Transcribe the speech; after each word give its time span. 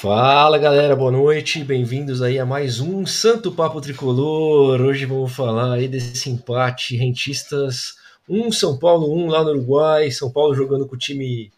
Fala 0.00 0.56
galera, 0.56 0.96
boa 0.96 1.12
noite, 1.12 1.62
bem-vindos 1.62 2.22
aí 2.22 2.38
a 2.38 2.46
mais 2.46 2.80
um 2.80 3.04
Santo 3.04 3.52
Papo 3.52 3.82
Tricolor. 3.82 4.80
Hoje 4.80 5.04
vamos 5.04 5.30
falar 5.30 5.74
aí 5.74 5.86
desse 5.86 6.30
empate 6.30 6.96
rentistas, 6.96 7.96
um 8.26 8.50
São 8.50 8.78
Paulo, 8.78 9.14
um 9.14 9.26
lá 9.26 9.44
no 9.44 9.50
Uruguai, 9.50 10.10
São 10.10 10.32
Paulo 10.32 10.54
jogando 10.54 10.88
com 10.88 10.94
o 10.94 10.98
time 10.98 11.52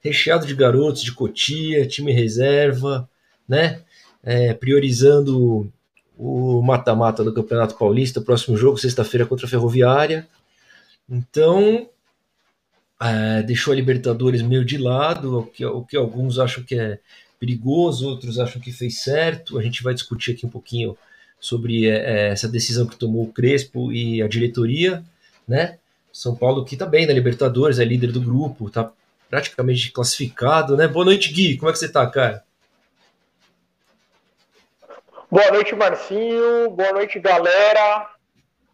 recheado 0.00 0.46
de 0.46 0.54
garotos 0.54 1.02
de 1.02 1.10
Cotia, 1.10 1.84
time 1.84 2.12
reserva, 2.12 3.10
né? 3.48 3.82
É, 4.22 4.54
priorizando 4.54 5.68
o 6.16 6.62
mata-mata 6.62 7.24
do 7.24 7.34
Campeonato 7.34 7.76
Paulista, 7.76 8.20
próximo 8.20 8.56
jogo, 8.56 8.78
sexta-feira 8.78 9.26
contra 9.26 9.46
a 9.46 9.50
Ferroviária. 9.50 10.28
Então, 11.10 11.88
é, 13.02 13.42
deixou 13.42 13.72
a 13.72 13.76
Libertadores 13.76 14.42
meio 14.42 14.64
de 14.64 14.78
lado, 14.78 15.40
o 15.40 15.46
que, 15.46 15.66
o 15.66 15.82
que 15.82 15.96
alguns 15.96 16.38
acham 16.38 16.62
que 16.62 16.78
é 16.78 17.00
perigoso, 17.40 18.06
outros 18.06 18.38
acham 18.38 18.60
que 18.60 18.70
fez 18.70 19.02
certo. 19.02 19.58
A 19.58 19.62
gente 19.62 19.82
vai 19.82 19.94
discutir 19.94 20.32
aqui 20.32 20.44
um 20.44 20.50
pouquinho 20.50 20.96
sobre 21.40 21.88
é, 21.88 21.96
é, 21.96 22.28
essa 22.28 22.46
decisão 22.46 22.86
que 22.86 22.96
tomou 22.96 23.24
o 23.24 23.32
Crespo 23.32 23.90
e 23.90 24.22
a 24.22 24.28
diretoria, 24.28 25.02
né? 25.48 25.78
São 26.12 26.36
Paulo 26.36 26.64
que 26.64 26.76
tá 26.76 26.84
bem 26.84 27.06
na 27.06 27.14
Libertadores, 27.14 27.78
é 27.78 27.84
líder 27.84 28.12
do 28.12 28.20
grupo, 28.20 28.70
tá 28.70 28.92
praticamente 29.30 29.90
classificado, 29.90 30.76
né? 30.76 30.86
Boa 30.86 31.06
noite, 31.06 31.32
Gui. 31.32 31.56
Como 31.56 31.70
é 31.70 31.72
que 31.72 31.78
você 31.78 31.88
tá, 31.88 32.06
cara? 32.06 32.44
Boa 35.30 35.50
noite, 35.52 35.74
Marcinho. 35.74 36.70
Boa 36.70 36.92
noite, 36.92 37.18
galera. 37.18 38.10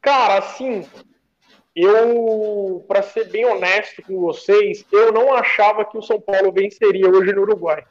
Cara, 0.00 0.38
assim, 0.38 0.84
eu, 1.74 2.84
para 2.88 3.02
ser 3.02 3.28
bem 3.28 3.44
honesto 3.44 4.02
com 4.02 4.18
vocês, 4.18 4.84
eu 4.90 5.12
não 5.12 5.34
achava 5.34 5.84
que 5.84 5.98
o 5.98 6.02
São 6.02 6.18
Paulo 6.18 6.50
venceria 6.50 7.08
hoje 7.08 7.32
no 7.32 7.42
Uruguai. 7.42 7.84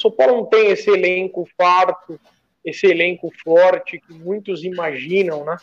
São 0.00 0.10
Paulo 0.10 0.36
não 0.38 0.44
tem 0.46 0.70
esse 0.70 0.90
elenco 0.90 1.48
farto, 1.56 2.18
esse 2.64 2.86
elenco 2.86 3.30
forte 3.42 4.00
que 4.00 4.12
muitos 4.12 4.64
imaginam, 4.64 5.44
né? 5.44 5.56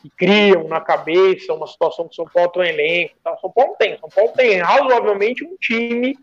Que 0.00 0.10
criam 0.10 0.66
na 0.66 0.80
cabeça 0.80 1.52
uma 1.52 1.66
situação 1.66 2.08
que 2.08 2.14
São 2.14 2.24
Paulo 2.24 2.50
tem 2.50 2.62
um 2.62 2.66
elenco. 2.66 3.14
Tá? 3.22 3.36
São 3.38 3.50
Paulo 3.50 3.76
tem. 3.78 3.98
São 3.98 4.08
Paulo 4.08 4.32
tem 4.32 4.58
razoavelmente 4.58 5.44
um 5.44 5.56
time, 5.56 6.16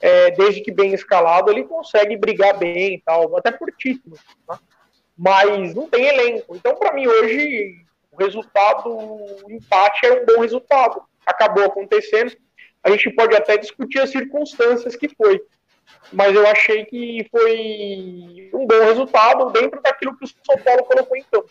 é, 0.00 0.30
desde 0.32 0.60
que 0.60 0.70
bem 0.70 0.92
escalado, 0.92 1.50
ele 1.50 1.64
consegue 1.64 2.16
brigar 2.16 2.58
bem 2.58 2.94
e 2.94 3.00
tal, 3.00 3.36
até 3.36 3.50
por 3.50 3.72
título. 3.72 4.16
Né? 4.48 4.58
Mas 5.16 5.74
não 5.74 5.88
tem 5.88 6.06
elenco. 6.06 6.54
Então, 6.54 6.74
para 6.74 6.92
mim, 6.92 7.06
hoje, 7.06 7.76
o 8.12 8.16
resultado, 8.16 8.90
o 8.90 9.50
empate 9.50 10.06
é 10.06 10.20
um 10.20 10.26
bom 10.26 10.40
resultado. 10.40 11.02
Acabou 11.24 11.64
acontecendo. 11.64 12.36
A 12.84 12.90
gente 12.90 13.10
pode 13.10 13.34
até 13.34 13.56
discutir 13.56 14.00
as 14.00 14.10
circunstâncias 14.10 14.94
que 14.94 15.08
foi 15.08 15.40
mas 16.12 16.34
eu 16.34 16.46
achei 16.46 16.84
que 16.84 17.26
foi 17.30 18.50
um 18.54 18.66
bom 18.66 18.80
resultado 18.84 19.50
dentro 19.50 19.80
daquilo 19.82 20.16
que 20.16 20.24
o 20.24 20.28
São 20.28 20.58
Paulo 20.62 20.84
colocou 20.84 21.16
em 21.16 21.24
campo. 21.30 21.50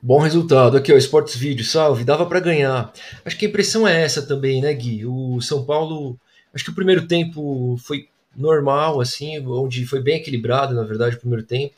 Bom 0.00 0.18
resultado. 0.18 0.76
Aqui, 0.76 0.92
ó, 0.92 0.96
Sports 0.96 1.34
Video, 1.34 1.64
salve. 1.64 2.04
Dava 2.04 2.26
para 2.26 2.38
ganhar. 2.38 2.92
Acho 3.24 3.38
que 3.38 3.46
a 3.46 3.48
impressão 3.48 3.88
é 3.88 4.02
essa 4.02 4.26
também, 4.26 4.60
né, 4.60 4.72
Gui? 4.74 5.06
O 5.06 5.40
São 5.40 5.64
Paulo. 5.64 6.18
Acho 6.54 6.64
que 6.64 6.70
o 6.70 6.74
primeiro 6.74 7.06
tempo 7.08 7.76
foi 7.78 8.08
normal, 8.36 9.00
assim, 9.00 9.38
onde 9.46 9.86
foi 9.86 10.00
bem 10.00 10.16
equilibrado, 10.16 10.74
na 10.74 10.82
verdade, 10.82 11.16
o 11.16 11.20
primeiro 11.20 11.44
tempo. 11.44 11.74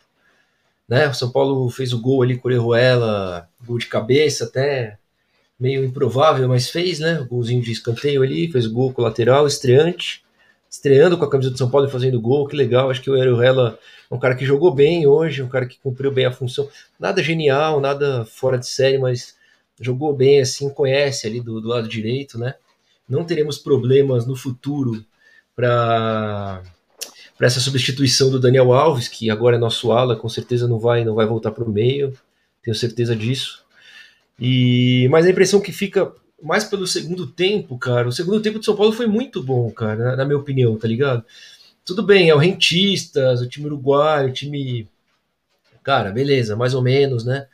Né? 0.88 1.08
O 1.08 1.14
São 1.14 1.30
Paulo 1.30 1.68
fez 1.70 1.92
o 1.92 2.00
gol 2.00 2.22
ali 2.22 2.36
com 2.36 2.48
o 2.48 2.50
Orejuela, 2.50 3.48
gol 3.64 3.78
de 3.78 3.86
cabeça 3.86 4.44
até 4.44 4.98
meio 5.58 5.84
improvável, 5.84 6.48
mas 6.48 6.70
fez, 6.70 6.98
né? 6.98 7.26
Golzinho 7.28 7.62
de 7.62 7.72
escanteio 7.72 8.22
ali, 8.22 8.50
fez 8.50 8.66
gol 8.66 8.92
com 8.92 9.02
o 9.02 9.04
lateral, 9.04 9.46
estreante 9.46 10.24
estreando 10.76 11.16
com 11.16 11.24
a 11.24 11.30
camisa 11.30 11.50
do 11.50 11.58
São 11.58 11.70
Paulo 11.70 11.88
e 11.88 11.90
fazendo 11.90 12.20
gol, 12.20 12.46
que 12.46 12.56
legal. 12.56 12.90
Acho 12.90 13.02
que 13.02 13.10
o 13.10 13.14
Orejuela 13.14 13.78
é 14.10 14.14
um 14.14 14.18
cara 14.18 14.34
que 14.34 14.44
jogou 14.44 14.74
bem 14.74 15.06
hoje, 15.06 15.42
um 15.42 15.48
cara 15.48 15.66
que 15.66 15.78
cumpriu 15.78 16.12
bem 16.12 16.26
a 16.26 16.32
função. 16.32 16.68
Nada 16.98 17.22
genial, 17.22 17.80
nada 17.80 18.24
fora 18.26 18.58
de 18.58 18.66
série, 18.66 18.98
mas 18.98 19.34
jogou 19.80 20.14
bem, 20.14 20.40
assim, 20.40 20.68
conhece 20.68 21.26
ali 21.26 21.40
do, 21.40 21.60
do 21.60 21.68
lado 21.68 21.88
direito, 21.88 22.38
né? 22.38 22.54
Não 23.08 23.24
teremos 23.24 23.58
problemas 23.58 24.26
no 24.26 24.36
futuro 24.36 25.04
para 25.54 26.62
para 27.36 27.48
essa 27.48 27.60
substituição 27.60 28.30
do 28.30 28.40
Daniel 28.40 28.72
Alves, 28.72 29.08
que 29.08 29.28
agora 29.28 29.56
é 29.56 29.58
nosso 29.58 29.92
ala, 29.92 30.16
com 30.16 30.26
certeza 30.26 30.66
não 30.66 30.78
vai 30.78 31.04
não 31.04 31.14
vai 31.14 31.26
voltar 31.26 31.50
para 31.50 31.64
o 31.64 31.70
meio, 31.70 32.14
tenho 32.62 32.74
certeza 32.74 33.14
disso. 33.14 33.65
E 34.38 35.08
mas 35.10 35.26
a 35.26 35.30
impressão 35.30 35.60
que 35.60 35.72
fica 35.72 36.12
mais 36.42 36.64
pelo 36.64 36.86
segundo 36.86 37.26
tempo, 37.26 37.78
cara. 37.78 38.08
O 38.08 38.12
segundo 38.12 38.40
tempo 38.40 38.58
do 38.58 38.64
São 38.64 38.76
Paulo 38.76 38.92
foi 38.92 39.06
muito 39.06 39.42
bom, 39.42 39.70
cara, 39.70 39.96
na, 39.96 40.16
na 40.16 40.24
minha 40.24 40.38
opinião, 40.38 40.76
tá 40.76 40.86
ligado? 40.86 41.24
Tudo 41.84 42.02
bem, 42.02 42.28
é 42.28 42.34
o 42.34 42.38
Rentistas, 42.38 43.40
o 43.40 43.48
time 43.48 43.66
uruguaio, 43.66 44.28
o 44.28 44.32
time. 44.32 44.88
Cara, 45.82 46.10
beleza, 46.10 46.56
mais 46.56 46.74
ou 46.74 46.82
menos, 46.82 47.24
né? 47.24 47.46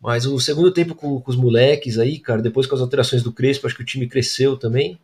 Mas 0.00 0.24
o 0.26 0.38
segundo 0.38 0.70
tempo 0.72 0.94
com, 0.94 1.20
com, 1.20 1.30
os 1.30 1.36
moleques 1.36 1.98
aí, 1.98 2.18
cara, 2.18 2.40
depois 2.40 2.66
com 2.66 2.74
as 2.74 2.80
alterações 2.80 3.22
do 3.22 3.32
Crespo, 3.32 3.66
acho 3.66 3.76
que 3.76 3.82
o 3.82 3.86
time 3.86 4.06
cresceu 4.06 4.56
também. 4.56 4.98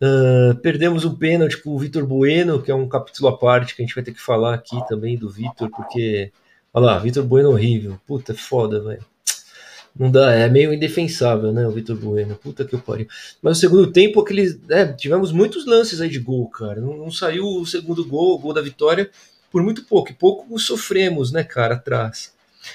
Uh, 0.00 0.54
perdemos 0.56 1.04
um 1.04 1.14
pênalti 1.14 1.62
com 1.62 1.70
o 1.70 1.78
Vitor 1.78 2.06
Bueno, 2.06 2.62
que 2.62 2.70
é 2.70 2.74
um 2.74 2.88
capítulo 2.88 3.28
à 3.28 3.38
parte 3.38 3.76
que 3.76 3.82
a 3.82 3.84
gente 3.84 3.94
vai 3.94 4.02
ter 4.02 4.12
que 4.12 4.20
falar 4.20 4.54
aqui 4.54 4.76
também 4.88 5.16
do 5.16 5.28
Vitor, 5.30 5.70
porque. 5.70 6.32
Olha 6.74 6.86
lá, 6.86 6.98
Vitor 6.98 7.24
Bueno 7.24 7.50
horrível. 7.50 8.00
Puta, 8.06 8.34
foda, 8.34 8.80
velho. 8.82 9.11
Não 9.94 10.10
dá, 10.10 10.32
é 10.32 10.48
meio 10.48 10.72
indefensável, 10.72 11.52
né, 11.52 11.66
o 11.66 11.70
Vitor 11.70 11.96
Bueno. 11.96 12.34
Puta 12.36 12.64
que 12.64 12.76
pariu. 12.78 13.06
Mas 13.42 13.58
o 13.58 13.60
segundo 13.60 13.92
tempo, 13.92 14.20
aqueles. 14.20 14.58
É, 14.70 14.86
tivemos 14.86 15.32
muitos 15.32 15.66
lances 15.66 16.00
aí 16.00 16.08
de 16.08 16.18
gol, 16.18 16.48
cara. 16.48 16.80
Não, 16.80 16.96
não, 16.96 17.10
saiu 17.10 17.44
o 17.44 17.66
segundo 17.66 18.04
gol, 18.04 18.34
o 18.34 18.38
gol 18.38 18.54
da 18.54 18.62
vitória, 18.62 19.10
por 19.50 19.62
muito 19.62 19.84
pouco. 19.84 20.10
E 20.10 20.14
pouco 20.14 20.58
sofremos, 20.58 21.30
né, 21.30 21.44
cara, 21.44 21.74
atrás. 21.74 22.32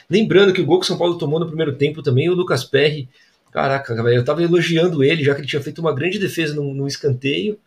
Lembrando 0.10 0.54
que 0.54 0.62
o 0.62 0.66
gol 0.66 0.80
que 0.80 0.86
o 0.86 0.88
São 0.88 0.98
Paulo 0.98 1.18
tomou 1.18 1.40
no 1.40 1.48
primeiro 1.48 1.76
tempo 1.76 2.04
também, 2.04 2.30
o 2.30 2.36
Lucas 2.36 2.64
Perry. 2.64 3.10
Caraca, 3.52 3.94
eu 3.94 4.24
tava 4.24 4.44
elogiando 4.44 5.04
ele, 5.04 5.24
já 5.24 5.34
que 5.34 5.42
ele 5.42 5.48
tinha 5.48 5.62
feito 5.62 5.80
uma 5.80 5.96
grande 5.96 6.20
defesa 6.20 6.54
no, 6.54 6.74
no 6.74 6.88
escanteio. 6.88 7.58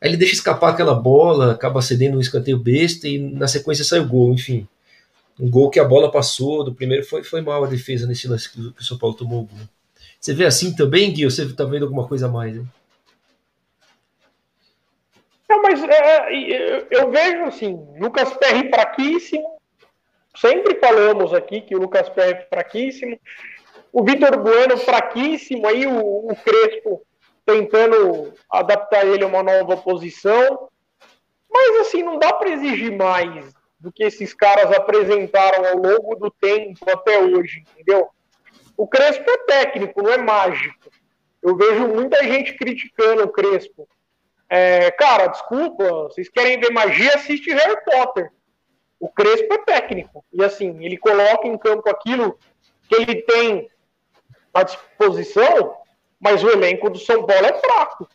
Aí 0.00 0.10
ele 0.10 0.16
deixa 0.18 0.34
escapar 0.34 0.70
aquela 0.70 0.94
bola, 0.94 1.52
acaba 1.52 1.80
cedendo 1.80 2.18
um 2.18 2.20
escanteio 2.20 2.58
besta 2.58 3.08
e 3.08 3.18
na 3.18 3.46
sequência 3.46 3.84
sai 3.84 4.00
o 4.00 4.08
gol, 4.08 4.34
enfim 4.34 4.66
um 5.38 5.50
gol 5.50 5.70
que 5.70 5.80
a 5.80 5.84
bola 5.84 6.10
passou 6.10 6.64
do 6.64 6.74
primeiro 6.74 7.04
foi, 7.04 7.22
foi 7.24 7.40
mal 7.40 7.64
a 7.64 7.68
defesa 7.68 8.06
nesse 8.06 8.28
lance 8.28 8.50
que 8.50 8.60
o 8.60 8.84
São 8.84 8.98
Paulo 8.98 9.16
tomou 9.16 9.42
o 9.42 9.46
gol. 9.46 9.58
Você 10.20 10.32
vê 10.32 10.44
assim 10.44 10.74
também, 10.74 11.12
Gui? 11.12 11.24
Ou 11.24 11.30
você 11.30 11.42
está 11.42 11.64
vendo 11.64 11.84
alguma 11.84 12.06
coisa 12.06 12.26
a 12.26 12.30
mais? 12.30 12.56
Hein? 12.56 12.68
Não, 15.48 15.62
mas 15.62 15.82
é, 15.82 16.32
é 16.32 16.86
eu 16.90 17.10
vejo 17.10 17.44
assim, 17.44 17.86
Lucas 17.98 18.32
Perry 18.34 18.68
fraquíssimo. 18.68 19.60
Sempre 20.34 20.78
falamos 20.78 21.34
aqui 21.34 21.60
que 21.60 21.74
o 21.74 21.80
Lucas 21.80 22.08
Perry 22.08 22.38
é 22.38 22.46
fraquíssimo. 22.48 23.18
O 23.92 24.02
Vitor 24.04 24.38
Bueno 24.40 24.78
fraquíssimo. 24.78 25.66
Aí 25.66 25.86
o, 25.86 26.30
o 26.30 26.36
Crespo 26.36 27.02
tentando 27.44 28.32
adaptar 28.48 29.06
ele 29.06 29.24
a 29.24 29.26
uma 29.26 29.42
nova 29.42 29.76
posição. 29.76 30.68
Mas 31.52 31.80
assim, 31.80 32.02
não 32.02 32.18
dá 32.18 32.32
para 32.32 32.50
exigir 32.50 32.96
mais 32.96 33.52
do 33.82 33.92
que 33.92 34.04
esses 34.04 34.32
caras 34.32 34.70
apresentaram 34.72 35.66
ao 35.66 35.76
longo 35.76 36.14
do 36.14 36.30
tempo 36.30 36.88
até 36.88 37.18
hoje, 37.18 37.64
entendeu? 37.72 38.08
O 38.76 38.86
Crespo 38.86 39.28
é 39.28 39.38
técnico, 39.38 40.00
não 40.00 40.12
é 40.12 40.18
mágico. 40.18 40.88
Eu 41.42 41.56
vejo 41.56 41.88
muita 41.88 42.22
gente 42.22 42.54
criticando 42.54 43.24
o 43.24 43.28
Crespo. 43.28 43.88
É, 44.48 44.88
cara, 44.92 45.26
desculpa, 45.26 45.84
vocês 46.04 46.28
querem 46.28 46.60
ver 46.60 46.70
magia, 46.70 47.12
assiste 47.16 47.52
Harry 47.52 47.76
Potter. 47.84 48.30
O 49.00 49.08
Crespo 49.08 49.52
é 49.52 49.58
técnico. 49.58 50.24
E 50.32 50.44
assim, 50.44 50.84
ele 50.84 50.96
coloca 50.96 51.48
em 51.48 51.58
campo 51.58 51.90
aquilo 51.90 52.38
que 52.88 52.94
ele 52.94 53.20
tem 53.22 53.68
à 54.54 54.62
disposição, 54.62 55.74
mas 56.20 56.44
o 56.44 56.50
elenco 56.50 56.88
do 56.88 57.00
São 57.00 57.26
Paulo 57.26 57.46
é 57.46 57.58
fraco. 57.58 58.08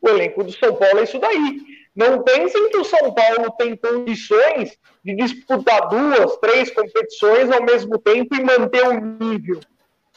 O 0.00 0.08
elenco 0.08 0.42
do 0.42 0.52
São 0.52 0.74
Paulo 0.76 1.00
é 1.00 1.02
isso 1.02 1.18
daí. 1.18 1.60
Não 1.94 2.22
pensem 2.22 2.70
que 2.70 2.78
o 2.78 2.84
São 2.84 3.12
Paulo 3.12 3.50
tem 3.58 3.76
condições 3.76 4.78
de 5.04 5.14
disputar 5.16 5.88
duas, 5.88 6.36
três 6.38 6.70
competições 6.70 7.50
ao 7.50 7.62
mesmo 7.62 7.98
tempo 7.98 8.34
e 8.34 8.42
manter 8.42 8.86
o 8.86 9.00
nível. 9.00 9.60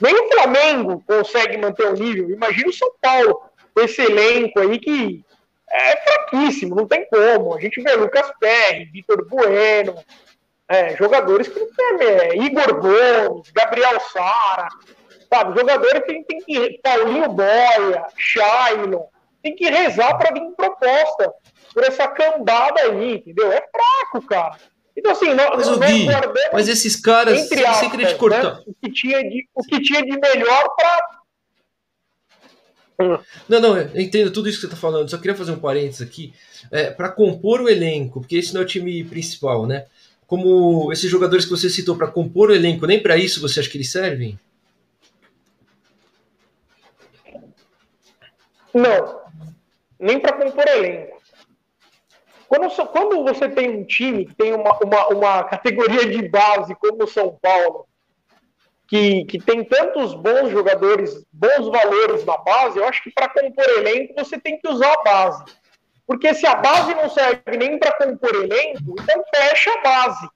Nem 0.01 0.13
o 0.13 0.31
Flamengo 0.31 1.03
consegue 1.07 1.57
manter 1.57 1.87
o 1.87 1.93
nível. 1.93 2.29
Imagina 2.29 2.69
o 2.69 2.73
São 2.73 2.91
Paulo, 3.01 3.41
esse 3.77 4.01
elenco 4.01 4.59
aí 4.59 4.79
que 4.79 5.23
é 5.69 5.97
fraquíssimo, 5.97 6.75
não 6.75 6.87
tem 6.87 7.07
como. 7.07 7.55
A 7.55 7.61
gente 7.61 7.81
vê 7.81 7.95
Lucas 7.95 8.31
Perry, 8.39 8.85
Vitor 8.85 9.27
Bueno, 9.27 9.95
é, 10.67 10.95
jogadores 10.95 11.47
que 11.47 11.59
tem, 11.59 12.07
é, 12.07 12.35
Igor 12.35 12.79
Gomes, 12.79 13.49
Gabriel 13.51 13.99
Sara, 13.99 14.67
sabe? 15.29 15.59
Jogadores 15.59 16.03
que 16.03 16.23
tem 16.23 16.39
que. 16.39 16.79
Paulinho 16.83 17.29
Boia, 17.29 18.05
Shailon, 18.17 19.05
tem 19.41 19.55
que 19.55 19.69
rezar 19.69 20.17
para 20.17 20.33
vir 20.33 20.51
proposta 20.55 21.33
por 21.73 21.83
essa 21.83 22.07
cambada 22.07 22.81
aí, 22.81 23.15
entendeu? 23.15 23.51
É 23.51 23.61
fraco, 23.61 24.27
cara. 24.27 24.57
Então, 24.95 25.11
assim, 25.11 25.33
nós, 25.33 25.49
mas, 25.55 25.67
nós 25.67 25.91
Gui, 25.91 26.05
mas 26.53 26.67
esses 26.67 26.95
caras, 26.95 27.39
entre 27.39 27.65
aspas, 27.65 27.79
sem 27.79 27.89
querer 27.89 28.07
te 28.07 28.15
cortar. 28.15 28.57
Né, 28.57 28.63
o, 28.67 28.73
que 28.75 28.91
tinha 28.91 29.23
de, 29.23 29.47
o 29.53 29.63
que 29.63 29.81
tinha 29.81 30.01
de 30.03 30.19
melhor 30.19 30.69
para. 30.75 31.23
Não, 33.49 33.59
não, 33.59 33.77
eu 33.77 33.99
entendo 33.99 34.31
tudo 34.31 34.47
isso 34.47 34.57
que 34.57 34.61
você 34.61 34.67
está 34.67 34.77
falando. 34.77 35.09
Só 35.09 35.17
queria 35.17 35.35
fazer 35.35 35.51
um 35.51 35.59
parênteses 35.59 36.01
aqui. 36.01 36.33
É, 36.71 36.91
para 36.91 37.09
compor 37.09 37.59
o 37.59 37.67
elenco, 37.67 38.21
porque 38.21 38.37
esse 38.37 38.53
não 38.53 38.61
é 38.61 38.63
o 38.63 38.67
time 38.67 39.03
principal, 39.03 39.65
né? 39.65 39.85
Como 40.27 40.91
esses 40.93 41.09
jogadores 41.09 41.43
que 41.43 41.51
você 41.51 41.69
citou 41.69 41.97
para 41.97 42.07
compor 42.07 42.49
o 42.49 42.55
elenco, 42.55 42.85
nem 42.85 43.01
para 43.01 43.17
isso 43.17 43.41
você 43.41 43.59
acha 43.59 43.69
que 43.69 43.77
eles 43.77 43.91
servem? 43.91 44.39
Não, 48.73 49.21
nem 49.99 50.19
para 50.19 50.33
compor 50.33 50.67
elenco. 50.67 51.22
Quando, 52.53 52.87
quando, 52.89 53.23
você 53.23 53.49
tem 53.49 53.67
um 53.67 53.83
time 53.83 54.27
que 54.27 54.35
tem 54.35 54.53
uma, 54.53 54.77
uma, 54.77 55.07
uma 55.07 55.43
categoria 55.45 56.05
de 56.05 56.29
base 56.29 56.75
como 56.75 57.03
o 57.03 57.07
São 57.07 57.35
Paulo, 57.41 57.87
que, 58.87 59.25
que 59.25 59.39
tem 59.39 59.63
tantos 59.63 60.13
bons 60.13 60.51
jogadores, 60.51 61.25
bons 61.33 61.67
valores 61.67 62.23
na 62.23 62.37
base, 62.37 62.77
eu 62.77 62.87
acho 62.87 63.01
que 63.01 63.09
para 63.09 63.27
compor 63.27 63.67
elenco 63.69 64.13
você 64.15 64.37
tem 64.37 64.59
que 64.59 64.69
usar 64.69 64.93
a 64.93 65.01
base. 65.03 65.45
Porque 66.05 66.31
se 66.35 66.45
a 66.45 66.53
base 66.53 66.93
não 66.93 67.09
serve 67.09 67.57
nem 67.57 67.79
para 67.79 67.93
compor 67.93 68.35
elenco, 68.35 68.93
então 69.01 69.23
fecha 69.35 69.71
a 69.71 69.81
base. 69.81 70.29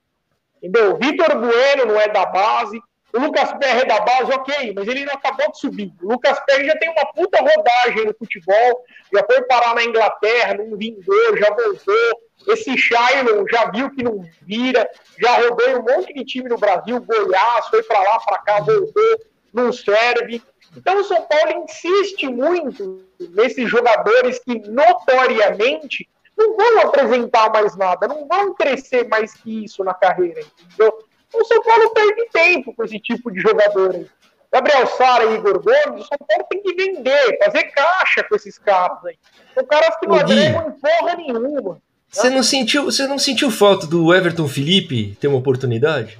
Entendeu? 0.60 0.96
Vitor 0.96 1.38
Bueno 1.38 1.86
não 1.86 2.00
é 2.00 2.08
da 2.08 2.26
base, 2.26 2.80
o 3.12 3.18
Lucas 3.18 3.52
Perry 3.54 3.80
é 3.80 3.84
da 3.86 4.00
base, 4.00 4.32
ok, 4.32 4.72
mas 4.74 4.86
ele 4.86 5.04
não 5.06 5.14
acabou 5.14 5.50
de 5.50 5.58
subir. 5.58 5.92
O 6.02 6.12
Lucas 6.12 6.38
Perry 6.44 6.66
já 6.66 6.76
tem 6.76 6.90
uma 6.90 7.06
puta 7.12 7.38
rodagem 7.40 8.04
no 8.04 8.14
futebol, 8.14 8.84
já 9.12 9.24
foi 9.24 9.42
parar 9.42 9.74
na 9.74 9.82
Inglaterra, 9.82 10.54
não 10.54 10.76
vingou, 10.76 11.36
já 11.36 11.48
voltou. 11.48 12.20
Esse 12.48 12.76
Shailon 12.76 13.44
já 13.50 13.70
viu 13.70 13.90
que 13.90 14.02
não 14.02 14.24
vira, 14.42 14.88
já 15.18 15.36
rodou 15.36 15.80
um 15.80 15.82
monte 15.82 16.12
de 16.12 16.24
time 16.24 16.48
no 16.48 16.58
Brasil, 16.58 17.00
Goiás, 17.00 17.66
foi 17.68 17.82
para 17.82 18.00
lá, 18.00 18.20
para 18.20 18.38
cá, 18.38 18.60
voltou, 18.60 19.18
não 19.52 19.72
serve. 19.72 20.42
Então 20.76 21.00
o 21.00 21.04
São 21.04 21.22
Paulo 21.22 21.64
insiste 21.64 22.28
muito 22.28 23.04
nesses 23.18 23.68
jogadores 23.70 24.38
que 24.38 24.58
notoriamente 24.68 26.08
não 26.36 26.56
vão 26.56 26.80
apresentar 26.82 27.50
mais 27.50 27.74
nada, 27.74 28.06
não 28.06 28.28
vão 28.28 28.54
crescer 28.54 29.08
mais 29.08 29.34
que 29.34 29.64
isso 29.64 29.82
na 29.82 29.94
carreira, 29.94 30.40
entendeu? 30.40 31.07
O 31.32 31.44
São 31.44 31.62
Paulo 31.62 31.90
perde 31.90 32.28
tempo 32.32 32.74
com 32.74 32.84
esse 32.84 32.98
tipo 32.98 33.30
de 33.30 33.40
jogador 33.40 33.94
aí. 33.94 34.06
Gabriel 34.50 34.86
Sara 34.86 35.24
e 35.24 35.34
Igor 35.34 35.62
Gomes, 35.62 36.04
o 36.04 36.08
São 36.08 36.18
Paulo 36.26 36.46
tem 36.50 36.62
que 36.62 36.74
vender, 36.74 37.38
fazer 37.44 37.64
caixa 37.64 38.24
com 38.24 38.34
esses 38.34 38.58
caras 38.58 39.04
aí. 39.04 39.18
São 39.54 39.64
caras 39.66 39.96
que 39.98 40.06
não 40.06 40.14
agregam 40.14 40.68
em 40.68 40.72
porra 40.72 41.16
nenhuma. 41.16 41.82
Você 42.10 42.30
não, 42.30 42.42
sentiu, 42.42 42.84
você 42.84 43.06
não 43.06 43.18
sentiu 43.18 43.50
falta 43.50 43.86
do 43.86 44.14
Everton 44.14 44.48
Felipe 44.48 45.14
ter 45.20 45.28
uma 45.28 45.38
oportunidade? 45.38 46.18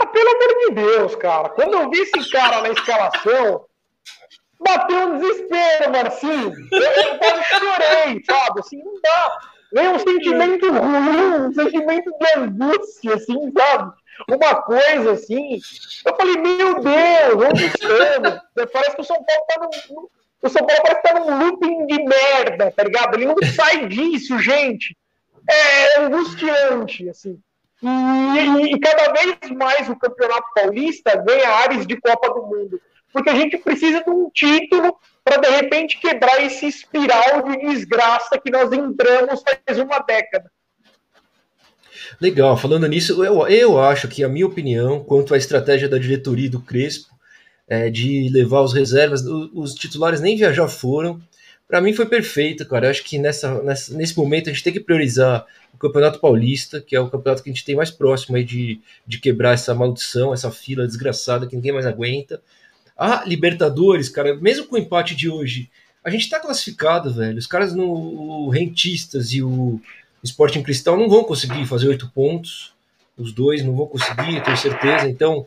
Ah, 0.00 0.06
pelo 0.06 0.30
amor 0.30 0.58
de 0.60 0.74
Deus, 0.74 1.14
cara. 1.16 1.50
Quando 1.50 1.74
eu 1.74 1.90
vi 1.90 2.00
esse 2.00 2.30
cara 2.30 2.62
na 2.62 2.70
escalação, 2.70 3.66
bateu 4.58 5.08
um 5.08 5.18
desespero, 5.18 5.92
Marcinho. 5.92 6.52
Eu, 6.72 6.82
eu 6.82 7.18
quase 7.18 7.44
chorei, 7.44 8.22
sabe? 8.24 8.60
Assim, 8.60 8.78
não 8.82 8.94
dá. 9.02 9.38
Vem 9.76 9.88
um 9.88 9.98
sentimento 9.98 10.72
ruim, 10.72 11.48
um 11.48 11.52
sentimento 11.52 12.10
de 12.18 12.40
angústia, 12.40 13.14
assim, 13.14 13.52
sabe? 13.52 13.92
Uma 14.26 14.62
coisa 14.62 15.12
assim. 15.12 15.60
Eu 16.06 16.16
falei, 16.16 16.36
meu 16.38 16.80
Deus, 16.80 17.46
onde 17.46 17.66
estamos? 17.66 18.40
Parece 18.72 18.96
que 18.96 19.02
o 19.02 19.04
São 19.04 19.22
Paulo 19.22 19.46
tá 19.46 19.60
num. 19.60 20.08
O 20.42 20.48
São 20.48 20.66
Paulo 20.66 20.82
parece 20.82 21.02
que 21.02 21.08
tá 21.08 21.20
num 21.20 21.44
looping 21.44 21.86
de 21.86 22.04
merda, 22.04 22.72
tá 22.74 22.84
ligado? 22.84 23.16
Ele 23.16 23.26
não 23.26 23.36
sai 23.54 23.86
disso, 23.86 24.38
gente. 24.38 24.96
É 25.48 26.00
angustiante, 26.00 27.08
assim. 27.10 27.38
E, 27.82 28.74
e, 28.74 28.80
cada 28.80 29.12
vez 29.12 29.38
mais 29.50 29.88
o 29.88 29.96
Campeonato 29.96 30.46
Paulista 30.54 31.16
ganha 31.16 31.50
áreas 31.50 31.86
de 31.86 32.00
Copa 32.00 32.32
do 32.32 32.46
Mundo. 32.46 32.80
Porque 33.12 33.28
a 33.28 33.34
gente 33.34 33.58
precisa 33.58 34.02
de 34.04 34.10
um 34.10 34.30
título 34.30 34.96
para 35.26 35.38
de 35.38 35.48
repente 35.48 35.98
quebrar 35.98 36.40
esse 36.40 36.68
espiral 36.68 37.42
de 37.42 37.58
desgraça 37.58 38.38
que 38.38 38.48
nós 38.48 38.72
entramos 38.72 39.42
faz 39.42 39.76
uma 39.76 39.98
década. 39.98 40.48
Legal, 42.20 42.56
falando 42.56 42.86
nisso, 42.86 43.24
eu, 43.24 43.44
eu 43.48 43.80
acho 43.80 44.06
que 44.06 44.22
a 44.22 44.28
minha 44.28 44.46
opinião 44.46 45.02
quanto 45.02 45.34
à 45.34 45.36
estratégia 45.36 45.88
da 45.88 45.98
diretoria 45.98 46.48
do 46.48 46.60
Crespo 46.60 47.08
é, 47.66 47.90
de 47.90 48.28
levar 48.32 48.60
os 48.60 48.72
reservas, 48.72 49.22
os, 49.26 49.74
titulares 49.74 50.20
nem 50.20 50.36
viajar 50.36 50.68
foram, 50.68 51.20
para 51.66 51.80
mim 51.80 51.92
foi 51.92 52.06
perfeito, 52.06 52.64
cara. 52.64 52.86
Eu 52.86 52.90
acho 52.90 53.02
que 53.02 53.18
nessa, 53.18 53.60
nessa, 53.64 53.92
nesse 53.96 54.16
momento 54.16 54.48
a 54.48 54.52
gente 54.52 54.62
tem 54.62 54.72
que 54.72 54.78
priorizar 54.78 55.44
o 55.74 55.76
Campeonato 55.76 56.20
Paulista, 56.20 56.80
que 56.80 56.94
é 56.94 57.00
o 57.00 57.10
campeonato 57.10 57.42
que 57.42 57.50
a 57.50 57.52
gente 57.52 57.64
tem 57.64 57.74
mais 57.74 57.90
próximo 57.90 58.36
aí 58.36 58.44
de, 58.44 58.80
de 59.04 59.18
quebrar 59.18 59.54
essa 59.54 59.74
maldição, 59.74 60.32
essa 60.32 60.52
fila 60.52 60.86
desgraçada 60.86 61.48
que 61.48 61.56
ninguém 61.56 61.72
mais 61.72 61.84
aguenta. 61.84 62.40
A 62.96 63.24
Libertadores, 63.26 64.08
cara, 64.08 64.34
mesmo 64.36 64.66
com 64.66 64.76
o 64.76 64.78
empate 64.78 65.14
de 65.14 65.28
hoje, 65.28 65.70
a 66.02 66.10
gente 66.10 66.30
tá 66.30 66.40
classificado, 66.40 67.12
velho. 67.12 67.36
Os 67.36 67.46
caras 67.46 67.74
no 67.74 68.48
Rentistas 68.48 69.32
e 69.32 69.42
o 69.42 69.80
Sporting 70.22 70.62
Cristal 70.62 70.96
não 70.96 71.08
vão 71.08 71.24
conseguir 71.24 71.66
fazer 71.66 71.88
oito 71.88 72.08
pontos. 72.14 72.72
Os 73.18 73.32
dois 73.32 73.64
não 73.64 73.74
vão 73.74 73.86
conseguir, 73.86 74.42
tenho 74.42 74.56
certeza. 74.56 75.08
Então, 75.08 75.46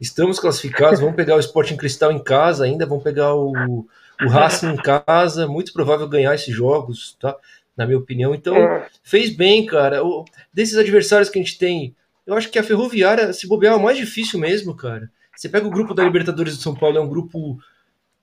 estamos 0.00 0.38
classificados. 0.38 1.00
Vamos 1.00 1.16
pegar 1.16 1.36
o 1.36 1.40
Sporting 1.40 1.76
Cristal 1.76 2.12
em 2.12 2.22
casa 2.22 2.64
ainda, 2.64 2.86
vamos 2.86 3.02
pegar 3.02 3.34
o, 3.34 3.86
o 4.22 4.28
Racing 4.28 4.68
em 4.68 4.76
casa. 4.76 5.46
Muito 5.46 5.72
provável 5.72 6.08
ganhar 6.08 6.34
esses 6.34 6.54
jogos, 6.54 7.16
tá? 7.18 7.36
Na 7.76 7.84
minha 7.84 7.98
opinião. 7.98 8.34
Então, 8.34 8.54
fez 9.02 9.34
bem, 9.34 9.66
cara. 9.66 10.04
O, 10.04 10.24
desses 10.52 10.76
adversários 10.76 11.28
que 11.28 11.38
a 11.38 11.42
gente 11.42 11.58
tem, 11.58 11.94
eu 12.26 12.34
acho 12.34 12.50
que 12.50 12.58
a 12.58 12.62
Ferroviária, 12.62 13.32
se 13.32 13.46
bobear, 13.46 13.74
é 13.74 13.76
o 13.76 13.82
mais 13.82 13.96
difícil 13.96 14.38
mesmo, 14.38 14.74
cara. 14.74 15.10
Você 15.38 15.48
pega 15.48 15.68
o 15.68 15.70
grupo 15.70 15.94
da 15.94 16.02
Libertadores 16.02 16.56
do 16.56 16.62
São 16.64 16.74
Paulo, 16.74 16.98
é 16.98 17.00
um 17.00 17.08
grupo 17.08 17.60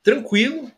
tranquilo, 0.03 0.69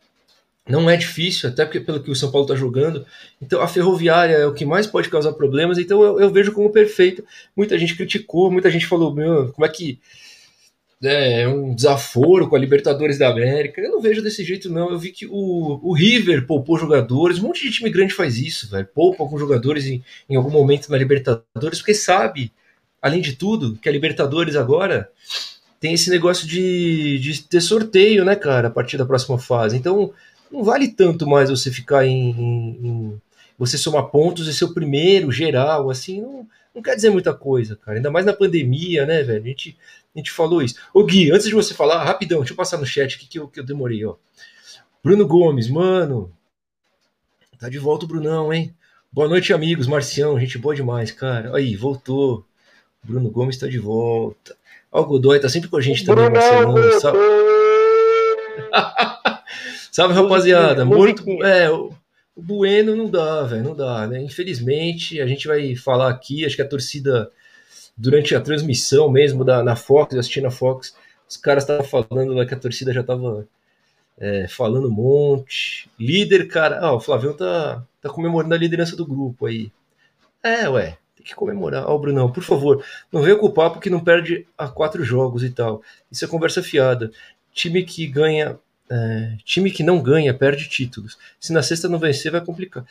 não 0.70 0.88
é 0.88 0.96
difícil, 0.96 1.50
até 1.50 1.66
porque, 1.66 1.80
pelo 1.80 2.00
que 2.00 2.12
o 2.12 2.16
São 2.16 2.30
Paulo 2.30 2.46
está 2.46 2.56
jogando. 2.56 3.04
Então 3.42 3.60
a 3.60 3.68
Ferroviária 3.68 4.36
é 4.36 4.46
o 4.46 4.54
que 4.54 4.64
mais 4.64 4.86
pode 4.86 5.10
causar 5.10 5.34
problemas, 5.34 5.80
então 5.80 6.04
eu, 6.04 6.20
eu, 6.20 6.30
vejo 6.30 6.52
como 6.52 6.70
perfeito. 6.70 7.26
Muita 7.56 7.76
gente 7.80 7.96
criticou, 7.96 8.52
muita 8.52 8.70
gente 8.70 8.86
falou: 8.86 9.12
meu, 9.12 9.52
como 9.52 9.66
é 9.66 9.70
que. 9.70 10.00
É, 11.04 11.42
é 11.42 11.48
um 11.48 11.74
desaforo 11.74 12.48
com 12.48 12.56
a 12.56 12.60
Libertadores 12.60 13.18
da 13.18 13.30
América. 13.30 13.82
Eu 13.82 13.94
não 13.94 14.02
vejo 14.02 14.22
desse 14.22 14.44
jeito, 14.44 14.70
não. 14.70 14.92
Eu 14.92 15.00
vi 15.00 15.12
que 15.12 15.26
o, 15.26 15.80
o 15.82 15.92
River 15.92 16.46
poupou 16.46 16.78
jogadores, 16.78 17.40
um 17.40 17.48
monte 17.48 17.64
de 17.64 17.72
time 17.72 17.90
grande 17.90 18.14
faz 18.14 18.38
isso, 18.38 18.70
velho. 18.70 18.88
Poupa 18.94 19.24
alguns 19.24 19.40
jogadores 19.40 19.88
em, 19.88 20.04
em 20.30 20.36
algum 20.36 20.52
momento 20.52 20.90
na 20.90 20.98
Libertadores, 21.00 21.80
porque 21.80 21.96
sabe, 21.96 22.52
além 23.02 23.22
de 23.22 23.36
tudo, 23.36 23.76
que 23.78 23.90
a 23.90 23.92
Libertadores 23.92 24.56
agora 24.56 25.10
tem 25.80 25.94
esse 25.94 26.10
negócio 26.10 26.48
de, 26.48 27.20
de 27.20 27.44
ter 27.44 27.62
sorteio, 27.62 28.26
né, 28.26 28.36
cara, 28.36 28.68
a 28.68 28.72
partir 28.72 28.98
da 28.98 29.06
próxima 29.06 29.38
fase. 29.38 29.78
Então, 29.78 30.14
não 30.52 30.64
vale 30.64 30.88
tanto 30.88 31.28
mais 31.28 31.50
você 31.50 31.72
ficar 31.72 32.06
em, 32.06 32.30
em, 32.32 32.88
em 32.88 33.22
você 33.58 33.78
somar 33.78 34.06
pontos 34.08 34.48
e 34.48 34.54
ser 34.54 34.66
o 34.66 34.74
primeiro 34.74 35.32
geral, 35.32 35.90
assim, 35.90 36.22
não, 36.22 36.48
não 36.74 36.82
quer 36.82 36.96
dizer 36.96 37.10
muita 37.10 37.34
coisa, 37.34 37.76
cara. 37.76 37.98
Ainda 37.98 38.12
mais 38.12 38.26
na 38.26 38.34
pandemia, 38.34 39.06
né, 39.06 39.24
velho? 39.24 39.44
A 39.44 39.48
gente, 39.48 39.78
a 40.16 40.20
gente 40.20 40.32
falou 40.32 40.62
isso. 40.62 40.76
Ô, 40.94 41.04
Gui, 41.04 41.32
antes 41.32 41.48
de 41.48 41.54
você 41.54 41.74
falar, 41.74 42.04
rapidão, 42.04 42.40
deixa 42.40 42.54
eu 42.54 42.58
passar 42.58 42.78
no 42.78 42.86
chat 42.86 43.16
aqui 43.16 43.28
que 43.28 43.40
eu, 43.40 43.48
que 43.48 43.60
eu 43.60 43.66
demorei, 43.66 44.06
ó. 44.06 44.16
Bruno 45.04 45.28
Gomes, 45.28 45.70
mano. 45.70 46.32
Tá 47.60 47.70
de 47.70 47.80
volta 47.80 48.06
o 48.06 48.08
Brunão, 48.08 48.54
hein? 48.54 48.76
Boa 49.12 49.28
noite, 49.28 49.54
amigos. 49.54 49.88
Marcião, 49.88 50.40
gente 50.40 50.58
boa 50.58 50.76
demais, 50.76 51.12
cara. 51.12 51.56
Aí, 51.56 51.76
voltou. 51.76 52.46
Bruno 53.04 53.30
Gomes 53.32 53.58
tá 53.58 53.68
de 53.68 53.80
volta. 53.80 54.56
Ó, 54.92 55.02
o 55.02 55.06
Godoy 55.06 55.40
tá 55.40 55.50
sempre 55.50 55.70
com 55.70 55.78
a 55.78 55.82
gente 55.82 56.06
também, 56.06 56.30
Marcelão. 56.30 56.76
Salve, 57.00 57.20
Salve 59.92 60.14
rapaziada. 60.14 60.86
Muito, 60.86 61.24
é, 61.44 61.70
o 61.70 61.92
Bueno 62.36 62.96
não 62.96 63.10
dá, 63.10 63.44
velho, 63.44 63.64
não 63.64 63.76
dá, 63.76 64.08
né? 64.08 64.22
Infelizmente, 64.22 65.20
a 65.20 65.26
gente 65.26 65.48
vai 65.48 65.76
falar 65.76 66.10
aqui, 66.10 66.46
acho 66.46 66.56
que 66.56 66.62
a 66.62 66.68
torcida, 66.68 67.32
durante 67.98 68.36
a 68.36 68.42
transmissão 68.42 69.10
mesmo 69.10 69.44
da, 69.44 69.64
na 69.64 69.76
Fox, 69.76 70.16
assistindo 70.16 70.48
a 70.48 70.52
Fox, 70.52 70.96
os 71.28 71.36
caras 71.36 71.64
estavam 71.64 71.84
falando 71.84 72.34
lá 72.34 72.46
que 72.46 72.54
a 72.54 72.60
torcida 72.60 72.94
já 72.94 73.04
tava 73.04 73.48
é, 74.18 74.48
falando 74.48 74.88
um 74.88 74.92
monte. 74.92 75.90
Líder, 76.00 76.48
cara, 76.48 76.80
ah, 76.80 76.94
o 76.94 77.00
Flavião 77.00 77.34
tá, 77.34 77.84
tá 78.02 78.10
comemorando 78.10 78.54
a 78.54 78.58
liderança 78.58 78.96
do 78.96 79.06
grupo 79.06 79.46
aí. 79.46 79.72
É, 80.44 80.70
ué, 80.70 80.98
que 81.28 81.36
comemorar. 81.36 81.86
Ó, 81.88 81.96
oh, 81.96 82.00
Brunão, 82.00 82.32
por 82.32 82.44
favor, 82.44 82.84
não 83.12 83.22
venha 83.22 83.36
com 83.36 83.46
o 83.46 83.52
papo 83.52 83.80
que 83.80 83.90
não 83.90 84.00
perde 84.00 84.48
a 84.58 84.68
quatro 84.68 85.04
jogos 85.04 85.44
e 85.44 85.50
tal. 85.50 85.82
Isso 86.12 86.24
é 86.24 86.28
conversa 86.28 86.64
fiada. 86.64 87.12
Time 87.54 87.84
que 87.84 88.08
ganha. 88.08 88.58
É, 88.90 89.34
time 89.44 89.70
que 89.70 89.84
não 89.84 90.02
ganha 90.02 90.34
perde 90.34 90.70
títulos. 90.70 91.18
Se 91.40 91.52
na 91.52 91.62
sexta 91.62 91.90
não 91.90 92.00
vencer, 92.00 92.32
vai 92.32 92.42
complicar. 92.42 92.86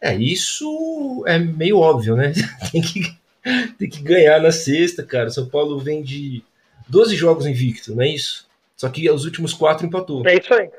É, 0.00 0.14
isso 0.14 1.24
é 1.26 1.38
meio 1.38 1.78
óbvio, 1.78 2.14
né? 2.14 2.32
tem, 2.70 2.80
que, 2.80 3.16
tem 3.78 3.88
que 3.88 4.02
ganhar 4.02 4.40
na 4.40 4.52
sexta, 4.52 5.02
cara. 5.02 5.30
São 5.30 5.48
Paulo 5.48 5.80
vem 5.80 6.02
de 6.02 6.44
12 6.88 7.16
jogos 7.16 7.46
invicto, 7.46 7.94
não 7.94 8.02
é 8.02 8.08
isso? 8.08 8.46
Só 8.76 8.88
que 8.88 9.10
os 9.10 9.24
últimos 9.24 9.52
quatro 9.52 9.86
empatou. 9.86 10.26
É 10.26 10.38
isso 10.38 10.54
aí. 10.54 10.70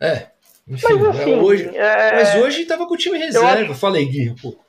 É. 0.00 0.28
Enfim, 0.68 0.94
mas, 0.94 1.20
assim, 1.20 1.34
hoje, 1.34 1.70
é... 1.74 2.16
mas 2.16 2.34
hoje 2.36 2.64
tava 2.66 2.86
com 2.86 2.94
o 2.94 2.96
time 2.96 3.18
reserva. 3.18 3.72
Acho... 3.72 3.74
Falei, 3.74 4.04
Gui, 4.04 4.34
pouco. 4.40 4.64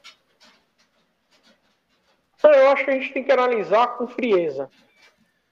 Então, 2.39 2.51
eu 2.53 2.69
acho 2.69 2.86
que 2.86 2.91
a 2.91 2.93
gente 2.93 3.12
tem 3.12 3.24
que 3.24 3.31
analisar 3.34 3.98
com 3.98 4.08
frieza. 4.08 4.69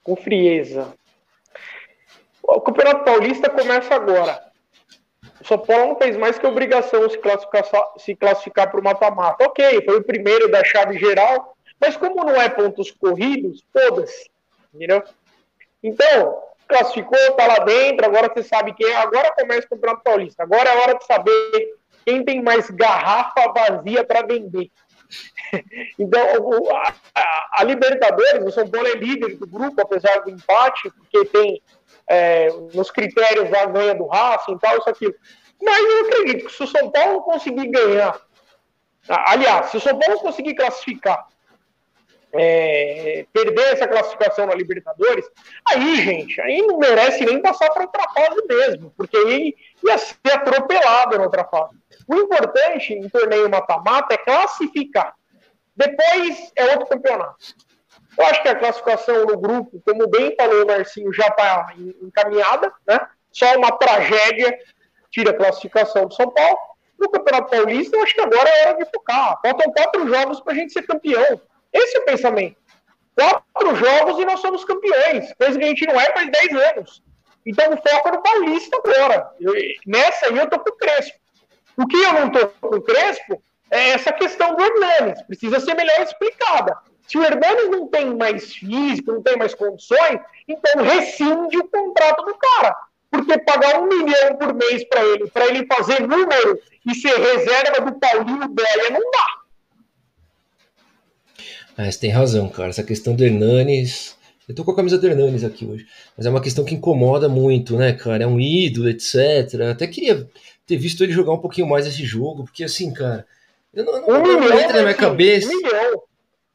Com 0.02 0.16
frieza. 0.16 0.94
O 2.42 2.62
Campeonato 2.62 3.04
Paulista 3.04 3.50
começa 3.50 3.94
agora. 3.94 4.42
O 5.38 5.44
São 5.44 5.58
Paulo 5.58 5.88
não 5.88 5.96
fez 5.96 6.16
mais 6.16 6.38
que 6.38 6.46
obrigação 6.46 7.08
se 7.10 7.18
classificar, 7.18 7.64
se 7.98 8.16
classificar 8.16 8.70
para 8.70 8.80
o 8.80 8.82
mata-mata. 8.82 9.44
Ok, 9.44 9.84
foi 9.84 9.98
o 9.98 10.04
primeiro 10.04 10.50
da 10.50 10.64
chave 10.64 10.98
geral, 10.98 11.54
mas 11.78 11.94
como 11.94 12.24
não 12.24 12.40
é 12.40 12.48
pontos 12.48 12.90
corridos, 12.90 13.62
foda-se. 13.70 14.30
Entendeu? 14.72 15.04
Então, 15.82 16.42
classificou, 16.66 17.18
tá 17.36 17.46
lá 17.46 17.58
dentro, 17.58 18.06
agora 18.06 18.32
você 18.32 18.42
sabe 18.42 18.72
quem 18.72 18.86
é. 18.88 18.96
Agora 18.96 19.34
começa 19.34 19.66
o 19.66 19.70
Campeonato 19.70 20.02
Paulista. 20.02 20.42
Agora 20.42 20.70
é 20.70 20.76
hora 20.78 20.94
de 20.94 21.04
saber 21.04 21.74
quem 22.06 22.24
tem 22.24 22.42
mais 22.42 22.70
garrafa 22.70 23.52
vazia 23.52 24.02
para 24.04 24.26
vender. 24.26 24.70
então, 25.98 26.20
a, 26.70 26.94
a, 27.14 27.48
a, 27.58 27.64
Libertadores, 27.64 28.44
o 28.44 28.50
São 28.50 28.68
Paulo 28.68 28.86
é 28.86 28.94
líder 28.94 29.36
do 29.36 29.46
grupo, 29.46 29.80
apesar 29.80 30.20
do 30.20 30.30
empate, 30.30 30.90
porque 30.90 31.24
tem 31.26 31.62
é, 32.06 32.48
nos 32.74 32.90
critérios 32.90 33.50
da 33.50 33.66
ganha 33.66 33.94
do 33.94 34.06
Racing 34.06 34.52
e 34.52 34.58
tal, 34.58 34.78
isso 34.78 34.90
aqui. 34.90 35.14
Mas 35.62 35.84
eu 35.84 36.06
acredito 36.06 36.46
que 36.46 36.52
se 36.52 36.62
o 36.62 36.66
São 36.66 36.90
Paulo 36.90 37.22
conseguir 37.22 37.68
ganhar, 37.68 38.20
aliás, 39.08 39.66
se 39.66 39.76
o 39.76 39.80
São 39.80 39.98
Paulo 39.98 40.20
conseguir 40.20 40.54
classificar 40.54 41.26
é, 42.38 43.26
perder 43.32 43.72
essa 43.72 43.88
classificação 43.88 44.46
na 44.46 44.54
Libertadores, 44.54 45.28
aí, 45.68 45.96
gente, 45.96 46.40
aí 46.40 46.62
não 46.62 46.78
merece 46.78 47.24
nem 47.24 47.42
passar 47.42 47.68
para 47.70 47.82
outra 47.82 48.08
fase 48.10 48.46
mesmo, 48.48 48.92
porque 48.96 49.16
aí 49.16 49.56
ia 49.84 49.98
ser 49.98 50.32
atropelado 50.32 51.18
na 51.18 51.24
outra 51.24 51.44
fase. 51.44 51.76
O 52.06 52.14
importante 52.14 52.94
em 52.94 53.08
torneio 53.08 53.50
mata-mata 53.50 54.14
é 54.14 54.18
classificar. 54.18 55.14
Depois 55.76 56.52
é 56.56 56.72
outro 56.72 56.86
campeonato. 56.86 57.36
Eu 58.16 58.26
acho 58.26 58.42
que 58.42 58.48
a 58.48 58.56
classificação 58.56 59.26
no 59.26 59.38
grupo, 59.38 59.80
como 59.84 60.08
bem 60.08 60.34
falou 60.36 60.64
o 60.64 60.66
Marcinho, 60.66 61.12
já 61.12 61.26
está 61.26 61.72
encaminhada, 62.02 62.72
né? 62.86 63.00
Só 63.30 63.56
uma 63.56 63.72
tragédia 63.72 64.58
tira 65.10 65.30
a 65.30 65.36
classificação 65.36 66.06
do 66.06 66.14
São 66.14 66.30
Paulo. 66.30 66.58
No 66.98 67.08
Campeonato 67.10 67.50
Paulista, 67.50 67.96
eu 67.96 68.02
acho 68.02 68.14
que 68.14 68.20
agora 68.20 68.48
é 68.48 68.68
hora 68.68 68.78
de 68.78 68.90
focar. 68.90 69.38
Faltam 69.40 69.72
quatro 69.72 70.08
jogos 70.08 70.40
para 70.40 70.52
a 70.52 70.56
gente 70.56 70.72
ser 70.72 70.82
campeão. 70.82 71.40
Esse 71.72 71.96
é 71.96 72.00
o 72.00 72.04
pensamento. 72.04 72.56
Quatro 73.14 73.74
jogos 73.74 74.18
e 74.20 74.24
nós 74.24 74.40
somos 74.40 74.64
campeões, 74.64 75.32
coisa 75.34 75.58
que 75.58 75.64
a 75.64 75.68
gente 75.68 75.86
não 75.86 76.00
é 76.00 76.12
faz 76.12 76.30
10 76.30 76.76
anos. 76.76 77.02
Então 77.44 77.72
o 77.72 77.76
foco 77.76 78.08
é 78.08 78.12
no 78.12 78.22
Paulista 78.22 78.76
agora. 78.76 79.30
Eu, 79.40 79.52
nessa 79.86 80.26
aí 80.26 80.36
eu 80.36 80.48
tô 80.48 80.58
com 80.60 80.70
o 80.70 80.76
Crespo. 80.76 81.18
O 81.76 81.86
que 81.86 81.96
eu 81.96 82.12
não 82.12 82.30
tô 82.30 82.46
com 82.48 82.76
o 82.76 82.82
Crespo 82.82 83.42
é 83.70 83.90
essa 83.90 84.12
questão 84.12 84.54
do 84.54 84.62
Hernanes. 84.62 85.22
Precisa 85.22 85.60
ser 85.60 85.74
melhor 85.74 86.00
explicada. 86.00 86.76
Se 87.06 87.16
o 87.16 87.24
Hernanes 87.24 87.70
não 87.70 87.88
tem 87.88 88.14
mais 88.14 88.54
físico, 88.54 89.12
não 89.12 89.22
tem 89.22 89.36
mais 89.36 89.54
condições, 89.54 90.20
então 90.46 90.82
rescinde 90.82 91.56
o 91.56 91.68
contrato 91.68 92.24
do 92.24 92.34
cara. 92.34 92.76
Porque 93.10 93.38
pagar 93.38 93.80
um 93.80 93.86
milhão 93.86 94.36
por 94.38 94.52
mês 94.52 94.84
para 94.84 95.02
ele, 95.02 95.30
para 95.30 95.46
ele 95.46 95.66
fazer 95.66 96.06
número 96.06 96.60
e 96.86 96.94
ser 96.94 97.18
reserva 97.18 97.80
do 97.80 97.98
Paulinho 97.98 98.48
Béia, 98.48 98.90
não 98.90 99.10
dá. 99.10 99.37
Ah, 101.78 101.88
você 101.88 102.00
tem 102.00 102.10
razão, 102.10 102.48
cara. 102.48 102.70
Essa 102.70 102.82
questão 102.82 103.14
do 103.14 103.24
Hernanes. 103.24 104.16
Eu 104.48 104.54
tô 104.54 104.64
com 104.64 104.72
a 104.72 104.74
camisa 104.74 104.98
do 104.98 105.06
Hernanes 105.06 105.44
aqui 105.44 105.64
hoje. 105.64 105.86
Mas 106.16 106.26
é 106.26 106.30
uma 106.30 106.40
questão 106.40 106.64
que 106.64 106.74
incomoda 106.74 107.28
muito, 107.28 107.76
né, 107.76 107.92
cara? 107.92 108.24
É 108.24 108.26
um 108.26 108.40
ídolo, 108.40 108.88
etc. 108.88 109.14
Até 109.70 109.86
queria 109.86 110.28
ter 110.66 110.76
visto 110.76 111.04
ele 111.04 111.12
jogar 111.12 111.34
um 111.34 111.38
pouquinho 111.38 111.68
mais 111.68 111.86
esse 111.86 112.04
jogo, 112.04 112.42
porque 112.42 112.64
assim, 112.64 112.92
cara. 112.92 113.24
Eu 113.72 113.84
não, 113.84 113.92
não, 113.92 114.08
um 114.08 114.22
não 114.26 114.40
milhão, 114.40 114.58
entra 114.58 114.78
na 114.78 114.82
minha 114.82 114.94
cabeça. 114.94 115.46
Um 115.46 115.56
milhão. 115.56 116.02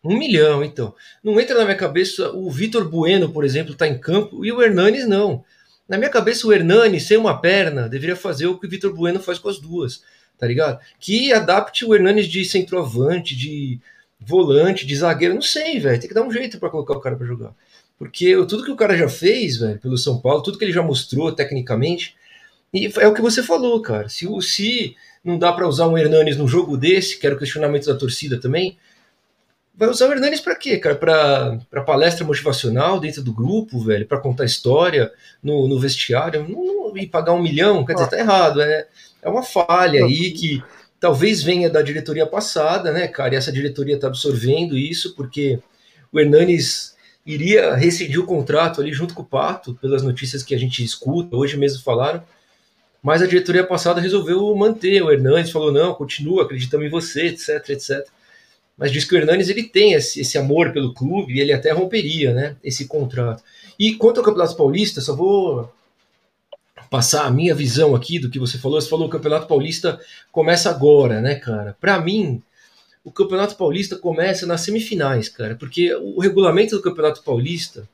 Um 0.03 0.17
milhão, 0.17 0.61
então. 0.61 0.93
Não 1.23 1.39
entra 1.39 1.57
na 1.57 1.63
minha 1.63 1.77
cabeça 1.77 2.29
o 2.31 2.51
Vitor 2.51 2.89
Bueno, 2.89 3.29
por 3.29 3.45
exemplo, 3.45 3.75
tá 3.75 3.87
em 3.87 3.97
campo, 3.97 4.43
e 4.43 4.51
o 4.51 4.61
Hernanes 4.61 5.07
não. 5.07 5.45
Na 5.87 5.97
minha 5.97 6.09
cabeça, 6.09 6.45
o 6.45 6.51
Hernanes, 6.51 7.03
sem 7.03 7.15
uma 7.15 7.39
perna, 7.39 7.87
deveria 7.87 8.17
fazer 8.17 8.47
o 8.47 8.59
que 8.59 8.67
o 8.67 8.69
Vitor 8.69 8.93
Bueno 8.93 9.21
faz 9.21 9.39
com 9.39 9.47
as 9.47 9.57
duas, 9.57 10.03
tá 10.37 10.45
ligado? 10.45 10.81
Que 10.99 11.31
adapte 11.31 11.85
o 11.85 11.95
Hernanes 11.95 12.27
de 12.27 12.43
centroavante, 12.43 13.33
de 13.37 13.79
volante, 14.25 14.85
de 14.85 14.95
zagueiro, 14.95 15.35
não 15.35 15.41
sei, 15.41 15.79
velho. 15.79 15.99
Tem 15.99 16.07
que 16.07 16.15
dar 16.15 16.23
um 16.23 16.31
jeito 16.31 16.59
para 16.59 16.69
colocar 16.69 16.93
o 16.93 16.99
cara 16.99 17.15
para 17.15 17.25
jogar. 17.25 17.53
Porque 17.97 18.35
tudo 18.47 18.63
que 18.63 18.71
o 18.71 18.75
cara 18.75 18.97
já 18.97 19.07
fez, 19.07 19.57
velho, 19.57 19.79
pelo 19.79 19.97
São 19.97 20.19
Paulo, 20.19 20.43
tudo 20.43 20.57
que 20.57 20.65
ele 20.65 20.73
já 20.73 20.81
mostrou 20.81 21.31
tecnicamente, 21.31 22.15
e 22.73 22.91
é 22.97 23.07
o 23.07 23.13
que 23.13 23.21
você 23.21 23.43
falou, 23.43 23.79
cara. 23.81 24.09
Se, 24.09 24.27
se 24.41 24.95
não 25.23 25.37
dá 25.37 25.53
para 25.53 25.67
usar 25.67 25.87
um 25.87 25.97
Hernanes 25.97 26.35
num 26.35 26.47
jogo 26.47 26.75
desse, 26.75 27.19
que 27.19 27.25
era 27.25 27.35
o 27.35 27.39
questionamento 27.39 27.85
da 27.85 27.95
torcida 27.95 28.39
também, 28.39 28.77
vai 29.75 29.89
usar 29.89 30.09
o 30.09 30.11
Hernanes 30.11 30.41
para 30.41 30.55
quê, 30.55 30.77
cara? 30.77 30.95
Para 30.95 31.83
palestra 31.83 32.25
motivacional 32.25 32.99
dentro 32.99 33.21
do 33.21 33.31
grupo, 33.31 33.79
velho, 33.79 34.07
para 34.07 34.19
contar 34.19 34.45
história 34.45 35.11
no, 35.41 35.67
no 35.67 35.79
vestiário, 35.79 36.47
não, 36.49 36.65
não, 36.65 36.97
e 36.97 37.07
pagar 37.07 37.33
um 37.33 37.41
milhão, 37.41 37.85
quer 37.85 37.93
dizer, 37.93 38.09
tá 38.09 38.17
errado. 38.17 38.61
É, 38.61 38.87
é 39.21 39.29
uma 39.29 39.43
falha 39.43 40.03
aí 40.03 40.31
que 40.31 40.63
talvez 41.03 41.43
venha 41.43 41.69
da 41.69 41.81
diretoria 41.81 42.25
passada, 42.25 42.89
né, 42.93 43.10
cara? 43.10 43.33
E 43.33 43.38
essa 43.38 43.51
diretoria 43.51 43.95
está 43.95 44.07
absorvendo 44.07 44.77
isso, 44.77 45.13
porque 45.15 45.60
o 46.13 46.17
Hernanes 46.17 46.95
iria 47.25 47.75
rescindir 47.75 48.22
o 48.22 48.25
contrato 48.25 48.79
ali 48.79 48.93
junto 48.93 49.13
com 49.13 49.22
o 49.22 49.25
Pato, 49.25 49.77
pelas 49.81 50.01
notícias 50.01 50.43
que 50.43 50.55
a 50.55 50.57
gente 50.57 50.81
escuta, 50.81 51.36
hoje 51.36 51.57
mesmo 51.57 51.83
falaram. 51.83 52.24
Mas 53.01 53.22
a 53.22 53.27
diretoria 53.27 53.65
passada 53.65 54.00
resolveu 54.00 54.55
manter 54.55 55.03
o 55.03 55.12
Hernanes, 55.12 55.51
falou: 55.51 55.74
não, 55.74 55.93
continua, 55.93 56.43
acreditamos 56.43 56.88
em 56.88 56.89
você, 56.89 57.25
etc, 57.25 57.72
etc. 57.72 58.07
Mas 58.77 58.89
diz 58.89 59.03
que 59.03 59.13
o 59.13 59.17
Hernanes 59.17 59.50
ele 59.50 59.63
tem 59.63 59.91
esse, 59.91 60.22
esse 60.22 60.38
amor 60.38 60.72
pelo 60.72 60.93
clube 60.93 61.33
e 61.33 61.41
ele 61.41 61.51
até 61.51 61.74
romperia 61.74 62.33
né, 62.33 62.55
esse 62.63 62.88
contrato. 62.88 63.43
E 63.77 63.95
quanto 63.95 64.22
ao 64.22 64.24
Campeonato 64.24 64.55
Paulista, 64.55 65.01
só 65.01 65.13
vou 65.13 65.69
passar 66.93 67.25
a 67.25 67.31
minha 67.31 67.55
visão 67.55 67.95
aqui 67.95 68.19
do 68.19 68.29
que 68.29 68.38
você 68.38 68.59
falou. 68.59 68.79
Você 68.79 68.88
falou 68.88 69.09
que 69.09 69.15
o 69.15 69.17
Campeonato 69.17 69.47
Paulista 69.47 70.00
começa 70.31 70.69
agora, 70.69 71.21
né, 71.21 71.33
cara? 71.33 71.75
Para 71.81 72.00
mim, 72.00 72.39
o 73.03 73.12
Campeonato 73.12 73.55
Paulista 73.55 73.95
começa 73.95 74.45
nas 74.45 74.62
semifinais, 74.62 75.27
cara, 75.27 75.55
porque 75.55 75.91
o 75.95 76.19
regulamento 76.19 76.75
do 76.75 76.83
Campeonato 76.83 77.23
Paulista 77.23 77.89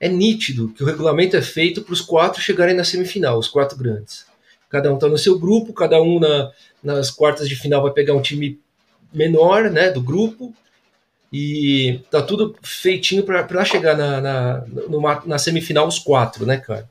é 0.00 0.08
nítido 0.08 0.70
que 0.70 0.82
o 0.82 0.86
regulamento 0.86 1.36
é 1.36 1.40
feito 1.40 1.82
para 1.82 1.92
os 1.92 2.00
quatro 2.00 2.42
chegarem 2.42 2.74
na 2.74 2.82
semifinal, 2.82 3.38
os 3.38 3.46
quatro 3.46 3.78
grandes. 3.78 4.26
Cada 4.68 4.90
um 4.90 4.96
está 4.96 5.06
no 5.06 5.16
seu 5.16 5.38
grupo, 5.38 5.72
cada 5.72 6.02
um 6.02 6.18
na, 6.18 6.50
nas 6.82 7.12
quartas 7.12 7.48
de 7.48 7.54
final 7.54 7.80
vai 7.80 7.92
pegar 7.92 8.14
um 8.14 8.20
time 8.20 8.58
menor, 9.14 9.70
né, 9.70 9.88
do 9.88 10.02
grupo, 10.02 10.52
e 11.32 12.00
tá 12.10 12.20
tudo 12.20 12.56
feitinho 12.60 13.22
para 13.22 13.64
chegar 13.64 13.96
na, 13.96 14.20
na, 14.20 14.64
na 15.26 15.38
semifinal 15.38 15.86
os 15.86 16.00
quatro, 16.00 16.44
né, 16.44 16.56
cara? 16.56 16.90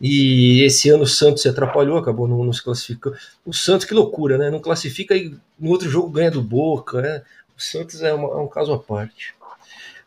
E 0.00 0.62
esse 0.62 0.88
ano 0.88 1.02
o 1.02 1.06
Santos 1.06 1.42
se 1.42 1.48
atrapalhou, 1.48 1.98
acabou 1.98 2.26
não, 2.26 2.42
não 2.42 2.52
se 2.52 2.62
classificando. 2.62 3.16
O 3.44 3.52
Santos, 3.52 3.84
que 3.84 3.92
loucura, 3.92 4.38
né? 4.38 4.50
Não 4.50 4.58
classifica 4.58 5.14
e 5.14 5.34
no 5.58 5.70
outro 5.70 5.90
jogo 5.90 6.08
ganha 6.08 6.30
do 6.30 6.42
Boca, 6.42 7.02
né? 7.02 7.22
O 7.56 7.60
Santos 7.60 8.02
é, 8.02 8.12
uma, 8.14 8.28
é 8.28 8.36
um 8.36 8.48
caso 8.48 8.72
à 8.72 8.78
parte. 8.78 9.34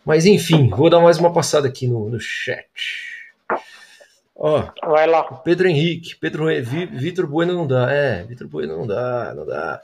Mas 0.03 0.25
enfim, 0.25 0.69
vou 0.69 0.89
dar 0.89 0.99
mais 0.99 1.19
uma 1.19 1.31
passada 1.31 1.67
aqui 1.67 1.87
no, 1.87 2.09
no 2.09 2.19
chat. 2.19 2.67
Ó, 4.35 4.67
Vai 4.87 5.07
lá. 5.07 5.23
Pedro 5.23 5.67
Henrique, 5.67 6.15
Pedro 6.15 6.47
Vitor 6.91 7.27
Bueno 7.27 7.53
não 7.53 7.67
dá. 7.67 7.91
É, 7.91 8.23
Vitor 8.23 8.47
Bueno 8.47 8.77
não 8.77 8.87
dá, 8.87 9.33
não 9.35 9.45
dá. 9.45 9.79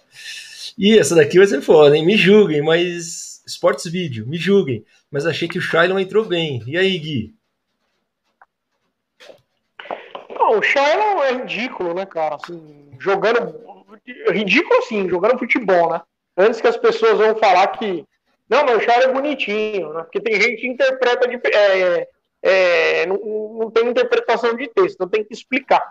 E 0.78 0.98
essa 0.98 1.16
daqui 1.16 1.38
vai 1.38 1.48
ser 1.48 1.62
foda, 1.62 1.96
hein? 1.96 2.06
Me 2.06 2.18
julguem, 2.18 2.62
mas. 2.62 3.42
Sports 3.46 3.86
Video, 3.86 4.28
me 4.28 4.38
julguem. 4.38 4.84
Mas 5.12 5.26
achei 5.26 5.48
que 5.48 5.58
o 5.58 5.62
Shailon 5.62 6.00
entrou 6.00 6.26
bem. 6.26 6.64
E 6.68 6.78
aí, 6.78 6.98
Gui? 6.98 7.34
Não, 10.40 10.58
o 10.58 10.62
Shailon 10.62 11.22
é 11.22 11.34
ridículo, 11.34 11.94
né, 11.94 12.06
cara? 12.06 12.36
Assim, 12.36 12.92
jogando. 12.98 13.60
Ridículo, 14.32 14.82
sim, 14.84 15.10
jogando 15.10 15.38
futebol, 15.38 15.92
né? 15.92 16.02
Antes 16.38 16.62
que 16.62 16.68
as 16.68 16.78
pessoas 16.78 17.18
vão 17.18 17.36
falar 17.36 17.68
que. 17.68 18.06
Não, 18.48 18.64
mas 18.64 18.78
o 18.78 18.80
Shailon 18.80 19.10
é 19.10 19.14
bonitinho, 19.14 19.94
né? 19.94 20.04
Porque 20.04 20.22
tem 20.22 20.42
gente 20.42 20.62
que 20.62 20.68
interpreta 20.68 21.28
de. 21.28 21.36
É, 21.54 22.08
é, 22.42 23.06
não, 23.06 23.18
não 23.60 23.70
tem 23.70 23.90
interpretação 23.90 24.56
de 24.56 24.68
texto, 24.70 24.96
então 24.96 25.10
tem 25.10 25.26
que 25.26 25.34
explicar. 25.34 25.84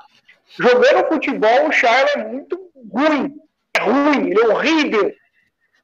Jogando 0.59 1.09
futebol, 1.09 1.69
o 1.69 1.73
Shailon 1.73 2.09
é 2.15 2.25
muito 2.25 2.71
ruim. 2.91 3.37
É 3.77 3.81
ruim, 3.81 4.31
ele 4.31 4.41
é 4.41 4.49
horrível. 4.49 5.13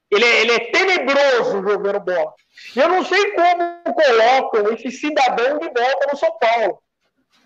Ele 0.09 0.25
é, 0.25 0.41
ele 0.41 0.51
é 0.53 0.59
tenebroso 0.71 1.61
jogando 1.61 1.99
bola. 1.99 2.33
E 2.75 2.79
eu 2.79 2.89
não 2.89 3.05
sei 3.05 3.31
como 3.31 3.83
colocam 3.83 4.73
esse 4.73 4.89
cidadão 4.91 5.59
de 5.59 5.65
volta 5.65 6.07
no 6.11 6.17
São 6.17 6.31
Paulo. 6.39 6.79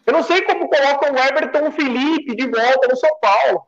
Eu 0.10 0.14
não 0.14 0.24
sei 0.24 0.42
como 0.42 0.68
colocam 0.68 1.14
o 1.14 1.20
Everton 1.20 1.72
Felipe 1.72 2.36
de 2.36 2.48
volta 2.48 2.88
no 2.88 2.98
São 2.98 3.12
Paulo. 3.20 3.68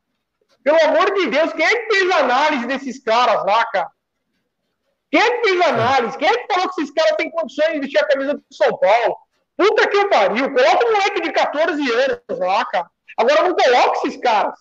Pelo 0.63 0.83
amor 0.85 1.13
de 1.13 1.27
Deus, 1.27 1.53
quem 1.53 1.63
é 1.63 1.75
que 1.75 1.93
fez 1.93 2.11
análise 2.11 2.65
desses 2.65 3.03
caras 3.03 3.45
lá, 3.45 3.63
cara? 3.67 3.87
Quem 5.11 5.21
é 5.21 5.37
que 5.37 5.47
fez 5.47 5.61
análise? 5.61 6.17
Quem 6.17 6.27
é 6.27 6.37
que 6.37 6.51
falou 6.51 6.67
que 6.69 6.81
esses 6.81 6.93
caras 6.95 7.15
têm 7.15 7.29
condições 7.29 7.73
de 7.73 7.79
vestir 7.81 7.99
a 7.99 8.07
camisa 8.07 8.33
do 8.33 8.43
São 8.51 8.75
Paulo? 8.75 9.17
Puta 9.55 9.87
que 9.87 10.07
pariu. 10.07 10.51
Coloca 10.51 10.87
um 10.87 10.91
moleque 10.91 11.21
de 11.21 11.31
14 11.31 11.91
anos 11.91 12.39
lá, 12.39 12.65
cara. 12.65 12.89
Agora 13.17 13.43
não 13.43 13.53
coloca 13.53 13.99
esses 13.99 14.19
caras. 14.19 14.59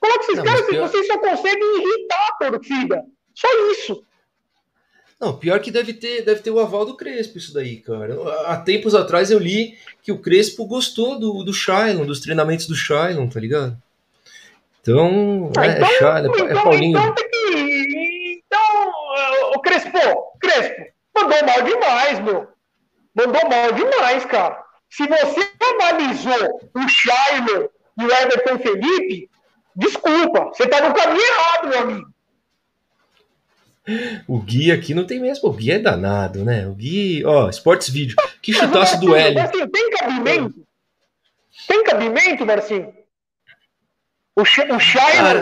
Coloca 0.00 0.20
esses 0.22 0.38
não, 0.38 0.44
caras, 0.44 0.66
pior... 0.66 0.88
vocês 0.88 1.06
só 1.06 1.18
conseguem 1.18 1.82
irritar 1.82 2.28
a 2.28 2.50
torcida. 2.50 3.04
Só 3.34 3.48
isso. 3.72 4.02
Não, 5.20 5.36
pior 5.36 5.58
que 5.60 5.72
deve 5.72 5.94
ter, 5.94 6.22
deve 6.22 6.40
ter 6.40 6.50
o 6.50 6.60
aval 6.60 6.84
do 6.84 6.96
Crespo 6.96 7.38
isso 7.38 7.52
daí, 7.52 7.80
cara. 7.80 8.16
Há 8.46 8.56
tempos 8.58 8.94
atrás 8.94 9.32
eu 9.32 9.38
li 9.38 9.76
que 10.08 10.12
o 10.12 10.18
Crespo 10.18 10.64
gostou 10.64 11.18
do, 11.18 11.44
do 11.44 11.52
Shailon, 11.52 12.06
dos 12.06 12.20
treinamentos 12.20 12.66
do 12.66 12.74
Shailon, 12.74 13.28
tá 13.28 13.38
ligado? 13.38 13.76
Então, 14.80 15.52
ah, 15.54 15.66
é, 15.66 15.72
então, 15.72 15.88
Shailon, 15.98 16.32
é 16.32 16.50
então, 16.50 16.62
Paulinho. 16.62 16.98
Então, 16.98 17.14
que, 17.14 18.42
então, 18.46 18.92
o 19.54 19.60
Crespo, 19.60 19.98
Crespo, 20.40 20.86
mandou 21.14 21.44
mal 21.44 21.62
demais, 21.62 22.20
meu. 22.20 22.48
Mandou 23.14 23.50
mal 23.50 23.72
demais, 23.72 24.24
cara. 24.24 24.64
Se 24.88 25.06
você 25.06 25.46
analisou 25.74 26.58
o 26.74 26.88
Shailon 26.88 27.68
e 27.98 28.04
o 28.06 28.10
Everton 28.10 28.58
Felipe, 28.60 29.30
desculpa, 29.76 30.46
você 30.46 30.66
tá 30.68 30.88
no 30.88 30.94
caminho 30.94 31.20
errado, 31.20 31.68
meu 31.68 31.78
amigo. 31.80 32.07
O 34.26 34.38
Gui 34.40 34.70
aqui 34.70 34.94
não 34.94 35.06
tem 35.06 35.20
mesmo. 35.20 35.48
O 35.48 35.52
Gui 35.52 35.70
é 35.70 35.78
danado, 35.78 36.44
né? 36.44 36.66
O 36.66 36.74
Gui, 36.74 37.24
ó, 37.24 37.48
Sports 37.48 37.88
Vídeo. 37.88 38.16
Que 38.42 38.52
chutaço 38.52 39.00
do 39.00 39.14
L. 39.14 39.36
tem 39.70 39.90
cabimento? 39.90 40.66
Tem 41.66 41.84
cabimento, 41.84 42.46
Marcinho? 42.46 42.92
O, 44.36 44.44
Ch 44.44 44.60
o 44.60 44.74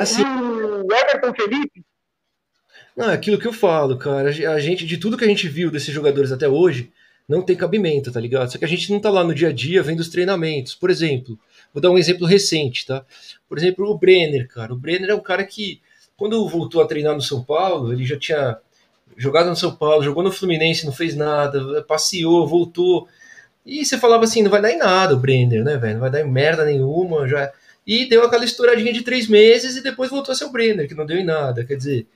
assim, 0.01 0.25
o 0.25 0.93
Everton 0.93 1.35
Felipe? 1.35 1.85
Não, 2.97 3.11
é 3.11 3.15
aquilo 3.15 3.39
que 3.39 3.47
eu 3.47 3.53
falo, 3.53 3.99
cara. 3.99 4.31
A 4.31 4.59
gente, 4.59 4.87
de 4.87 4.97
tudo 4.97 5.19
que 5.19 5.25
a 5.25 5.29
gente 5.29 5.47
viu 5.49 5.71
desses 5.71 5.93
jogadores 5.93 6.33
até 6.33 6.49
hoje, 6.49 6.91
não 7.29 7.43
tem 7.43 7.55
cabimento, 7.55 8.11
tá 8.11 8.19
ligado? 8.19 8.51
Só 8.51 8.57
que 8.57 8.65
a 8.65 8.69
gente 8.69 8.91
não 8.91 8.99
tá 8.99 9.11
lá 9.11 9.23
no 9.23 9.35
dia 9.35 9.49
a 9.49 9.53
dia 9.53 9.83
vendo 9.83 10.01
os 10.01 10.09
treinamentos. 10.09 10.75
Por 10.75 10.89
exemplo, 10.89 11.39
vou 11.75 11.83
dar 11.83 11.91
um 11.91 11.99
exemplo 11.99 12.27
recente, 12.27 12.87
tá? 12.87 13.05
Por 13.49 13.59
exemplo, 13.59 13.87
o 13.87 13.99
Brenner, 13.99 14.49
cara. 14.49 14.73
O 14.73 14.77
Brenner 14.77 15.11
é 15.11 15.15
um 15.15 15.21
cara 15.21 15.45
que 15.45 15.81
quando 16.17 16.49
voltou 16.49 16.83
a 16.83 16.87
treinar 16.87 17.15
no 17.15 17.21
São 17.21 17.43
Paulo, 17.43 17.93
ele 17.93 18.05
já 18.05 18.19
tinha 18.19 18.59
jogado 19.17 19.49
no 19.49 19.57
São 19.57 19.75
Paulo, 19.75 20.03
jogou 20.03 20.23
no 20.23 20.33
Fluminense, 20.33 20.87
não 20.87 20.93
fez 20.93 21.15
nada, 21.15 21.83
passeou, 21.83 22.47
voltou. 22.47 23.07
E 23.65 23.85
você 23.85 23.99
falava 23.99 24.25
assim, 24.25 24.43
não 24.43 24.51
vai 24.51 24.63
dar 24.63 24.71
em 24.71 24.79
nada 24.79 25.15
o 25.15 25.19
Brenner, 25.19 25.65
né, 25.65 25.77
velho? 25.77 25.95
Não 25.95 26.01
vai 26.01 26.11
dar 26.11 26.21
em 26.21 26.31
merda 26.31 26.65
nenhuma, 26.65 27.27
já. 27.27 27.53
E 27.87 28.09
deu 28.09 28.25
aquela 28.25 28.45
estouradinha 28.45 28.93
de 28.93 29.03
três 29.03 29.29
meses 29.29 29.77
e 29.77 29.83
depois 29.83 30.11
voltou 30.11 30.33
a 30.33 30.35
ser 30.35 30.45
o 30.45 30.53
Brenner, 30.53 30.89
que 30.89 30.95
não 30.95 31.07
deu 31.07 31.19
em 31.19 31.25
nada. 31.25 31.65
Quer 31.65 31.77
dizer, 31.77 32.07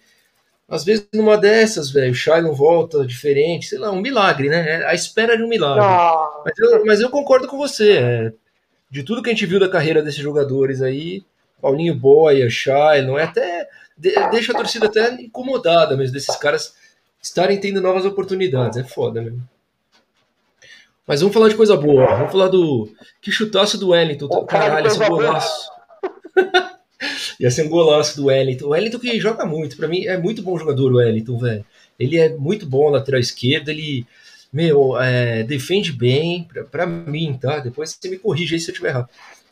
às 0.69 0.85
vezes 0.85 1.07
numa 1.13 1.37
dessas, 1.37 1.91
velho, 1.91 2.13
o 2.13 2.15
Shai 2.15 2.41
não 2.41 2.55
volta 2.55 3.05
diferente, 3.05 3.67
sei 3.67 3.79
lá, 3.79 3.91
um 3.91 4.01
milagre, 4.01 4.49
né? 4.49 4.81
É 4.81 4.87
a 4.87 4.95
espera 4.95 5.37
de 5.37 5.43
um 5.43 5.49
milagre. 5.49 5.85
Ah. 5.85 6.43
Mas, 6.45 6.59
eu, 6.59 6.85
mas 6.87 7.01
eu 7.01 7.11
concordo 7.11 7.47
com 7.49 7.57
você. 7.57 7.99
É, 7.99 8.33
de 8.91 9.03
tudo 9.03 9.23
que 9.23 9.31
a 9.31 9.33
gente 9.33 9.47
viu 9.47 9.61
da 9.61 9.69
carreira 9.69 10.03
desses 10.03 10.21
jogadores 10.21 10.83
aí, 10.83 11.25
Paulinho 11.61 11.95
Boia, 11.95 12.49
Shai, 12.51 13.03
não 13.03 13.19
é 13.19 13.25
até 13.25 13.69
deixa 14.01 14.53
a 14.53 14.57
torcida 14.57 14.87
até 14.87 15.13
incomodada 15.21 15.97
mesmo 15.97 16.15
desses 16.15 16.35
caras 16.37 16.75
estarem 17.23 17.61
tendo 17.61 17.81
novas 17.81 18.05
oportunidades. 18.05 18.79
É 18.79 18.85
foda 18.85 19.21
mesmo. 19.21 19.47
Mas 21.07 21.21
vamos 21.21 21.35
falar 21.35 21.49
de 21.49 21.57
coisa 21.57 21.77
boa. 21.77 22.07
Vamos 22.15 22.33
falar 22.33 22.49
do. 22.49 22.89
Que 23.21 23.31
chutaço 23.31 23.77
do 23.77 23.89
Wellington. 23.89 24.29
Oh, 24.31 24.45
Caralho, 24.45 24.87
esse 24.87 24.99
golaço. 24.99 25.71
Ia 27.41 27.51
ser 27.51 27.65
um 27.65 27.69
golaço 27.69 28.17
do 28.17 28.27
Wellington. 28.27 28.67
O 28.67 28.71
Wellington 28.71 28.99
que 28.99 29.21
joga 29.21 29.45
muito. 29.45 29.77
Para 29.77 29.89
mim 29.89 30.05
é 30.05 30.17
muito 30.17 30.43
bom 30.43 30.57
jogador, 30.59 30.93
o 30.93 30.97
Wellington, 30.97 31.39
velho. 31.39 31.65
Ele 31.99 32.19
é 32.19 32.29
muito 32.37 32.65
bom 32.67 32.89
lateral 32.91 33.21
esquerdo. 33.21 33.71
Ele, 33.71 34.07
meu, 34.53 35.01
é, 35.01 35.43
defende 35.43 35.93
bem. 35.93 36.47
Para 36.71 36.87
mim, 36.87 37.37
tá? 37.41 37.59
Depois 37.59 37.99
você 38.01 38.09
me 38.09 38.19
corrige 38.19 38.55
aí 38.55 38.61
se 38.61 38.71
eu 38.71 38.73
estiver 38.73 38.91
errado 38.91 39.09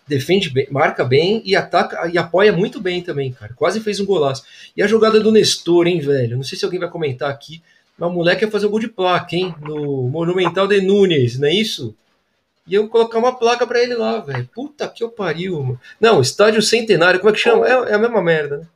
defende 0.08 0.50
bem, 0.50 0.66
marca 0.70 1.04
bem 1.04 1.42
e 1.44 1.54
ataca 1.54 2.08
e 2.08 2.16
apoia 2.16 2.52
muito 2.52 2.80
bem 2.80 3.02
também, 3.02 3.32
cara. 3.32 3.52
Quase 3.54 3.80
fez 3.80 4.00
um 4.00 4.06
golaço. 4.06 4.44
E 4.76 4.82
a 4.82 4.86
jogada 4.86 5.20
do 5.20 5.30
Nestor, 5.30 5.86
hein, 5.86 6.00
velho? 6.00 6.36
Não 6.36 6.42
sei 6.42 6.58
se 6.58 6.64
alguém 6.64 6.80
vai 6.80 6.88
comentar 6.88 7.30
aqui, 7.30 7.62
mas 7.96 8.10
o 8.10 8.12
moleque 8.12 8.44
ia 8.44 8.50
fazer 8.50 8.66
um 8.66 8.70
gol 8.70 8.80
de 8.80 8.88
placa, 8.88 9.36
hein? 9.36 9.54
No 9.60 10.08
Monumental 10.08 10.66
de 10.66 10.80
Nunes, 10.80 11.38
não 11.38 11.48
é 11.48 11.52
isso? 11.52 11.94
E 12.66 12.74
eu 12.74 12.88
colocar 12.88 13.18
uma 13.18 13.34
placa 13.36 13.66
para 13.66 13.82
ele 13.82 13.94
lá, 13.94 14.20
velho. 14.20 14.48
Puta 14.54 14.88
que 14.88 15.02
eu 15.02 15.08
pariu, 15.08 15.62
mano. 15.62 15.80
Não, 16.00 16.20
estádio 16.20 16.60
centenário, 16.60 17.18
como 17.18 17.30
é 17.30 17.32
que 17.32 17.38
chama? 17.38 17.66
É, 17.66 17.92
é 17.92 17.94
a 17.94 17.98
mesma 17.98 18.22
merda, 18.22 18.58
né? 18.58 18.66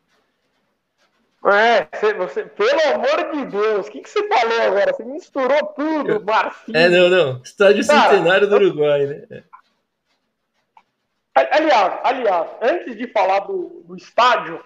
É, 1.44 1.88
você, 1.92 2.14
você, 2.14 2.44
pelo 2.44 2.94
amor 2.94 3.32
de 3.32 3.46
Deus, 3.46 3.88
o 3.88 3.90
que, 3.90 4.00
que 4.00 4.08
você 4.08 4.26
falou 4.28 4.62
agora? 4.62 4.92
Você 4.92 5.04
misturou 5.04 5.66
tudo, 5.75 6.25
Marcinho. 6.25 6.76
É, 6.76 6.88
não, 6.88 7.10
não. 7.10 7.42
Estádio 7.42 7.84
Cara, 7.84 8.10
Centenário 8.10 8.49
do 8.49 8.54
Uruguai, 8.54 9.06
né? 9.06 9.42
Aliás, 11.34 12.00
aliás, 12.04 12.50
antes 12.60 12.97
de 12.97 13.06
falar 13.08 13.40
do, 13.40 13.82
do 13.86 13.97
estádio, 13.97 14.62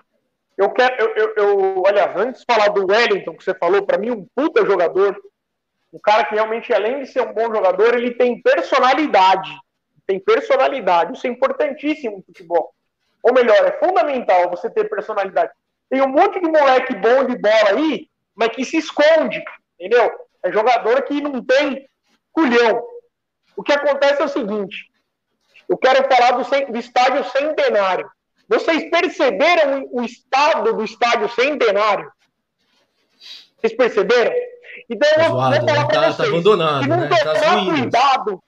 eu 0.56 0.70
quero, 0.70 0.96
eu, 0.96 1.14
eu, 1.14 1.34
eu, 1.36 1.86
aliás, 1.86 2.16
antes 2.16 2.40
de 2.40 2.46
falar 2.52 2.68
do 2.68 2.86
Wellington, 2.86 3.36
que 3.36 3.44
você 3.44 3.54
falou, 3.54 3.86
para 3.86 3.98
mim, 3.98 4.10
um 4.10 4.26
puta 4.34 4.64
jogador, 4.66 5.16
um 5.92 5.98
cara 5.98 6.24
que 6.24 6.34
realmente, 6.34 6.72
além 6.72 7.02
de 7.02 7.06
ser 7.06 7.20
um 7.20 7.32
bom 7.32 7.54
jogador, 7.54 7.94
ele 7.94 8.12
tem 8.12 8.40
personalidade. 8.42 9.50
Tem 10.06 10.18
personalidade. 10.18 11.12
Isso 11.12 11.26
é 11.26 11.30
importantíssimo 11.30 12.18
no 12.18 12.22
futebol. 12.24 12.74
Ou 13.22 13.32
melhor, 13.32 13.64
é 13.64 13.72
fundamental 13.72 14.50
você 14.50 14.70
ter 14.70 14.88
personalidade. 14.88 15.52
Tem 15.88 16.00
um 16.00 16.08
monte 16.08 16.40
de 16.40 16.48
moleque 16.48 16.94
bom 16.94 17.24
de 17.24 17.38
bola 17.38 17.70
aí, 17.70 18.08
mas 18.34 18.48
que 18.48 18.64
se 18.64 18.78
esconde, 18.78 19.42
entendeu? 19.78 20.12
É 20.42 20.52
jogador 20.52 21.02
que 21.02 21.20
não 21.20 21.44
tem 21.44 21.88
culhão. 22.32 22.82
O 23.56 23.62
que 23.62 23.72
acontece 23.72 24.20
é 24.20 24.24
o 24.24 24.28
seguinte: 24.28 24.90
eu 25.68 25.76
quero 25.76 26.08
falar 26.08 26.32
do, 26.32 26.72
do 26.72 26.78
estádio 26.78 27.24
centenário. 27.30 28.08
Vocês 28.48 28.88
perceberam 28.90 29.88
o 29.90 30.02
estado 30.02 30.72
do 30.72 30.84
estádio 30.84 31.28
centenário? 31.30 32.10
Vocês 33.58 33.76
perceberam? 33.76 34.32
Então, 34.88 35.08
eu 35.16 35.30
vou, 35.30 35.40
vou 35.40 35.52
falar 35.52 35.86
para 35.86 35.86
tá, 35.86 36.00
tá 36.00 36.12
vocês. 36.12 36.16
Tá 36.16 36.24
abandonado, 36.24 36.82
se 36.82 36.88
não 36.88 37.00
né? 37.00 37.08
tomar 37.08 37.40
tá 37.40 37.64
cuidado, 37.64 38.42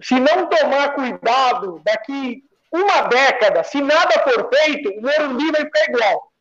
se 0.00 0.20
não 0.20 0.46
tomar 0.46 0.94
cuidado, 0.94 1.80
daqui 1.84 2.44
uma 2.70 3.02
década, 3.02 3.64
se 3.64 3.80
nada 3.80 4.20
for 4.22 4.50
feito, 4.52 4.90
o 4.90 5.00
Morumbi 5.00 5.50
vai 5.50 5.62
ficar 5.62 5.84
igual. 5.88 6.32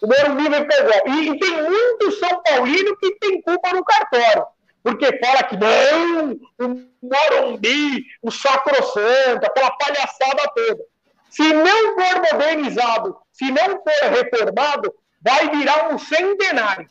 O 0.00 0.06
Morumbi 0.08 0.48
vai 0.48 0.62
ficar 0.62 0.78
igual. 0.80 1.16
E, 1.16 1.28
e 1.28 1.38
tem 1.38 1.62
muito 1.62 2.12
São 2.12 2.42
Paulino 2.42 2.96
que 2.96 3.14
tem 3.20 3.40
culpa 3.40 3.72
no 3.72 3.84
cartório 3.84 4.46
porque 4.84 5.18
fala 5.18 5.42
que 5.44 5.56
não, 5.56 6.32
o 6.60 6.86
Morumbi, 7.02 8.04
o 8.22 8.30
Sacrosanto, 8.30 9.46
aquela 9.46 9.70
palhaçada 9.70 10.46
toda. 10.54 10.84
Se 11.30 11.42
não 11.54 11.94
for 11.94 12.32
modernizado, 12.32 13.16
se 13.32 13.50
não 13.50 13.82
for 13.82 14.10
reformado, 14.10 14.94
vai 15.22 15.48
virar 15.48 15.92
um 15.92 15.98
centenário. 15.98 16.88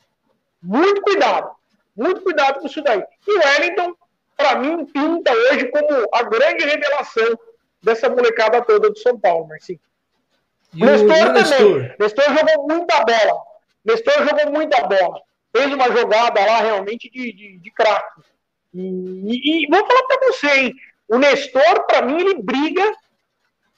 Muito 0.59 1.03
cuidado, 1.03 1.51
muito 1.95 2.21
cuidado 2.21 2.61
com 2.61 2.65
isso 2.65 2.81
daí. 2.81 3.03
E 3.27 3.31
o 3.31 3.39
Wellington, 3.39 3.95
para 4.35 4.55
mim, 4.55 4.85
pinta 4.85 5.31
hoje 5.31 5.65
como 5.67 6.09
a 6.13 6.23
grande 6.23 6.65
revelação 6.65 7.37
dessa 7.83 8.09
molecada 8.09 8.63
toda 8.63 8.89
do 8.89 8.97
São 8.97 9.19
Paulo, 9.19 9.47
Marcinho. 9.47 9.79
Nestor 10.73 11.29
o 11.29 11.33
também. 11.33 11.95
Nestor 11.99 12.25
jogou 12.25 12.67
muita 12.67 13.05
bola. 13.05 13.43
Nestor 13.85 14.27
jogou 14.27 14.51
muita 14.51 14.81
bola 14.87 15.21
fez 15.55 15.71
uma 15.73 15.91
jogada 15.91 16.45
lá 16.45 16.59
realmente 16.59 17.09
de, 17.09 17.31
de, 17.31 17.59
de 17.59 17.71
craque. 17.71 18.21
E, 18.73 19.65
e, 19.65 19.67
vou 19.69 19.85
falar 19.85 20.03
para 20.03 20.27
você, 20.27 20.47
hein? 20.47 20.73
O 21.07 21.17
Nestor, 21.17 21.85
para 21.85 22.01
mim, 22.01 22.19
ele 22.19 22.41
briga 22.41 22.91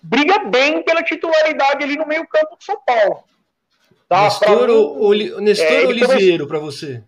briga 0.01 0.45
bem 0.45 0.83
pela 0.83 1.03
titularidade 1.03 1.83
ali 1.83 1.97
no 1.97 2.05
meio-campo 2.05 2.57
de 2.57 2.63
São 2.63 2.79
Paulo. 2.85 3.23
Tá? 4.07 4.23
Nestor, 4.23 4.69
ou, 4.69 5.13
Nestor 5.41 5.65
é, 5.65 5.85
ou 5.85 5.91
Lisieiro 5.91 6.47
para 6.47 6.59
você? 6.59 7.03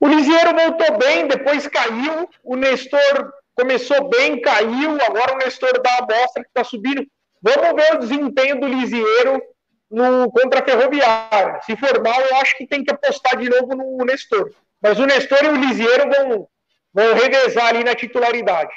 O 0.00 0.08
Lisieiro 0.08 0.54
voltou 0.54 0.96
bem, 0.96 1.26
depois 1.26 1.66
caiu. 1.66 2.28
O 2.42 2.56
Nestor 2.56 3.32
começou 3.54 4.08
bem, 4.08 4.40
caiu. 4.40 4.96
Agora 5.02 5.34
o 5.34 5.38
Nestor 5.38 5.82
dá 5.82 5.98
a 5.98 6.02
bosta 6.02 6.40
que 6.40 6.48
está 6.48 6.64
subindo. 6.64 7.06
Vamos 7.42 7.74
ver 7.74 7.94
o 7.94 7.98
desempenho 7.98 8.58
do 8.60 8.66
Lisieiro 8.66 9.42
no, 9.90 10.30
contra 10.30 10.60
a 10.60 10.64
Ferroviária. 10.64 11.60
Se 11.62 11.76
for 11.76 12.02
mal, 12.02 12.20
eu 12.20 12.36
acho 12.36 12.56
que 12.56 12.66
tem 12.66 12.84
que 12.84 12.92
apostar 12.92 13.36
de 13.38 13.48
novo 13.48 13.74
no 13.74 14.04
Nestor. 14.04 14.52
Mas 14.80 14.98
o 14.98 15.06
Nestor 15.06 15.44
e 15.44 15.48
o 15.48 15.56
Lisieiro 15.56 16.10
vão, 16.10 16.48
vão 16.92 17.14
revezar 17.14 17.66
ali 17.66 17.82
na 17.84 17.94
titularidade. 17.94 18.72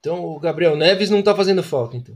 Então 0.00 0.24
o 0.24 0.38
Gabriel 0.38 0.76
Neves 0.76 1.10
não 1.10 1.20
está 1.20 1.34
fazendo 1.34 1.62
falta, 1.62 1.96
então. 1.96 2.14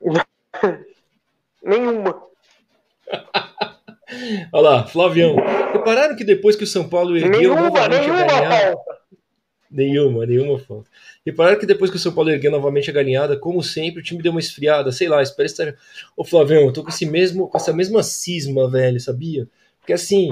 Nenhuma. 1.62 2.22
Olha 4.52 4.70
lá, 4.70 4.86
Flavião. 4.86 5.36
Repararam 5.72 6.16
que 6.16 6.24
depois 6.24 6.56
que 6.56 6.64
o 6.64 6.66
São 6.66 6.88
Paulo 6.88 7.16
ergueu 7.16 7.30
nenhuma, 7.30 7.62
novamente 7.62 8.08
nenhuma. 8.08 8.28
Falta. 8.28 8.97
Nenhuma, 9.70 10.24
nenhuma 10.24 10.58
falta. 10.58 10.88
Repararam 11.24 11.58
que 11.58 11.66
depois 11.66 11.90
que 11.90 11.96
o 11.96 12.00
São 12.00 12.12
Paulo 12.12 12.30
ergueu 12.30 12.50
novamente 12.50 12.88
a 12.88 12.92
galinhada, 12.92 13.36
como 13.36 13.62
sempre, 13.62 14.00
o 14.00 14.02
time 14.02 14.22
deu 14.22 14.32
uma 14.32 14.40
esfriada, 14.40 14.90
sei 14.90 15.08
lá, 15.08 15.22
espera 15.22 15.46
estar. 15.46 15.74
Ô 16.16 16.24
Flavião, 16.24 16.64
eu 16.64 16.72
tô 16.72 16.82
com 16.82 16.88
esse 16.88 17.04
mesmo, 17.04 17.48
com 17.48 17.58
essa 17.58 17.72
mesma 17.72 18.02
cisma, 18.02 18.70
velho, 18.70 18.98
sabia? 18.98 19.46
Porque 19.78 19.92
assim, 19.92 20.30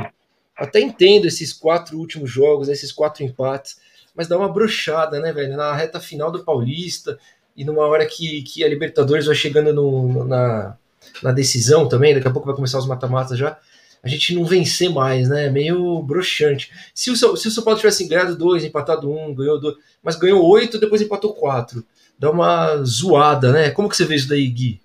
até 0.57 0.81
entendo 0.81 1.27
esses 1.27 1.53
quatro 1.53 1.99
últimos 1.99 2.31
jogos, 2.31 2.68
esses 2.68 2.90
quatro 2.90 3.22
empates, 3.22 3.79
mas 4.14 4.27
dá 4.27 4.38
uma 4.38 4.51
brochada, 4.51 5.20
né, 5.20 5.33
velho? 5.33 5.55
Na 5.55 5.75
reta 5.75 6.01
final 6.01 6.33
do 6.33 6.42
Paulista 6.42 7.18
e 7.55 7.64
numa 7.64 7.87
hora 7.87 8.07
que, 8.07 8.42
que 8.42 8.64
a 8.64 8.68
Libertadores 8.68 9.27
vai 9.27 9.35
chegando 9.35 9.75
no, 9.75 10.25
na, 10.25 10.77
na 11.22 11.33
decisão 11.33 11.87
também, 11.87 12.14
daqui 12.14 12.27
a 12.27 12.31
pouco 12.31 12.46
vai 12.46 12.57
começar 12.57 12.79
os 12.79 12.87
mata-matas 12.87 13.38
já, 13.38 13.59
a 14.03 14.09
gente 14.09 14.35
não 14.35 14.45
vencer 14.45 14.91
mais, 14.91 15.29
né? 15.29 15.49
Meio 15.49 16.03
broxante. 16.03 16.73
Se 16.95 17.11
o, 17.11 17.17
se 17.17 17.49
o 17.49 17.51
São 17.51 17.65
Paulo 17.65 17.79
tivesse 17.79 18.07
ganhado 18.07 18.37
dois, 18.37 18.65
empatado 18.65 19.11
um, 19.11 19.35
ganhou 19.35 19.61
dois, 19.61 19.77
mas 20.03 20.17
ganhou 20.17 20.47
oito, 20.49 20.79
depois 20.79 21.03
empatou 21.03 21.35
quatro. 21.35 21.85
Dá 22.19 22.31
uma 22.31 22.77
zoada, 22.85 23.53
né? 23.53 23.71
Como 23.71 23.89
que 23.89 23.97
você 23.97 24.05
vê 24.05 24.15
isso 24.15 24.29
daí, 24.29 24.47
Gui? 24.47 24.81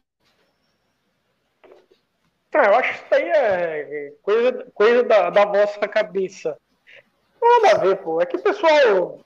Ah, 2.53 2.65
eu 2.65 2.75
acho 2.75 2.89
que 2.89 3.05
isso 3.05 3.15
aí 3.15 3.29
é 3.29 4.13
coisa, 4.21 4.67
coisa 4.73 5.03
da, 5.03 5.29
da 5.29 5.45
vossa 5.45 5.87
cabeça. 5.87 6.57
Nada 7.41 7.77
a 7.77 7.79
ver, 7.79 7.97
pô. 7.97 8.21
É 8.21 8.25
que 8.25 8.37
pessoal. 8.37 9.21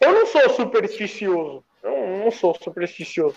Eu 0.00 0.12
não 0.12 0.26
sou 0.26 0.50
supersticioso. 0.50 1.64
Eu 1.82 2.18
não 2.24 2.30
sou 2.30 2.56
supersticioso. 2.60 3.36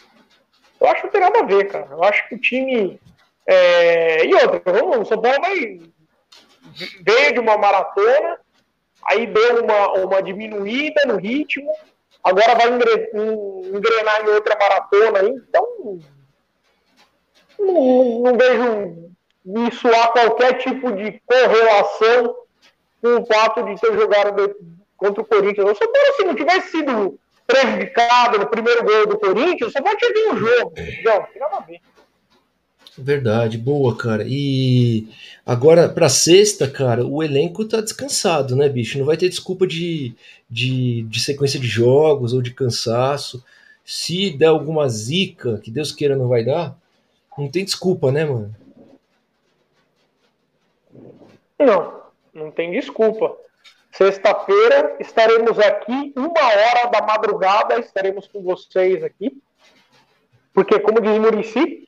Eu 0.82 0.88
acho 0.88 1.02
que 1.02 1.06
não 1.06 1.12
tem 1.12 1.22
nada 1.22 1.40
a 1.40 1.46
ver, 1.46 1.68
cara. 1.68 1.88
Eu 1.92 2.04
acho 2.04 2.28
que 2.28 2.36
o 2.36 2.40
time. 2.40 3.00
É... 3.46 4.26
E 4.26 4.34
outra, 4.34 4.62
o 5.00 5.06
São 5.06 5.22
Paulo 5.22 5.42
vai. 5.42 5.80
Veio 7.02 7.34
de 7.34 7.40
uma 7.40 7.58
maratona, 7.58 8.40
aí 9.06 9.28
deu 9.28 9.64
uma, 9.64 9.94
uma 9.94 10.24
diminuída 10.24 11.04
no 11.06 11.18
ritmo, 11.18 11.72
agora 12.24 12.56
vai 12.56 12.68
engrenar 12.68 14.22
em 14.24 14.30
outra 14.30 14.58
maratona 14.58 15.20
aí, 15.20 15.30
então 15.30 16.00
não, 17.60 18.20
não 18.22 18.38
vejo 18.38 19.14
isso 19.68 19.88
há 19.88 20.08
qualquer 20.08 20.58
tipo 20.60 20.92
de 20.94 21.22
correlação 21.26 22.36
com 23.02 23.22
o 23.22 23.26
fato 23.26 23.64
de 23.64 23.80
ter 23.80 23.94
jogado 23.94 24.56
contra 24.96 25.22
o 25.22 25.26
Corinthians. 25.26 25.70
O 25.70 25.76
São 25.76 25.92
Paulo, 25.92 26.16
se 26.16 26.24
não 26.24 26.36
tivesse 26.36 26.72
sido 26.72 27.20
prejudicado 27.46 28.40
no 28.40 28.48
primeiro 28.48 28.84
gol 28.84 29.06
do 29.06 29.20
Corinthians, 29.20 29.74
Paulo 29.74 29.98
tinha 29.98 30.14
ganho 30.14 30.34
o 30.34 30.38
jogo. 30.38 30.74
Não, 31.04 31.24
tem 31.24 31.42
nada 31.42 31.58
a 31.58 31.60
ver. 31.60 31.82
Verdade, 32.98 33.58
boa, 33.58 33.98
cara. 33.98 34.24
E 34.28 35.08
agora, 35.46 35.90
pra 35.90 36.10
sexta, 36.10 36.70
cara, 36.70 37.06
o 37.06 37.24
elenco 37.24 37.66
tá 37.66 37.82
descansado, 37.82 38.56
né, 38.56 38.70
bicho? 38.70 39.00
Não 39.00 39.06
vai 39.06 39.18
ter 39.18 39.30
desculpa 39.30 39.66
de, 39.66 40.14
de, 40.50 41.02
de 41.04 41.20
sequência 41.20 41.60
de 41.60 41.68
jogos 41.68 42.34
ou 42.34 42.42
de 42.42 42.54
cansaço. 42.54 43.44
Se 43.84 44.30
der 44.38 44.48
alguma 44.48 44.88
zica, 44.88 45.58
que 45.58 45.72
Deus 45.72 45.92
queira 45.92 46.16
não 46.16 46.28
vai 46.28 46.46
dar, 46.46 46.78
não 47.38 47.50
tem 47.50 47.66
desculpa, 47.66 48.12
né, 48.12 48.26
mano? 48.26 48.56
Não, 51.58 52.02
não 52.32 52.52
tem 52.52 52.72
desculpa. 52.72 53.36
Sexta-feira 53.92 54.98
estaremos 55.00 55.58
aqui, 55.60 56.14
uma 56.16 56.44
hora 56.46 56.90
da 56.92 57.02
madrugada, 57.02 57.80
estaremos 57.80 58.28
com 58.28 58.42
vocês 58.44 59.04
aqui. 59.04 59.42
Porque, 60.54 60.80
como 60.80 61.02
diz 61.02 61.18
Murici, 61.18 61.88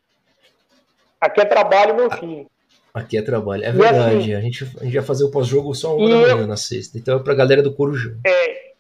aqui 1.26 1.42
é 1.42 1.46
trabalho, 1.46 1.96
meu 1.96 2.12
filho. 2.12 2.50
Aqui 2.94 3.18
é 3.18 3.22
trabalho, 3.22 3.64
é 3.66 3.72
verdade. 3.72 4.18
Assim, 4.18 4.34
a, 4.34 4.40
gente, 4.40 4.64
a 4.80 4.84
gente 4.84 4.94
vai 4.94 5.04
fazer 5.04 5.26
o 5.26 5.32
pós-jogo 5.32 5.76
só 5.76 5.98
uma 5.98 6.10
da 6.10 6.36
manhã 6.36 6.48
na 6.48 6.56
sexta. 6.56 6.98
Então 6.98 7.18
é 7.18 7.24
pra 7.24 7.36
galera 7.36 7.62
do 7.62 7.76
Corujão. 7.76 8.18
É. 8.26 8.72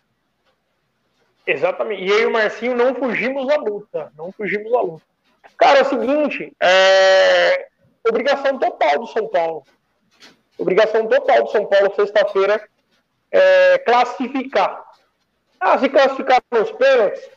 Exatamente. 1.45 2.03
E 2.03 2.09
eu 2.09 2.21
e 2.21 2.25
o 2.25 2.31
Marcinho 2.31 2.75
não 2.75 2.95
fugimos 2.95 3.49
à 3.49 3.57
luta. 3.57 4.11
Não 4.17 4.31
fugimos 4.31 4.73
à 4.73 4.81
luta. 4.81 5.03
Cara, 5.57 5.79
é 5.79 5.81
o 5.81 5.85
seguinte, 5.85 6.53
é... 6.61 7.67
obrigação 8.07 8.57
total 8.57 8.99
do 8.99 9.07
São 9.07 9.27
Paulo. 9.27 9.63
Obrigação 10.57 11.07
total 11.07 11.43
do 11.43 11.51
São 11.51 11.65
Paulo, 11.65 11.93
sexta-feira, 11.95 12.61
é 13.31 13.77
classificar. 13.79 14.83
Ah, 15.59 15.77
se 15.77 15.89
classificar 15.89 16.41
nos 16.51 16.71
pênaltis, 16.71 17.29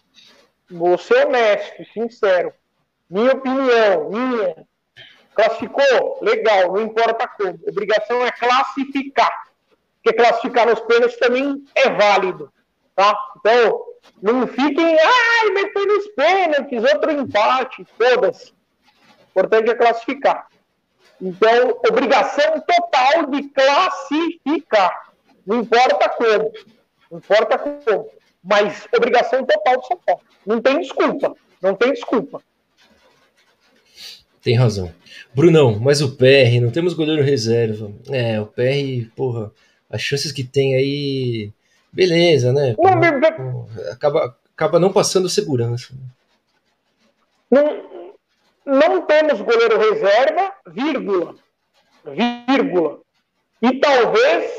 vou 0.71 0.97
ser 0.97 1.27
honesto, 1.27 1.85
sincero. 1.93 2.53
Minha 3.11 3.33
opinião, 3.33 4.11
minha. 4.11 4.68
Classificou? 5.39 6.19
Legal, 6.21 6.73
não 6.73 6.83
importa 6.83 7.29
como. 7.29 7.61
Obrigação 7.69 8.27
é 8.27 8.33
classificar. 8.33 9.45
Porque 10.03 10.17
classificar 10.17 10.67
nos 10.67 10.81
pênaltis 10.81 11.17
também 11.17 11.65
é 11.77 11.89
válido. 11.91 12.53
Tá? 12.97 13.17
Então, 13.37 13.85
não 14.21 14.49
fiquem, 14.49 14.99
ai, 14.99 15.51
mas 15.55 15.73
foi 15.73 15.87
nos 15.87 16.09
pênaltis, 16.09 16.83
outro 16.93 17.13
empate, 17.13 17.87
todas. 17.97 18.49
O 18.49 19.31
importante 19.31 19.71
é 19.71 19.77
classificar. 19.77 20.49
Então, 21.23 21.81
obrigação 21.89 22.61
total 22.61 23.27
de 23.31 23.49
classificar. 23.51 25.13
Não 25.47 25.61
importa 25.61 26.09
como. 26.09 26.53
Não 27.13 27.19
importa 27.19 27.59
como. 27.59 28.11
Mas 28.43 28.89
obrigação 28.93 29.45
total 29.45 29.77
de 29.77 29.87
São 29.87 30.01
Paulo. 30.05 30.23
Não 30.45 30.61
tem 30.61 30.81
desculpa. 30.81 31.37
Não 31.63 31.77
tem 31.77 31.93
desculpa. 31.93 32.43
Tem 34.43 34.57
razão. 34.57 34.93
Brunão, 35.35 35.79
mas 35.81 36.01
o 36.01 36.17
PR, 36.17 36.61
não 36.61 36.71
temos 36.71 36.95
goleiro 36.95 37.23
reserva. 37.23 37.93
É, 38.11 38.41
o 38.41 38.47
PR, 38.47 39.11
porra, 39.15 39.51
as 39.91 40.01
chances 40.01 40.33
que 40.33 40.45
tem 40.45 40.75
aí 40.75 41.53
beleza, 41.93 42.53
né? 42.53 42.75
Não, 42.79 43.67
acaba, 43.93 44.37
acaba 44.55 44.79
não 44.79 44.93
passando 44.93 45.29
segurança. 45.29 45.95
Não, 47.51 48.11
não 48.65 49.03
temos 49.03 49.41
goleiro 49.41 49.79
reserva, 49.79 50.53
vírgula, 50.69 51.35
vírgula. 52.47 53.01
E 53.63 53.81
talvez 53.81 54.53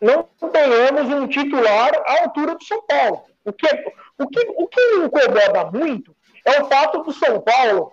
não 0.00 0.28
tenhamos 0.50 1.12
um 1.12 1.26
titular 1.26 1.92
à 2.06 2.22
altura 2.22 2.54
do 2.54 2.64
São 2.64 2.82
Paulo. 2.86 3.24
O 3.44 3.52
que, 3.52 3.66
o 4.18 4.26
que, 4.28 4.40
o 4.56 4.68
que 4.68 4.96
me 4.96 5.06
incomoda 5.06 5.70
muito 5.72 6.14
é 6.44 6.62
o 6.62 6.66
fato 6.66 7.02
do 7.02 7.12
São 7.12 7.40
Paulo 7.40 7.92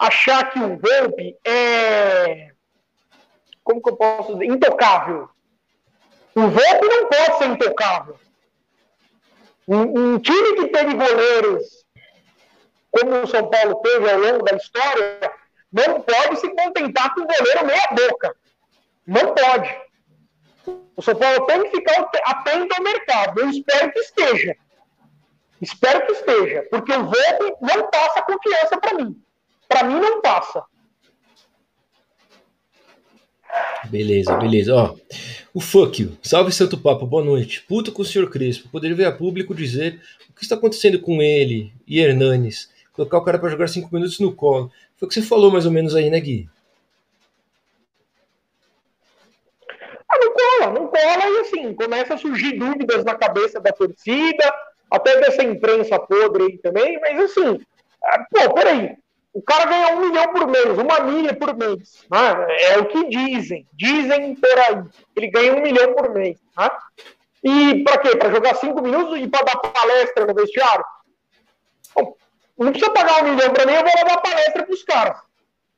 achar 0.00 0.50
que 0.50 0.58
o 0.58 0.78
Volpe 0.78 1.36
é. 1.44 2.52
Como 3.62 3.82
que 3.82 3.90
eu 3.90 3.96
posso 3.96 4.32
dizer? 4.32 4.46
Intocável. 4.46 5.28
O 6.34 6.40
Volpe 6.40 6.88
não 6.88 7.06
pode 7.08 7.38
ser 7.38 7.44
intocável. 7.50 8.18
Um, 9.68 10.14
um, 10.14 10.18
time 10.18 10.54
que 10.54 10.68
teve 10.68 10.94
goleiros 10.94 11.84
como 12.90 13.22
o 13.22 13.26
São 13.26 13.48
Paulo 13.48 13.76
teve 13.76 14.10
ao 14.10 14.18
longo 14.18 14.44
da 14.44 14.56
história, 14.56 15.32
não 15.72 16.00
pode 16.00 16.40
se 16.40 16.48
contentar 16.48 17.14
com 17.14 17.20
o 17.20 17.26
goleiro 17.26 17.66
meia 17.66 17.88
boca. 17.92 18.34
Não 19.06 19.34
pode. 19.34 19.80
O 20.96 21.02
São 21.02 21.14
Paulo 21.14 21.46
tem 21.46 21.62
que 21.64 21.76
ficar 21.76 22.10
atento 22.24 22.74
ao 22.74 22.82
mercado. 22.82 23.40
Eu 23.40 23.50
espero 23.50 23.92
que 23.92 24.00
esteja. 24.00 24.56
Espero 25.60 26.06
que 26.06 26.12
esteja. 26.12 26.66
Porque 26.70 26.92
o 26.92 27.04
Volpe 27.04 27.56
não 27.60 27.90
passa 27.90 28.22
confiança 28.22 28.80
para 28.80 28.94
mim. 28.94 29.22
Para 29.70 29.84
mim 29.84 30.00
não 30.00 30.20
passa. 30.20 30.64
Beleza, 33.88 34.36
beleza. 34.36 34.74
Ó, 34.74 34.96
o 35.54 35.60
fuck 35.60 36.02
you. 36.02 36.18
Salve 36.20 36.50
Santo 36.50 36.76
Papo, 36.76 37.06
boa 37.06 37.24
noite. 37.24 37.62
Puto 37.62 37.92
com 37.92 38.02
o 38.02 38.04
senhor 38.04 38.28
Crespo. 38.28 38.68
Poderia 38.68 38.96
ver 38.96 39.04
a 39.04 39.12
público 39.12 39.54
dizer 39.54 40.00
o 40.28 40.32
que 40.32 40.42
está 40.42 40.56
acontecendo 40.56 40.98
com 40.98 41.22
ele 41.22 41.72
e 41.86 42.00
Hernanes. 42.00 42.68
Colocar 42.92 43.18
o 43.18 43.24
cara 43.24 43.38
para 43.38 43.48
jogar 43.48 43.68
cinco 43.68 43.94
minutos 43.94 44.18
no 44.18 44.34
colo. 44.34 44.72
Foi 44.96 45.06
o 45.06 45.08
que 45.08 45.14
você 45.14 45.22
falou 45.22 45.52
mais 45.52 45.64
ou 45.66 45.72
menos 45.72 45.94
aí, 45.94 46.10
né, 46.10 46.18
Gui? 46.18 46.50
Ah, 50.08 50.18
não 50.18 50.34
cola, 50.34 50.80
não 50.80 50.86
cola. 50.88 51.30
E 51.30 51.40
assim, 51.42 51.72
começa 51.74 52.14
a 52.14 52.18
surgir 52.18 52.58
dúvidas 52.58 53.04
na 53.04 53.14
cabeça 53.14 53.60
da 53.60 53.70
torcida, 53.70 54.52
até 54.90 55.20
dessa 55.20 55.44
imprensa 55.44 55.96
podre 55.96 56.42
aí 56.42 56.58
também. 56.58 57.00
Mas 57.00 57.20
assim, 57.20 57.60
ah, 58.02 58.26
pô, 58.32 58.52
peraí. 58.54 58.96
O 59.32 59.40
cara 59.42 59.64
ganha 59.64 59.94
um 59.94 60.00
milhão 60.00 60.32
por 60.32 60.46
mês, 60.48 60.78
uma 60.78 61.00
milha 61.00 61.34
por 61.34 61.56
mês. 61.56 62.04
Né? 62.10 62.72
É 62.72 62.78
o 62.78 62.86
que 62.86 63.08
dizem. 63.08 63.66
Dizem 63.72 64.34
por 64.34 64.58
aí. 64.58 64.82
Ele 65.16 65.28
ganha 65.28 65.54
um 65.54 65.62
milhão 65.62 65.94
por 65.94 66.10
mês. 66.10 66.36
Né? 66.56 66.70
E 67.44 67.84
para 67.84 67.98
quê? 67.98 68.16
Para 68.16 68.30
jogar 68.30 68.56
cinco 68.56 68.82
minutos 68.82 69.18
e 69.18 69.28
para 69.28 69.44
dar 69.44 69.56
palestra 69.56 70.26
no 70.26 70.34
vestiário? 70.34 70.84
Bom, 71.94 72.16
não 72.58 72.72
precisa 72.72 72.92
pagar 72.92 73.22
um 73.22 73.30
milhão 73.30 73.52
para 73.52 73.66
mim, 73.66 73.72
eu 73.72 73.82
vou 73.82 74.08
dar 74.08 74.20
palestra 74.20 74.64
para 74.64 74.74
os 74.74 74.82
caras. 74.82 75.16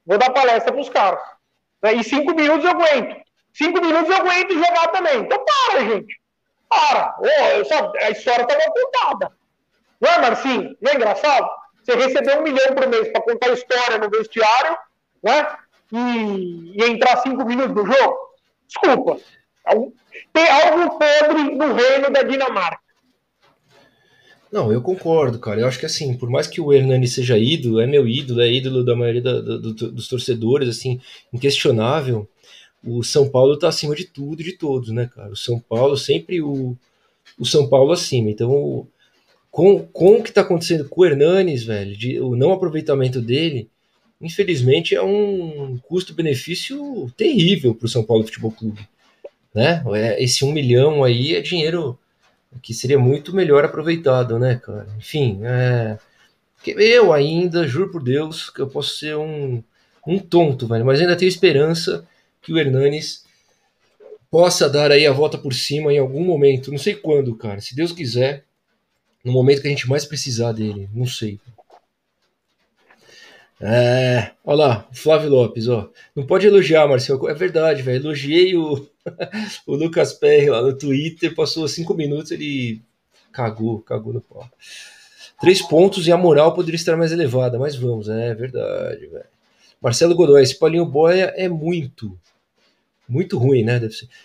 Vou 0.06 0.18
dar 0.18 0.30
palestra 0.30 0.72
para 0.72 0.80
os 0.80 0.88
caras. 0.88 1.20
Né? 1.82 1.94
E 1.94 2.04
cinco 2.04 2.34
minutos 2.34 2.64
eu 2.64 2.70
aguento. 2.70 3.22
Cinco 3.52 3.80
minutos 3.82 4.08
eu 4.08 4.16
aguento 4.16 4.54
jogar 4.54 4.88
também. 4.88 5.18
Então 5.20 5.44
para, 5.44 5.80
gente. 5.80 6.20
Para. 6.68 7.16
Oh, 7.20 7.98
a 7.98 8.10
história 8.10 8.42
está 8.42 8.70
contada. 8.70 9.32
Não 10.00 10.10
é, 10.10 10.18
Marcinho? 10.20 10.76
Não 10.80 10.90
é 10.90 10.94
engraçado? 10.94 11.61
Você 11.82 11.96
receber 11.96 12.38
um 12.38 12.42
milhão 12.42 12.74
por 12.74 12.88
mês 12.88 13.08
para 13.08 13.22
contar 13.22 13.52
história 13.52 13.98
no 13.98 14.08
vestiário, 14.08 14.76
né? 15.22 15.56
E, 15.92 16.80
e, 16.80 16.84
entrar 16.84 17.18
cinco 17.18 17.44
minutos 17.44 17.74
no 17.74 17.86
jogo? 17.86 18.16
Desculpa. 18.66 19.18
Tem 20.32 20.48
algo 20.48 20.98
podre 20.98 21.54
no 21.54 21.74
reino 21.74 22.10
da 22.10 22.22
Dinamarca. 22.22 22.80
Não, 24.50 24.70
eu 24.70 24.82
concordo, 24.82 25.38
cara. 25.38 25.60
Eu 25.60 25.66
acho 25.66 25.78
que 25.78 25.86
assim, 25.86 26.16
por 26.16 26.28
mais 26.28 26.46
que 26.46 26.60
o 26.60 26.72
Hernani 26.72 27.08
seja 27.08 27.38
ídolo, 27.38 27.80
é 27.80 27.86
meu 27.86 28.06
ídolo, 28.06 28.42
é 28.42 28.52
ídolo 28.52 28.84
da 28.84 28.94
maioria 28.94 29.22
da, 29.22 29.40
do, 29.40 29.72
dos 29.72 30.08
torcedores, 30.08 30.68
assim, 30.68 31.00
inquestionável. 31.32 32.28
O 32.84 33.02
São 33.02 33.28
Paulo 33.28 33.58
tá 33.58 33.68
acima 33.68 33.94
de 33.94 34.04
tudo 34.04 34.42
e 34.42 34.44
de 34.44 34.52
todos, 34.52 34.90
né, 34.90 35.10
cara? 35.14 35.30
O 35.30 35.36
São 35.36 35.58
Paulo 35.58 35.96
sempre 35.96 36.42
o, 36.42 36.76
o 37.38 37.46
São 37.46 37.66
Paulo 37.68 37.92
acima. 37.92 38.30
Então, 38.30 38.86
com, 39.52 39.86
com 39.86 40.14
o 40.16 40.22
que 40.22 40.30
está 40.30 40.40
acontecendo 40.40 40.88
com 40.88 41.02
o 41.02 41.04
Hernanes, 41.04 41.62
velho, 41.62 41.94
de, 41.94 42.18
o 42.18 42.34
não 42.34 42.52
aproveitamento 42.52 43.20
dele, 43.20 43.68
infelizmente, 44.18 44.94
é 44.94 45.02
um 45.02 45.78
custo-benefício 45.86 47.12
terrível 47.18 47.74
para 47.74 47.84
o 47.84 47.88
São 47.88 48.02
Paulo 48.02 48.24
Futebol 48.24 48.50
Clube. 48.50 48.80
Né? 49.54 49.84
É, 49.94 50.24
esse 50.24 50.42
um 50.42 50.52
milhão 50.52 51.04
aí 51.04 51.34
é 51.34 51.42
dinheiro 51.42 51.98
que 52.62 52.72
seria 52.72 52.98
muito 52.98 53.36
melhor 53.36 53.62
aproveitado, 53.62 54.38
né, 54.38 54.56
cara? 54.56 54.88
Enfim, 54.96 55.40
é... 55.44 55.98
eu 56.66 57.12
ainda, 57.12 57.68
juro 57.68 57.90
por 57.90 58.02
Deus, 58.02 58.48
que 58.48 58.60
eu 58.60 58.68
posso 58.68 58.96
ser 58.96 59.16
um, 59.16 59.62
um 60.06 60.18
tonto, 60.18 60.66
velho, 60.66 60.84
mas 60.84 60.98
ainda 60.98 61.16
tenho 61.16 61.28
esperança 61.28 62.06
que 62.40 62.54
o 62.54 62.58
Hernanes 62.58 63.24
possa 64.30 64.68
dar 64.68 64.90
aí 64.90 65.06
a 65.06 65.12
volta 65.12 65.36
por 65.36 65.52
cima 65.52 65.92
em 65.92 65.98
algum 65.98 66.24
momento, 66.24 66.70
não 66.70 66.78
sei 66.78 66.94
quando, 66.94 67.36
cara, 67.36 67.60
se 67.60 67.76
Deus 67.76 67.92
quiser, 67.92 68.44
no 69.24 69.32
momento 69.32 69.60
que 69.60 69.68
a 69.68 69.70
gente 69.70 69.88
mais 69.88 70.04
precisar 70.04 70.52
dele, 70.52 70.88
não 70.92 71.06
sei. 71.06 71.38
É, 73.64 74.32
olha 74.44 74.56
lá, 74.56 74.88
Flávio 74.92 75.30
Lopes, 75.30 75.68
ó. 75.68 75.88
Não 76.16 76.26
pode 76.26 76.46
elogiar, 76.46 76.88
Marcelo. 76.88 77.28
É 77.28 77.34
verdade, 77.34 77.80
velho. 77.80 78.02
Elogiei 78.02 78.56
o, 78.56 78.88
o 79.66 79.76
Lucas 79.76 80.12
Perry 80.12 80.50
lá 80.50 80.60
no 80.60 80.76
Twitter, 80.76 81.32
passou 81.32 81.68
cinco 81.68 81.94
minutos, 81.94 82.32
ele 82.32 82.82
cagou, 83.32 83.80
cagou 83.80 84.12
no 84.12 84.20
pau. 84.20 84.48
Três 85.40 85.62
pontos 85.62 86.06
e 86.08 86.12
a 86.12 86.16
moral 86.16 86.54
poderia 86.54 86.76
estar 86.76 86.96
mais 86.96 87.12
elevada, 87.12 87.58
mas 87.58 87.76
vamos, 87.76 88.08
é 88.08 88.34
verdade, 88.34 89.06
velho. 89.06 89.24
Marcelo 89.80 90.14
Godoy, 90.14 90.42
esse 90.42 90.56
Paulinho 90.56 90.86
Boia 90.86 91.32
é 91.36 91.48
muito, 91.48 92.16
muito 93.08 93.36
ruim, 93.38 93.64
né? 93.64 93.80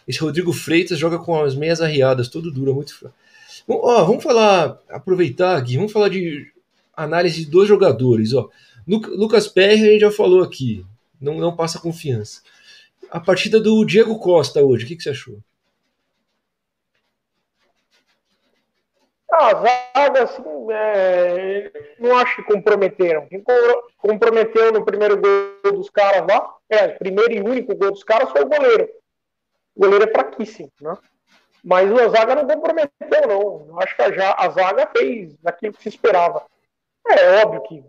Esse 0.07 0.19
Rodrigo 0.19 0.53
Freitas 0.53 0.99
joga 0.99 1.17
com 1.17 1.43
as 1.43 1.55
meias 1.55 1.81
arriadas, 1.81 2.27
todo 2.27 2.51
duro, 2.51 2.75
muito 2.75 2.95
fraco. 2.95 3.15
Ó, 3.67 4.05
vamos 4.05 4.23
falar, 4.23 4.81
aproveitar, 4.89 5.59
Gui, 5.61 5.75
vamos 5.75 5.91
falar 5.91 6.09
de 6.09 6.51
análise 6.95 7.43
de 7.43 7.51
dois 7.51 7.67
jogadores, 7.67 8.33
ó. 8.33 8.49
Lucas 8.87 9.47
Perry 9.49 9.83
a 9.83 9.91
gente 9.91 9.99
já 9.99 10.11
falou 10.11 10.41
aqui, 10.41 10.85
não, 11.19 11.35
não 11.35 11.55
passa 11.55 11.79
confiança. 11.79 12.41
A 13.11 13.19
partida 13.19 13.59
do 13.59 13.83
Diego 13.83 14.17
Costa 14.19 14.63
hoje, 14.63 14.85
o 14.85 14.87
que, 14.87 14.95
que 14.95 15.03
você 15.03 15.09
achou? 15.09 15.39
A 19.29 19.53
zaga, 19.53 20.23
assim, 20.23 20.43
é, 20.71 21.71
não 21.99 22.17
acho 22.17 22.37
que 22.37 22.43
comprometeram. 22.43 23.27
Quem 23.27 23.43
comprometeu 23.97 24.71
no 24.71 24.85
primeiro 24.85 25.19
gol 25.21 25.73
dos 25.73 25.89
caras 25.89 26.25
lá, 26.25 26.55
é, 26.69 26.87
o 26.87 26.97
primeiro 26.97 27.33
e 27.33 27.41
único 27.41 27.75
gol 27.75 27.91
dos 27.91 28.03
caras 28.03 28.31
foi 28.31 28.43
o 28.43 28.47
goleiro. 28.47 28.89
O 29.75 29.81
goleiro 29.81 30.05
é 30.05 30.11
fraquíssimo, 30.11 30.71
né? 30.81 30.97
Mas 31.67 31.91
a 31.91 32.07
zaga 32.07 32.33
não 32.35 32.47
comprometeu, 32.47 33.27
não. 33.27 33.77
Acho 33.81 33.93
que 33.93 34.01
a, 34.01 34.35
a 34.37 34.49
zaga 34.51 34.89
fez 34.97 35.35
aquilo 35.43 35.73
que 35.73 35.83
se 35.83 35.89
esperava. 35.89 36.45
É 37.05 37.43
óbvio 37.43 37.61
que 37.63 37.83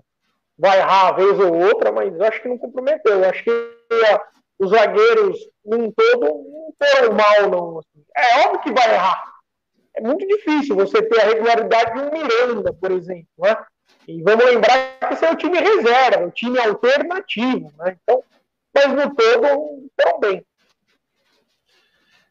vai 0.58 0.80
errar 0.80 1.12
vez 1.12 1.38
ou 1.38 1.56
outra, 1.56 1.92
mas 1.92 2.20
acho 2.20 2.42
que 2.42 2.48
não 2.48 2.58
comprometeu. 2.58 3.24
Acho 3.24 3.44
que 3.44 3.50
uh, 3.50 4.20
os 4.58 4.70
zagueiros, 4.70 5.48
num 5.64 5.92
todo, 5.92 6.26
não 6.26 6.74
foram 6.76 7.14
mal, 7.14 7.48
não. 7.48 7.78
Assim. 7.78 8.04
É 8.16 8.46
óbvio 8.46 8.62
que 8.62 8.72
vai 8.72 8.92
errar. 8.92 9.22
É 9.94 10.00
muito 10.00 10.26
difícil 10.26 10.74
você 10.74 11.00
ter 11.00 11.20
a 11.20 11.26
regularidade 11.26 11.94
de 11.94 12.00
um 12.00 12.10
Miranda, 12.10 12.72
por 12.72 12.90
exemplo. 12.90 13.28
Né? 13.38 13.56
E 14.08 14.20
vamos 14.24 14.44
lembrar 14.44 14.98
que 15.06 15.14
esse 15.14 15.24
é 15.24 15.30
o 15.30 15.36
time 15.36 15.56
reserva, 15.56 16.26
o 16.26 16.32
time 16.32 16.58
alternativo. 16.58 17.72
Né? 17.78 17.96
Então, 18.02 18.24
mas 18.74 18.92
no 18.92 19.14
todo, 19.14 19.86
estão 19.86 20.18
bem. 20.18 20.44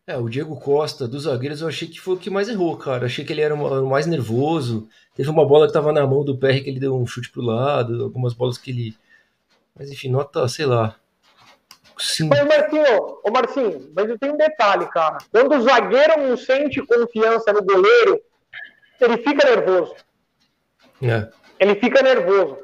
É, 0.07 0.15
o 0.15 0.29
Diego 0.29 0.57
Costa, 0.57 1.05
dos 1.05 1.23
zagueiros, 1.23 1.59
eu 1.59 1.67
achei 1.67 1.85
que 1.85 1.99
foi 1.99 2.15
o 2.15 2.17
que 2.17 2.29
mais 2.29 2.47
errou, 2.47 2.77
cara. 2.77 3.01
Eu 3.01 3.07
achei 3.07 3.25
que 3.25 3.33
ele 3.33 3.41
era 3.41 3.53
o 3.53 3.89
mais 3.89 4.07
nervoso. 4.07 4.87
Teve 5.13 5.29
uma 5.29 5.45
bola 5.45 5.67
que 5.67 5.73
tava 5.73 5.91
na 5.91 6.07
mão 6.07 6.23
do 6.23 6.37
PR 6.37 6.63
que 6.63 6.69
ele 6.69 6.79
deu 6.79 6.95
um 6.95 7.05
chute 7.05 7.29
pro 7.29 7.41
lado, 7.41 8.05
algumas 8.05 8.33
bolas 8.33 8.57
que 8.57 8.71
ele. 8.71 8.97
Mas 9.77 9.91
enfim, 9.91 10.09
nota, 10.09 10.47
sei 10.47 10.65
lá. 10.65 10.95
Sim. 11.97 12.29
Mas, 12.29 12.47
Marcinho, 12.47 13.19
ô 13.21 13.31
Marcinho, 13.31 13.91
mas 13.93 14.09
eu 14.09 14.17
tenho 14.17 14.35
um 14.35 14.37
detalhe, 14.37 14.85
cara. 14.85 15.17
Quando 15.29 15.55
o 15.55 15.61
zagueiro 15.61 16.21
não 16.21 16.37
sente 16.37 16.81
confiança 16.85 17.51
no 17.51 17.61
goleiro, 17.61 18.21
ele 19.01 19.17
fica 19.17 19.45
nervoso. 19.45 19.93
É. 21.01 21.27
Ele 21.59 21.75
fica 21.75 22.01
nervoso. 22.01 22.59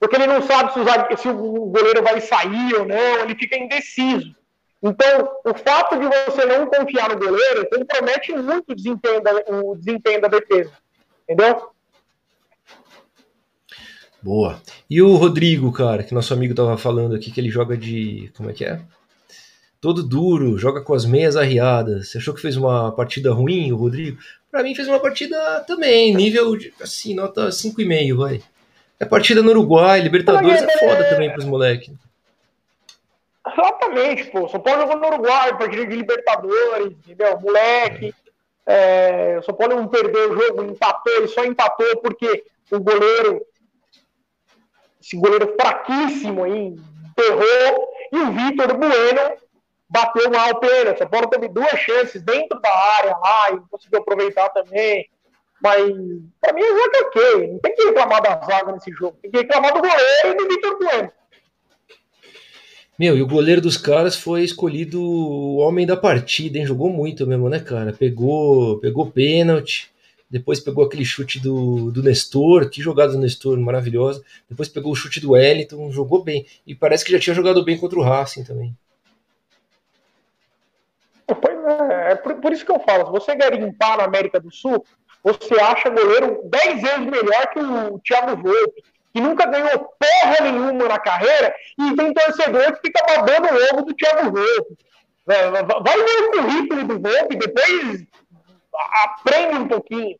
Porque 0.00 0.16
ele 0.16 0.26
não 0.26 0.40
sabe 0.40 0.72
se 0.72 0.80
o, 0.80 0.84
zagueiro, 0.84 1.18
se 1.18 1.28
o 1.28 1.66
goleiro 1.66 2.02
vai 2.02 2.22
sair 2.22 2.74
ou 2.74 2.86
não, 2.86 3.20
ele 3.20 3.34
fica 3.34 3.54
indeciso. 3.58 4.34
Então, 4.82 5.28
o 5.44 5.54
fato 5.54 5.98
de 5.98 6.06
você 6.06 6.44
não 6.44 6.66
confiar 6.66 7.08
no 7.08 7.18
goleiro 7.18 7.68
compromete 7.68 8.32
muito 8.32 8.72
o 8.72 8.74
desempenho 8.74 9.22
da, 9.22 9.32
o 9.48 9.74
desempenho 9.74 10.20
da 10.20 10.28
defesa. 10.28 10.72
Entendeu? 11.28 11.70
Boa. 14.22 14.60
E 14.88 15.00
o 15.00 15.14
Rodrigo, 15.16 15.72
cara, 15.72 16.02
que 16.02 16.14
nosso 16.14 16.32
amigo 16.34 16.54
tava 16.54 16.76
falando 16.76 17.14
aqui, 17.14 17.30
que 17.30 17.40
ele 17.40 17.50
joga 17.50 17.76
de. 17.76 18.30
Como 18.36 18.50
é 18.50 18.52
que 18.52 18.64
é? 18.64 18.80
Todo 19.80 20.02
duro, 20.02 20.58
joga 20.58 20.80
com 20.80 20.94
as 20.94 21.04
meias 21.04 21.36
arriadas. 21.36 22.08
Você 22.08 22.18
achou 22.18 22.34
que 22.34 22.40
fez 22.40 22.56
uma 22.56 22.90
partida 22.92 23.32
ruim, 23.32 23.70
o 23.72 23.76
Rodrigo? 23.76 24.18
Para 24.50 24.62
mim, 24.62 24.74
fez 24.74 24.88
uma 24.88 24.98
partida 24.98 25.64
também, 25.66 26.14
nível, 26.14 26.56
de, 26.56 26.72
assim, 26.80 27.14
nota 27.14 27.48
5,5, 27.48 28.16
vai. 28.16 28.42
É 28.98 29.04
partida 29.04 29.42
no 29.42 29.50
Uruguai, 29.50 30.00
Libertadores 30.00 30.62
é 30.62 30.78
foda 30.78 31.04
também 31.04 31.30
pros 31.30 31.44
moleques. 31.44 31.94
Exatamente, 33.46 34.30
pô. 34.30 34.48
São 34.48 34.60
Paulo 34.60 34.82
jogou 34.82 34.96
no 34.96 35.06
Uruguai, 35.06 35.56
partida 35.56 35.86
de 35.86 35.96
Libertadores, 35.96 36.92
entendeu? 36.92 37.38
Moleque. 37.40 38.14
É, 38.66 39.40
São 39.42 39.54
Paulo 39.54 39.76
não 39.76 39.86
perdeu 39.86 40.32
o 40.32 40.40
jogo, 40.40 40.64
empatou, 40.64 41.12
ele 41.12 41.28
só 41.28 41.44
empatou 41.44 41.98
porque 41.98 42.44
o 42.72 42.80
goleiro, 42.80 43.46
esse 45.00 45.16
goleiro 45.16 45.54
fraquíssimo 45.58 46.42
aí, 46.42 46.76
errou, 47.16 47.88
e 48.12 48.18
o 48.18 48.32
Vitor 48.32 48.76
Bueno 48.76 49.36
bateu 49.88 50.28
mal 50.30 50.50
o 50.50 50.58
pênalti. 50.58 50.98
São 50.98 51.08
Paulo 51.08 51.28
teve 51.28 51.48
duas 51.48 51.78
chances 51.78 52.20
dentro 52.22 52.60
da 52.60 52.76
área 52.98 53.16
lá 53.16 53.50
e 53.52 53.60
conseguiu 53.70 54.00
aproveitar 54.00 54.48
também. 54.48 55.08
Mas, 55.62 55.80
pra 56.40 56.52
mim, 56.52 56.62
a 56.62 56.68
zaga 56.68 56.98
é 56.98 57.02
ok. 57.02 57.52
Não 57.52 57.58
tem 57.60 57.74
que 57.74 57.84
reclamar 57.84 58.20
da 58.20 58.40
zaga 58.44 58.72
nesse 58.72 58.92
jogo. 58.92 59.16
Tem 59.22 59.30
que 59.30 59.38
reclamar 59.38 59.72
do 59.72 59.80
goleiro 59.80 60.28
e 60.28 60.34
do 60.34 60.48
Vitor 60.48 60.78
Bueno. 60.78 61.12
Meu, 62.98 63.14
e 63.16 63.20
o 63.20 63.26
goleiro 63.26 63.60
dos 63.60 63.76
caras 63.76 64.16
foi 64.16 64.42
escolhido 64.42 65.02
o 65.02 65.56
homem 65.58 65.86
da 65.86 65.96
partida, 65.96 66.56
hein? 66.56 66.66
Jogou 66.66 66.88
muito 66.88 67.26
mesmo, 67.26 67.48
né, 67.48 67.60
cara? 67.60 67.92
Pegou, 67.92 68.78
pegou 68.78 69.10
pênalti, 69.10 69.92
depois 70.30 70.60
pegou 70.60 70.82
aquele 70.82 71.04
chute 71.04 71.38
do, 71.38 71.90
do 71.92 72.02
Nestor, 72.02 72.70
que 72.70 72.80
jogada 72.80 73.12
do 73.12 73.18
Nestor, 73.18 73.58
maravilhosa. 73.58 74.24
Depois 74.48 74.68
pegou 74.68 74.92
o 74.92 74.96
chute 74.96 75.20
do 75.20 75.32
Wellington, 75.32 75.90
jogou 75.90 76.24
bem. 76.24 76.46
E 76.66 76.74
parece 76.74 77.04
que 77.04 77.12
já 77.12 77.18
tinha 77.18 77.34
jogado 77.34 77.62
bem 77.62 77.76
contra 77.76 77.98
o 77.98 78.02
Racing 78.02 78.44
também. 78.44 78.74
Pois 81.26 81.90
é, 81.90 82.12
é 82.12 82.14
por, 82.14 82.34
por 82.36 82.52
isso 82.52 82.64
que 82.64 82.72
eu 82.72 82.80
falo, 82.80 83.06
se 83.06 83.12
você 83.12 83.34
garimpar 83.34 83.98
na 83.98 84.04
América 84.04 84.40
do 84.40 84.50
Sul, 84.50 84.86
você 85.22 85.54
acha 85.60 85.90
goleiro 85.90 86.40
10 86.44 86.82
vezes 86.82 87.06
melhor 87.06 87.48
que 87.52 87.58
o 87.58 87.98
Thiago 87.98 88.40
Volpe 88.40 88.82
que 89.16 89.20
nunca 89.22 89.46
ganhou 89.46 89.78
porra 89.98 90.36
nenhuma 90.42 90.88
na 90.88 90.98
carreira, 90.98 91.54
e 91.78 91.96
tem 91.96 92.12
torcedor 92.12 92.74
que 92.74 92.88
fica 92.88 93.02
babando 93.06 93.48
o 93.48 93.74
ovo 93.74 93.86
do 93.86 93.94
Thiago 93.94 94.24
Volpe. 94.24 94.76
Vai 95.24 95.96
ver 95.96 96.22
o 96.22 96.30
currículo 96.32 96.86
do 96.86 97.00
Volpe, 97.00 97.36
depois 97.36 98.04
aprende 98.74 99.56
um 99.56 99.68
pouquinho. 99.68 100.18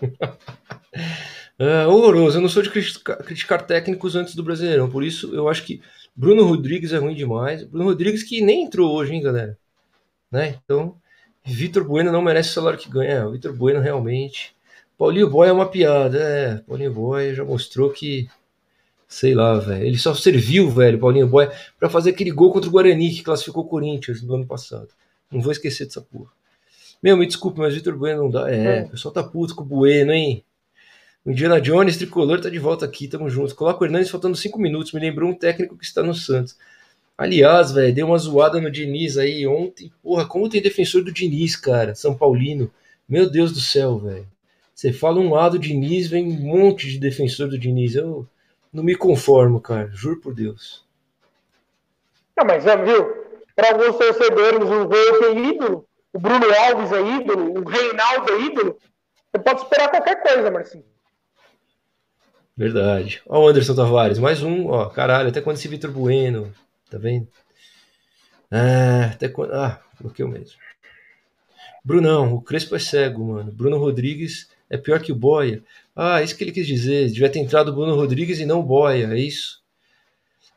é, 1.58 1.86
horroroso. 1.86 2.38
Eu 2.38 2.40
não 2.40 2.48
sou 2.48 2.62
de 2.62 2.70
criticar, 2.70 3.60
técnicos 3.66 4.16
antes 4.16 4.34
do 4.34 4.42
Brasileirão, 4.42 4.90
por 4.90 5.04
isso 5.04 5.34
eu 5.34 5.46
acho 5.46 5.64
que 5.64 5.82
Bruno 6.16 6.46
Rodrigues 6.46 6.94
é 6.94 6.96
ruim 6.96 7.14
demais. 7.14 7.62
Bruno 7.62 7.90
Rodrigues 7.90 8.22
que 8.22 8.40
nem 8.40 8.62
entrou 8.62 8.90
hoje, 8.90 9.12
hein, 9.12 9.20
galera? 9.20 9.58
Né? 10.32 10.58
Então, 10.64 10.96
Vitor 11.44 11.84
Bueno 11.84 12.10
não 12.10 12.22
merece 12.22 12.48
o 12.48 12.52
salário 12.54 12.78
que 12.78 12.88
ganha. 12.88 13.16
É, 13.16 13.26
o 13.26 13.32
Vitor 13.32 13.52
Bueno 13.52 13.80
realmente 13.80 14.56
Paulinho 14.96 15.28
Boy 15.28 15.48
é 15.48 15.52
uma 15.52 15.68
piada, 15.68 16.18
é. 16.18 16.56
Paulinho 16.58 16.92
Boy 16.92 17.34
já 17.34 17.44
mostrou 17.44 17.90
que. 17.90 18.28
Sei 19.06 19.34
lá, 19.34 19.58
velho. 19.58 19.84
Ele 19.84 19.98
só 19.98 20.14
serviu, 20.14 20.70
velho, 20.70 20.98
Paulinho 20.98 21.28
Boy, 21.28 21.48
para 21.78 21.88
fazer 21.88 22.10
aquele 22.10 22.30
gol 22.30 22.52
contra 22.52 22.68
o 22.68 22.72
Guarani 22.72 23.10
que 23.10 23.22
classificou 23.22 23.64
o 23.64 23.68
Corinthians 23.68 24.22
no 24.22 24.34
ano 24.34 24.46
passado. 24.46 24.88
Não 25.30 25.40
vou 25.40 25.52
esquecer 25.52 25.84
dessa 25.84 26.00
porra. 26.00 26.30
Meu, 27.02 27.16
me 27.16 27.26
desculpe, 27.26 27.60
mas 27.60 27.74
Vitor 27.74 27.96
Bueno 27.96 28.22
não 28.22 28.30
dá. 28.30 28.50
É, 28.50 28.78
é, 28.78 28.82
o 28.84 28.88
pessoal 28.90 29.12
tá 29.12 29.22
puto 29.22 29.54
com 29.54 29.62
o 29.62 29.66
Bueno, 29.66 30.12
hein? 30.12 30.42
O 31.24 31.30
Indiana 31.30 31.60
Jones, 31.60 31.96
tricolor, 31.96 32.40
tá 32.40 32.48
de 32.48 32.58
volta 32.58 32.84
aqui, 32.84 33.08
tamo 33.08 33.28
junto. 33.28 33.54
Coloca 33.54 33.82
o 33.82 33.86
Hernandes 33.86 34.10
faltando 34.10 34.36
cinco 34.36 34.58
minutos, 34.58 34.92
me 34.92 35.00
lembrou 35.00 35.30
um 35.30 35.34
técnico 35.34 35.76
que 35.76 35.84
está 35.84 36.02
no 36.02 36.14
Santos. 36.14 36.56
Aliás, 37.16 37.72
velho, 37.72 37.94
deu 37.94 38.06
uma 38.06 38.18
zoada 38.18 38.60
no 38.60 38.70
Diniz 38.70 39.16
aí 39.16 39.46
ontem. 39.46 39.92
Porra, 40.02 40.26
como 40.26 40.48
tem 40.48 40.60
defensor 40.60 41.04
do 41.04 41.12
Diniz, 41.12 41.56
cara? 41.56 41.94
São 41.94 42.16
Paulino. 42.16 42.70
Meu 43.08 43.30
Deus 43.30 43.52
do 43.52 43.60
céu, 43.60 43.98
velho. 43.98 44.26
Você 44.74 44.92
fala 44.92 45.20
um 45.20 45.32
lado 45.32 45.58
Diniz, 45.58 46.08
vem 46.08 46.26
um 46.26 46.40
monte 46.40 46.88
de 46.88 46.98
defensor 46.98 47.48
do 47.48 47.58
Diniz. 47.58 47.94
Eu 47.94 48.26
não 48.72 48.82
me 48.82 48.96
conformo, 48.96 49.60
cara. 49.60 49.88
Juro 49.92 50.20
por 50.20 50.34
Deus. 50.34 50.84
Não, 52.36 52.44
mas 52.44 52.64
já 52.64 52.74
viu? 52.74 53.24
Para 53.54 53.70
alguns 53.70 53.96
torcedores, 53.96 54.68
o 54.68 54.88
Volpe 54.88 55.24
é 55.26 55.38
ídolo, 55.50 55.86
o 56.12 56.18
Bruno 56.18 56.46
Alves 56.52 56.90
é 56.92 57.00
ídolo, 57.00 57.60
o 57.60 57.68
Reinaldo 57.68 58.32
é 58.32 58.40
ídolo. 58.40 58.78
Você 59.30 59.42
pode 59.42 59.62
esperar 59.62 59.90
qualquer 59.90 60.20
coisa, 60.20 60.50
Marcinho. 60.50 60.84
Verdade. 62.56 63.22
Ó 63.26 63.44
o 63.44 63.48
Anderson 63.48 63.74
Tavares, 63.76 64.18
mais 64.18 64.42
um, 64.42 64.68
ó, 64.68 64.86
caralho, 64.86 65.28
até 65.28 65.40
quando 65.40 65.56
esse 65.56 65.68
Vitor 65.68 65.92
Bueno, 65.92 66.52
tá 66.90 66.98
vendo? 66.98 67.28
Ah, 68.50 69.10
até 69.12 69.28
quando... 69.28 69.52
Ah, 69.54 69.80
bloqueou 70.00 70.28
mesmo. 70.28 70.58
Brunão, 71.84 72.34
o 72.34 72.42
Crespo 72.42 72.74
é 72.74 72.78
cego, 72.78 73.24
mano. 73.24 73.52
Bruno 73.52 73.78
Rodrigues 73.78 74.48
é 74.68 74.76
pior 74.76 75.00
que 75.00 75.12
o 75.12 75.16
Boia. 75.16 75.62
Ah, 75.94 76.22
isso 76.22 76.36
que 76.36 76.44
ele 76.44 76.52
quis 76.52 76.66
dizer. 76.66 77.08
Devia 77.08 77.28
ter 77.28 77.38
entrado 77.38 77.68
o 77.68 77.72
Bruno 77.74 77.94
Rodrigues 77.94 78.40
e 78.40 78.46
não 78.46 78.60
o 78.60 78.64
Boia, 78.64 79.08
é 79.12 79.18
isso? 79.18 79.62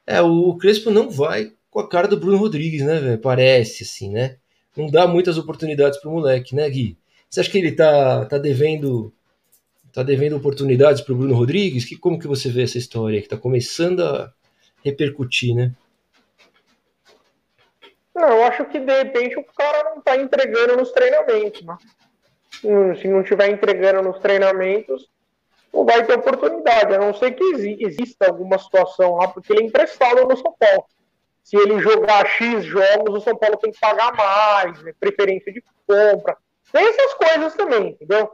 É, 0.06 0.22
o 0.22 0.56
Crespo 0.56 0.90
não 0.90 1.10
vai 1.10 1.54
com 1.70 1.80
a 1.80 1.90
cara 1.90 2.08
do 2.08 2.18
Bruno 2.18 2.38
Rodrigues, 2.38 2.82
né, 2.82 3.00
velho? 3.00 3.20
Parece, 3.20 3.84
assim, 3.84 4.10
né? 4.10 4.38
Não 4.76 4.90
dá 4.90 5.08
muitas 5.08 5.38
oportunidades 5.38 6.00
pro 6.00 6.12
moleque, 6.12 6.56
né, 6.56 6.70
Gui? 6.70 6.98
Você 7.30 7.42
acha 7.42 7.52
que 7.52 7.58
ele 7.58 7.72
tá, 7.74 8.26
tá 8.26 8.38
devendo 8.38 9.14
tá 9.92 10.04
devendo 10.04 10.38
oportunidades 10.38 11.02
pro 11.02 11.16
Bruno 11.16 11.36
Rodrigues? 11.36 11.84
Que, 11.84 11.98
como 11.98 12.20
que 12.20 12.28
você 12.28 12.50
vê 12.50 12.64
essa 12.64 12.78
história 12.78 13.22
que 13.22 13.28
tá 13.28 13.36
começando 13.36 14.02
a 14.02 14.32
repercutir, 14.84 15.56
né? 15.56 15.74
Não, 18.16 18.30
eu 18.30 18.44
acho 18.44 18.66
que 18.66 18.80
de 18.80 19.04
repente 19.04 19.38
o 19.38 19.44
cara 19.44 19.96
não 19.96 20.02
tá 20.02 20.16
entregando 20.18 20.78
nos 20.78 20.92
treinamentos, 20.92 21.62
né? 21.64 21.78
Se 22.62 23.08
não 23.08 23.22
estiver 23.22 23.50
entregando 23.50 24.02
nos 24.02 24.20
treinamentos, 24.20 25.08
não 25.74 25.86
vai 25.86 26.06
ter 26.06 26.14
oportunidade, 26.14 26.96
a 26.96 26.98
não 26.98 27.14
ser 27.14 27.32
que 27.32 27.44
exista 27.80 28.28
alguma 28.28 28.58
situação 28.58 29.16
lá, 29.16 29.28
porque 29.28 29.54
ele 29.54 29.64
é 29.64 29.66
emprestado 29.66 30.28
no 30.28 30.38
São 30.38 30.56
Paulo. 30.58 30.86
Se 31.44 31.56
ele 31.56 31.80
jogar 31.80 32.26
X 32.26 32.66
jogos, 32.66 33.16
o 33.16 33.22
São 33.22 33.38
Paulo 33.38 33.58
tem 33.58 33.72
que 33.72 33.80
pagar 33.80 34.14
mais, 34.14 34.82
né? 34.84 34.94
preferência 35.00 35.52
de 35.52 35.64
compra. 35.86 36.36
Tem 36.72 36.86
essas 36.88 37.14
coisas 37.14 37.56
também, 37.56 37.90
entendeu? 37.90 38.32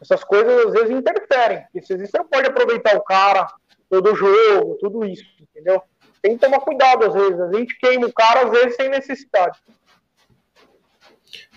Essas 0.00 0.24
coisas 0.24 0.66
às 0.66 0.72
vezes 0.72 0.90
interferem. 0.90 1.64
Porque 1.72 1.96
você 1.96 2.18
não 2.18 2.26
pode 2.26 2.48
aproveitar 2.48 2.96
o 2.96 3.04
cara 3.04 3.46
todo 3.88 4.16
jogo, 4.16 4.76
tudo 4.80 5.04
isso, 5.04 5.24
entendeu? 5.40 5.80
tem 6.22 6.38
que 6.38 6.46
tomar 6.46 6.60
cuidado 6.60 7.04
às 7.04 7.12
vezes. 7.12 7.40
A 7.40 7.52
gente 7.52 7.76
queima 7.78 8.06
o 8.06 8.12
cara 8.12 8.44
às 8.44 8.50
vezes 8.50 8.76
sem 8.76 8.88
necessidade. 8.88 9.58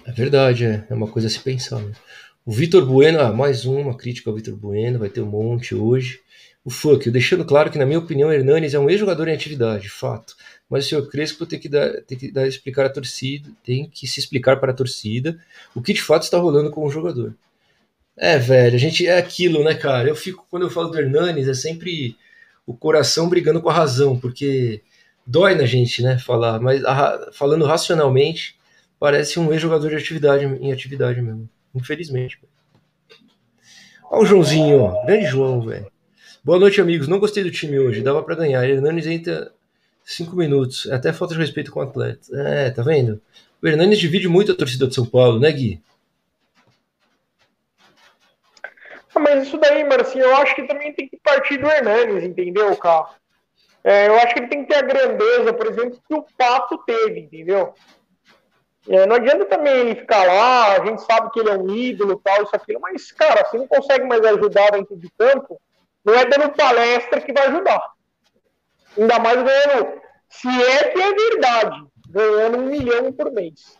É 0.05 0.11
verdade, 0.11 0.65
é, 0.65 0.85
é 0.87 0.93
uma 0.93 1.07
coisa 1.07 1.27
a 1.27 1.31
se 1.31 1.39
pensar. 1.39 1.79
Né? 1.81 1.91
O 2.45 2.51
Vitor 2.51 2.85
Bueno, 2.85 3.19
ah, 3.19 3.33
mais 3.33 3.65
uma 3.65 3.97
crítica 3.97 4.29
ao 4.29 4.35
Vitor 4.35 4.55
Bueno, 4.55 4.99
vai 4.99 5.09
ter 5.09 5.21
um 5.21 5.25
monte 5.25 5.73
hoje. 5.73 6.21
O 6.63 6.69
Fuck, 6.69 7.09
deixando 7.09 7.43
claro 7.43 7.71
que, 7.71 7.77
na 7.77 7.85
minha 7.85 7.99
opinião, 7.99 8.31
Hernanes 8.31 8.73
é 8.73 8.79
um 8.79 8.89
ex-jogador 8.89 9.27
em 9.27 9.33
atividade, 9.33 9.89
fato. 9.89 10.35
Mas 10.69 10.85
o 10.85 10.89
senhor 10.89 11.09
Crespo 11.09 11.45
tem 11.45 11.59
que, 11.59 11.67
dar, 11.67 12.01
tem 12.03 12.17
que 12.17 12.31
dar, 12.31 12.47
explicar 12.47 12.85
a 12.85 12.89
torcida, 12.89 13.49
tem 13.63 13.89
que 13.89 14.07
se 14.07 14.19
explicar 14.19 14.59
para 14.59 14.71
a 14.71 14.75
torcida 14.75 15.39
o 15.75 15.81
que 15.81 15.93
de 15.93 16.01
fato 16.01 16.23
está 16.23 16.37
rolando 16.37 16.69
com 16.69 16.85
o 16.85 16.89
jogador. 16.89 17.35
É, 18.17 18.37
velho, 18.37 18.75
a 18.75 18.79
gente 18.79 19.05
é 19.05 19.17
aquilo, 19.17 19.63
né, 19.63 19.73
cara? 19.73 20.07
Eu 20.07 20.15
fico, 20.15 20.45
quando 20.49 20.63
eu 20.63 20.69
falo 20.69 20.89
do 20.89 20.99
Hernanes, 20.99 21.47
é 21.47 21.53
sempre 21.53 22.15
o 22.65 22.75
coração 22.75 23.27
brigando 23.27 23.61
com 23.61 23.69
a 23.69 23.73
razão, 23.73 24.19
porque 24.19 24.81
dói 25.25 25.55
na 25.55 25.65
gente, 25.65 26.01
né, 26.01 26.17
falar, 26.17 26.59
mas 26.59 26.83
a, 26.85 27.29
falando 27.33 27.65
racionalmente, 27.65 28.55
parece 28.99 29.39
um 29.39 29.51
ex-jogador 29.51 29.89
de 29.89 29.95
atividade 29.95 30.45
em 30.45 30.71
atividade 30.71 31.21
mesmo, 31.21 31.49
infelizmente. 31.73 32.39
Olha 34.09 34.21
o 34.21 34.25
Joãozinho, 34.25 34.81
ó, 34.81 35.05
grande 35.05 35.25
João, 35.25 35.61
velho. 35.61 35.91
Boa 36.43 36.59
noite, 36.59 36.79
amigos. 36.79 37.07
Não 37.07 37.19
gostei 37.19 37.43
do 37.43 37.49
time 37.49 37.79
hoje, 37.79 38.01
dava 38.01 38.21
para 38.21 38.35
ganhar. 38.35 38.63
Hernanes 38.69 39.07
entra 39.07 39.51
cinco 40.03 40.35
minutos, 40.35 40.85
é 40.85 40.93
até 40.93 41.11
falta 41.11 41.33
de 41.33 41.39
respeito 41.39 41.71
com 41.71 41.79
o 41.79 41.83
atleta. 41.83 42.21
É, 42.33 42.69
tá 42.69 42.83
vendo? 42.83 43.19
O 43.61 43.67
Hernanes 43.67 43.97
divide 43.97 44.27
muito 44.27 44.51
a 44.51 44.55
torcida 44.55 44.87
de 44.87 44.93
São 44.93 45.05
Paulo, 45.05 45.39
né, 45.39 45.51
Gui? 45.51 45.81
Ah, 49.15 49.19
mas 49.19 49.47
isso 49.47 49.57
daí, 49.57 49.83
Marcinho, 49.83 50.25
eu 50.25 50.35
acho 50.35 50.53
que 50.55 50.67
também 50.67 50.93
tem 50.93 51.09
que 51.09 51.17
partir 51.17 51.57
do 51.57 51.67
Hernanes, 51.67 52.23
entendeu, 52.23 52.75
cara? 52.75 53.07
É, 53.83 54.07
eu 54.07 54.15
acho 54.17 54.33
que 54.33 54.39
ele 54.41 54.47
tem 54.47 54.63
que 54.63 54.73
ter 54.73 54.79
a 54.79 54.81
grandeza, 54.81 55.53
por 55.53 55.67
exemplo, 55.67 55.99
que 56.07 56.13
o 56.13 56.25
Pato 56.37 56.77
teve, 56.85 57.21
entendeu? 57.21 57.73
É, 58.87 59.05
não 59.07 59.15
adianta 59.15 59.45
também 59.45 59.95
ficar 59.95 60.25
lá, 60.25 60.73
a 60.73 60.85
gente 60.85 61.01
sabe 61.03 61.31
que 61.31 61.39
ele 61.39 61.49
é 61.49 61.57
um 61.57 61.69
ídolo, 61.75 62.21
tal, 62.23 62.43
isso, 62.43 62.55
aquilo, 62.55 62.79
mas, 62.79 63.11
cara, 63.11 63.45
se 63.49 63.57
não 63.57 63.67
consegue 63.67 64.05
mais 64.05 64.23
ajudar 64.23 64.71
dentro 64.71 64.95
de 64.95 65.09
campo, 65.17 65.59
não 66.03 66.13
é 66.13 66.23
dando 66.25 66.51
palestra 66.51 67.19
que 67.19 67.33
vai 67.33 67.47
ajudar. 67.47 67.81
Ainda 68.95 69.19
mais 69.19 69.37
ganhando, 69.37 70.01
se 70.29 70.47
é 70.47 70.89
que 70.89 71.01
é 71.01 71.13
verdade, 71.13 71.83
ganhando 72.09 72.57
um 72.59 72.65
milhão 72.67 73.11
por 73.11 73.31
mês. 73.31 73.77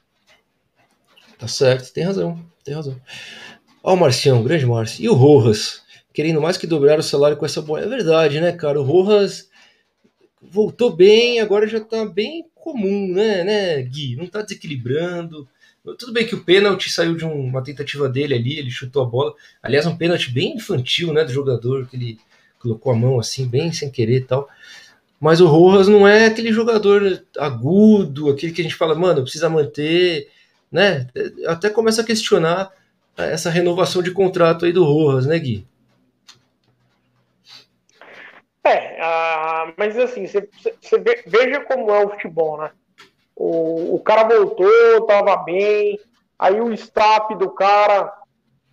Tá 1.38 1.48
certo, 1.48 1.94
tem 1.94 2.04
razão, 2.04 2.40
tem 2.64 2.74
razão. 2.74 3.00
Ó 3.84 3.94
o 3.94 3.98
Marcião, 3.98 4.44
grande 4.44 4.66
Márcio. 4.66 5.04
E 5.04 5.10
o 5.10 5.14
Rojas, 5.14 5.84
querendo 6.12 6.42
mais 6.42 6.58
que 6.58 6.66
dobrar 6.66 6.98
o 6.98 7.04
salário 7.04 7.38
com 7.38 7.46
essa 7.46 7.62
boa. 7.62 7.80
É 7.80 7.88
verdade, 7.88 8.42
né, 8.42 8.52
cara? 8.52 8.80
O 8.80 8.84
Rojas 8.84 9.50
voltou 10.42 10.96
bem, 10.96 11.40
agora 11.40 11.68
já 11.68 11.80
tá 11.80 12.04
bem 12.06 12.50
comum, 12.66 13.14
né, 13.14 13.44
né, 13.44 13.82
Gui? 13.84 14.16
Não 14.16 14.26
tá 14.26 14.42
desequilibrando. 14.42 15.48
Tudo 16.00 16.12
bem 16.12 16.26
que 16.26 16.34
o 16.34 16.44
pênalti 16.44 16.90
saiu 16.90 17.16
de 17.16 17.24
uma 17.24 17.64
tentativa 17.64 18.10
dele 18.10 18.34
ali, 18.34 18.58
ele 18.58 18.72
chutou 18.72 19.04
a 19.04 19.06
bola. 19.06 19.36
Aliás, 19.62 19.86
um 19.86 19.96
pênalti 19.96 20.32
bem 20.32 20.56
infantil, 20.56 21.14
né, 21.14 21.24
do 21.24 21.32
jogador, 21.32 21.88
que 21.88 21.96
ele 21.96 22.18
colocou 22.58 22.92
a 22.92 22.96
mão 22.96 23.20
assim, 23.20 23.48
bem 23.48 23.72
sem 23.72 23.92
querer 23.92 24.18
e 24.18 24.24
tal. 24.24 24.50
Mas 25.20 25.40
o 25.40 25.46
Rojas 25.46 25.88
não 25.88 26.08
é 26.08 26.26
aquele 26.26 26.52
jogador 26.52 27.24
agudo, 27.38 28.32
aquele 28.32 28.52
que 28.52 28.62
a 28.62 28.64
gente 28.64 28.76
fala, 28.76 28.96
mano, 28.96 29.22
precisa 29.22 29.48
manter, 29.48 30.28
né? 30.72 31.08
Até 31.46 31.70
começa 31.70 32.02
a 32.02 32.06
questionar 32.06 32.72
essa 33.16 33.52
renovação 33.52 34.02
de 34.02 34.10
contrato 34.10 34.66
aí 34.66 34.74
do 34.74 34.84
Rojas, 34.84 35.28
né, 35.28 35.38
Gui? 35.38 35.68
É, 38.66 38.98
uh, 39.00 39.74
mas 39.78 39.96
assim, 39.96 40.26
você 40.26 40.50
veja 41.28 41.62
como 41.62 41.92
é 41.92 42.04
o 42.04 42.10
futebol, 42.10 42.58
né? 42.58 42.72
O, 43.36 43.96
o 43.96 44.00
cara 44.00 44.24
voltou, 44.24 45.06
tava 45.06 45.38
bem, 45.38 46.00
aí 46.40 46.60
o 46.60 46.74
staff 46.74 47.36
do 47.36 47.52
cara, 47.52 48.12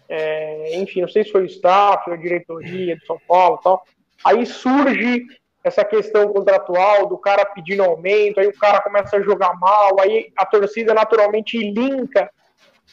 é, 0.09 0.77
enfim, 0.77 1.03
não 1.03 1.09
sei 1.09 1.25
se 1.25 1.31
foi 1.31 1.43
o 1.43 1.47
staff 1.47 2.09
ou 2.09 2.15
a 2.15 2.19
diretoria 2.19 2.97
de 2.97 3.05
São 3.05 3.19
Paulo 3.29 3.59
tal, 3.59 3.85
aí 4.25 4.47
surge 4.47 5.27
essa 5.63 5.85
questão 5.85 6.33
contratual 6.33 7.07
do 7.07 7.19
cara 7.19 7.45
pedindo 7.45 7.83
aumento, 7.83 8.41
aí 8.41 8.47
o 8.47 8.59
cara 8.59 8.81
começa 8.81 9.17
a 9.17 9.23
jogar 9.23 9.59
mal, 9.61 10.01
aí 10.01 10.33
a 10.37 10.47
torcida 10.47 10.95
naturalmente 10.95 11.59
linka 11.59 12.31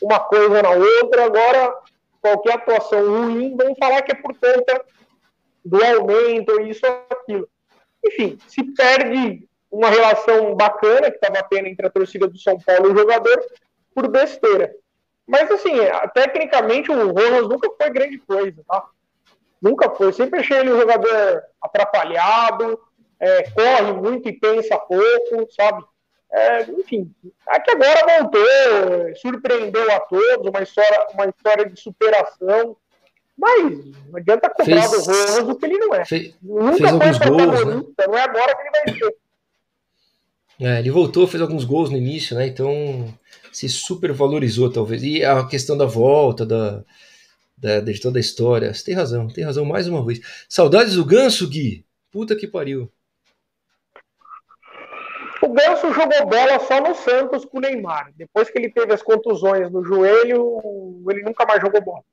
uma 0.02 0.20
coisa 0.20 0.62
na 0.62 0.72
outra, 0.72 1.26
agora 1.26 1.74
qualquer 2.22 2.56
atuação 2.56 3.08
ruim, 3.08 3.56
vão 3.56 3.74
falar 3.76 4.02
que 4.02 4.12
é 4.12 4.16
por 4.16 4.34
conta 4.38 4.84
do 5.64 5.84
aumento, 5.84 6.62
isso 6.62 6.86
aquilo. 6.86 7.48
Enfim, 8.06 8.38
se 8.48 8.64
perde 8.74 9.48
uma 9.72 9.90
relação 9.90 10.56
bacana 10.56 11.12
que 11.12 11.18
estava 11.18 11.48
tendo 11.50 11.68
entre 11.68 11.86
a 11.86 11.90
torcida 11.90 12.28
do 12.28 12.38
São 12.38 12.60
Paulo 12.60 12.88
e 12.88 12.92
o 12.92 12.98
jogador 12.98 13.46
por 13.94 14.08
besteira. 14.08 14.74
Mas, 15.28 15.52
assim, 15.52 15.76
tecnicamente 16.14 16.92
o 16.92 17.12
Rojas 17.12 17.48
nunca 17.48 17.70
foi 17.78 17.90
grande 17.92 18.18
coisa, 18.18 18.64
tá? 18.68 18.86
Nunca 19.62 19.90
foi. 19.92 20.12
Sempre 20.12 20.40
achei 20.40 20.58
ele 20.58 20.74
um 20.74 20.80
jogador 20.80 21.44
atrapalhado, 21.62 22.80
é, 23.20 23.44
corre 23.52 23.94
muito 23.94 24.28
e 24.28 24.34
pensa 24.34 24.78
pouco, 24.78 25.52
sabe? 25.52 25.84
É, 26.32 26.62
enfim, 26.64 27.14
aqui 27.48 27.72
agora 27.72 28.22
voltou, 28.22 29.16
surpreendeu 29.16 29.92
a 29.92 30.00
todos, 30.00 30.48
uma 30.48 30.62
história, 30.62 31.08
uma 31.14 31.26
história 31.26 31.68
de 31.68 31.80
superação. 31.80 32.78
Mas 33.40 33.86
não 34.10 34.18
adianta 34.18 34.50
cobrar 34.50 34.90
fez, 34.90 34.92
do 34.92 35.12
Rojas 35.12 35.48
o 35.48 35.56
que 35.56 35.66
ele 35.66 35.78
não 35.78 35.96
é. 35.96 36.06
Fez, 36.06 36.36
Nunca 36.42 36.78
fez 36.78 36.92
alguns 36.92 37.18
gols, 37.18 37.66
né? 37.66 37.84
Não 38.08 38.18
é 38.18 38.22
agora 38.22 38.56
que 38.56 38.62
ele 38.62 38.70
vai 38.72 38.98
ser. 38.98 39.16
É, 40.62 40.80
ele 40.80 40.92
voltou, 40.92 41.26
fez 41.26 41.42
alguns 41.42 41.64
gols 41.64 41.90
no 41.90 41.96
início, 41.96 42.36
né? 42.36 42.46
Então 42.48 43.08
se 43.52 43.70
super 43.70 44.12
valorizou, 44.12 44.72
talvez. 44.72 45.02
E 45.04 45.24
a 45.24 45.46
questão 45.48 45.78
da 45.78 45.86
volta, 45.86 46.46
da, 46.46 46.84
da, 47.58 47.80
de 47.80 48.02
toda 48.02 48.20
a 48.20 48.22
história. 48.22 48.74
Você 48.74 48.84
tem 48.84 48.96
razão, 48.96 49.28
tem 49.28 49.46
razão 49.46 49.64
mais 49.64 49.88
uma 49.88 50.06
vez. 50.06 50.20
Saudades 50.50 50.96
do 50.96 51.06
ganso, 51.06 51.48
Gui? 51.48 51.86
Puta 52.12 52.36
que 52.36 52.48
pariu. 52.48 52.92
O 55.42 55.48
Ganso 55.54 55.94
jogou 55.94 56.28
bola 56.28 56.60
só 56.60 56.82
no 56.82 56.94
Santos 56.94 57.46
com 57.46 57.60
o 57.60 57.62
Neymar. 57.62 58.12
Depois 58.18 58.50
que 58.50 58.60
ele 58.60 58.70
teve 58.70 58.94
as 58.94 59.02
contusões 59.02 59.72
no 59.72 59.82
joelho, 59.84 60.60
ele 61.10 61.24
nunca 61.24 61.46
mais 61.46 61.62
jogou 61.62 61.82
bola. 61.82 62.04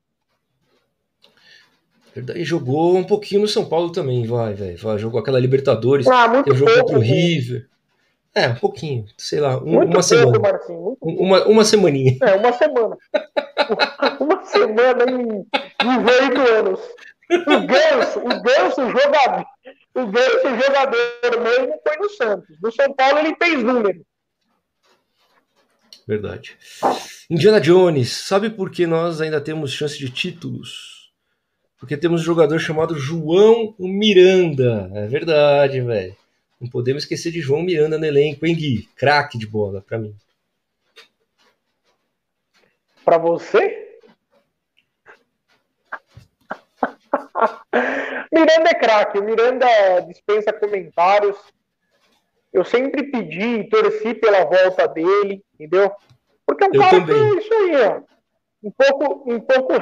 E 2.35 2.43
jogou 2.43 2.97
um 2.97 3.03
pouquinho 3.03 3.41
no 3.41 3.47
São 3.47 3.65
Paulo 3.65 3.91
também, 3.91 4.25
vai, 4.25 4.53
velho. 4.53 4.77
Jogou 4.97 5.19
aquela 5.19 5.39
Libertadores. 5.39 6.07
Ah, 6.07 6.27
muito 6.27 6.53
jogou 6.55 6.75
contra 6.75 6.97
o 6.97 7.01
River. 7.01 7.67
É, 8.37 8.49
um 8.49 8.55
pouquinho, 8.55 9.05
sei 9.17 9.39
lá, 9.39 9.57
um, 9.57 9.77
uma 9.77 9.85
pouco, 9.85 10.03
semana. 10.03 10.39
Marcinho, 10.39 10.97
uma, 11.01 11.47
uma 11.47 11.65
semaninha. 11.65 12.17
É, 12.21 12.35
uma 12.35 12.53
semana. 12.53 12.95
uma 14.21 14.45
semana 14.45 15.05
em, 15.09 15.39
em 15.83 15.97
8 16.27 16.41
anos. 16.51 16.79
O 17.31 17.67
Ganso, 17.67 18.19
o 18.19 18.41
Ganso 18.43 18.89
jogador, 18.91 19.45
o 19.95 20.05
Ganso 20.05 20.63
jogador 20.63 21.41
mesmo 21.43 21.79
foi 21.81 21.97
no 21.97 22.09
Santos. 22.11 22.57
No 22.61 22.71
São 22.71 22.93
Paulo 22.93 23.19
ele 23.19 23.35
fez 23.41 23.63
número. 23.63 24.05
Verdade. 26.07 26.57
Indiana 27.29 27.59
Jones, 27.59 28.11
sabe 28.11 28.51
por 28.51 28.69
que 28.69 28.85
nós 28.85 29.19
ainda 29.19 29.41
temos 29.41 29.73
chance 29.73 29.97
de 29.97 30.09
títulos? 30.11 30.96
Porque 31.79 31.95
temos 31.97 32.21
um 32.21 32.25
jogador 32.25 32.59
chamado 32.59 32.97
João 32.97 33.75
Miranda. 33.79 34.89
É 34.93 35.07
verdade, 35.07 35.81
velho. 35.81 36.15
Não 36.59 36.67
podemos 36.69 37.03
esquecer 37.03 37.31
de 37.31 37.39
João 37.39 37.61
Miranda 37.61 37.97
no 37.97 38.05
elenco, 38.05 38.45
hein, 38.45 38.55
Gui? 38.55 38.89
Craque 38.95 39.37
de 39.37 39.45
bola, 39.45 39.81
para 39.81 39.97
mim. 39.99 40.15
Para 43.05 43.17
você? 43.17 43.99
Miranda 48.33 48.69
é 48.71 48.73
craque. 48.73 49.19
O 49.19 49.23
Miranda 49.23 49.67
dispensa 50.07 50.51
comentários. 50.51 51.37
Eu 52.51 52.65
sempre 52.65 53.03
pedi 53.11 53.59
e 53.59 53.69
torci 53.69 54.15
pela 54.15 54.43
volta 54.45 54.87
dele, 54.87 55.43
entendeu? 55.53 55.91
Porque 56.45 56.63
é 56.63 56.67
um 56.67 56.73
Eu 56.73 56.81
cara 56.81 56.99
também. 57.01 57.15
que 57.15 57.37
é 57.37 57.39
isso 57.39 57.53
aí, 57.53 57.75
ó. 57.75 58.01
Em 58.63 58.71
pouco, 58.71 59.31
em 59.31 59.39
pouco, 59.39 59.73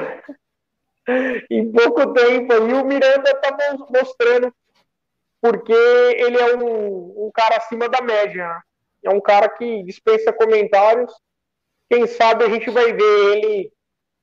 em 1.50 1.70
pouco 1.70 2.12
tempo 2.12 2.52
aí, 2.52 2.72
o 2.72 2.84
Miranda 2.84 3.34
tá 3.40 3.76
mostrando 3.90 4.52
porque 5.40 5.72
ele 5.72 6.38
é 6.38 6.56
um, 6.56 7.26
um 7.26 7.30
cara 7.32 7.56
acima 7.56 7.88
da 7.88 8.00
média. 8.02 8.48
Né? 8.48 8.60
É 9.04 9.10
um 9.10 9.20
cara 9.20 9.48
que 9.48 9.82
dispensa 9.84 10.32
comentários. 10.32 11.12
Quem 11.88 12.06
sabe 12.06 12.44
a 12.44 12.48
gente 12.48 12.68
vai 12.70 12.92
ver 12.92 13.36
ele 13.36 13.72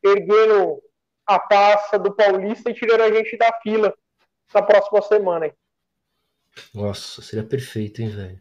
erguendo 0.04 0.82
a 1.26 1.40
taça 1.40 1.98
do 1.98 2.14
Paulista 2.14 2.70
e 2.70 2.74
tirando 2.74 3.02
a 3.02 3.12
gente 3.12 3.38
da 3.38 3.52
fila 3.62 3.94
na 4.54 4.62
próxima 4.62 5.02
semana. 5.02 5.54
Nossa, 6.74 7.22
seria 7.22 7.46
perfeito, 7.46 8.02
hein, 8.02 8.10
velho? 8.10 8.40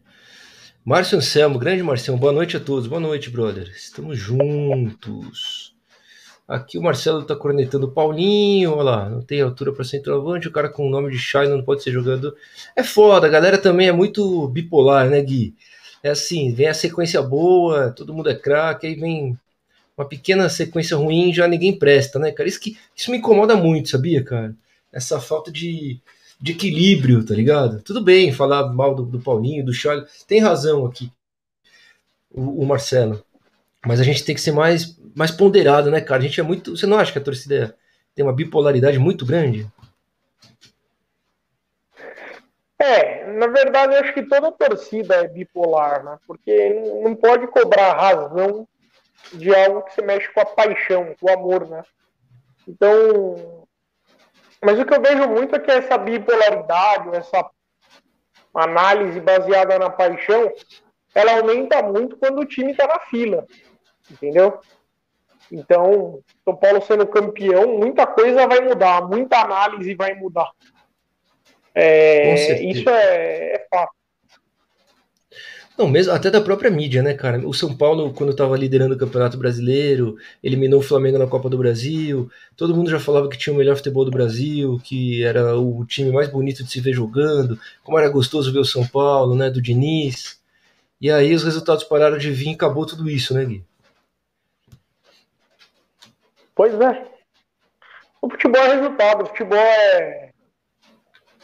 Márcio 0.85 1.17
Anselmo, 1.17 1.57
grande 1.57 1.81
Marcelo, 1.81 2.17
boa 2.17 2.33
noite 2.33 2.57
a 2.57 2.59
todos. 2.59 2.87
Boa 2.87 2.99
noite, 2.99 3.29
brother. 3.29 3.69
Estamos 3.69 4.17
juntos. 4.17 5.72
Aqui 6.47 6.77
o 6.77 6.81
Marcelo 6.81 7.23
tá 7.23 7.35
cornetando 7.35 7.87
o 7.87 7.91
Paulinho, 7.91 8.73
olha 8.73 8.83
lá, 8.83 9.09
não 9.09 9.21
tem 9.21 9.41
altura 9.41 9.71
para 9.71 9.85
centroavante, 9.85 10.47
o 10.47 10.51
cara 10.51 10.67
com 10.69 10.85
o 10.85 10.89
nome 10.89 11.09
de 11.09 11.17
Shai 11.17 11.47
não 11.47 11.63
pode 11.63 11.81
ser 11.81 11.91
jogador. 11.91 12.35
É 12.75 12.83
foda, 12.83 13.27
a 13.27 13.29
galera 13.29 13.57
também 13.57 13.87
é 13.87 13.93
muito 13.93 14.47
bipolar, 14.49 15.09
né, 15.09 15.21
Gui? 15.21 15.55
É 16.03 16.09
assim, 16.09 16.53
vem 16.53 16.67
a 16.67 16.73
sequência 16.73 17.21
boa, 17.21 17.91
todo 17.91 18.13
mundo 18.13 18.29
é 18.29 18.35
craque, 18.35 18.85
aí 18.85 18.95
vem 18.95 19.39
uma 19.97 20.05
pequena 20.05 20.49
sequência 20.49 20.97
ruim, 20.97 21.33
já 21.33 21.47
ninguém 21.47 21.77
presta, 21.77 22.19
né, 22.19 22.31
cara? 22.31 22.49
Isso, 22.49 22.59
que, 22.59 22.77
isso 22.95 23.09
me 23.09 23.17
incomoda 23.17 23.55
muito, 23.55 23.89
sabia, 23.89 24.21
cara? 24.21 24.53
Essa 24.91 25.21
falta 25.21 25.49
de, 25.49 25.99
de 26.41 26.51
equilíbrio, 26.51 27.25
tá 27.25 27.33
ligado? 27.33 27.81
Tudo 27.81 28.03
bem 28.03 28.33
falar 28.33 28.73
mal 28.73 28.93
do, 28.93 29.03
do 29.03 29.19
Paulinho, 29.19 29.65
do 29.65 29.73
Charles, 29.73 30.25
tem 30.27 30.41
razão 30.41 30.85
aqui, 30.85 31.09
o, 32.29 32.63
o 32.63 32.65
Marcelo. 32.65 33.23
Mas 33.85 33.99
a 33.99 34.03
gente 34.03 34.23
tem 34.23 34.33
que 34.33 34.41
ser 34.41 34.53
mais, 34.53 34.97
mais 35.13 35.29
ponderado, 35.29 35.91
né, 35.91 35.99
cara? 35.99 36.21
A 36.21 36.25
gente 36.25 36.39
é 36.39 36.43
muito. 36.43 36.75
Você 36.77 36.85
não 36.85 36.97
acha 36.97 37.11
que 37.11 37.19
a 37.19 37.23
torcida 37.23 37.77
tem 38.15 38.23
uma 38.23 38.33
bipolaridade 38.33 38.97
muito 38.97 39.25
grande? 39.25 39.67
É, 42.79 43.25
na 43.33 43.47
verdade, 43.47 43.93
eu 43.93 43.99
acho 43.99 44.13
que 44.13 44.23
toda 44.23 44.51
torcida 44.51 45.15
é 45.15 45.27
bipolar, 45.27 46.03
né? 46.03 46.17
Porque 46.25 46.69
não 47.03 47.15
pode 47.15 47.47
cobrar 47.47 47.93
razão 47.93 48.67
de 49.33 49.53
algo 49.53 49.83
que 49.83 49.93
se 49.93 50.01
mexe 50.01 50.31
com 50.33 50.39
a 50.39 50.45
paixão, 50.45 51.13
com 51.19 51.27
o 51.27 51.33
amor, 51.33 51.67
né? 51.67 51.83
Então. 52.67 53.67
Mas 54.61 54.79
o 54.79 54.85
que 54.85 54.93
eu 54.93 55.01
vejo 55.01 55.27
muito 55.27 55.55
é 55.55 55.59
que 55.59 55.71
essa 55.71 55.97
bipolaridade, 55.97 57.09
essa 57.17 57.49
análise 58.53 59.19
baseada 59.19 59.77
na 59.77 59.89
paixão, 59.89 60.53
ela 61.13 61.33
aumenta 61.33 61.83
muito 61.83 62.15
quando 62.15 62.39
o 62.39 62.45
time 62.45 62.71
está 62.71 62.87
na 62.87 62.99
fila 62.99 63.45
entendeu? 64.09 64.59
Então, 65.51 66.19
São 66.43 66.55
Paulo 66.55 66.81
sendo 66.81 67.05
campeão, 67.05 67.77
muita 67.77 68.07
coisa 68.07 68.47
vai 68.47 68.61
mudar, 68.61 69.07
muita 69.07 69.41
análise 69.41 69.93
vai 69.93 70.13
mudar. 70.13 70.51
É, 71.75 72.63
isso 72.63 72.89
é, 72.89 73.55
é 73.55 73.67
fato. 73.69 73.93
Não, 75.75 75.87
mesmo 75.87 76.13
até 76.13 76.29
da 76.29 76.39
própria 76.39 76.69
mídia, 76.69 77.01
né, 77.01 77.15
cara? 77.15 77.39
O 77.47 77.53
São 77.53 77.75
Paulo, 77.75 78.13
quando 78.13 78.29
estava 78.29 78.55
liderando 78.55 78.93
o 78.93 78.97
Campeonato 78.97 79.37
Brasileiro, 79.37 80.15
eliminou 80.43 80.79
o 80.79 80.83
Flamengo 80.83 81.17
na 81.17 81.25
Copa 81.25 81.49
do 81.49 81.57
Brasil. 81.57 82.29
Todo 82.55 82.75
mundo 82.75 82.91
já 82.91 82.99
falava 82.99 83.27
que 83.27 83.37
tinha 83.37 83.53
o 83.53 83.57
melhor 83.57 83.75
futebol 83.75 84.05
do 84.05 84.11
Brasil, 84.11 84.79
que 84.83 85.23
era 85.23 85.57
o 85.57 85.83
time 85.85 86.11
mais 86.11 86.29
bonito 86.29 86.63
de 86.63 86.69
se 86.69 86.79
ver 86.79 86.93
jogando, 86.93 87.59
como 87.83 87.97
era 87.97 88.07
gostoso 88.07 88.53
ver 88.53 88.59
o 88.59 88.65
São 88.65 88.85
Paulo, 88.85 89.35
né, 89.35 89.49
do 89.49 89.61
Diniz. 89.61 90.39
E 91.01 91.09
aí 91.09 91.33
os 91.33 91.43
resultados 91.43 91.83
pararam 91.83 92.19
de 92.19 92.29
vir 92.29 92.51
e 92.51 92.53
acabou 92.53 92.85
tudo 92.85 93.09
isso, 93.09 93.33
né, 93.33 93.43
Gui? 93.43 93.63
Pois 96.55 96.79
é. 96.79 97.05
O 98.21 98.29
futebol 98.29 98.61
é 98.61 98.75
resultado, 98.75 99.23
o 99.23 99.25
futebol 99.27 99.57
é. 99.57 100.31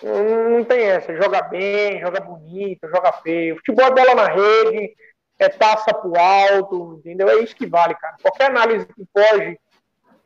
Não 0.01 0.63
tem 0.63 0.85
essa. 0.85 1.13
Joga 1.15 1.41
bem, 1.41 1.99
joga 1.99 2.21
bonito, 2.21 2.87
joga 2.87 3.11
feio. 3.13 3.55
O 3.55 3.57
futebol 3.57 3.85
é 3.85 3.91
bola 3.91 4.15
na 4.15 4.27
rede, 4.27 4.95
é 5.37 5.49
taça 5.49 5.93
pro 5.93 6.17
alto, 6.17 6.95
entendeu? 6.99 7.29
É 7.29 7.39
isso 7.39 7.55
que 7.55 7.65
vale, 7.65 7.95
cara. 7.95 8.15
Qualquer 8.21 8.45
análise 8.45 8.85
que 8.85 9.05
foge 9.13 9.59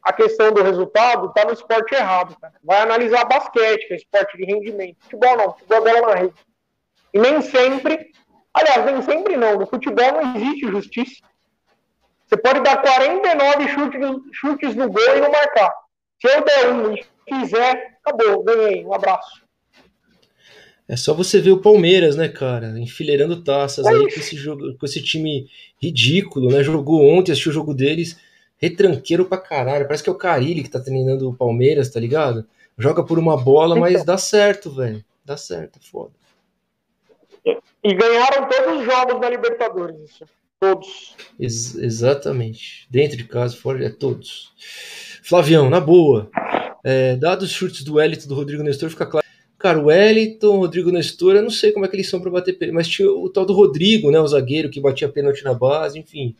a 0.03 0.11
questão 0.11 0.51
do 0.51 0.61
resultado 0.61 1.31
tá 1.33 1.45
no 1.45 1.53
esporte 1.53 1.95
errado, 1.95 2.35
cara. 2.39 2.53
Vai 2.63 2.81
analisar 2.81 3.25
basquete, 3.25 3.87
que 3.87 3.93
é 3.93 3.97
esporte 3.97 4.37
de 4.37 4.45
rendimento. 4.45 4.97
Futebol 5.01 5.37
não, 5.37 5.53
futebol 5.53 5.87
é 5.87 6.01
bola 6.01 6.13
na 6.13 6.21
rede. 6.21 6.33
E 7.13 7.19
nem 7.19 7.41
sempre, 7.41 8.11
aliás, 8.53 8.85
nem 8.85 9.01
sempre 9.01 9.37
não. 9.37 9.57
No 9.57 9.65
futebol 9.65 10.11
não 10.11 10.35
existe 10.35 10.67
justiça. 10.67 11.15
Você 12.33 12.37
pode 12.37 12.61
dar 12.61 12.81
49 12.81 13.67
chutes, 13.67 14.01
chutes 14.31 14.75
no 14.75 14.89
gol 14.89 15.15
e 15.15 15.21
não 15.21 15.31
marcar. 15.31 15.71
Se 16.19 16.27
eu 16.27 16.43
der 16.43 16.73
um 16.73 16.95
e 16.95 17.05
fizer, 17.29 17.99
acabou, 18.03 18.43
ganhei. 18.43 18.83
Um 18.83 18.91
abraço. 18.91 19.43
É 20.87 20.95
só 20.95 21.13
você 21.13 21.39
ver 21.39 21.51
o 21.51 21.61
Palmeiras, 21.61 22.15
né, 22.15 22.27
cara? 22.27 22.79
Enfileirando 22.79 23.43
taças 23.43 23.85
é 23.85 23.89
aí 23.89 23.99
com 23.99 24.19
esse, 24.19 24.35
jogo, 24.35 24.75
com 24.75 24.85
esse 24.85 24.99
time 25.03 25.47
ridículo, 25.79 26.49
né? 26.49 26.63
Jogou 26.63 27.07
ontem, 27.07 27.31
assistiu 27.31 27.51
o 27.51 27.53
jogo 27.53 27.71
deles, 27.71 28.19
retranqueiro 28.57 29.25
pra 29.25 29.37
caralho. 29.37 29.85
Parece 29.85 30.01
que 30.01 30.09
é 30.09 30.13
o 30.13 30.17
Carilli 30.17 30.63
que 30.63 30.71
tá 30.71 30.79
treinando 30.79 31.29
o 31.29 31.35
Palmeiras, 31.35 31.91
tá 31.91 31.99
ligado? 31.99 32.47
Joga 32.79 33.03
por 33.03 33.19
uma 33.19 33.37
bola, 33.37 33.75
mas 33.75 33.93
então. 33.93 34.05
dá 34.05 34.17
certo, 34.17 34.71
velho. 34.71 35.05
Dá 35.23 35.37
certo, 35.37 35.77
é 35.77 35.87
foda. 35.87 36.13
E 37.45 37.93
ganharam 37.93 38.49
todos 38.49 38.79
os 38.79 38.85
jogos 38.85 39.21
da 39.21 39.29
Libertadores, 39.29 39.99
isso. 40.09 40.25
Todos. 40.63 41.15
Ex 41.37 41.75
exatamente. 41.75 42.87
Dentro 42.89 43.17
de 43.17 43.25
casa, 43.25 43.53
fora, 43.53 43.85
é 43.85 43.89
todos. 43.89 44.53
Flavião, 45.21 45.69
na 45.69 45.81
boa. 45.81 46.29
É, 46.81 47.17
dados 47.17 47.49
os 47.49 47.51
chutes 47.51 47.83
do 47.83 47.95
Wellington 47.95 48.29
do 48.29 48.35
Rodrigo 48.35 48.63
Nestor, 48.63 48.89
fica 48.89 49.05
claro. 49.05 49.25
Cara, 49.59 49.79
o 49.79 49.85
Wellington, 49.85 50.57
Rodrigo 50.57 50.89
Nestor, 50.89 51.35
eu 51.35 51.41
não 51.41 51.49
sei 51.49 51.73
como 51.73 51.85
é 51.85 51.89
que 51.89 51.97
eles 51.97 52.09
são 52.09 52.21
para 52.21 52.31
bater 52.31 52.53
pênalti, 52.53 52.75
mas 52.75 52.87
tinha 52.87 53.09
o 53.09 53.29
tal 53.29 53.45
do 53.45 53.53
Rodrigo, 53.53 54.09
né? 54.09 54.19
O 54.19 54.27
zagueiro 54.27 54.69
que 54.69 54.79
batia 54.79 55.09
pênalti 55.09 55.43
na 55.43 55.53
base, 55.53 55.99
enfim. 55.99 56.33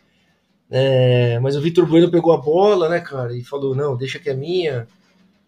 É, 0.71 1.38
mas 1.39 1.57
o 1.57 1.61
Vitor 1.61 1.86
Bueno 1.86 2.09
pegou 2.09 2.32
a 2.32 2.38
bola, 2.38 2.88
né, 2.88 3.01
cara, 3.01 3.36
e 3.36 3.43
falou: 3.43 3.76
não, 3.76 3.97
deixa 3.97 4.19
que 4.19 4.30
é 4.30 4.34
minha. 4.34 4.88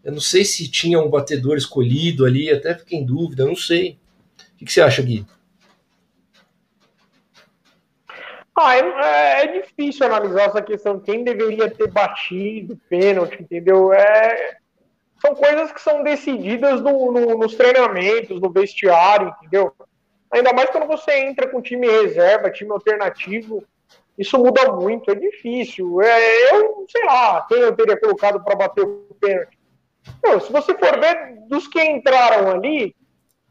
Eu 0.04 0.12
não 0.12 0.20
sei 0.20 0.44
se 0.44 0.70
tinha 0.70 1.00
um 1.00 1.10
batedor 1.10 1.58
escolhido 1.58 2.26
ali, 2.26 2.50
até 2.50 2.76
fiquei 2.76 3.00
em 3.00 3.06
dúvida, 3.06 3.46
não 3.46 3.56
sei. 3.56 3.98
O 4.54 4.58
que, 4.58 4.66
que 4.66 4.72
você 4.74 4.82
acha, 4.82 5.02
Gui? 5.02 5.26
Ah, 8.58 8.78
é, 8.78 9.44
é, 9.44 9.62
difícil 9.62 10.06
analisar 10.06 10.44
essa 10.44 10.62
questão. 10.62 11.00
Quem 11.00 11.26
deveria 11.26 11.70
ter 11.70 11.92
batido 11.92 12.80
pênalti, 12.90 13.42
entendeu? 13.42 13.92
É, 13.92 14.58
são 15.20 15.36
coisas 15.36 15.74
que 15.74 15.82
são 15.82 16.04
decididas 16.04 16.80
no, 16.80 17.12
no, 17.12 17.38
nos 17.38 17.56
treinamentos, 17.56 18.40
no 18.40 18.50
vestiário, 18.50 19.36
entendeu? 19.42 19.74
Ainda 20.32 20.54
mais 20.54 20.70
quando 20.70 20.88
você 20.88 21.20
entra 21.20 21.50
com 21.50 21.62
time 21.62 21.86
reserva, 21.86 22.50
time 22.50 22.72
alternativo, 22.72 23.62
isso 24.18 24.38
muda 24.38 24.72
muito, 24.72 25.12
é 25.12 25.16
difícil. 25.16 26.02
É, 26.02 26.54
eu, 26.54 26.86
sei 26.90 27.04
lá, 27.04 27.46
quem 27.50 27.60
eu 27.60 27.76
teria 27.76 28.00
colocado 28.00 28.42
para 28.42 28.56
bater 28.56 28.86
o 28.86 29.18
pênalti? 29.20 29.60
Se 30.46 30.52
você 30.52 30.74
for 30.78 31.00
ver, 31.00 31.40
dos 31.50 31.68
que 31.68 31.82
entraram 31.84 32.52
ali, 32.52 32.96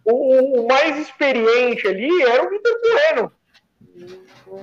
o, 0.03 0.63
o 0.63 0.67
mais 0.67 0.97
experiente 0.99 1.87
ali 1.87 2.23
era 2.23 2.43
o 2.43 2.49
Vitor 2.49 2.81
Bueno 2.81 3.33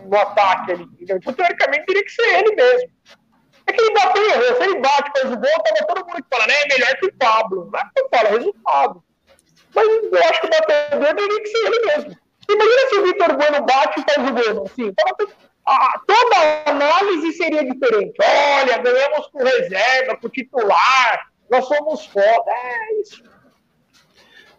no 0.06 0.18
ataque 0.18 0.72
ali? 0.72 0.88
Então, 1.00 1.34
teoricamente, 1.34 1.86
teria 1.86 2.04
que 2.04 2.12
ser 2.12 2.39
ele 2.39 2.56
mesmo. 2.56 2.89
É 3.68 3.74
que 3.74 3.82
ele 3.82 3.94
bateu 3.94 4.24
errou. 4.24 4.56
Se 4.56 4.64
ele 4.64 4.80
bate, 4.80 5.12
faz 5.12 5.34
o 5.34 5.38
gol, 5.38 5.64
tava 5.64 5.88
todo 5.88 6.08
mundo 6.08 6.26
falando, 6.30 6.50
é 6.50 6.68
melhor 6.68 6.96
que 6.98 7.06
o 7.06 7.14
Pablo. 7.14 7.70
Não 7.72 7.80
é 7.80 7.84
que 7.84 8.02
eu 8.02 8.10
falo, 8.10 8.28
é 8.28 8.32
resultado. 8.32 9.04
Mas 9.74 9.88
eu 9.88 10.30
acho 10.30 10.42
que 10.42 10.48
o 10.48 10.50
batedor 10.50 11.16
teria 11.16 11.42
que 11.42 11.48
ser 11.48 11.66
ele 11.66 11.86
mesmo. 11.86 12.18
Imagina 12.50 12.89
se 12.89 12.96
o 12.96 13.04
Vitor 13.04 13.38
Bueno 13.38 13.66
bate 13.66 14.02
e 14.02 14.14
faz 14.14 14.30
o 14.30 14.34
gol. 14.34 14.66
Assim, 14.66 14.94
toda 16.08 16.38
a 16.38 16.70
análise 16.70 17.32
seria 17.34 17.64
diferente. 17.64 18.16
Olha, 18.22 18.78
ganhamos 18.78 19.28
com 19.28 19.44
reserva, 19.44 20.18
com 20.18 20.30
titular, 20.30 21.32
nós 21.50 21.66
somos 21.66 22.06
foda. 22.08 22.52
É 22.52 23.02
isso. 23.02 23.24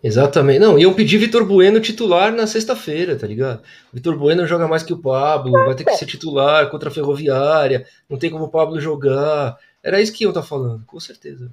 Exatamente. 0.02 0.58
Não, 0.58 0.78
iam 0.78 0.92
pedir 0.92 1.18
Vitor 1.18 1.44
Bueno 1.44 1.80
titular 1.80 2.32
na 2.32 2.46
sexta-feira, 2.46 3.16
tá 3.16 3.26
ligado? 3.26 3.62
Vitor 3.92 4.16
Bueno 4.16 4.46
joga 4.46 4.66
mais 4.66 4.82
que 4.82 4.92
o 4.92 5.00
Pablo, 5.00 5.52
vai 5.52 5.74
ter 5.76 5.84
que 5.84 5.96
ser 5.96 6.06
titular 6.06 6.68
contra 6.70 6.88
a 6.88 6.92
Ferroviária, 6.92 7.86
não 8.08 8.18
tem 8.18 8.30
como 8.30 8.44
o 8.44 8.50
Pablo 8.50 8.80
jogar. 8.80 9.56
Era 9.82 10.00
isso 10.00 10.12
que 10.12 10.24
estar 10.24 10.40
tá 10.40 10.46
falando, 10.46 10.84
com 10.86 10.98
certeza. 10.98 11.50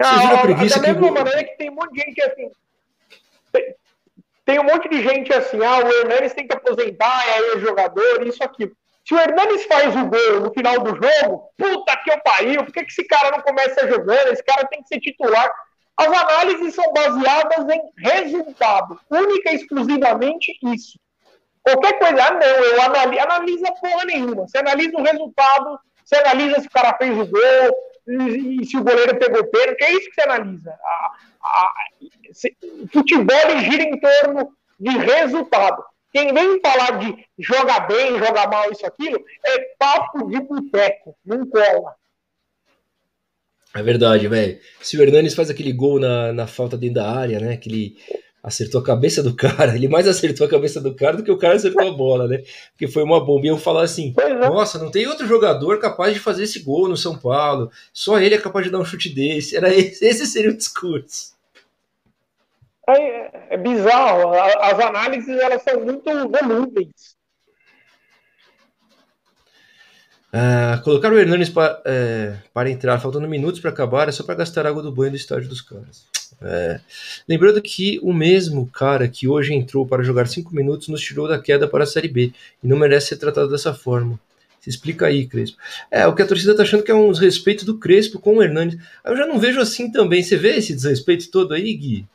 Você 0.00 0.18
viram 0.18 0.36
a 0.36 0.42
preguiça 0.42 0.80
da 0.80 0.88
mesma 0.88 1.08
que... 1.08 1.10
maneira 1.10 1.44
que 1.44 1.56
tem 1.56 1.70
um 1.70 1.74
monte 1.74 1.92
de 1.92 2.00
gente 2.00 2.22
assim. 2.22 2.50
Tem, 3.52 3.74
tem 4.44 4.60
um 4.60 4.64
monte 4.64 4.88
de 4.88 5.02
gente 5.02 5.32
assim, 5.32 5.64
ah, 5.64 5.78
o 5.78 5.88
Hernanes 5.88 6.32
tem 6.32 6.46
que 6.46 6.54
aposentar, 6.54 7.28
é 7.28 7.34
aí 7.34 7.56
o 7.56 7.60
jogador, 7.60 8.26
isso, 8.26 8.42
aqui. 8.42 8.70
Se 9.04 9.14
o 9.14 9.18
Hernanes 9.18 9.64
faz 9.64 9.94
o 9.96 10.06
gol 10.06 10.40
no 10.40 10.52
final 10.52 10.78
do 10.78 10.90
jogo, 10.90 11.50
puta 11.56 11.96
que 12.04 12.10
eu 12.10 12.20
pariu, 12.20 12.64
por 12.64 12.72
que, 12.72 12.84
que 12.84 12.92
esse 12.92 13.04
cara 13.04 13.32
não 13.32 13.40
começa 13.40 13.88
jogando? 13.88 14.28
Esse 14.28 14.44
cara 14.44 14.66
tem 14.68 14.80
que 14.80 14.88
ser 14.88 15.00
titular. 15.00 15.50
As 15.96 16.06
análises 16.06 16.74
são 16.74 16.92
baseadas 16.92 17.66
em 17.68 17.92
resultado, 17.98 18.98
única 19.10 19.52
e 19.52 19.56
exclusivamente 19.56 20.58
isso. 20.62 20.98
Qualquer 21.62 21.98
coisa, 21.98 22.24
ah, 22.24 22.34
não, 22.34 22.46
eu 22.46 22.82
analiso, 22.82 23.22
analisa 23.22 23.72
porra 23.80 24.04
nenhuma. 24.04 24.48
Você 24.48 24.58
analisa 24.58 24.96
o 24.96 25.02
resultado, 25.02 25.78
você 26.04 26.16
analisa 26.16 26.60
se 26.60 26.66
o 26.66 26.70
cara 26.70 26.96
fez 26.96 27.16
o 27.16 27.26
gol, 27.26 27.92
e, 28.06 28.62
e 28.62 28.66
se 28.66 28.76
o 28.76 28.82
goleiro 28.82 29.18
pegou 29.18 29.46
pênalti, 29.46 29.76
que 29.76 29.84
é 29.84 29.92
isso 29.92 30.08
que 30.08 30.14
você 30.14 30.22
analisa. 30.22 30.70
A, 30.70 31.12
a, 31.44 31.72
se, 32.32 32.56
futebol 32.92 33.58
gira 33.60 33.84
em 33.84 34.00
torno 34.00 34.56
de 34.80 34.90
resultado. 34.90 35.84
Quem 36.12 36.34
vem 36.34 36.60
falar 36.60 36.98
de 36.98 37.26
jogar 37.38 37.86
bem, 37.86 38.18
jogar 38.18 38.50
mal, 38.50 38.70
isso, 38.70 38.84
aquilo, 38.84 39.24
é 39.44 39.58
papo 39.78 40.28
de 40.28 40.40
boteco, 40.40 41.16
não 41.24 41.46
cola. 41.46 41.94
É 43.74 43.82
verdade, 43.82 44.28
velho. 44.28 44.58
Se 44.80 44.98
o 44.98 45.02
Hernanes 45.02 45.34
faz 45.34 45.48
aquele 45.48 45.72
gol 45.72 45.98
na, 45.98 46.32
na 46.32 46.46
falta 46.46 46.76
dentro 46.76 46.96
da 46.96 47.10
área, 47.10 47.40
né? 47.40 47.54
Aquele 47.54 47.96
acertou 48.42 48.80
a 48.80 48.84
cabeça 48.84 49.22
do 49.22 49.34
cara, 49.36 49.74
ele 49.74 49.88
mais 49.88 50.06
acertou 50.08 50.46
a 50.46 50.50
cabeça 50.50 50.80
do 50.80 50.94
cara 50.94 51.16
do 51.16 51.22
que 51.22 51.30
o 51.30 51.38
cara 51.38 51.54
acertou 51.54 51.88
a 51.88 51.92
bola, 51.92 52.26
né? 52.26 52.42
Porque 52.72 52.88
foi 52.88 53.02
uma 53.02 53.24
bomba. 53.24 53.46
E 53.46 53.48
eu 53.48 53.56
falar 53.56 53.84
assim: 53.84 54.12
é. 54.18 54.34
nossa, 54.34 54.78
não 54.78 54.90
tem 54.90 55.06
outro 55.06 55.26
jogador 55.26 55.78
capaz 55.78 56.12
de 56.12 56.20
fazer 56.20 56.44
esse 56.44 56.60
gol 56.60 56.88
no 56.88 56.96
São 56.96 57.16
Paulo, 57.16 57.70
só 57.92 58.18
ele 58.18 58.34
é 58.34 58.38
capaz 58.38 58.66
de 58.66 58.72
dar 58.72 58.78
um 58.78 58.84
chute 58.84 59.08
desse. 59.08 59.56
Era 59.56 59.72
esse, 59.72 60.04
esse 60.04 60.26
seria 60.26 60.50
o 60.50 60.56
discurso. 60.56 61.32
É, 62.88 63.54
é 63.54 63.56
bizarro, 63.56 64.32
as 64.34 64.78
análises 64.80 65.38
elas 65.38 65.62
são 65.62 65.84
muito 65.84 66.10
volúveis. 66.28 67.16
Ah, 70.32 70.80
colocar 70.82 71.12
o 71.12 71.18
Hernanes 71.18 71.50
para, 71.50 71.82
é, 71.84 72.36
para 72.54 72.70
entrar, 72.70 72.98
faltando 72.98 73.28
minutos 73.28 73.60
para 73.60 73.70
acabar, 73.70 74.08
é 74.08 74.12
só 74.12 74.24
para 74.24 74.36
gastar 74.36 74.66
água 74.66 74.82
do 74.82 74.90
banho 74.90 75.10
do 75.10 75.16
estádio 75.16 75.48
dos 75.48 75.60
caras. 75.60 76.06
É. 76.40 76.80
Lembrando 77.28 77.60
que 77.60 78.00
o 78.02 78.12
mesmo 78.12 78.66
cara 78.66 79.06
que 79.06 79.28
hoje 79.28 79.54
entrou 79.54 79.86
para 79.86 80.02
jogar 80.02 80.26
5 80.26 80.54
minutos 80.54 80.88
nos 80.88 81.02
tirou 81.02 81.28
da 81.28 81.38
queda 81.38 81.68
para 81.68 81.84
a 81.84 81.86
Série 81.86 82.08
B 82.08 82.32
e 82.62 82.66
não 82.66 82.76
merece 82.78 83.08
ser 83.08 83.16
tratado 83.16 83.50
dessa 83.50 83.74
forma. 83.74 84.18
Se 84.58 84.70
explica 84.70 85.06
aí, 85.06 85.26
Crespo. 85.26 85.58
É, 85.90 86.06
o 86.06 86.14
que 86.14 86.22
a 86.22 86.26
torcida 86.26 86.56
tá 86.56 86.62
achando 86.62 86.82
que 86.82 86.90
é 86.90 86.94
um 86.94 87.12
desrespeito 87.12 87.64
do 87.64 87.78
Crespo 87.78 88.18
com 88.18 88.36
o 88.36 88.42
Hernandes. 88.42 88.78
Eu 89.04 89.16
já 89.16 89.26
não 89.26 89.38
vejo 89.38 89.60
assim 89.60 89.90
também. 89.90 90.22
Você 90.22 90.36
vê 90.36 90.56
esse 90.56 90.74
desrespeito 90.74 91.30
todo 91.30 91.52
aí, 91.52 91.74
Gui? 91.74 92.06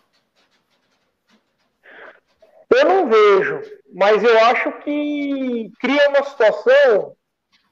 Eu 2.73 2.85
não 2.85 3.09
vejo, 3.09 3.61
mas 3.93 4.23
eu 4.23 4.39
acho 4.45 4.71
que 4.83 5.71
cria 5.79 6.09
uma 6.09 6.23
situação, 6.23 7.15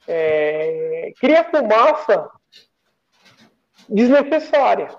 é, 0.08 1.12
cria 1.20 1.44
fumaça 1.44 2.30
desnecessária 3.90 4.90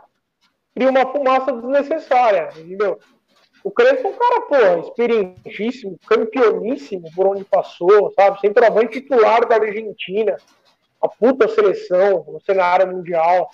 cria 0.76 0.90
uma 0.90 1.10
fumaça 1.10 1.52
desnecessária, 1.54 2.50
entendeu? 2.54 2.98
O 3.64 3.70
Crespo 3.70 4.08
é 4.08 4.10
um 4.10 4.14
cara, 4.14 4.40
pô, 4.42 4.86
experientíssimo, 4.86 5.98
campeoníssimo 6.06 7.10
por 7.14 7.26
onde 7.28 7.44
passou, 7.44 8.12
sabe? 8.14 8.40
Centroavante 8.40 9.00
titular 9.00 9.48
da 9.48 9.56
Argentina, 9.56 10.36
a 11.00 11.08
puta 11.08 11.48
seleção 11.48 12.26
no 12.28 12.40
cenário 12.42 12.86
mundial. 12.94 13.50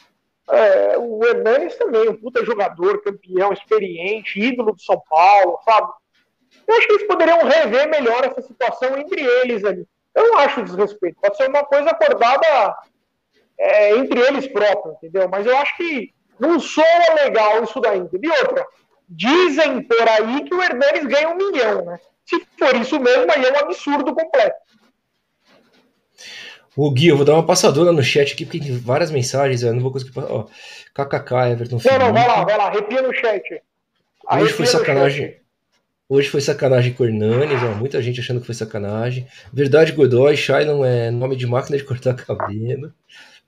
É, 0.50 0.98
o 0.98 1.24
Hernanes 1.24 1.76
também, 1.76 2.08
um 2.08 2.16
puta 2.16 2.44
jogador, 2.44 3.00
campeão, 3.00 3.52
experiente, 3.52 4.40
ídolo 4.40 4.72
do 4.72 4.82
São 4.82 5.00
Paulo, 5.08 5.60
sabe? 5.64 5.92
Eu 6.66 6.74
acho 6.76 6.86
que 6.88 6.92
eles 6.94 7.06
poderiam 7.06 7.38
rever 7.44 7.88
melhor 7.88 8.24
essa 8.24 8.42
situação 8.42 8.98
entre 8.98 9.22
eles 9.22 9.64
ali. 9.64 9.86
Eu 10.14 10.28
não 10.28 10.38
acho 10.38 10.62
desrespeito, 10.62 11.20
pode 11.20 11.36
ser 11.36 11.48
uma 11.48 11.64
coisa 11.64 11.90
acordada 11.90 12.76
é, 13.58 13.96
entre 13.96 14.20
eles 14.20 14.46
próprios, 14.46 14.96
entendeu? 14.96 15.28
Mas 15.28 15.46
eu 15.46 15.56
acho 15.56 15.76
que 15.76 16.12
não 16.38 16.58
soa 16.60 17.14
legal 17.22 17.62
isso 17.62 17.80
daí. 17.80 17.98
E 17.98 18.28
outra, 18.42 18.66
dizem 19.08 19.82
por 19.82 20.08
aí 20.08 20.44
que 20.44 20.54
o 20.54 20.62
Hernanes 20.62 21.06
ganha 21.06 21.28
um 21.28 21.36
milhão, 21.36 21.84
né? 21.84 21.98
Se 22.24 22.40
for 22.58 22.74
isso 22.76 22.98
mesmo, 23.00 23.30
aí 23.30 23.44
é 23.44 23.52
um 23.52 23.58
absurdo 23.58 24.14
completo. 24.14 24.56
O 26.74 26.90
Gui, 26.90 27.08
eu 27.08 27.16
vou 27.16 27.26
dar 27.26 27.34
uma 27.34 27.44
passadora 27.44 27.92
no 27.92 28.02
chat 28.02 28.32
aqui, 28.32 28.46
porque 28.46 28.58
tem 28.58 28.78
várias 28.78 29.10
mensagens, 29.10 29.62
eu 29.62 29.74
não 29.74 29.82
vou 29.82 29.92
conseguir 29.92 30.12
passar. 30.12 30.32
Ó, 30.32 30.46
KKK, 30.94 31.52
Everton 31.52 31.78
Não, 31.84 31.98
não, 31.98 32.12
vai 32.12 32.26
lá, 32.26 32.44
vai 32.44 32.56
lá, 32.56 32.66
arrepia 32.66 33.02
no 33.02 33.14
chat. 33.14 33.62
Arrepia 34.26 34.44
Hoje 34.44 34.52
foi 34.54 34.66
sacanagem. 34.66 35.41
Hoje 36.14 36.28
foi 36.28 36.42
sacanagem 36.42 36.92
com 36.92 37.04
o 37.04 37.06
Hernanes, 37.06 37.62
ó, 37.62 37.74
muita 37.74 38.02
gente 38.02 38.20
achando 38.20 38.38
que 38.38 38.44
foi 38.44 38.54
sacanagem. 38.54 39.26
Verdade, 39.50 39.92
Godoy, 39.92 40.36
Shailon 40.36 40.84
é 40.84 41.10
nome 41.10 41.34
de 41.34 41.46
máquina 41.46 41.78
de 41.78 41.84
cortar 41.84 42.12
cabelo. 42.22 42.92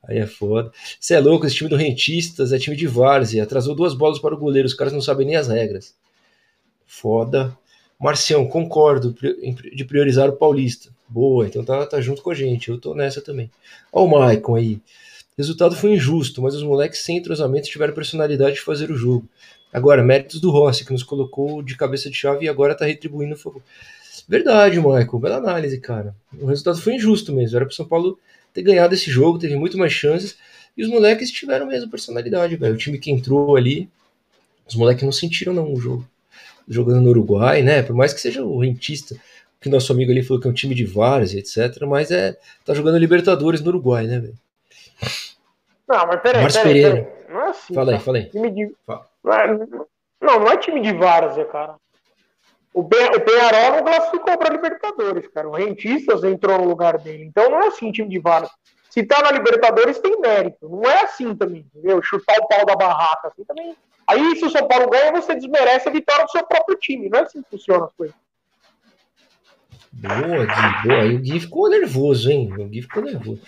Aí 0.03 0.17
é 0.17 0.27
foda. 0.27 0.73
Você 0.99 1.13
é 1.13 1.21
louco, 1.21 1.45
esse 1.45 1.57
time 1.57 1.69
do 1.69 1.77
Rentistas 1.77 2.55
é 2.55 2.59
time 2.59 2.75
de 2.75 2.87
várzea. 2.87 3.43
Atrasou 3.43 3.75
duas 3.75 3.93
bolas 3.93 4.19
para 4.19 4.35
o 4.35 4.39
goleiro, 4.39 4.65
os 4.65 4.73
caras 4.73 4.95
não 4.95 5.03
sabem 5.03 5.27
nem 5.27 5.37
as 5.37 5.49
regras. 5.49 5.95
Foda. 6.87 7.55
Marcião, 8.01 8.47
concordo 8.47 9.15
de 9.75 9.85
priorizar 9.85 10.31
o 10.31 10.37
Paulista. 10.37 10.89
Boa, 11.07 11.47
então 11.47 11.63
tá, 11.63 11.85
tá 11.85 12.01
junto 12.01 12.23
com 12.23 12.31
a 12.31 12.35
gente. 12.35 12.71
Eu 12.71 12.81
tô 12.81 12.95
nessa 12.95 13.21
também. 13.21 13.51
Ó 13.93 14.07
o 14.07 14.09
Maicon 14.11 14.55
aí. 14.55 14.81
Resultado 15.37 15.77
foi 15.77 15.93
injusto, 15.93 16.41
mas 16.41 16.55
os 16.55 16.63
moleques 16.63 17.01
sem 17.01 17.19
entrosamento 17.19 17.69
tiveram 17.69 17.93
personalidade 17.93 18.55
de 18.55 18.63
fazer 18.63 18.91
o 18.91 18.97
jogo. 18.97 19.29
Agora, 19.75 20.05
méritos 20.05 20.41
do 20.41 20.53
Rossi, 20.53 20.85
que 20.85 20.93
nos 20.93 21.03
colocou 21.03 21.61
de 21.61 21.77
cabeça 21.77 22.09
de 22.09 22.17
chave 22.17 22.47
e 22.47 22.49
agora 22.49 22.77
tá 22.77 22.85
retribuindo 22.85 23.35
o 23.35 23.37
favor. 23.37 23.61
Verdade, 24.29 24.79
Michael. 24.79 25.19
Bela 25.19 25.37
análise, 25.39 25.81
cara. 25.81 26.15
O 26.41 26.47
resultado 26.47 26.81
foi 26.81 26.95
injusto 26.95 27.33
mesmo. 27.33 27.57
Era 27.57 27.67
pro 27.67 27.75
São 27.75 27.85
Paulo 27.85 28.17
ter 28.53 28.63
ganhado 28.63 28.95
esse 28.95 29.11
jogo, 29.11 29.37
teve 29.37 29.57
muito 29.57 29.77
mais 29.77 29.93
chances. 29.93 30.37
E 30.77 30.85
os 30.85 30.89
moleques 30.89 31.29
tiveram 31.33 31.67
mesmo 31.67 31.91
personalidade, 31.91 32.55
velho. 32.55 32.75
O 32.75 32.79
time 32.79 32.99
que 32.99 33.11
entrou 33.11 33.57
ali, 33.57 33.89
os 34.65 34.77
moleques 34.77 35.03
não 35.03 35.11
sentiram 35.11 35.53
não 35.53 35.73
o 35.73 35.81
jogo. 35.81 36.09
Jogando 36.69 37.01
no 37.01 37.11
Uruguai, 37.11 37.61
né? 37.63 37.83
Por 37.83 37.97
mais 37.97 38.15
que 38.15 38.21
seja 38.21 38.45
o 38.45 38.61
rentista, 38.61 39.17
que 39.61 39.69
nosso 39.69 39.93
amigo 39.93 40.13
ali 40.13 40.23
falou 40.23 40.41
que 40.41 40.47
é 40.47 40.51
um 40.51 40.55
time 40.55 40.75
de 40.77 40.85
vários, 40.85 41.35
etc. 41.35 41.83
Mas 41.83 42.13
é. 42.13 42.39
Tá 42.65 42.75
jogando 42.75 42.97
Libertadores 42.97 43.61
no 43.61 43.71
Uruguai, 43.71 44.07
né, 44.07 44.21
velho? 44.21 44.39
Não, 45.89 46.07
mas 46.07 46.23
peraí, 46.23 46.43
Marcos 46.43 46.57
peraí, 46.57 46.73
Pereira. 46.73 47.03
Peraí. 47.03 47.25
Não 47.29 47.41
é 47.41 47.51
assim. 47.51 47.75
Fala 47.75 47.93
aí, 47.93 47.99
fala 47.99 48.19
aí. 48.19 48.25
Time 48.31 48.51
de... 48.53 48.73
Não, 49.25 49.33
é... 49.33 49.47
não, 50.21 50.41
não 50.41 50.49
é 50.49 50.57
time 50.59 50.81
de 50.81 50.93
várzea, 50.93 51.47
cara. 51.47 51.77
O, 52.75 52.83
Be 52.83 52.97
o 52.97 53.21
Penharol 53.21 53.77
não 53.77 53.85
classificou 53.85 54.37
para 54.37 54.53
Libertadores, 54.53 55.29
cara. 55.29 55.49
O 55.49 55.53
Rentistas 55.53 56.25
entrou 56.25 56.59
no 56.59 56.69
lugar 56.69 56.99
dele. 56.99 57.25
Então 57.25 57.49
não 57.49 57.61
é 57.63 57.69
assim 57.69 57.93
time 57.93 58.09
de 58.09 58.19
vários. 58.19 58.51
Se 58.91 59.05
tá 59.05 59.23
na 59.23 59.31
Libertadores 59.31 59.99
tem 60.01 60.21
mérito. 60.21 60.69
Não 60.69 60.83
é 60.83 61.03
assim 61.03 61.35
também, 61.37 61.65
entendeu? 61.73 62.03
Chutar 62.03 62.37
o 62.41 62.49
pau 62.49 62.67
da 62.67 62.75
barraca 62.75 63.29
assim 63.29 63.45
também. 63.45 63.77
Aí 64.07 64.37
se 64.37 64.45
o 64.45 64.51
São 64.51 64.67
Paulo 64.67 64.91
ganha, 64.91 65.13
você 65.13 65.35
desmerece 65.35 65.89
a 65.89 65.93
vitória 65.93 66.25
do 66.25 66.31
seu 66.31 66.45
próprio 66.45 66.77
time. 66.77 67.09
Não 67.09 67.21
é 67.21 67.23
assim 67.23 67.43
que 67.43 67.51
funciona 67.51 67.87
as 67.87 67.93
coisas. 67.93 68.17
Boa, 69.97 70.45
Gui, 70.45 70.89
boa. 70.89 71.05
E 71.07 71.15
o 71.15 71.19
Gui 71.21 71.41
ficou 71.41 71.71
nervoso, 71.71 72.31
hein? 72.31 72.53
O 72.53 72.69
Gui 72.69 72.83
ficou 72.83 73.03
nervoso. 73.03 73.41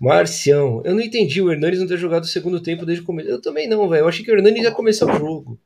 Marcião, 0.00 0.82
eu 0.84 0.94
não 0.94 1.00
entendi 1.00 1.40
o 1.40 1.50
Hernanes 1.50 1.78
não 1.78 1.86
ter 1.86 1.96
jogado 1.96 2.24
o 2.24 2.26
segundo 2.26 2.60
tempo 2.60 2.84
desde 2.84 3.02
o 3.02 3.06
começo. 3.06 3.28
Eu 3.28 3.40
também 3.40 3.68
não, 3.68 3.88
velho. 3.88 4.02
Eu 4.02 4.08
achei 4.08 4.24
que 4.24 4.30
o 4.30 4.34
Hernanes 4.34 4.62
ia 4.62 4.72
começar 4.72 5.06
o 5.06 5.18
jogo. 5.18 5.58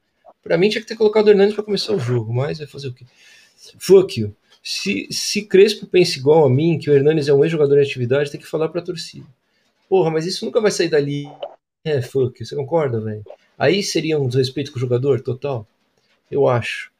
Pra 0.42 0.56
mim 0.56 0.68
tinha 0.68 0.80
que 0.80 0.86
ter 0.86 0.96
colocado 0.96 1.26
o 1.26 1.30
Hernandes 1.30 1.54
pra 1.54 1.64
começar 1.64 1.92
o 1.92 1.98
jogo, 1.98 2.32
mas 2.32 2.58
vai 2.58 2.66
fazer 2.66 2.88
o 2.88 2.92
quê? 2.92 3.04
Fuck 3.78 4.20
you. 4.20 4.34
Se, 4.62 5.06
se 5.10 5.42
Crespo 5.42 5.86
pensa 5.86 6.18
igual 6.18 6.44
a 6.44 6.50
mim, 6.50 6.78
que 6.78 6.90
o 6.90 6.94
Hernandes 6.94 7.28
é 7.28 7.34
um 7.34 7.44
ex-jogador 7.44 7.78
em 7.78 7.82
atividade, 7.82 8.30
tem 8.30 8.40
que 8.40 8.46
falar 8.46 8.68
pra 8.68 8.82
torcida. 8.82 9.26
Porra, 9.88 10.10
mas 10.10 10.26
isso 10.26 10.44
nunca 10.44 10.60
vai 10.60 10.70
sair 10.70 10.88
dali. 10.88 11.28
É, 11.84 12.00
fuck, 12.00 12.44
você 12.44 12.54
concorda, 12.54 13.00
velho? 13.00 13.24
Aí 13.58 13.82
seria 13.82 14.18
um 14.18 14.28
desrespeito 14.28 14.70
com 14.70 14.78
o 14.78 14.80
jogador, 14.80 15.20
total? 15.20 15.66
Eu 16.30 16.46
acho. 16.46 16.90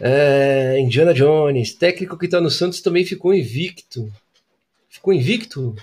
É, 0.00 0.78
Indiana 0.78 1.12
Jones, 1.12 1.74
técnico 1.74 2.18
que 2.18 2.28
tá 2.28 2.40
no 2.40 2.50
Santos 2.50 2.80
também 2.80 3.04
ficou 3.04 3.34
invicto. 3.34 4.10
Ficou 4.88 5.12
invicto? 5.12 5.74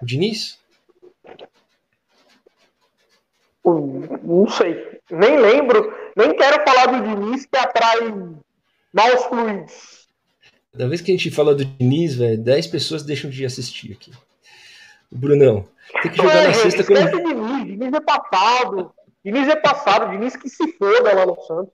O 0.00 0.06
Diniz? 0.06 0.58
Não 3.64 4.48
sei. 4.48 5.00
Nem 5.10 5.38
lembro. 5.38 5.92
Nem 6.16 6.34
quero 6.36 6.64
falar 6.64 6.86
do 6.86 7.02
Diniz 7.02 7.46
que 7.46 7.58
atrai 7.58 8.00
maus 8.92 9.24
fluidos. 9.24 10.06
Cada 10.72 10.88
vez 10.88 11.00
que 11.00 11.10
a 11.10 11.14
gente 11.14 11.30
fala 11.30 11.54
do 11.54 11.64
Diniz, 11.64 12.14
velho, 12.14 12.38
10 12.38 12.66
pessoas 12.68 13.02
deixam 13.02 13.30
de 13.30 13.44
assistir 13.44 13.92
aqui. 13.92 14.12
O 15.10 15.16
Brunão, 15.16 15.66
tem 16.02 16.10
que 16.10 16.16
jogar 16.16 16.44
é, 16.44 16.48
na 16.48 16.54
sexta 16.54 16.84
como. 16.84 16.98
Diniz, 16.98 17.64
Diniz 17.66 17.92
é 17.92 18.00
passado. 18.00 18.92
Diniz 19.24 19.48
é 19.48 19.56
passado, 19.56 20.10
Diniz 20.10 20.36
que 20.36 20.48
se 20.48 20.72
foda 20.72 21.14
lá 21.14 21.26
no 21.26 21.40
Santos. 21.42 21.72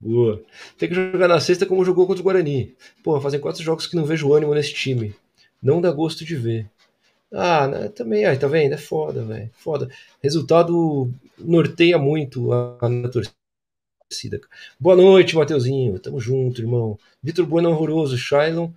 Boa. 0.00 0.40
Tem 0.78 0.88
que 0.88 0.94
jogar 0.94 1.28
na 1.28 1.40
sexta 1.40 1.66
como 1.66 1.84
jogou 1.84 2.06
contra 2.06 2.20
o 2.20 2.24
Guarani. 2.24 2.74
Porra, 3.02 3.20
fazem 3.20 3.40
quatro 3.40 3.62
jogos 3.62 3.86
que 3.86 3.96
não 3.96 4.04
vejo 4.04 4.32
ânimo 4.32 4.54
nesse 4.54 4.72
time. 4.72 5.14
Não 5.62 5.80
dá 5.80 5.90
gosto 5.90 6.24
de 6.24 6.36
ver. 6.36 6.70
Ah, 7.32 7.66
né, 7.66 7.88
também, 7.88 8.24
aí, 8.24 8.38
tá 8.38 8.46
vendo? 8.46 8.72
É 8.72 8.78
foda, 8.78 9.24
velho. 9.24 9.50
Foda. 9.54 9.90
Resultado 10.22 11.12
norteia 11.36 11.98
muito 11.98 12.52
a, 12.52 12.78
a 12.80 13.08
torcida. 13.08 14.40
Boa 14.78 14.96
noite, 14.96 15.36
Mateuzinho. 15.36 15.98
Tamo 15.98 16.20
junto, 16.20 16.60
irmão. 16.60 16.98
Vitor 17.22 17.44
Bueno 17.44 17.70
horroroso, 17.70 18.16
Shailon 18.16 18.70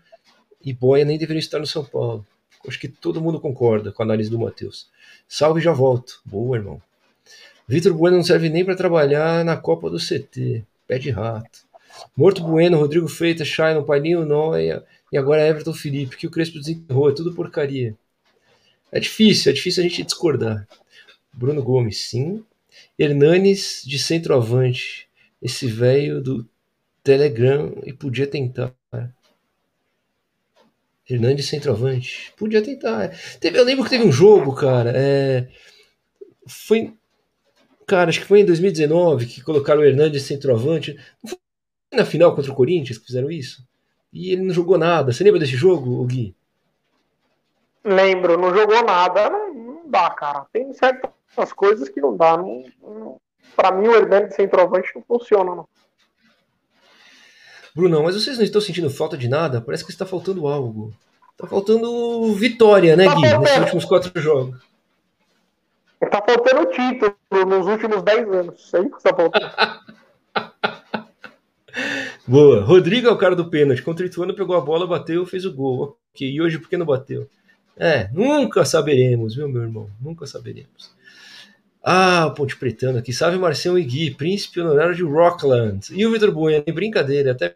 e 0.64 0.74
Boia 0.74 1.06
nem 1.06 1.18
deveriam 1.18 1.40
estar 1.40 1.60
no 1.60 1.68
São 1.68 1.86
Paulo. 1.86 2.26
Acho 2.68 2.80
que 2.80 2.88
todo 2.88 3.22
mundo 3.22 3.40
concorda 3.40 3.92
com 3.92 4.04
a 4.04 4.06
análise 4.06 4.30
do 4.30 4.40
Matheus. 4.40 4.90
Salve 5.28 5.62
já 5.62 5.72
volto. 5.72 6.20
Boa, 6.26 6.58
irmão. 6.58 6.82
Vitor 7.68 7.94
Bueno 7.94 8.18
não 8.18 8.24
serve 8.24 8.50
nem 8.50 8.66
para 8.66 8.76
trabalhar 8.76 9.46
na 9.46 9.56
Copa 9.56 9.90
do 9.90 9.98
CT. 9.98 10.66
Pé 10.92 11.00
de 11.00 11.10
rato. 11.10 11.62
Morto 12.18 12.44
Bueno, 12.44 12.78
Rodrigo 12.78 13.08
Freitas, 13.08 13.48
Shailon, 13.48 13.86
Pailinho 13.86 14.26
Noia 14.26 14.84
e 15.10 15.18
agora 15.18 15.48
Everton 15.48 15.74
Felipe, 15.74 16.18
que 16.18 16.28
o 16.28 16.30
Crespo 16.30 16.60
desenterrou. 16.60 17.10
É 17.10 17.16
tudo 17.16 17.34
porcaria. 17.34 17.96
É 18.92 19.00
difícil, 19.00 19.50
é 19.50 19.56
difícil 19.56 19.82
a 19.82 19.88
gente 19.88 20.04
discordar. 20.04 20.68
Bruno 21.32 21.64
Gomes, 21.64 22.10
sim. 22.10 22.44
Hernanes 23.00 23.84
de 23.86 23.98
centroavante. 23.98 25.08
Esse 25.42 25.66
velho 25.66 26.22
do 26.22 26.46
Telegram 27.02 27.74
e 27.86 27.94
podia 27.94 28.28
tentar. 28.28 28.76
Hernandes 31.10 31.48
centroavante. 31.48 32.34
Podia 32.36 32.62
tentar. 32.62 33.18
Teve, 33.40 33.58
eu 33.58 33.64
lembro 33.64 33.86
que 33.86 33.92
teve 33.92 34.04
um 34.04 34.12
jogo, 34.12 34.54
cara. 34.54 34.92
É, 34.94 35.48
foi. 36.46 36.94
Cara, 37.92 38.10
acho 38.10 38.22
que 38.22 38.26
foi 38.26 38.40
em 38.40 38.46
2019 38.46 39.26
que 39.26 39.42
colocaram 39.42 39.82
o 39.82 39.84
Hernandes 39.84 40.24
centroavante. 40.24 40.98
Não 41.22 41.30
foi 41.30 41.38
na 41.94 42.06
final 42.06 42.34
contra 42.34 42.50
o 42.50 42.56
Corinthians 42.56 42.98
que 42.98 43.06
fizeram 43.06 43.30
isso? 43.30 43.68
E 44.14 44.32
ele 44.32 44.44
não 44.44 44.54
jogou 44.54 44.78
nada. 44.78 45.12
Você 45.12 45.26
lembra 45.26 45.42
desse 45.42 45.58
jogo, 45.58 46.02
Gui? 46.06 46.34
Lembro, 47.84 48.38
não 48.38 48.56
jogou 48.56 48.82
nada. 48.82 49.30
Não, 49.30 49.82
dá, 49.90 50.10
cara. 50.12 50.46
Tem 50.54 50.72
certas 50.72 51.52
coisas 51.52 51.90
que 51.90 52.00
não 52.00 52.16
dá. 52.16 52.38
Não, 52.38 52.64
não, 52.82 53.20
pra 53.58 53.74
mim, 53.74 53.90
o 53.90 53.94
Hernandes 53.94 54.38
centroavante 54.38 54.90
não 54.96 55.04
funciona, 55.04 55.54
não. 55.54 55.68
Brunão, 57.76 58.04
mas 58.04 58.16
vocês 58.16 58.38
não 58.38 58.46
estão 58.46 58.62
sentindo 58.62 58.90
falta 58.90 59.18
de 59.18 59.28
nada? 59.28 59.60
Parece 59.60 59.84
que 59.84 59.92
está 59.92 60.06
faltando 60.06 60.48
algo. 60.48 60.94
Está 61.34 61.46
faltando 61.46 62.34
vitória, 62.36 62.96
né, 62.96 63.04
tá 63.04 63.16
Gui? 63.16 63.38
Nesses 63.38 63.58
últimos 63.58 63.84
quatro 63.84 64.22
jogos. 64.22 64.71
Está 66.02 66.22
faltando 66.22 66.70
título 66.72 67.16
nos 67.46 67.68
últimos 67.68 68.02
dez 68.04 68.28
anos. 68.28 68.60
Isso 68.60 68.76
aí 68.76 68.90
que 68.90 68.98
está 68.98 69.16
faltando. 69.16 69.46
Boa. 72.28 72.64
Rodrigo 72.64 73.08
é 73.08 73.12
o 73.12 73.18
cara 73.18 73.36
do 73.36 73.50
pênalti. 73.50 73.82
Contra 73.82 74.06
o 74.06 74.08
Ituano 74.08 74.34
pegou 74.34 74.56
a 74.56 74.62
bola, 74.62 74.88
bateu, 74.88 75.26
fez 75.26 75.46
o 75.46 75.54
gol. 75.54 75.98
Ok. 76.14 76.30
E 76.30 76.42
hoje 76.42 76.58
por 76.58 76.70
que 76.70 76.78
não 76.78 76.86
bateu? 76.86 77.30
É, 77.78 78.10
nunca 78.12 78.66
saberemos, 78.66 79.36
viu, 79.36 79.48
meu 79.48 79.62
irmão? 79.64 79.90
Nunca 80.00 80.26
saberemos. 80.26 80.92
Ah, 81.84 82.28
o 82.28 82.34
Ponte 82.34 82.58
Pretano 82.58 83.00
aqui. 83.00 83.12
Salve 83.12 83.38
Marcelo 83.38 83.80
e 83.80 83.84
Gui, 83.84 84.12
príncipe 84.12 84.60
honorário 84.60 84.96
de 84.96 85.04
Rockland. 85.04 85.88
E 85.92 86.06
o 86.06 86.12
Vitor 86.12 86.32
Bueno, 86.32 86.64
brincadeira, 86.74 87.32
até 87.32 87.56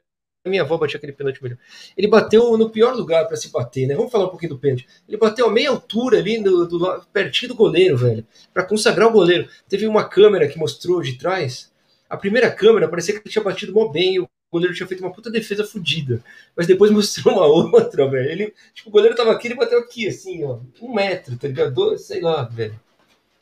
minha 0.50 0.62
avó 0.62 0.78
batia 0.78 0.98
aquele 0.98 1.14
pênalti 1.14 1.42
melhor. 1.42 1.58
Ele 1.98 2.08
bateu 2.08 2.58
no 2.58 2.70
pior 2.70 2.96
lugar 2.96 3.28
para 3.28 3.36
se 3.36 3.52
bater, 3.52 3.88
né? 3.88 3.96
Vamos 3.96 4.12
falar 4.12 4.26
um 4.26 4.30
pouquinho 4.30 4.54
do 4.54 4.60
pênalti. 4.60 4.88
Ele 5.08 5.18
bateu 5.18 5.48
a 5.48 5.52
meia 5.52 5.70
altura 5.70 6.20
ali, 6.20 6.42
do, 6.42 6.68
do 6.68 7.02
pertinho 7.12 7.50
do 7.50 7.56
goleiro, 7.56 7.98
velho, 7.98 8.26
para 8.54 8.64
consagrar 8.64 9.08
o 9.08 9.12
goleiro. 9.12 9.48
Teve 9.68 9.88
uma 9.88 10.08
câmera 10.08 10.48
que 10.48 10.58
mostrou 10.58 11.02
de 11.02 11.18
trás. 11.18 11.72
A 12.10 12.18
primeira 12.18 12.52
câmera 12.52 12.88
parecia 12.88 13.14
que 13.14 13.22
ele 13.22 13.32
tinha 13.32 13.44
batido 13.44 13.74
mó 13.74 13.88
bem, 13.88 14.20
o 14.20 14.30
goleiro 14.52 14.76
tinha 14.76 14.88
feito 14.88 15.02
uma 15.02 15.12
puta 15.12 15.32
defesa 15.32 15.66
fodida. 15.66 16.22
Mas 16.56 16.68
depois 16.68 16.90
mostrou 16.92 17.34
uma 17.34 17.46
outra, 17.46 18.10
velho. 18.10 18.30
Ele, 18.30 18.54
tipo, 18.74 18.90
o 18.90 18.92
goleiro 18.92 19.16
tava 19.16 19.32
aqui, 19.32 19.48
ele 19.48 19.56
bateu 19.56 19.80
aqui, 19.80 20.08
assim, 20.08 20.44
ó. 20.44 20.60
Um 20.82 20.94
metro, 20.94 21.38
tá 21.38 21.48
ligado? 21.48 21.98
Sei 21.98 22.22
lá, 22.22 22.44
velho. 22.44 22.80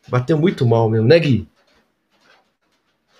Bateu 0.08 0.38
muito 0.38 0.66
mal 0.66 0.90
mesmo, 0.90 1.08
né, 1.08 1.20
Gui? 1.20 1.48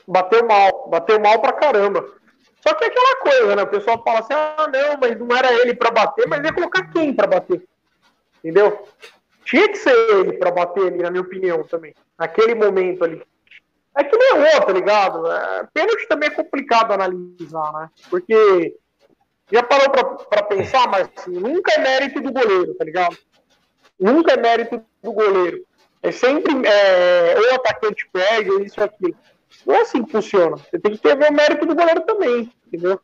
Bateu 0.08 0.46
mal, 0.46 0.90
bateu 0.90 1.20
mal 1.20 1.40
pra 1.40 1.54
caramba. 1.54 2.23
Só 2.66 2.74
que 2.76 2.86
é 2.86 2.88
aquela 2.88 3.16
coisa, 3.18 3.56
né? 3.58 3.64
O 3.64 3.68
pessoal 3.68 4.02
fala 4.02 4.20
assim: 4.20 4.34
ah, 4.34 4.70
não, 4.72 4.98
mas 5.02 5.20
não 5.20 5.36
era 5.36 5.52
ele 5.62 5.76
para 5.76 5.92
bater, 5.92 6.26
mas 6.30 6.42
ia 6.42 6.54
colocar 6.54 6.90
quem 6.92 7.14
para 7.14 7.28
bater? 7.28 7.62
Entendeu? 8.40 8.88
Tinha 9.44 9.68
que 9.68 9.76
ser 9.76 9.94
ele 10.12 10.34
para 10.34 10.50
bater 10.50 10.88
ali, 10.88 11.00
na 11.00 11.12
minha 11.12 11.22
opinião, 11.22 11.62
também. 11.66 11.94
Naquele 12.18 12.56
momento 12.56 13.04
ali. 13.04 13.22
É 13.98 14.04
que 14.06 14.18
nem 14.18 14.30
errou, 14.30 14.62
tá 14.66 14.72
ligado? 14.72 15.30
É, 15.30 15.68
pênalti 15.74 16.08
também 16.08 16.30
é 16.30 16.32
complicado 16.32 16.94
analisar, 16.94 17.74
né? 17.74 17.90
Porque 18.10 18.78
já 19.52 19.62
parou 19.62 19.90
pra, 20.30 20.44
pensar, 20.44 20.88
mas 20.88 21.10
assim, 21.18 21.32
nunca 21.32 21.74
é 21.74 21.80
mérito 21.80 22.22
do 22.22 22.32
goleiro, 22.32 22.74
tá 22.76 22.86
ligado? 22.86 23.18
Nunca 24.00 24.34
é 24.34 24.38
mérito 24.38 24.82
do 25.04 25.12
goleiro. 25.12 25.66
É 26.02 26.12
sempre 26.12 26.54
é, 26.66 27.36
ou 27.38 27.52
o 27.52 27.56
atacante 27.56 28.08
perde, 28.12 28.52
ou 28.52 28.62
isso 28.62 28.80
ou 28.80 28.86
aquilo. 28.86 29.16
Não 29.66 29.76
é 29.76 29.82
assim 29.82 30.04
que 30.04 30.12
funciona. 30.12 30.58
Você 30.58 30.80
tem 30.80 30.92
que 30.92 30.98
ter 30.98 31.16
o 31.16 31.34
mérito 31.34 31.66
do 31.66 31.76
goleiro 31.76 32.02
também, 32.02 32.52
entendeu? 32.68 33.00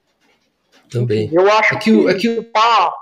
Também. 0.89 1.29
Eu 1.31 1.49
acho 1.51 1.75
é 1.75 1.77
que, 1.77 1.91
que, 1.91 2.07
é 2.09 2.13
que 2.15 2.29
o, 2.29 2.43
pá, 2.43 2.93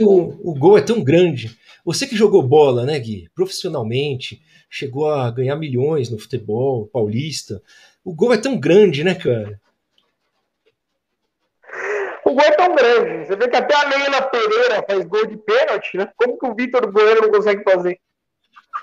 o, 0.00 0.50
o 0.50 0.54
gol 0.54 0.78
é 0.78 0.82
tão 0.82 1.02
grande. 1.02 1.58
Você 1.84 2.06
que 2.06 2.16
jogou 2.16 2.42
bola, 2.42 2.84
né, 2.84 2.98
Gui? 2.98 3.28
Profissionalmente, 3.34 4.40
chegou 4.70 5.10
a 5.10 5.30
ganhar 5.30 5.56
milhões 5.56 6.10
no 6.10 6.18
futebol 6.18 6.86
paulista. 6.86 7.60
O 8.04 8.14
gol 8.14 8.32
é 8.32 8.38
tão 8.38 8.58
grande, 8.58 9.02
né, 9.02 9.14
cara? 9.14 9.60
O 12.24 12.34
gol 12.34 12.44
é 12.44 12.52
tão 12.52 12.74
grande. 12.74 13.26
Você 13.26 13.36
vê 13.36 13.48
que 13.48 13.56
até 13.56 13.74
a 13.74 13.88
Leila 13.88 14.22
Pereira 14.22 14.84
faz 14.86 15.04
gol 15.04 15.26
de 15.26 15.36
pênalti, 15.36 15.96
né? 15.96 16.08
Como 16.16 16.38
que 16.38 16.46
o 16.46 16.54
Vitor 16.54 16.90
Bueno 16.90 17.22
não 17.22 17.30
consegue 17.30 17.64
fazer? 17.64 17.98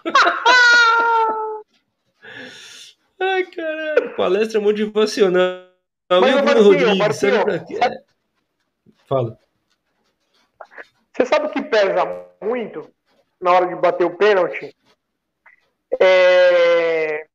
Ai, 3.19 3.45
caralho, 3.45 4.15
palestra 4.15 4.61
motivacional. 4.61 5.67
Mas, 6.09 6.35
o 6.35 6.41
Bruno 6.41 6.63
Rodrigues, 6.63 7.17
sabe 7.17 7.43
pra? 7.43 7.59
Sabe... 7.59 8.03
Fala. 9.05 9.39
Você 11.11 11.25
sabe 11.25 11.47
o 11.47 11.49
que 11.49 11.61
pesa 11.61 12.05
muito 12.41 12.89
na 13.41 13.51
hora 13.51 13.67
de 13.67 13.75
bater 13.75 14.05
o 14.05 14.15
pênalti? 14.15 14.75
É... 15.99 17.27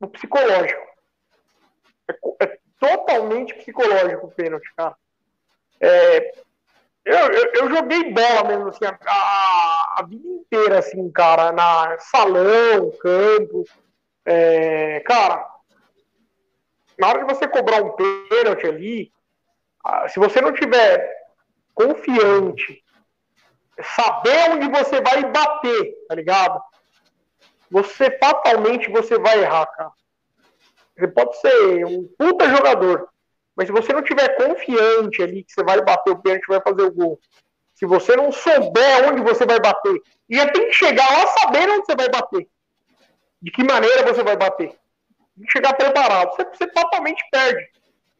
O 0.00 0.06
psicológico. 0.08 0.86
É, 2.08 2.44
é 2.44 2.58
totalmente 2.80 3.54
psicológico 3.54 4.26
o 4.26 4.30
pênalti, 4.30 4.72
cara. 4.76 4.96
É... 5.80 6.32
Eu, 7.04 7.18
eu, 7.18 7.52
eu, 7.54 7.70
joguei 7.70 8.12
bola 8.12 8.48
mesmo, 8.48 8.68
assim, 8.68 8.84
a, 8.84 8.98
a, 9.06 10.00
a, 10.00 10.06
vida 10.06 10.26
inteira, 10.26 10.80
assim, 10.80 11.08
cara, 11.12 11.52
na 11.52 11.96
salão, 12.00 12.90
campo. 12.98 13.64
É, 14.28 14.98
cara, 15.06 15.48
na 16.98 17.08
hora 17.08 17.24
de 17.24 17.32
você 17.32 17.46
cobrar 17.46 17.80
um 17.80 17.92
pênalti 17.92 18.66
ali, 18.66 19.12
se 20.08 20.18
você 20.18 20.40
não 20.40 20.52
tiver 20.52 21.08
confiante, 21.72 22.82
saber 23.94 24.50
onde 24.50 24.68
você 24.68 25.00
vai 25.00 25.24
bater, 25.30 25.94
tá 26.08 26.14
ligado? 26.16 26.60
Você 27.70 28.10
fatalmente 28.18 28.90
você 28.90 29.16
vai 29.16 29.42
errar, 29.42 29.66
cara. 29.66 29.92
Você 30.98 31.06
pode 31.06 31.40
ser 31.40 31.84
um 31.86 32.08
puta 32.18 32.48
jogador, 32.48 33.08
mas 33.54 33.66
se 33.68 33.72
você 33.72 33.92
não 33.92 34.02
tiver 34.02 34.36
confiante 34.36 35.22
ali 35.22 35.44
que 35.44 35.52
você 35.52 35.62
vai 35.62 35.80
bater 35.82 36.10
o 36.10 36.20
pênalti, 36.20 36.48
vai 36.48 36.60
fazer 36.60 36.82
o 36.82 36.92
gol. 36.92 37.20
Se 37.74 37.86
você 37.86 38.16
não 38.16 38.32
souber 38.32 39.08
onde 39.08 39.22
você 39.22 39.46
vai 39.46 39.60
bater, 39.60 40.02
e 40.28 40.36
já 40.36 40.50
tem 40.50 40.66
que 40.66 40.72
chegar 40.72 41.08
lá 41.12 41.26
sabendo 41.28 41.74
onde 41.74 41.86
você 41.86 41.94
vai 41.94 42.08
bater 42.08 42.48
de 43.46 43.52
que 43.52 43.62
maneira 43.62 44.02
você 44.02 44.24
vai 44.24 44.36
bater. 44.36 44.72
Que 45.36 45.52
chegar 45.52 45.72
preparado. 45.74 46.34
Você, 46.34 46.44
você 46.46 46.66
totalmente 46.66 47.22
perde. 47.30 47.64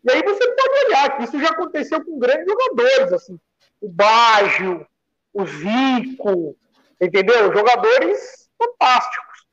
E 0.04 0.12
aí 0.12 0.22
você 0.22 0.52
pode 0.52 0.86
olhar 0.86 1.16
que 1.16 1.24
isso 1.24 1.40
já 1.40 1.48
aconteceu 1.48 2.04
com 2.04 2.16
grandes 2.16 2.46
jogadores, 2.46 3.12
assim. 3.12 3.40
O 3.80 3.88
Baggio, 3.88 4.86
o 5.34 5.44
Zico, 5.44 6.56
entendeu? 7.00 7.52
Jogadores 7.52 8.48
fantásticos. 8.56 9.46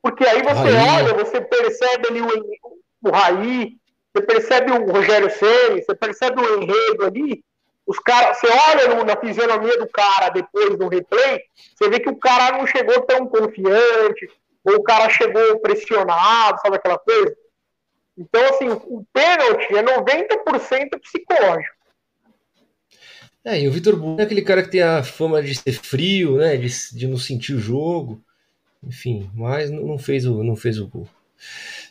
Porque 0.00 0.26
aí 0.26 0.42
você 0.42 0.70
Raí. 0.70 1.04
olha, 1.04 1.12
você 1.22 1.38
percebe 1.38 2.08
ali 2.08 2.22
o, 2.22 3.08
o 3.08 3.10
Raí, 3.10 3.76
você 4.14 4.24
percebe 4.24 4.72
o 4.72 4.90
Rogério 4.90 5.30
Ceni, 5.30 5.82
você 5.82 5.94
percebe 5.94 6.40
o 6.40 6.62
enredo 6.62 7.04
ali. 7.04 7.44
Os 7.86 7.98
cara, 7.98 8.32
você 8.32 8.46
olha 8.70 8.94
no, 8.94 9.04
na 9.04 9.16
fisionomia 9.18 9.78
do 9.78 9.86
cara 9.86 10.30
depois 10.30 10.78
no 10.78 10.88
replay, 10.88 11.42
você 11.74 11.90
vê 11.90 12.00
que 12.00 12.08
o 12.08 12.16
cara 12.16 12.56
não 12.56 12.66
chegou 12.66 13.02
tão 13.02 13.26
confiante, 13.26 14.30
ou 14.64 14.76
o 14.76 14.82
cara 14.82 15.08
chegou 15.08 15.60
pressionado, 15.60 16.60
sabe 16.60 16.76
aquela 16.76 16.98
coisa? 16.98 17.34
Então, 18.16 18.44
assim, 18.48 18.68
o 18.68 19.04
pênalti 19.12 19.74
é 19.74 19.82
90% 19.82 21.00
psicológico. 21.00 21.80
É, 23.42 23.58
e 23.58 23.68
o 23.68 23.72
Vitor 23.72 23.96
Bueno 23.96 24.20
é 24.20 24.24
aquele 24.24 24.42
cara 24.42 24.62
que 24.62 24.70
tem 24.70 24.82
a 24.82 25.02
fama 25.02 25.42
de 25.42 25.54
ser 25.54 25.72
frio, 25.72 26.36
né? 26.36 26.56
De, 26.56 26.68
de 26.92 27.06
não 27.06 27.16
sentir 27.16 27.54
o 27.54 27.58
jogo. 27.58 28.22
Enfim, 28.82 29.30
mas 29.34 29.70
não 29.70 29.98
fez 29.98 30.26
o, 30.26 30.42
não 30.42 30.56
fez 30.56 30.78
o 30.78 30.86
gol. 30.86 31.08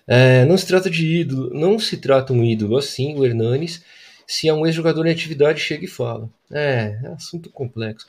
É, 0.07 0.45
não 0.45 0.57
se 0.57 0.67
trata 0.67 0.89
de 0.89 1.21
ídolo, 1.21 1.51
não 1.53 1.79
se 1.79 1.97
trata 1.97 2.33
um 2.33 2.43
ídolo 2.43 2.77
assim, 2.77 3.15
o 3.15 3.25
Hernanes. 3.25 3.83
se 4.27 4.47
é 4.47 4.53
um 4.53 4.65
ex-jogador 4.65 5.05
em 5.07 5.11
atividade, 5.11 5.59
chega 5.59 5.85
e 5.85 5.87
fala. 5.87 6.29
É, 6.51 6.99
é 7.03 7.07
assunto 7.09 7.49
complexo. 7.49 8.05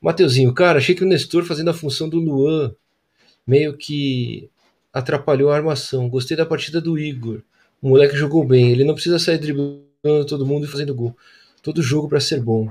Mateuzinho, 0.00 0.52
cara, 0.54 0.78
achei 0.78 0.94
que 0.94 1.04
o 1.04 1.06
Nestor 1.06 1.44
fazendo 1.44 1.70
a 1.70 1.74
função 1.74 2.08
do 2.08 2.18
Luan 2.18 2.74
meio 3.48 3.74
que 3.74 4.50
atrapalhou 4.92 5.50
a 5.50 5.56
armação. 5.56 6.10
Gostei 6.10 6.36
da 6.36 6.44
partida 6.44 6.82
do 6.82 6.98
Igor. 6.98 7.40
O 7.80 7.88
moleque 7.88 8.14
jogou 8.14 8.44
bem. 8.46 8.70
Ele 8.70 8.84
não 8.84 8.92
precisa 8.92 9.18
sair 9.18 9.38
driblando 9.38 10.26
todo 10.28 10.46
mundo 10.46 10.66
e 10.66 10.68
fazendo 10.68 10.94
gol. 10.94 11.16
Todo 11.62 11.82
jogo 11.82 12.08
para 12.08 12.20
ser 12.20 12.42
bom. 12.42 12.68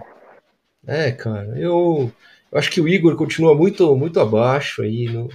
É, 0.86 1.11
cara, 1.11 1.59
eu, 1.59 2.11
eu, 2.51 2.57
acho 2.57 2.69
que 2.69 2.80
o 2.80 2.88
Igor 2.88 3.15
continua 3.15 3.55
muito, 3.55 3.93
muito 3.97 4.19
abaixo 4.19 4.84
aí, 4.84 5.09
no, 5.09 5.28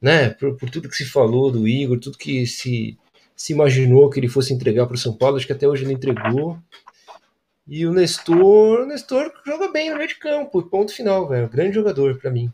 né? 0.00 0.30
Por, 0.30 0.56
por, 0.56 0.70
tudo 0.70 0.88
que 0.88 0.96
se 0.96 1.04
falou 1.04 1.50
do 1.50 1.66
Igor, 1.68 1.98
tudo 1.98 2.16
que 2.16 2.46
se, 2.46 2.96
se 3.36 3.52
imaginou 3.52 4.08
que 4.08 4.20
ele 4.20 4.28
fosse 4.28 4.54
entregar 4.54 4.86
para 4.86 4.94
o 4.94 4.98
São 4.98 5.12
Paulo, 5.12 5.36
acho 5.36 5.46
que 5.46 5.52
até 5.52 5.68
hoje 5.68 5.84
ele 5.84 5.92
entregou. 5.92 6.58
E 7.66 7.84
o 7.84 7.92
Nestor, 7.92 8.80
o 8.80 8.86
Nestor 8.86 9.30
joga 9.44 9.70
bem 9.70 9.90
no 9.90 9.96
meio 9.96 10.08
de 10.08 10.14
campo, 10.14 10.62
ponto 10.62 10.94
final, 10.94 11.28
velho. 11.28 11.48
Grande 11.50 11.74
jogador 11.74 12.16
para 12.18 12.30
mim. 12.30 12.50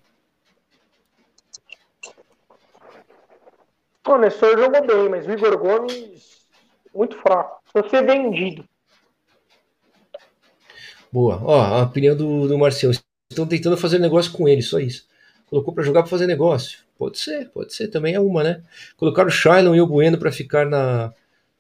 O 4.07 4.19
Nestor 4.19 4.59
jogou 4.59 4.87
bem, 4.87 5.09
mas 5.09 5.27
o 5.27 5.33
Igor 5.33 5.59
Gomes 5.59 6.47
muito 6.95 7.17
fraco. 7.17 7.63
Precisa 7.73 7.91
ser 7.91 8.07
vendido. 8.07 8.65
Boa. 11.11 11.41
Ó, 11.43 11.61
a 11.61 11.83
opinião 11.83 12.17
do, 12.17 12.47
do 12.47 12.59
Marcelo. 12.59 12.93
Estão 13.31 13.47
tentando 13.47 13.77
fazer 13.77 13.99
negócio 13.99 14.31
com 14.33 14.49
ele, 14.49 14.63
só 14.63 14.79
isso. 14.79 15.07
Colocou 15.47 15.75
para 15.75 15.83
jogar 15.83 16.03
para 16.03 16.11
fazer 16.11 16.27
negócio. 16.27 16.81
Pode 16.99 17.19
ser, 17.19 17.49
pode 17.51 17.75
ser. 17.75 17.89
Também 17.89 18.15
é 18.15 18.21
uma, 18.21 18.43
né? 18.43 18.63
Colocaram 18.97 19.29
o 19.29 19.33
Shailon 19.33 19.75
e 19.75 19.81
o 19.81 19.87
Bueno 19.87 20.19
para 20.19 20.31
ficar 20.31 20.67
na, 20.67 21.13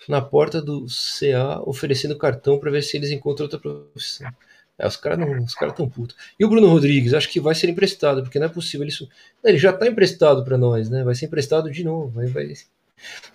na 0.09 0.20
porta 0.20 0.61
do 0.61 0.86
CA 0.86 1.61
oferecendo 1.64 2.16
cartão 2.16 2.59
para 2.59 2.70
ver 2.70 2.82
se 2.82 2.97
eles 2.97 3.11
encontram 3.11 3.45
outra 3.47 3.59
profissão. 3.59 4.30
É, 4.79 4.87
os 4.87 4.97
caras 4.97 5.18
os 5.43 5.55
cara 5.55 5.72
tão 5.72 5.89
putos. 5.89 6.16
E 6.39 6.45
o 6.45 6.49
Bruno 6.49 6.68
Rodrigues, 6.68 7.14
acho 7.14 7.29
que 7.29 7.41
vai 7.41 7.55
ser 7.55 7.68
emprestado, 7.68 8.22
porque 8.22 8.39
não 8.39 8.47
é 8.47 8.51
possível 8.51 8.87
isso. 8.87 9.09
Ele 9.43 9.57
já 9.57 9.70
está 9.70 9.87
emprestado 9.87 10.45
para 10.45 10.59
nós, 10.59 10.91
né? 10.91 11.05
Vai 11.05 11.14
ser 11.14 11.27
emprestado 11.27 11.70
de 11.70 11.85
novo. 11.85 12.09
Vai, 12.09 12.27
vai, 12.27 12.53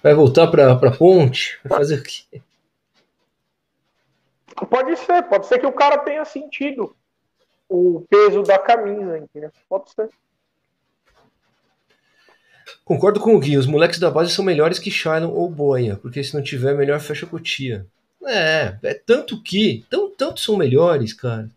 vai 0.03 0.13
voltar 0.13 0.47
para 0.47 0.73
a 0.73 0.91
ponte? 0.91 1.57
Vai 1.63 1.77
fazer 1.77 1.99
o 1.99 2.03
quê? 2.03 2.41
Pode 4.69 4.97
ser, 4.97 5.23
pode 5.23 5.47
ser 5.47 5.59
que 5.59 5.65
o 5.65 5.71
cara 5.71 5.97
tenha 5.99 6.25
sentido 6.25 6.93
o 7.69 8.01
peso 8.09 8.43
da 8.43 8.59
camisa, 8.59 9.17
entendeu? 9.17 9.51
Pode 9.69 9.91
ser. 9.91 10.09
Concordo 12.83 13.19
com 13.19 13.35
o 13.35 13.39
Gui, 13.39 13.57
os 13.57 13.65
moleques 13.65 13.99
da 13.99 14.11
base 14.11 14.31
são 14.31 14.43
melhores 14.43 14.79
que 14.79 14.91
Shailon 14.91 15.31
ou 15.31 15.49
Boia, 15.49 15.95
porque 15.95 16.23
se 16.23 16.33
não 16.33 16.43
tiver, 16.43 16.75
melhor 16.75 16.99
fecha 16.99 17.25
a 17.25 17.29
cotia. 17.29 17.85
É, 18.25 18.77
é 18.83 18.93
tanto 18.93 19.41
que, 19.41 19.85
tão, 19.89 20.09
tanto 20.11 20.39
são 20.39 20.57
melhores, 20.57 21.13
cara, 21.13 21.49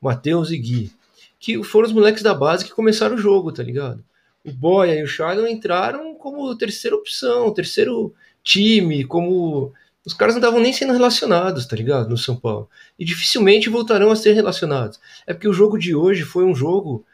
Matheus 0.00 0.50
e 0.50 0.58
Gui, 0.58 0.92
que 1.38 1.62
foram 1.62 1.86
os 1.88 1.94
moleques 1.94 2.22
da 2.22 2.34
base 2.34 2.64
que 2.64 2.72
começaram 2.72 3.16
o 3.16 3.18
jogo, 3.18 3.52
tá 3.52 3.62
ligado? 3.62 4.02
O 4.44 4.52
Boia 4.52 4.94
e 4.98 5.02
o 5.02 5.06
Shailon 5.06 5.46
entraram 5.46 6.14
como 6.14 6.54
terceira 6.56 6.96
opção, 6.96 7.52
terceiro 7.52 8.14
time, 8.42 9.04
como. 9.04 9.72
Os 10.04 10.14
caras 10.14 10.36
não 10.36 10.40
estavam 10.40 10.60
nem 10.60 10.72
sendo 10.72 10.92
relacionados, 10.92 11.66
tá 11.66 11.74
ligado? 11.74 12.08
No 12.08 12.16
São 12.16 12.36
Paulo. 12.36 12.70
E 12.96 13.04
dificilmente 13.04 13.68
voltarão 13.68 14.12
a 14.12 14.16
ser 14.16 14.34
relacionados. 14.34 15.00
É 15.26 15.34
porque 15.34 15.48
o 15.48 15.52
jogo 15.52 15.76
de 15.76 15.96
hoje 15.96 16.22
foi 16.22 16.44
um 16.44 16.54
jogo 16.54 17.04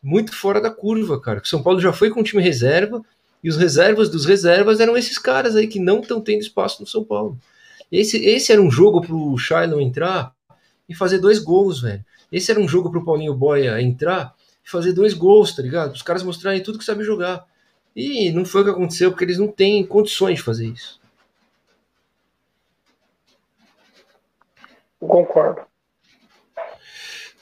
muito 0.00 0.32
fora 0.32 0.60
da 0.60 0.70
curva, 0.70 1.20
cara. 1.20 1.40
O 1.40 1.46
São 1.46 1.60
Paulo 1.60 1.80
já 1.80 1.92
foi 1.92 2.08
com 2.08 2.20
um 2.20 2.22
time 2.22 2.40
reserva, 2.40 3.04
e 3.42 3.48
os 3.48 3.56
reservas 3.56 4.08
dos 4.08 4.24
reservas 4.24 4.78
eram 4.78 4.96
esses 4.96 5.18
caras 5.18 5.56
aí 5.56 5.66
que 5.66 5.80
não 5.80 6.00
estão 6.00 6.20
tendo 6.20 6.40
espaço 6.40 6.80
no 6.80 6.86
São 6.86 7.02
Paulo. 7.02 7.36
Esse, 7.90 8.24
esse 8.24 8.52
era 8.52 8.60
um 8.60 8.70
jogo 8.70 9.00
pro 9.00 9.36
Shailon 9.38 9.80
entrar 9.80 10.32
e 10.88 10.94
fazer 10.94 11.18
dois 11.18 11.38
gols, 11.38 11.80
velho. 11.80 12.04
Esse 12.30 12.50
era 12.50 12.60
um 12.60 12.68
jogo 12.68 12.90
pro 12.90 13.04
Paulinho 13.04 13.34
Boia 13.34 13.80
entrar 13.80 14.34
e 14.64 14.70
fazer 14.70 14.92
dois 14.92 15.14
gols, 15.14 15.54
tá 15.54 15.62
ligado? 15.62 15.94
Os 15.94 16.02
caras 16.02 16.22
mostrarem 16.22 16.62
tudo 16.62 16.78
que 16.78 16.84
sabe 16.84 17.04
jogar. 17.04 17.46
E 17.94 18.30
não 18.30 18.44
foi 18.44 18.62
o 18.62 18.64
que 18.64 18.70
aconteceu, 18.70 19.10
porque 19.10 19.24
eles 19.24 19.38
não 19.38 19.48
têm 19.48 19.86
condições 19.86 20.36
de 20.36 20.42
fazer 20.42 20.66
isso. 20.66 21.00
Concordo. 25.00 25.62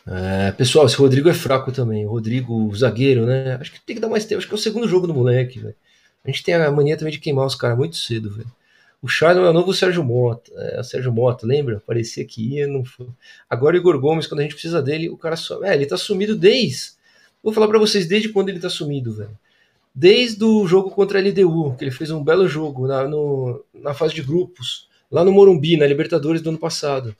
É, 0.07 0.53
pessoal, 0.53 0.85
esse 0.85 0.97
Rodrigo 0.97 1.31
é 1.31 1.35
fraco 1.35 1.73
também. 1.73 2.05
O 2.07 2.11
Rodrigo, 2.11 2.69
o 2.69 2.77
zagueiro, 2.77 3.25
né? 3.25 3.55
Acho 3.55 3.73
que 3.73 3.81
tem 3.81 3.97
que 3.97 4.03
dar 4.03 4.09
mais 4.09 4.27
tempo. 4.27 4.39
Acho 4.39 4.47
que 4.47 4.55
é 4.55 4.57
o 4.57 4.59
segundo 4.59 4.87
jogo 4.87 5.07
do 5.07 5.15
moleque, 5.15 5.59
velho. 5.59 5.75
A 6.25 6.31
gente 6.31 6.43
tem 6.43 6.55
a 6.55 6.71
mania 6.71 6.97
também 6.97 7.13
de 7.13 7.19
queimar 7.19 7.47
os 7.47 7.55
caras 7.55 7.77
muito 7.77 7.97
cedo, 7.97 8.31
velho. 8.31 8.51
O 9.05 9.07
Shadow 9.07 9.45
é 9.45 9.51
o 9.51 9.53
novo 9.53 9.75
Sérgio 9.75 10.03
Mota. 10.03 10.51
É, 10.57 10.81
o 10.81 10.83
Sérgio 10.83 11.13
Mota, 11.13 11.47
lembra? 11.47 11.79
Parecia 11.87 12.25
que 12.25 12.55
ia, 12.55 12.67
não 12.67 12.87
foi. 12.87 13.07
Agora 13.51 13.77
o 13.77 13.79
Igor 13.79 14.01
Gomes, 14.01 14.27
quando 14.27 14.41
a 14.41 14.43
gente 14.45 14.55
precisa 14.55 14.81
dele, 14.81 15.11
o 15.11 15.19
cara 15.19 15.37
só. 15.37 15.63
É, 15.63 15.75
ele 15.75 15.85
tá 15.85 15.99
sumido 15.99 16.35
desde. 16.35 16.93
Vou 17.43 17.53
falar 17.53 17.69
para 17.69 17.79
vocês 17.79 18.09
desde 18.09 18.31
quando 18.31 18.49
ele 18.49 18.59
tá 18.59 18.71
sumido, 18.71 19.13
velho. 19.13 19.39
Desde 19.95 20.43
o 20.43 20.67
jogo 20.67 20.91
contra 20.91 21.19
a 21.19 21.23
LDU, 21.23 21.75
que 21.77 21.85
ele 21.85 21.91
fez 21.91 22.11
um 22.11 22.25
belo 22.25 22.49
jogo 22.49 22.87
na, 22.87 23.07
no, 23.07 23.63
na 23.75 23.93
fase 23.93 24.15
de 24.15 24.23
grupos, 24.23 24.89
lá 25.11 25.23
no 25.23 25.33
Morumbi, 25.33 25.77
na 25.77 25.87
Libertadores 25.87 26.41
do 26.41 26.49
ano 26.49 26.59
passado. 26.59 27.15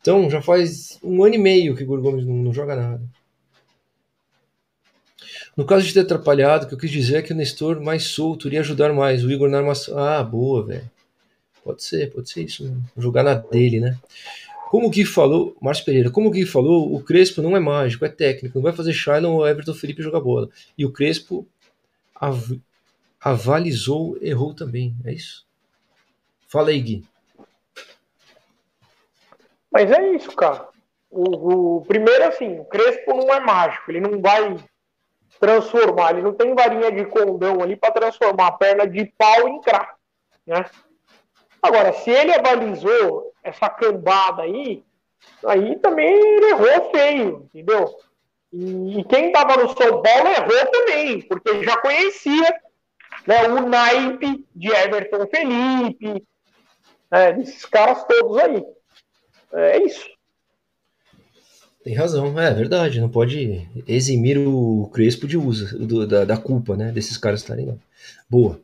Então, 0.00 0.30
já 0.30 0.40
faz 0.40 0.98
um 1.02 1.22
ano 1.22 1.34
e 1.34 1.38
meio 1.38 1.76
que 1.76 1.82
o 1.82 1.84
Igor 1.84 2.00
Gomes 2.00 2.24
não, 2.24 2.36
não 2.36 2.54
joga 2.54 2.74
nada. 2.74 3.06
No 5.54 5.66
caso 5.66 5.86
de 5.86 5.92
ter 5.92 6.00
atrapalhado, 6.00 6.64
o 6.64 6.68
que 6.68 6.74
eu 6.74 6.78
quis 6.78 6.90
dizer 6.90 7.16
é 7.16 7.22
que 7.22 7.32
o 7.32 7.36
Nestor 7.36 7.80
mais 7.80 8.04
solto 8.04 8.46
iria 8.46 8.60
ajudar 8.60 8.92
mais. 8.92 9.24
O 9.24 9.30
Igor 9.30 9.48
na 9.48 9.58
armação. 9.58 9.98
Ah, 9.98 10.22
boa, 10.22 10.64
velho. 10.64 10.90
Pode 11.62 11.82
ser, 11.82 12.12
pode 12.12 12.30
ser 12.30 12.44
isso. 12.44 12.74
Jogar 12.96 13.22
na 13.22 13.34
dele, 13.34 13.80
né? 13.80 13.98
Como 14.70 14.86
o 14.86 14.90
Gui 14.90 15.04
falou, 15.04 15.56
Márcio 15.60 15.84
Pereira, 15.84 16.10
como 16.10 16.28
o 16.28 16.30
Gui 16.30 16.44
falou, 16.44 16.92
o 16.94 17.02
Crespo 17.02 17.40
não 17.40 17.56
é 17.56 17.60
mágico, 17.60 18.04
é 18.04 18.08
técnico. 18.08 18.56
Não 18.56 18.62
vai 18.62 18.72
fazer 18.72 18.92
Shailon 18.92 19.34
ou 19.34 19.46
Everton 19.46 19.74
Felipe 19.74 20.02
jogar 20.02 20.20
bola. 20.20 20.48
E 20.76 20.84
o 20.84 20.92
Crespo 20.92 21.46
av 22.14 22.58
avalizou, 23.20 24.16
errou 24.20 24.54
também. 24.54 24.94
É 25.04 25.12
isso? 25.12 25.46
Fala 26.48 26.70
aí, 26.70 26.80
Gui. 26.80 27.04
Mas 29.70 29.90
é 29.90 30.14
isso, 30.14 30.30
cara. 30.32 30.68
O, 31.10 31.78
o, 31.78 31.84
primeiro, 31.84 32.24
assim, 32.24 32.58
o 32.58 32.64
Crespo 32.64 33.14
não 33.14 33.32
é 33.32 33.40
mágico, 33.40 33.90
ele 33.90 34.00
não 34.00 34.20
vai 34.20 34.56
transformar, 35.38 36.12
ele 36.12 36.22
não 36.22 36.32
tem 36.32 36.54
varinha 36.54 36.90
de 36.90 37.04
condão 37.06 37.62
ali 37.62 37.76
para 37.76 37.92
transformar 37.92 38.48
a 38.48 38.52
perna 38.52 38.86
de 38.86 39.04
pau 39.18 39.48
em 39.48 39.60
crack, 39.60 39.94
né? 40.46 40.64
Agora, 41.62 41.92
se 41.92 42.10
ele 42.10 42.34
avalizou 42.34 43.32
essa 43.42 43.68
cambada 43.68 44.42
aí, 44.42 44.84
aí 45.44 45.76
também 45.78 46.14
ele 46.14 46.46
errou 46.50 46.90
feio, 46.90 47.48
entendeu? 47.52 47.96
E, 48.52 49.00
e 49.00 49.04
quem 49.04 49.26
estava 49.26 49.56
no 49.56 49.68
São 49.68 50.02
Paulo 50.02 50.28
errou 50.28 50.66
também, 50.70 51.22
porque 51.22 51.64
já 51.64 51.76
conhecia 51.78 52.60
né, 53.26 53.48
o 53.48 53.68
naipe 53.68 54.46
de 54.54 54.68
Everton 54.68 55.26
Felipe, 55.26 56.24
né, 57.10 57.32
desses 57.32 57.64
caras 57.64 58.04
todos 58.04 58.38
aí. 58.38 58.64
É 59.52 59.78
isso. 59.78 60.15
Tem 61.86 61.94
razão, 61.94 62.36
é 62.36 62.52
verdade. 62.52 63.00
Não 63.00 63.08
pode 63.08 63.64
eximir 63.86 64.36
o 64.38 64.90
Crespo 64.92 65.24
de 65.24 65.38
uso 65.38 65.78
do, 65.78 66.04
da, 66.04 66.24
da, 66.24 66.36
culpa, 66.36 66.76
né? 66.76 66.90
Desses 66.90 67.16
caras 67.16 67.42
estarem 67.42 67.64
lá. 67.64 67.74
Boa. 68.28 68.60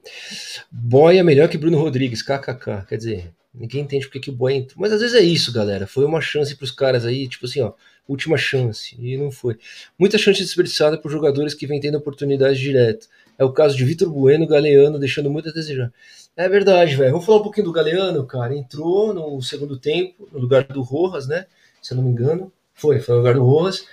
Boy 0.72 1.18
é 1.18 1.22
melhor 1.22 1.48
que 1.48 1.56
Bruno 1.56 1.78
Rodrigues, 1.78 2.20
kkk. 2.20 2.84
Quer 2.88 2.96
dizer, 2.96 3.30
ninguém 3.54 3.82
entende 3.82 4.06
porque 4.06 4.18
que 4.18 4.30
o 4.30 4.32
Boy 4.32 4.54
entrou. 4.54 4.80
Mas 4.80 4.92
às 4.92 5.00
vezes 5.00 5.14
é 5.14 5.20
isso, 5.20 5.52
galera. 5.52 5.86
Foi 5.86 6.04
uma 6.04 6.20
chance 6.20 6.56
para 6.56 6.64
os 6.64 6.72
caras 6.72 7.06
aí, 7.06 7.28
tipo 7.28 7.46
assim, 7.46 7.60
ó, 7.60 7.74
última 8.08 8.36
chance. 8.36 8.96
E 8.98 9.16
não 9.16 9.30
foi. 9.30 9.56
Muita 9.96 10.18
chance 10.18 10.40
desperdiçada 10.40 10.98
por 10.98 11.08
jogadores 11.08 11.54
que 11.54 11.64
vêm 11.64 11.78
tendo 11.78 11.98
oportunidade 11.98 12.58
direto. 12.58 13.06
É 13.38 13.44
o 13.44 13.52
caso 13.52 13.76
de 13.76 13.84
Vitor 13.84 14.10
Bueno, 14.10 14.48
Galeano, 14.48 14.98
deixando 14.98 15.30
muito 15.30 15.48
a 15.48 15.52
desejar. 15.52 15.92
É 16.36 16.48
verdade, 16.48 16.96
velho. 16.96 17.12
Vamos 17.12 17.24
falar 17.24 17.38
um 17.38 17.44
pouquinho 17.44 17.66
do 17.66 17.72
Galeano, 17.72 18.26
cara. 18.26 18.52
Entrou 18.52 19.14
no 19.14 19.40
segundo 19.40 19.78
tempo, 19.78 20.28
no 20.32 20.40
lugar 20.40 20.64
do 20.64 20.82
Rojas, 20.82 21.28
né? 21.28 21.46
Se 21.80 21.92
eu 21.92 21.96
não 21.98 22.02
me 22.02 22.10
engano. 22.10 22.52
Foi, 22.74 23.00
foi 23.00 23.14
no 23.14 23.20
lugar 23.20 23.34
do 23.34 23.44
Rojas. 23.44 23.86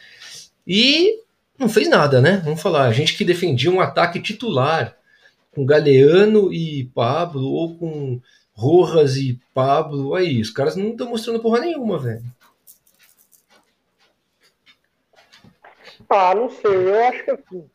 E 0.65 1.21
não 1.57 1.69
fez 1.69 1.89
nada, 1.89 2.21
né? 2.21 2.41
Vamos 2.43 2.61
falar. 2.61 2.85
A 2.85 2.91
gente 2.91 3.17
que 3.17 3.25
defendia 3.25 3.71
um 3.71 3.81
ataque 3.81 4.21
titular 4.21 4.95
com 5.51 5.65
Galeano 5.65 6.53
e 6.53 6.85
Pablo, 6.93 7.47
ou 7.47 7.77
com 7.77 8.21
Rojas 8.53 9.17
e 9.17 9.39
Pablo. 9.53 10.15
Aí, 10.15 10.41
os 10.41 10.49
caras 10.49 10.75
não 10.75 10.89
estão 10.89 11.09
mostrando 11.09 11.41
porra 11.41 11.59
nenhuma, 11.61 11.99
velho. 11.99 12.23
Ah, 16.09 16.33
não 16.33 16.49
sei. 16.49 16.71
Eu 16.71 17.03
acho 17.05 17.23
que 17.23 17.31
assim. 17.31 17.69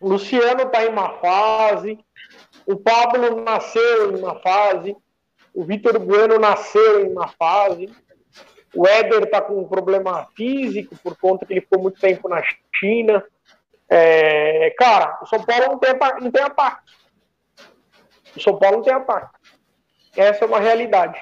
O 0.00 0.08
Luciano 0.10 0.66
tá 0.66 0.84
em 0.84 0.88
uma 0.88 1.18
fase. 1.18 1.98
O 2.68 2.76
Pablo 2.76 3.42
nasceu 3.42 4.12
em 4.12 4.20
uma 4.20 4.38
fase, 4.40 4.94
o 5.54 5.64
Vitor 5.64 5.98
Bueno 5.98 6.38
nasceu 6.38 7.00
em 7.00 7.10
uma 7.10 7.26
fase, 7.26 7.88
o 8.74 8.86
Éder 8.86 9.24
está 9.24 9.40
com 9.40 9.60
um 9.60 9.68
problema 9.68 10.26
físico 10.36 10.96
por 11.02 11.16
conta 11.16 11.46
que 11.46 11.52
ele 11.52 11.60
ficou 11.60 11.80
muito 11.80 12.00
tempo 12.00 12.28
na 12.28 12.42
China. 12.74 13.24
É, 13.88 14.70
cara, 14.78 15.18
o 15.22 15.26
São 15.26 15.42
Paulo 15.42 15.66
não 15.68 15.78
tem, 15.78 15.90
não 16.20 16.30
tem 16.30 16.42
ataque. 16.42 16.92
O 18.36 18.40
São 18.40 18.58
Paulo 18.58 18.78
não 18.78 18.84
tem 18.84 18.92
ataque. 18.92 19.38
Essa 20.16 20.44
é 20.44 20.48
uma 20.48 20.60
realidade. 20.60 21.18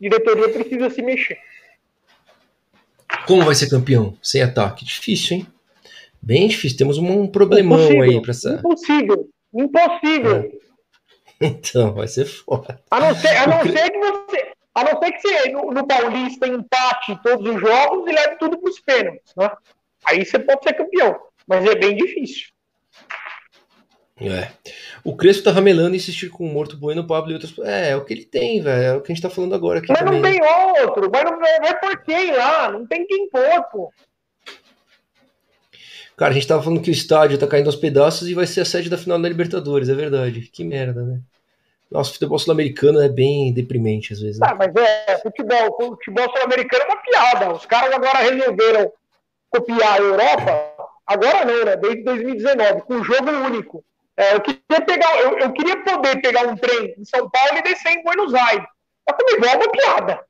diretoria 0.00 0.48
precisa 0.52 0.90
se 0.90 1.02
mexer. 1.02 1.38
Como 3.26 3.44
vai 3.44 3.54
ser 3.54 3.70
campeão 3.70 4.16
sem 4.22 4.42
ataque? 4.42 4.84
Difícil, 4.84 5.38
hein? 5.38 5.46
Bem 6.20 6.48
difícil. 6.48 6.78
Temos 6.78 6.98
um 6.98 7.26
problemão 7.26 7.78
impossível, 7.78 8.02
aí 8.02 8.20
para 8.20 8.30
essa. 8.30 8.54
Impossível. 8.54 9.28
Impossível. 9.52 10.36
É. 10.36 10.64
Então, 11.40 11.92
vai 11.92 12.06
ser 12.06 12.26
foda. 12.26 12.80
A 12.90 13.00
não 13.00 13.14
ser, 13.16 13.36
a 13.36 13.46
não 13.48 13.62
ser 13.62 13.90
que 13.90 13.98
você. 13.98 14.23
A 14.74 14.84
não 14.84 14.98
ser 14.98 15.12
que 15.12 15.20
você 15.20 15.50
no, 15.50 15.70
no 15.70 15.86
Paulista 15.86 16.46
empate 16.46 17.18
todos 17.22 17.54
os 17.54 17.60
jogos 17.60 18.10
e 18.10 18.14
leve 18.14 18.36
tudo 18.36 18.58
para 18.58 18.70
os 18.70 18.80
pênaltis, 18.80 19.32
né? 19.36 19.50
Aí 20.04 20.24
você 20.24 20.38
pode 20.38 20.62
ser 20.64 20.74
campeão. 20.74 21.16
Mas 21.46 21.64
é 21.64 21.74
bem 21.74 21.96
difícil. 21.96 22.48
É. 24.20 24.48
O 25.02 25.16
Crespo 25.16 25.44
tá 25.44 25.50
ramelando 25.50 25.94
e 25.94 25.98
insistir 25.98 26.28
com 26.28 26.46
o 26.46 26.52
Morto 26.52 26.76
Bueno, 26.76 27.06
Pablo 27.06 27.30
e 27.30 27.34
outros. 27.34 27.58
É, 27.60 27.90
é 27.90 27.96
o 27.96 28.04
que 28.04 28.14
ele 28.14 28.24
tem, 28.24 28.60
velho. 28.60 28.82
É 28.82 28.96
o 28.96 29.00
que 29.00 29.12
a 29.12 29.14
gente 29.14 29.22
tá 29.22 29.30
falando 29.30 29.54
agora 29.54 29.80
aqui. 29.80 29.88
Mas 29.88 29.98
também. 29.98 30.20
não 30.20 30.30
tem 30.30 30.40
outro. 30.80 31.10
Mas 31.12 31.24
não 31.24 31.38
vai 31.38 31.80
por 31.80 32.02
quem 32.02 32.32
lá? 32.32 32.70
Não 32.70 32.86
tem 32.86 33.06
quem 33.06 33.28
pôr, 33.28 33.62
pô. 33.70 33.92
Cara, 36.16 36.30
a 36.30 36.34
gente 36.34 36.46
tava 36.46 36.62
falando 36.62 36.80
que 36.80 36.90
o 36.90 36.92
estádio 36.92 37.38
tá 37.38 37.46
caindo 37.46 37.66
aos 37.66 37.76
pedaços 37.76 38.28
e 38.28 38.34
vai 38.34 38.46
ser 38.46 38.60
a 38.60 38.64
sede 38.64 38.88
da 38.88 38.96
final 38.96 39.20
da 39.20 39.28
Libertadores, 39.28 39.88
é 39.88 39.94
verdade. 39.94 40.42
Que 40.42 40.62
merda, 40.62 41.02
né? 41.02 41.20
Nossa, 41.94 42.12
futebol 42.12 42.40
sul-americano 42.40 43.00
é 43.00 43.08
bem 43.08 43.52
deprimente 43.52 44.12
às 44.12 44.20
vezes. 44.20 44.40
Né? 44.40 44.48
Ah, 44.50 44.54
mas 44.56 44.74
é, 44.74 45.16
futebol, 45.18 45.76
futebol 45.76 46.28
sul-americano 46.28 46.82
é 46.82 46.86
uma 46.88 46.96
piada. 46.96 47.52
Os 47.52 47.64
caras 47.66 47.94
agora 47.94 48.18
resolveram 48.18 48.92
copiar 49.48 49.94
a 49.94 49.98
Europa, 49.98 50.72
agora 51.06 51.44
não, 51.44 51.64
né? 51.64 51.76
Desde 51.76 52.02
2019, 52.02 52.82
com 52.82 53.04
jogo 53.04 53.30
único. 53.30 53.84
É, 54.16 54.34
eu, 54.34 54.40
queria 54.40 54.84
pegar, 54.84 55.20
eu, 55.20 55.38
eu, 55.38 55.52
queria 55.52 55.84
poder 55.84 56.20
pegar 56.20 56.48
um 56.48 56.56
trem 56.56 56.96
em 56.98 57.04
São 57.04 57.30
Paulo 57.30 57.58
e 57.58 57.62
descer 57.62 57.92
em 57.92 58.02
Buenos 58.02 58.34
Aires. 58.34 58.66
Mas 59.06 59.16
como 59.16 59.46
é 59.46 59.56
uma 59.56 59.70
piada. 59.70 60.20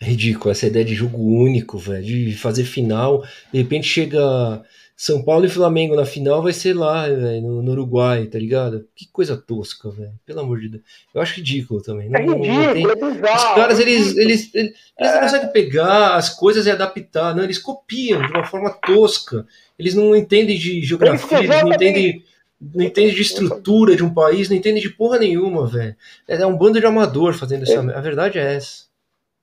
É 0.00 0.06
ridículo 0.06 0.52
essa 0.52 0.68
ideia 0.68 0.86
de 0.86 0.94
jogo 0.94 1.18
único, 1.18 1.76
velho, 1.76 2.02
de 2.02 2.34
fazer 2.34 2.64
final. 2.64 3.22
De 3.52 3.60
repente 3.60 3.86
chega 3.86 4.64
São 5.00 5.24
Paulo 5.24 5.46
e 5.46 5.48
Flamengo 5.48 5.96
na 5.96 6.04
final, 6.04 6.42
vai 6.42 6.52
ser 6.52 6.76
lá, 6.76 7.08
velho, 7.08 7.40
no, 7.40 7.62
no, 7.62 7.72
Uruguai, 7.72 8.26
tá 8.26 8.38
ligado? 8.38 8.86
Que 8.94 9.08
coisa 9.10 9.34
tosca, 9.34 9.88
velho. 9.90 10.12
Pelo 10.26 10.40
amor 10.40 10.60
de 10.60 10.68
Deus. 10.68 10.82
Eu 11.14 11.22
acho 11.22 11.36
ridículo 11.36 11.82
também. 11.82 12.10
Não, 12.10 12.18
é 12.18 12.22
ridículo, 12.22 12.54
não 12.54 12.72
tem... 12.74 12.84
é 12.84 12.94
bizarro. 13.14 13.48
Os 13.48 13.54
caras, 13.54 13.78
eles, 13.80 14.14
eles, 14.18 14.54
eles, 14.54 14.74
eles 14.98 15.14
não 15.14 15.20
conseguem 15.22 15.52
pegar 15.52 16.16
as 16.16 16.28
coisas 16.28 16.66
e 16.66 16.70
adaptar, 16.70 17.34
não, 17.34 17.42
eles 17.42 17.58
copiam 17.58 18.20
de 18.20 18.30
uma 18.30 18.44
forma 18.44 18.68
tosca. 18.68 19.46
Eles 19.78 19.94
não 19.94 20.14
entendem 20.14 20.58
de 20.58 20.82
geografia, 20.82 21.38
eles 21.38 21.48
não 21.48 21.72
entendem, 21.72 22.22
não 22.60 22.84
entendem 22.84 23.14
de 23.14 23.22
estrutura 23.22 23.96
de 23.96 24.04
um 24.04 24.12
país, 24.12 24.50
não 24.50 24.56
entendem 24.58 24.82
de 24.82 24.90
porra 24.90 25.18
nenhuma, 25.18 25.66
velho. 25.66 25.96
É 26.28 26.44
um 26.44 26.58
bando 26.58 26.78
de 26.78 26.84
amador 26.84 27.32
fazendo 27.32 27.62
isso. 27.62 27.78
A 27.78 28.00
verdade 28.02 28.38
é 28.38 28.56
essa. 28.56 28.84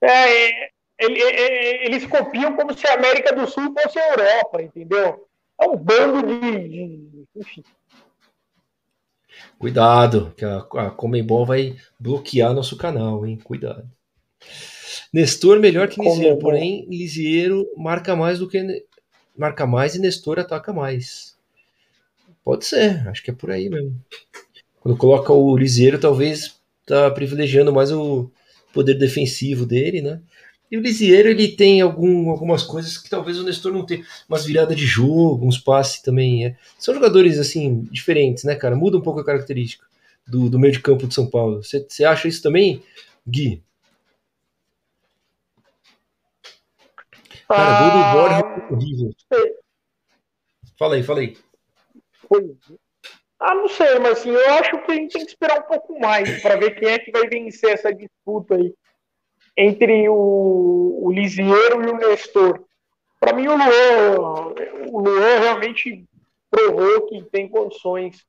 É, 0.00 0.70
eles 1.84 2.06
copiam 2.06 2.54
como 2.54 2.78
se 2.78 2.86
a 2.86 2.94
América 2.94 3.34
do 3.34 3.44
Sul 3.50 3.74
fosse 3.74 3.98
a 3.98 4.10
Europa, 4.10 4.62
entendeu? 4.62 5.27
É 5.60 5.66
um 5.66 5.76
bando 5.76 6.26
de. 6.26 6.68
de 6.68 7.24
enfim. 7.36 7.64
Cuidado, 9.58 10.32
que 10.36 10.44
a, 10.44 10.58
a 10.58 10.90
Comembol 10.90 11.44
vai 11.44 11.76
bloquear 11.98 12.54
nosso 12.54 12.76
canal, 12.76 13.26
hein? 13.26 13.38
Cuidado. 13.42 13.88
Nestor 15.12 15.58
melhor 15.58 15.88
que 15.88 16.00
Lisieiro, 16.00 16.38
porém 16.38 16.86
Lisieiro 16.88 17.66
marca 17.76 18.14
mais 18.14 18.38
do 18.38 18.48
que 18.48 18.84
marca 19.36 19.66
mais 19.66 19.94
e 19.94 20.00
Nestor 20.00 20.38
ataca 20.38 20.72
mais. 20.72 21.36
Pode 22.44 22.66
ser, 22.66 23.06
acho 23.08 23.22
que 23.22 23.30
é 23.30 23.34
por 23.34 23.50
aí 23.50 23.68
mesmo. 23.68 23.94
Quando 24.80 24.96
coloca 24.96 25.32
o 25.32 25.56
Liseiro, 25.56 25.98
talvez 25.98 26.60
tá 26.86 27.10
privilegiando 27.10 27.72
mais 27.72 27.92
o 27.92 28.30
poder 28.72 28.94
defensivo 28.94 29.66
dele, 29.66 30.00
né? 30.00 30.20
E 30.70 30.76
o 30.76 30.80
Lisieiro, 30.80 31.28
ele 31.28 31.48
tem 31.48 31.80
algum, 31.80 32.30
algumas 32.30 32.62
coisas 32.62 32.98
que 32.98 33.08
talvez 33.08 33.38
o 33.38 33.44
Nestor 33.44 33.72
não 33.72 33.86
tenha. 33.86 34.04
Umas 34.28 34.44
viradas 34.44 34.76
de 34.76 34.84
jogo, 34.84 35.46
uns 35.46 35.58
passes 35.58 36.02
também. 36.02 36.46
É. 36.46 36.56
São 36.78 36.94
jogadores, 36.94 37.38
assim, 37.38 37.88
diferentes, 37.90 38.44
né, 38.44 38.54
cara? 38.54 38.76
Muda 38.76 38.98
um 38.98 39.02
pouco 39.02 39.20
a 39.20 39.24
característica 39.24 39.86
do, 40.26 40.50
do 40.50 40.58
meio 40.58 40.72
de 40.72 40.80
campo 40.80 41.06
de 41.06 41.14
São 41.14 41.28
Paulo. 41.28 41.62
Você 41.62 42.04
acha 42.04 42.28
isso 42.28 42.42
também, 42.42 42.82
Gui? 43.26 43.62
Cara, 47.48 47.80
gol 47.80 47.90
do 47.90 47.96
ah, 47.96 48.12
Borja 48.12 48.38
é 48.38 48.74
horrível. 48.74 49.10
Fala 50.78 50.96
aí, 50.96 51.02
fala 51.02 51.20
aí. 51.20 51.36
Ah, 53.40 53.54
não 53.54 53.68
sei, 53.68 53.98
mas 54.00 54.18
assim, 54.18 54.30
eu 54.30 54.50
acho 54.54 54.84
que 54.84 54.92
a 54.92 54.94
gente 54.94 55.12
tem 55.12 55.24
que 55.24 55.30
esperar 55.30 55.60
um 55.60 55.62
pouco 55.62 55.98
mais 55.98 56.42
para 56.42 56.56
ver 56.56 56.72
quem 56.72 56.90
é 56.90 56.98
que 56.98 57.10
vai 57.10 57.26
vencer 57.26 57.70
essa 57.70 57.90
disputa 57.90 58.56
aí 58.56 58.74
entre 59.58 60.08
o, 60.08 61.00
o 61.02 61.10
Lisieiro 61.10 61.82
e 61.82 61.90
o 61.90 61.96
Nestor. 61.96 62.64
Para 63.18 63.32
mim, 63.32 63.48
o 63.48 63.56
Luan, 63.56 64.54
o 64.92 65.00
Luan 65.00 65.40
realmente 65.40 66.08
provou 66.48 67.08
que 67.08 67.24
tem 67.24 67.48
condições 67.48 68.24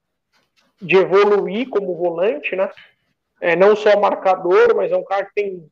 de 0.81 0.97
evoluir 0.97 1.69
como 1.69 1.95
volante, 1.95 2.55
né? 2.55 2.71
É, 3.39 3.55
não 3.55 3.75
só 3.75 3.97
marcador, 3.99 4.75
mas 4.75 4.91
é 4.91 4.97
um 4.97 5.03
cara 5.03 5.25
que 5.25 5.33
tem, 5.35 5.69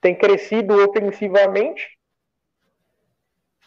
tem 0.00 0.14
crescido 0.16 0.82
ofensivamente. 0.82 1.98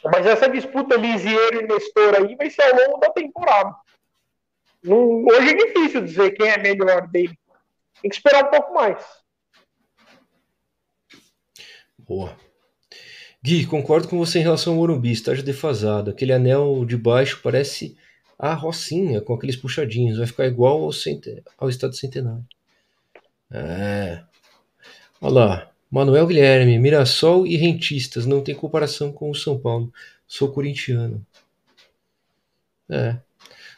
Mas 0.03 0.25
essa 0.25 0.49
disputa 0.49 0.97
Lisieiro 0.97 1.61
e 1.61 1.67
Nestor 1.67 2.15
aí 2.15 2.35
vai 2.35 2.49
ser 2.49 2.63
ao 2.63 2.87
longo 2.87 2.97
da 2.97 3.11
temporada. 3.11 3.75
Não, 4.83 5.25
hoje 5.25 5.49
é 5.51 5.53
difícil 5.53 6.01
dizer 6.01 6.31
quem 6.31 6.49
é 6.49 6.57
melhor 6.57 7.07
dele. 7.07 7.37
Tem 8.01 8.09
que 8.09 8.15
esperar 8.15 8.45
um 8.45 8.51
pouco 8.51 8.73
mais. 8.73 9.24
Boa. 12.07 12.37
Gui, 13.43 13.65
concordo 13.65 14.07
com 14.07 14.17
você 14.17 14.39
em 14.39 14.43
relação 14.43 14.73
ao 14.73 14.79
Morumbi, 14.79 15.11
estágio 15.11 15.43
defasado. 15.43 16.09
Aquele 16.09 16.33
anel 16.33 16.83
de 16.85 16.97
baixo 16.97 17.39
parece 17.43 17.95
a 18.39 18.53
Rocinha, 18.53 19.21
com 19.21 19.33
aqueles 19.33 19.55
puxadinhos. 19.55 20.17
Vai 20.17 20.27
ficar 20.27 20.47
igual 20.47 20.83
ao, 20.83 20.91
cent... 20.91 21.25
ao 21.57 21.69
Estado 21.69 21.95
Centenário. 21.95 22.45
É. 23.51 24.23
Olha 25.21 25.33
lá. 25.33 25.71
Manuel 25.91 26.27
Guilherme, 26.27 26.77
Mirassol 26.79 27.45
e 27.45 27.55
Rentistas, 27.55 28.25
não 28.25 28.41
tem 28.41 28.53
comparação 28.53 29.11
com 29.11 29.29
o 29.29 29.35
São 29.35 29.57
Paulo. 29.57 29.93
Sou 30.27 30.51
corintiano. 30.51 31.25
É. 32.89 33.17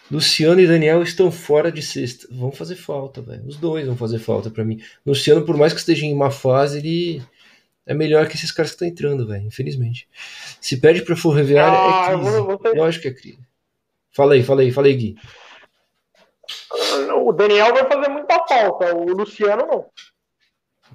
Luciano 0.09 0.61
e 0.61 0.67
Daniel 0.67 1.03
estão 1.03 1.29
fora 1.29 1.71
de 1.71 1.81
sexta. 1.81 2.27
Vão 2.31 2.51
fazer 2.51 2.75
falta, 2.75 3.21
velho. 3.21 3.45
Os 3.45 3.57
dois 3.57 3.85
vão 3.85 3.97
fazer 3.97 4.19
falta 4.19 4.49
para 4.49 4.63
mim. 4.63 4.81
Luciano, 5.05 5.45
por 5.45 5.57
mais 5.57 5.73
que 5.73 5.79
esteja 5.79 6.05
em 6.05 6.13
uma 6.13 6.31
fase, 6.31 6.79
ele 6.79 7.21
é 7.87 7.93
melhor 7.93 8.27
que 8.27 8.35
esses 8.35 8.51
caras 8.51 8.71
que 8.71 8.75
estão 8.75 8.87
entrando, 8.87 9.25
velho. 9.25 9.45
Infelizmente. 9.47 10.07
Se 10.59 10.77
pede 10.77 11.01
pra 11.01 11.15
Ferroviária, 11.15 11.75
é 11.75 11.79
ah, 11.79 12.11
é 12.11 12.17
crise. 12.17 12.75
Vou, 12.75 12.83
acho 12.83 13.01
que 13.01 13.07
é 13.07 13.13
crise. 13.13 13.39
Fala 14.11 14.33
aí, 14.33 14.43
fala 14.43 14.61
aí, 14.61 14.71
fala 14.71 14.87
aí, 14.87 14.93
Gui. 14.93 15.15
O 17.23 17.31
Daniel 17.31 17.73
vai 17.73 17.87
fazer 17.87 18.09
muita 18.09 18.45
falta. 18.45 18.93
O 18.93 19.05
Luciano 19.05 19.65
não. 19.65 19.85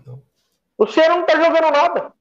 Não. 0.07 0.23
O 0.77 0.85
Luciano 0.85 1.17
não 1.17 1.27
tá 1.27 1.35
jogando 1.37 1.73
nada. 1.73 2.13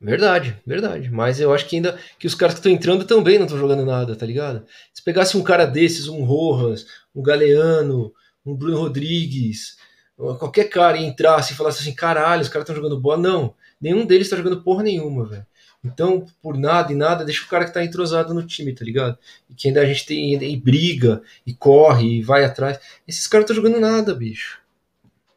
Verdade, 0.00 0.62
verdade. 0.64 1.10
Mas 1.10 1.40
eu 1.40 1.52
acho 1.52 1.66
que 1.66 1.76
ainda 1.76 1.98
que 2.18 2.26
os 2.26 2.34
caras 2.34 2.54
que 2.54 2.60
estão 2.60 2.70
entrando 2.70 3.04
também 3.04 3.38
não 3.38 3.46
estão 3.46 3.58
jogando 3.58 3.84
nada, 3.84 4.14
tá 4.14 4.26
ligado? 4.26 4.66
Se 4.92 5.02
pegasse 5.02 5.36
um 5.36 5.42
cara 5.42 5.64
desses, 5.64 6.06
um 6.06 6.22
Rojas, 6.24 6.86
um 7.14 7.22
Galeano, 7.22 8.12
um 8.44 8.54
Bruno 8.54 8.78
Rodrigues, 8.78 9.78
qualquer 10.16 10.68
cara 10.68 10.98
entrasse 10.98 11.52
e 11.52 11.56
falasse 11.56 11.80
assim, 11.80 11.94
caralho, 11.94 12.42
os 12.42 12.48
caras 12.48 12.68
estão 12.68 12.76
jogando 12.76 13.00
bola, 13.00 13.18
não. 13.18 13.54
Nenhum 13.80 14.06
deles 14.06 14.26
está 14.26 14.36
jogando 14.36 14.62
porra 14.62 14.82
nenhuma, 14.82 15.26
velho. 15.26 15.46
Então, 15.84 16.24
por 16.42 16.56
nada 16.56 16.92
e 16.92 16.96
nada, 16.96 17.24
deixa 17.24 17.44
o 17.44 17.48
cara 17.48 17.66
que 17.66 17.74
tá 17.74 17.84
entrosado 17.84 18.32
no 18.32 18.46
time, 18.46 18.74
tá 18.74 18.84
ligado? 18.84 19.18
E 19.50 19.54
que 19.54 19.68
ainda 19.68 19.82
a 19.82 19.86
gente 19.86 20.06
tem 20.06 20.32
e 20.32 20.56
briga, 20.56 21.22
e 21.46 21.52
corre, 21.52 22.18
e 22.18 22.22
vai 22.22 22.44
atrás. 22.44 22.78
Esses 23.06 23.26
caras 23.26 23.46
não 23.46 23.54
estão 23.54 23.70
jogando 23.70 23.80
nada, 23.80 24.14
bicho 24.14 24.64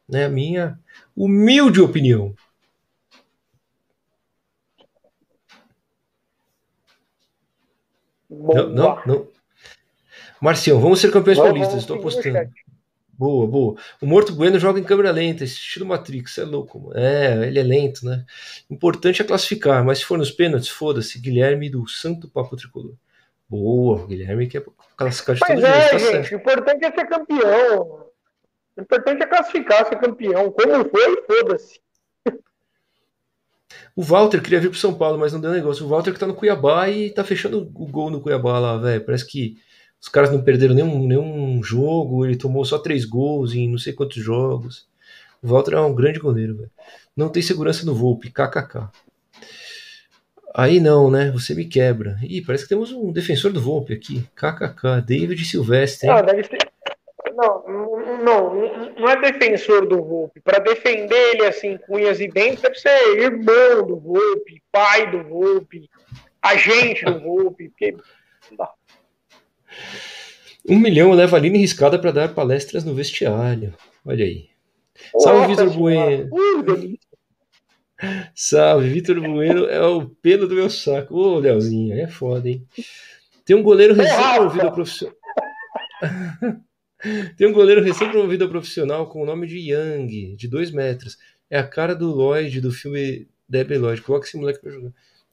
né? 0.07 0.25
A 0.25 0.29
minha 0.29 0.79
humilde 1.15 1.81
opinião. 1.81 2.33
Não, 8.29 8.69
não, 8.69 9.01
não. 9.05 9.27
Marcião, 10.39 10.79
vamos 10.79 10.99
ser 10.99 11.11
campeões 11.11 11.39
paulistas, 11.39 11.79
estou 11.79 11.97
apostando. 11.97 12.49
Boa, 13.17 13.47
boa. 13.47 13.75
O 13.99 14.05
Morto 14.05 14.31
Bueno 14.31 14.59
joga 14.59 14.79
em 14.79 14.83
câmera 14.83 15.09
lenta, 15.09 15.43
estilo 15.43 15.87
Matrix, 15.87 16.37
é 16.37 16.43
louco. 16.43 16.79
Mano. 16.79 16.99
É, 16.99 17.47
ele 17.47 17.57
é 17.57 17.63
lento, 17.63 18.05
né? 18.05 18.23
Importante 18.69 19.21
é 19.21 19.25
classificar, 19.25 19.83
mas 19.83 19.99
se 19.99 20.05
for 20.05 20.19
nos 20.19 20.29
pênaltis, 20.29 20.69
foda-se. 20.69 21.19
Guilherme 21.19 21.67
do 21.67 21.87
Santo 21.87 22.29
Papo 22.29 22.55
Tricolor. 22.55 22.93
Boa, 23.49 24.05
Guilherme 24.05 24.47
que 24.47 24.59
é 24.59 24.63
classificar 24.95 25.35
de 25.35 25.41
mas 25.41 25.63
é, 25.63 25.89
jeito. 25.89 25.91
Tá 25.91 26.11
gente, 26.11 26.35
o 26.35 26.37
importante 26.37 26.85
é 26.85 26.91
ser 26.91 27.07
campeão. 27.07 28.07
O 28.75 28.81
importante 28.81 29.23
é 29.23 29.25
classificar, 29.25 29.87
ser 29.87 29.99
campeão. 29.99 30.51
Como 30.51 30.89
foi, 30.89 31.23
foda-se. 31.25 31.79
O 33.95 34.03
Walter 34.03 34.41
queria 34.41 34.59
vir 34.59 34.69
pro 34.69 34.77
São 34.77 34.93
Paulo, 34.93 35.17
mas 35.17 35.33
não 35.33 35.41
deu 35.41 35.51
negócio. 35.51 35.83
O 35.83 35.89
Walter 35.89 36.13
que 36.13 36.19
tá 36.19 36.27
no 36.27 36.35
Cuiabá 36.35 36.87
e 36.87 37.09
tá 37.09 37.23
fechando 37.23 37.57
o 37.57 37.87
gol 37.87 38.11
no 38.11 38.21
Cuiabá 38.21 38.59
lá, 38.59 38.77
velho. 38.77 39.03
Parece 39.03 39.25
que 39.25 39.57
Os 40.01 40.07
caras 40.09 40.31
não 40.31 40.43
perderam 40.43 40.75
nenhum, 40.75 41.07
nenhum 41.07 41.61
jogo, 41.63 42.25
ele 42.25 42.37
tomou 42.37 42.63
só 42.63 42.77
três 42.77 43.03
gols 43.03 43.53
em 43.53 43.69
não 43.69 43.77
sei 43.77 43.93
quantos 43.93 44.23
jogos. 44.23 44.87
O 45.41 45.47
Walter 45.47 45.73
é 45.73 45.81
um 45.81 45.95
grande 45.95 46.19
goleiro, 46.19 46.55
velho. 46.57 46.71
Não 47.15 47.29
tem 47.29 47.41
segurança 47.41 47.85
no 47.85 47.95
Volpe, 47.95 48.29
kkk. 48.29 48.89
Aí 50.57 50.79
não, 50.79 51.11
né? 51.11 51.29
Você 51.29 51.53
me 51.53 51.65
quebra. 51.65 52.17
Ih, 52.23 52.41
parece 52.41 52.63
que 52.63 52.69
temos 52.69 52.91
um 52.91 53.11
defensor 53.11 53.51
do 53.51 53.61
Volpe 53.61 53.93
aqui. 53.93 54.27
KKK, 54.35 55.01
David 55.05 55.45
Silvestre. 55.45 56.07
Não, 56.07 56.23
deve 56.23 56.43
ser... 56.43 56.57
não, 57.35 57.63
não, 58.23 58.95
não 58.99 59.07
é 59.07 59.21
defensor 59.21 59.87
do 59.87 60.03
Volpe. 60.03 60.41
Para 60.41 60.57
defender 60.57 61.35
ele 61.35 61.45
assim, 61.45 61.77
com 61.77 61.97
unhas 61.97 62.19
e 62.19 62.27
dentes, 62.27 62.61
deve 62.61 62.75
ser 62.75 63.19
irmão 63.19 63.85
do 63.85 63.99
Volpe, 63.99 64.61
pai 64.71 65.11
do 65.11 65.23
Volpe, 65.29 65.87
agente 66.41 67.05
do 67.05 67.19
Volpe. 67.19 67.69
Porque... 67.69 67.95
Um 70.67 70.77
milhão 70.77 71.11
leva 71.11 71.37
a 71.37 71.39
Aline 71.39 71.59
riscada 71.59 71.97
para 71.97 72.11
dar 72.11 72.33
palestras 72.33 72.83
no 72.83 72.93
vestiário. 72.93 73.73
Olha 74.05 74.25
aí. 74.25 74.49
Salve, 75.19 75.47
Vitor 75.47 75.69
Bueno. 75.69 76.29
Uh, 76.31 76.97
Salve, 78.35 78.89
Vitor 78.89 79.21
Bueno 79.21 79.65
é 79.65 79.81
o 79.85 80.09
pelo 80.09 80.47
do 80.47 80.55
meu 80.55 80.69
saco. 80.69 81.15
Ô, 81.15 81.39
Leozinho, 81.39 81.97
é 81.97 82.07
foda, 82.07 82.49
hein? 82.49 82.65
Tem 83.45 83.55
um 83.55 83.63
goleiro 83.63 83.93
recém-promovido 83.93 84.71
profissional. 84.71 85.15
Tem 87.37 87.47
um 87.47 87.53
goleiro 87.53 87.81
recém-promovido 87.81 88.45
a 88.45 88.49
profissional 88.49 89.07
com 89.07 89.21
o 89.21 89.25
nome 89.25 89.47
de 89.47 89.71
Young, 89.71 90.35
de 90.35 90.47
2 90.47 90.71
metros. 90.71 91.17
É 91.49 91.57
a 91.57 91.67
cara 91.67 91.95
do 91.95 92.11
Lloyd 92.11 92.59
do 92.59 92.71
filme 92.71 93.27
Debbie 93.47 93.77
Lloyd. 93.77 94.01
Coloca 94.01 94.27
esse 94.27 94.35
moleque 94.35 94.59
pra 94.59 94.71
jogar. 94.71 94.91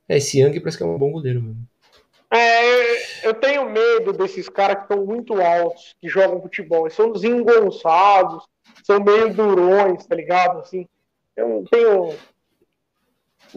É, 0.09 0.19
esse 0.19 0.41
Young 0.41 0.61
parece 0.61 0.77
que 0.77 0.85
é 0.85 0.87
um 0.87 0.99
bom 0.99 1.11
goleiro 1.11 1.43
mesmo. 1.43 1.67
É, 2.35 3.29
eu 3.29 3.35
tenho 3.35 3.71
medo 3.71 4.13
desses 4.13 4.49
caras 4.49 4.79
que 4.79 4.83
estão 4.83 5.07
muito 5.07 5.41
altos, 5.41 5.95
que 6.01 6.09
jogam 6.09 6.43
futebol. 6.43 6.87
Eles 6.87 6.95
são 6.95 7.13
desengonçados, 7.13 8.45
são 8.83 8.99
meio 8.99 9.33
durões, 9.33 10.05
tá 10.05 10.17
ligado? 10.17 10.59
Assim, 10.59 10.89
eu 11.37 11.49
não 11.49 11.65
tenho 11.65 12.17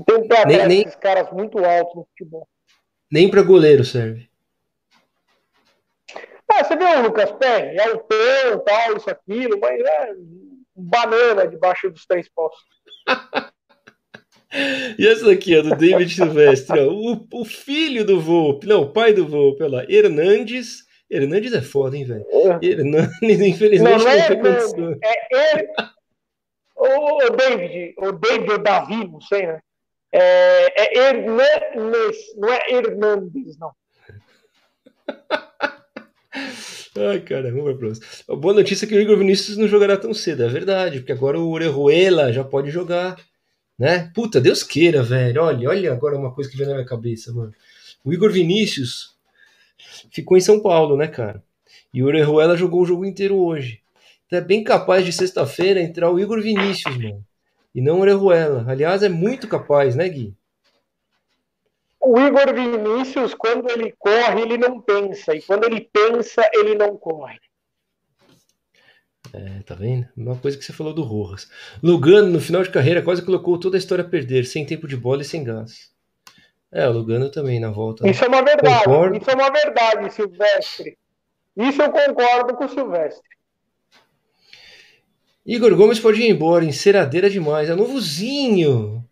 tem 0.05 0.28
pé 0.28 0.45
nem, 0.45 0.67
nem, 0.67 0.82
esses 0.82 0.95
caras 0.95 1.32
muito 1.32 1.57
altos 1.57 1.95
no 1.95 2.05
futebol. 2.05 2.47
Nem 3.11 3.32
para 3.32 3.41
goleiro 3.41 3.84
serve. 3.84 4.30
Ah, 6.51 6.63
você 6.63 6.75
vê 6.75 6.86
o 6.86 7.01
Lucas 7.01 7.32
Perry, 7.32 7.78
é 7.78 7.93
o 7.93 7.99
pão, 7.99 8.59
tal, 8.63 8.95
isso, 8.95 9.09
aquilo, 9.09 9.59
mas 9.59 9.80
é 9.80 10.13
banana 10.75 11.47
debaixo 11.47 11.89
dos 11.89 12.05
três 12.05 12.30
postos. 12.30 12.63
e 14.97 15.08
essa 15.08 15.26
daqui 15.26 15.55
é 15.55 15.62
do 15.62 15.76
David 15.76 16.14
Silvestre, 16.14 16.80
ó, 16.80 16.91
o, 16.91 17.28
o, 17.32 17.45
filho 17.45 18.05
do 18.05 18.20
Volpe, 18.20 18.68
não, 18.68 18.84
o 18.84 18.91
pai 18.91 19.14
do 19.14 19.28
Volpe, 19.28 19.64
olha 19.64 19.78
lá, 19.78 19.86
Hernandes. 19.88 20.86
Hernandes 21.10 21.53
é 21.53 21.62
foda, 21.62 21.95
hein, 21.95 22.03
velho? 22.05 22.26
É. 22.30 22.66
Hernandes, 22.66 23.18
infelizmente, 23.22 23.97
não, 23.97 24.03
não, 24.03 24.10
é, 24.10 24.18
não 24.18 24.28
tem 24.28 24.39
condição. 24.41 24.99
É. 25.03 25.68
O 26.76 27.30
David, 27.32 27.95
o 27.97 28.12
David 28.12 28.51
ou 28.51 28.58
Davi, 28.58 29.08
não 29.08 29.22
sei, 29.22 29.47
né? 29.47 29.60
É, 30.12 30.84
é 30.84 31.10
Hernanes, 31.10 32.18
não 32.38 32.49
é 32.49 32.60
Hernandes, 32.70 33.58
não. 33.58 33.72
Ai, 36.97 37.20
cara, 37.22 37.51
vamos 37.51 37.66
ver 37.66 37.78
próximo. 37.78 38.05
A 38.30 38.36
boa 38.36 38.53
notícia 38.53 38.86
é 38.86 38.88
que 38.88 38.95
o 38.95 38.99
Igor 38.99 39.18
Vinícius 39.18 39.58
não 39.58 39.68
jogará 39.68 39.97
tão 39.97 40.14
cedo, 40.14 40.43
é 40.43 40.47
verdade, 40.47 40.99
porque 40.99 41.12
agora 41.12 41.39
o 41.39 41.49
Orejuela 41.49 42.32
já 42.32 42.43
pode 42.43 42.72
jogar, 42.72 43.18
né? 43.78 44.11
Puta, 44.13 44.41
Deus 44.41 44.63
queira, 44.63 45.03
velho. 45.03 45.43
Olha, 45.43 45.69
olha 45.69 45.91
agora 45.91 46.17
uma 46.17 46.34
coisa 46.34 46.49
que 46.49 46.57
vem 46.57 46.67
na 46.67 46.73
minha 46.73 46.86
cabeça, 46.86 47.34
mano. 47.34 47.53
O 48.03 48.13
Igor 48.13 48.32
Vinícius 48.32 49.15
ficou 50.11 50.38
em 50.38 50.41
São 50.41 50.61
Paulo, 50.61 50.97
né, 50.97 51.07
cara? 51.07 51.43
E 51.93 52.03
o 52.03 52.07
Orejuela 52.07 52.57
jogou 52.57 52.82
o 52.82 52.86
jogo 52.86 53.05
inteiro 53.05 53.38
hoje. 53.38 53.82
Então 54.25 54.39
é 54.39 54.41
bem 54.41 54.63
capaz 54.63 55.05
de 55.05 55.13
sexta-feira 55.13 55.82
entrar 55.82 56.11
o 56.11 56.19
Igor 56.19 56.41
Vinícius, 56.41 56.97
mano 56.97 57.23
e 57.78 57.82
não 57.82 57.99
Orejuela. 57.99 58.65
Aliás, 58.67 59.03
é 59.03 59.09
muito 59.09 59.47
capaz, 59.47 59.95
né, 59.95 60.09
Gui? 60.09 60.34
O 61.99 62.19
Igor 62.19 62.51
Vinícius, 62.51 63.36
quando 63.36 63.69
ele 63.69 63.93
corre, 63.99 64.41
ele 64.41 64.57
não 64.57 64.82
pensa. 64.82 65.36
E 65.36 65.43
quando 65.43 65.65
ele 65.65 65.82
pensa, 65.82 66.49
ele 66.53 66.73
não 66.73 66.97
corre. 66.97 67.39
É, 69.34 69.61
tá 69.63 69.75
vendo? 69.75 70.07
Uma 70.15 70.36
coisa 70.36 70.57
que 70.57 70.63
você 70.63 70.73
falou 70.73 70.93
do 70.93 71.03
Rojas. 71.03 71.49
Lugano, 71.84 72.30
no 72.30 72.39
final 72.39 72.63
de 72.63 72.69
carreira, 72.69 73.01
quase 73.01 73.21
colocou 73.21 73.59
toda 73.59 73.78
a 73.78 73.80
história 73.80 74.03
a 74.03 74.07
perder, 74.07 74.45
sem 74.45 74.65
tempo 74.65 74.88
de 74.88 74.95
bola 74.95 75.21
e 75.21 75.25
sem 75.25 75.43
gás. 75.43 75.91
É, 76.71 76.88
o 76.88 76.91
Lugano 76.91 77.30
também 77.30 77.59
na 77.59 77.71
volta. 77.71 78.03
Né? 78.03 78.11
Isso 78.11 78.23
é 78.23 78.28
uma 78.28 78.41
verdade. 78.41 78.84
Concordo. 78.84 79.17
Isso 79.17 79.30
é 79.30 79.34
uma 79.36 79.49
verdade, 79.49 80.13
Silvestre. 80.13 80.97
Isso 81.55 81.82
eu 81.82 81.91
concordo 81.91 82.55
com 82.55 82.65
o 82.65 82.69
Silvestre. 82.69 83.28
Igor 85.45 85.73
Gomes 85.75 85.99
pode 85.99 86.21
ir 86.21 86.30
embora, 86.30 86.65
enceradeira 86.65 87.30
demais. 87.30 87.69
É 87.69 87.75
novozinho. 87.75 89.03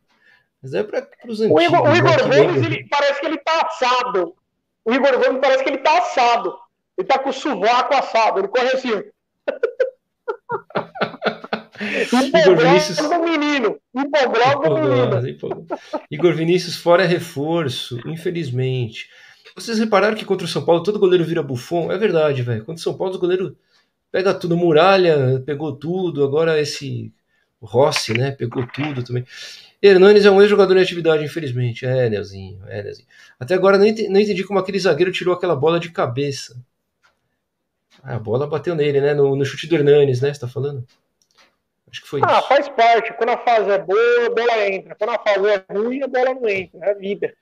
Mas 0.62 0.74
é 0.74 0.84
para 0.84 1.08
os 1.28 1.40
antigos. 1.40 1.62
O 1.62 1.66
Igor, 1.66 1.90
o 1.90 1.96
Igor 1.96 2.28
né? 2.28 2.44
Gomes, 2.44 2.66
ele, 2.66 2.88
parece 2.90 3.22
que 3.22 3.26
ele 3.26 3.38
tá 3.38 3.62
assado. 3.62 4.36
O 4.84 4.94
Igor 4.94 5.18
Gomes 5.18 5.40
parece 5.42 5.64
que 5.64 5.70
ele 5.70 5.78
tá 5.78 5.98
assado. 5.98 6.58
Ele 6.98 7.08
tá 7.08 7.20
com 7.20 7.30
o 7.30 7.34
sovaco 7.34 7.96
assado. 7.96 8.40
Ele 8.40 8.48
corre 8.48 8.68
assim. 8.68 8.92
Igor 11.80 12.58
Vinícius. 12.58 12.98
Do 12.98 13.20
menino. 13.20 13.80
Igor 16.10 16.34
Vinícius 16.34 16.76
fora 16.76 17.06
reforço, 17.06 18.00
infelizmente. 18.06 19.10
Vocês 19.56 19.80
repararam 19.80 20.16
que 20.16 20.26
contra 20.26 20.46
o 20.46 20.50
São 20.50 20.66
Paulo 20.66 20.84
todo 20.84 21.00
goleiro 21.00 21.24
vira 21.24 21.42
bufão? 21.42 21.92
É 21.92 21.98
verdade, 21.98 22.42
velho. 22.42 22.66
Contra 22.66 22.80
o 22.80 22.84
São 22.84 22.98
Paulo, 22.98 23.14
os 23.14 23.20
goleiros 23.20 23.54
pega 24.12 24.34
tudo, 24.34 24.58
Muralha 24.58 25.42
pegou 25.46 25.76
tudo, 25.76 26.24
agora 26.24 26.60
esse 26.60 27.14
Rossi, 27.62 28.14
né, 28.14 28.32
pegou 28.32 28.66
tudo 28.68 29.04
também. 29.04 29.26
Hernanes 29.82 30.26
é 30.26 30.32
um 30.32 30.42
ex-jogador 30.42 30.78
em 30.78 30.82
atividade, 30.82 31.24
infelizmente. 31.24 31.86
É, 31.86 32.10
Nelzinho, 32.10 32.60
é. 32.68 32.92
Até 33.40 33.54
agora 33.54 33.78
não 33.78 33.86
entendi 33.86 34.44
como 34.44 34.60
aquele 34.60 34.80
zagueiro 34.80 35.12
tirou 35.12 35.34
aquela 35.34 35.56
bola 35.56 35.80
de 35.80 35.92
cabeça. 35.92 36.58
Ah, 38.06 38.16
a 38.16 38.20
bola 38.20 38.46
bateu 38.46 38.76
nele, 38.76 39.02
né, 39.02 39.16
no, 39.16 39.36
no 39.36 39.44
chute 39.44 39.66
do 39.66 39.76
Hernanes, 39.76 40.22
né, 40.22 40.32
você 40.32 40.40
tá 40.40 40.48
falando? 40.48 40.86
Acho 41.90 42.02
que 42.02 42.08
foi 42.08 42.22
ah, 42.24 42.40
isso. 42.40 42.48
faz 42.48 42.70
parte. 42.70 43.14
Quando 43.14 43.30
a 43.30 43.38
fase 43.38 43.70
é 43.70 43.80
boa, 43.80 44.26
a 44.28 44.30
bola 44.30 44.68
entra. 44.68 44.96
Quando 44.96 45.10
a 45.12 45.20
fase 45.20 45.48
é 45.48 45.74
ruim, 45.74 46.04
a 46.04 46.08
bola 46.08 46.34
não 46.34 46.48
entra. 46.48 46.80
É 46.84 46.94
vida. 46.94 47.34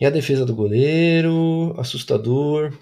E 0.00 0.06
a 0.06 0.10
defesa 0.10 0.46
do 0.46 0.54
goleiro, 0.54 1.74
assustador. 1.78 2.72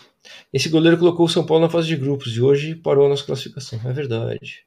Esse 0.52 0.68
goleiro 0.68 0.98
colocou 0.98 1.26
o 1.26 1.28
São 1.28 1.44
Paulo 1.44 1.64
na 1.64 1.70
fase 1.70 1.88
de 1.88 1.96
grupos 1.96 2.36
e 2.36 2.40
hoje 2.40 2.74
parou 2.74 3.06
a 3.06 3.08
nossa 3.08 3.24
classificação. 3.24 3.80
É 3.84 3.92
verdade. 3.92 4.66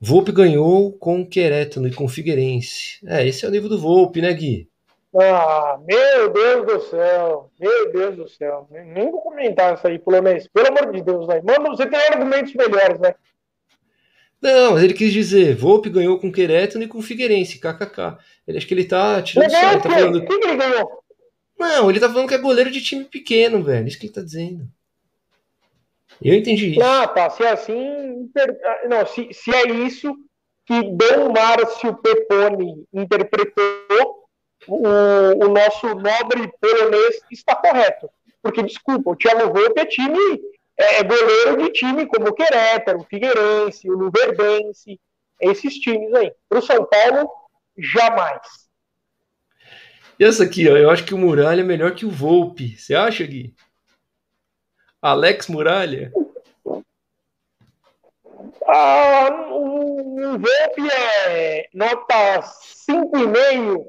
Volpe 0.00 0.32
ganhou 0.32 0.92
com 0.92 1.20
o 1.20 1.28
Querétaro 1.28 1.86
e 1.86 1.92
com 1.92 2.06
o 2.06 2.08
Figueirense. 2.08 2.98
É, 3.06 3.26
esse 3.26 3.44
é 3.44 3.48
o 3.48 3.52
nível 3.52 3.68
do 3.68 3.78
Volpe, 3.78 4.20
né, 4.20 4.32
Gui? 4.32 4.68
Ah, 5.14 5.78
meu 5.86 6.30
Deus 6.30 6.66
do 6.66 6.80
céu. 6.88 7.50
Meu 7.60 7.92
Deus 7.92 8.16
do 8.16 8.28
céu. 8.28 8.66
Nem 8.70 9.10
vou 9.10 9.20
comentar 9.20 9.74
isso 9.74 9.86
aí, 9.86 9.98
polonês. 9.98 10.48
Pelo 10.48 10.68
amor 10.68 10.92
de 10.92 11.02
Deus, 11.02 11.26
velho. 11.26 11.44
Mano, 11.44 11.76
você 11.76 11.86
tem 11.86 11.98
argumentos 11.98 12.54
melhores, 12.54 12.98
né? 12.98 13.14
Não, 14.40 14.72
mas 14.72 14.82
ele 14.82 14.94
quis 14.94 15.12
dizer, 15.12 15.54
Volpe 15.54 15.88
ganhou 15.88 16.18
com 16.18 16.28
o 16.28 16.32
Querétaro 16.32 16.82
e 16.82 16.88
com 16.88 16.98
o 16.98 17.02
Figueirense, 17.02 17.60
kkk. 17.60 18.18
Ele 18.46 18.58
acho 18.58 18.66
que 18.66 18.74
ele 18.74 18.84
tá 18.84 19.22
tirando 19.22 19.50
sarro, 19.50 19.82
tá 19.82 19.90
falando... 19.90 20.26
Quem 20.26 20.40
que 20.40 20.46
ele 20.48 20.56
ganhou? 20.56 21.02
Não, 21.56 21.88
ele 21.88 22.00
tá 22.00 22.08
falando 22.08 22.26
que 22.26 22.34
é 22.34 22.38
goleiro 22.38 22.70
de 22.70 22.82
time 22.82 23.04
pequeno, 23.04 23.62
velho. 23.62 23.86
Isso 23.86 23.98
que 23.98 24.06
ele 24.06 24.12
tá 24.12 24.20
dizendo. 24.20 24.66
Eu 26.20 26.34
entendi 26.34 26.72
isso. 26.72 26.82
Ah, 26.82 27.06
tá. 27.06 27.30
Se 27.30 27.44
é 27.44 27.50
assim. 27.50 28.30
Não, 28.88 29.06
se, 29.06 29.28
se 29.32 29.54
é 29.54 29.68
isso 29.70 30.12
que 30.66 30.82
Dom 30.82 31.32
Márcio 31.32 31.94
Peponi 31.96 32.84
interpretou, 32.92 34.21
o, 34.68 35.44
o 35.44 35.48
nosso 35.48 35.94
nobre 35.94 36.52
polonês 36.60 37.20
está 37.30 37.56
correto. 37.56 38.08
Porque, 38.42 38.62
desculpa, 38.62 39.10
o 39.10 39.16
Thiago 39.16 39.52
Volpe 39.52 39.80
é 39.80 39.86
time. 39.86 40.40
É, 40.76 40.98
é 40.98 41.02
goleiro 41.02 41.62
de 41.62 41.70
time 41.72 42.06
como 42.06 42.28
o 42.28 42.34
Querétaro, 42.34 43.00
o 43.00 43.04
Figueirense, 43.04 43.88
o 43.90 43.96
Luverdense, 43.96 44.98
esses 45.40 45.74
times 45.74 46.12
aí. 46.14 46.32
Para 46.48 46.58
o 46.58 46.62
São 46.62 46.84
Paulo, 46.84 47.30
jamais. 47.76 48.40
E 50.18 50.24
essa 50.24 50.44
aqui, 50.44 50.68
ó, 50.68 50.76
eu 50.76 50.90
acho 50.90 51.04
que 51.04 51.14
o 51.14 51.18
Muralha 51.18 51.60
é 51.60 51.64
melhor 51.64 51.94
que 51.94 52.06
o 52.06 52.10
Volpe. 52.10 52.76
Você 52.76 52.94
acha, 52.94 53.24
Gui? 53.24 53.54
Alex 55.00 55.48
Muralha? 55.48 56.12
Ah, 58.66 59.48
o 59.50 60.38
Volpe 60.38 60.90
é 60.90 61.68
nota 61.74 62.40
5,5. 62.88 63.86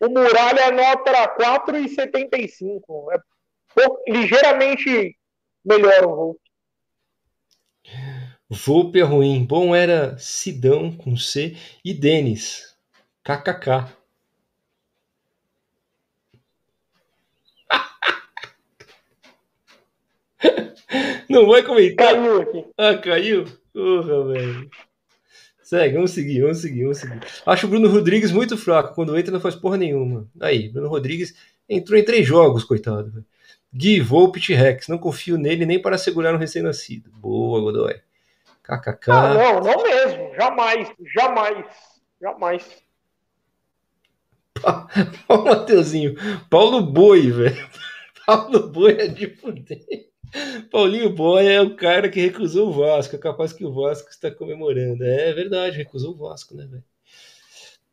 O 0.00 0.08
Muralha 0.08 0.60
é 0.60 0.70
nota 0.70 1.36
4,75. 1.36 3.12
É 3.12 3.18
pouco, 3.74 4.02
ligeiramente 4.06 5.16
melhor 5.64 6.04
o 6.04 6.16
Volpe. 6.16 6.40
Volpe 8.48 9.00
é 9.00 9.02
ruim. 9.02 9.44
Bom 9.44 9.74
era 9.74 10.16
Sidão 10.18 10.96
com 10.96 11.16
C 11.16 11.56
e 11.84 11.92
Denis. 11.94 12.76
KKK. 13.24 13.92
Não 21.28 21.46
vai 21.46 21.62
comentar? 21.62 22.14
Caiu 22.14 22.42
aqui. 22.42 22.66
Ah, 22.76 22.98
caiu? 22.98 23.44
Porra, 23.72 24.32
velho. 24.32 24.68
Segue, 25.66 25.94
vamos 25.94 26.12
seguir, 26.12 26.42
vamos 26.42 26.58
seguir, 26.58 26.82
vamos 26.82 26.98
seguir. 26.98 27.20
Acho 27.44 27.66
o 27.66 27.68
Bruno 27.68 27.88
Rodrigues 27.88 28.30
muito 28.30 28.56
fraco. 28.56 28.94
Quando 28.94 29.18
entra, 29.18 29.32
não 29.32 29.40
faz 29.40 29.56
porra 29.56 29.76
nenhuma. 29.76 30.28
Aí, 30.40 30.68
Bruno 30.68 30.88
Rodrigues 30.88 31.34
entrou 31.68 31.98
em 31.98 32.04
três 32.04 32.24
jogos, 32.24 32.62
coitado. 32.62 33.10
Véio. 33.10 33.24
Gui, 33.74 34.00
Volpe 34.00 34.38
Rex. 34.54 34.86
Não 34.86 34.96
confio 34.96 35.36
nele 35.36 35.66
nem 35.66 35.82
para 35.82 35.98
segurar 35.98 36.32
um 36.32 36.38
recém-nascido. 36.38 37.10
Boa, 37.10 37.60
Godoy. 37.60 38.00
KKK. 38.62 39.10
Ah, 39.10 39.34
não, 39.34 39.60
não 39.60 39.82
mesmo. 39.82 40.32
Jamais, 40.36 40.88
jamais, 41.12 41.66
jamais. 42.22 42.64
Ó, 45.28 45.42
Mateuzinho. 45.42 46.14
Paulo 46.48 46.80
Boi, 46.80 47.28
velho. 47.32 47.68
Paulo 48.24 48.68
Boi 48.68 48.92
é 48.92 49.08
de 49.08 49.34
fuder. 49.34 49.84
Paulinho 50.70 51.10
Boia 51.10 51.50
é 51.52 51.60
o 51.60 51.76
cara 51.76 52.08
que 52.08 52.20
recusou 52.20 52.68
o 52.68 52.72
Vasco. 52.72 53.16
É 53.16 53.18
capaz 53.18 53.52
que 53.52 53.64
o 53.64 53.72
Vasco 53.72 54.10
está 54.10 54.30
comemorando. 54.30 55.04
É 55.04 55.32
verdade, 55.32 55.76
recusou 55.76 56.12
o 56.12 56.16
Vasco, 56.16 56.54
né, 56.54 56.66
velho? 56.66 56.84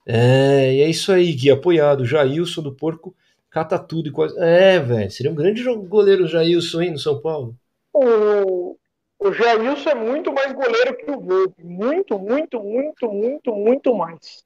É, 0.05 0.73
e 0.73 0.81
é 0.81 0.89
isso 0.89 1.11
aí, 1.11 1.31
Gui, 1.33 1.49
apoiado. 1.49 2.05
Jailson 2.05 2.61
do 2.61 2.75
Porco 2.75 3.15
cata 3.49 3.77
tudo 3.79 4.09
e 4.09 4.11
quase. 4.11 4.37
É, 4.39 4.79
velho, 4.79 5.11
seria 5.11 5.31
um 5.31 5.35
grande 5.35 5.63
goleiro 5.63 6.25
o 6.25 6.27
Jailson, 6.27 6.81
hein, 6.81 6.91
no 6.91 6.99
São 6.99 7.21
Paulo. 7.21 7.55
O, 7.93 8.75
o 9.19 9.31
Jailson 9.31 9.89
é 9.91 9.95
muito 9.95 10.33
mais 10.33 10.51
goleiro 10.51 10.97
que 10.97 11.11
o 11.11 11.19
Volpe. 11.19 11.63
Muito, 11.63 12.19
muito, 12.19 12.59
muito, 12.59 13.11
muito, 13.11 13.55
muito 13.55 13.95
mais. 13.95 14.43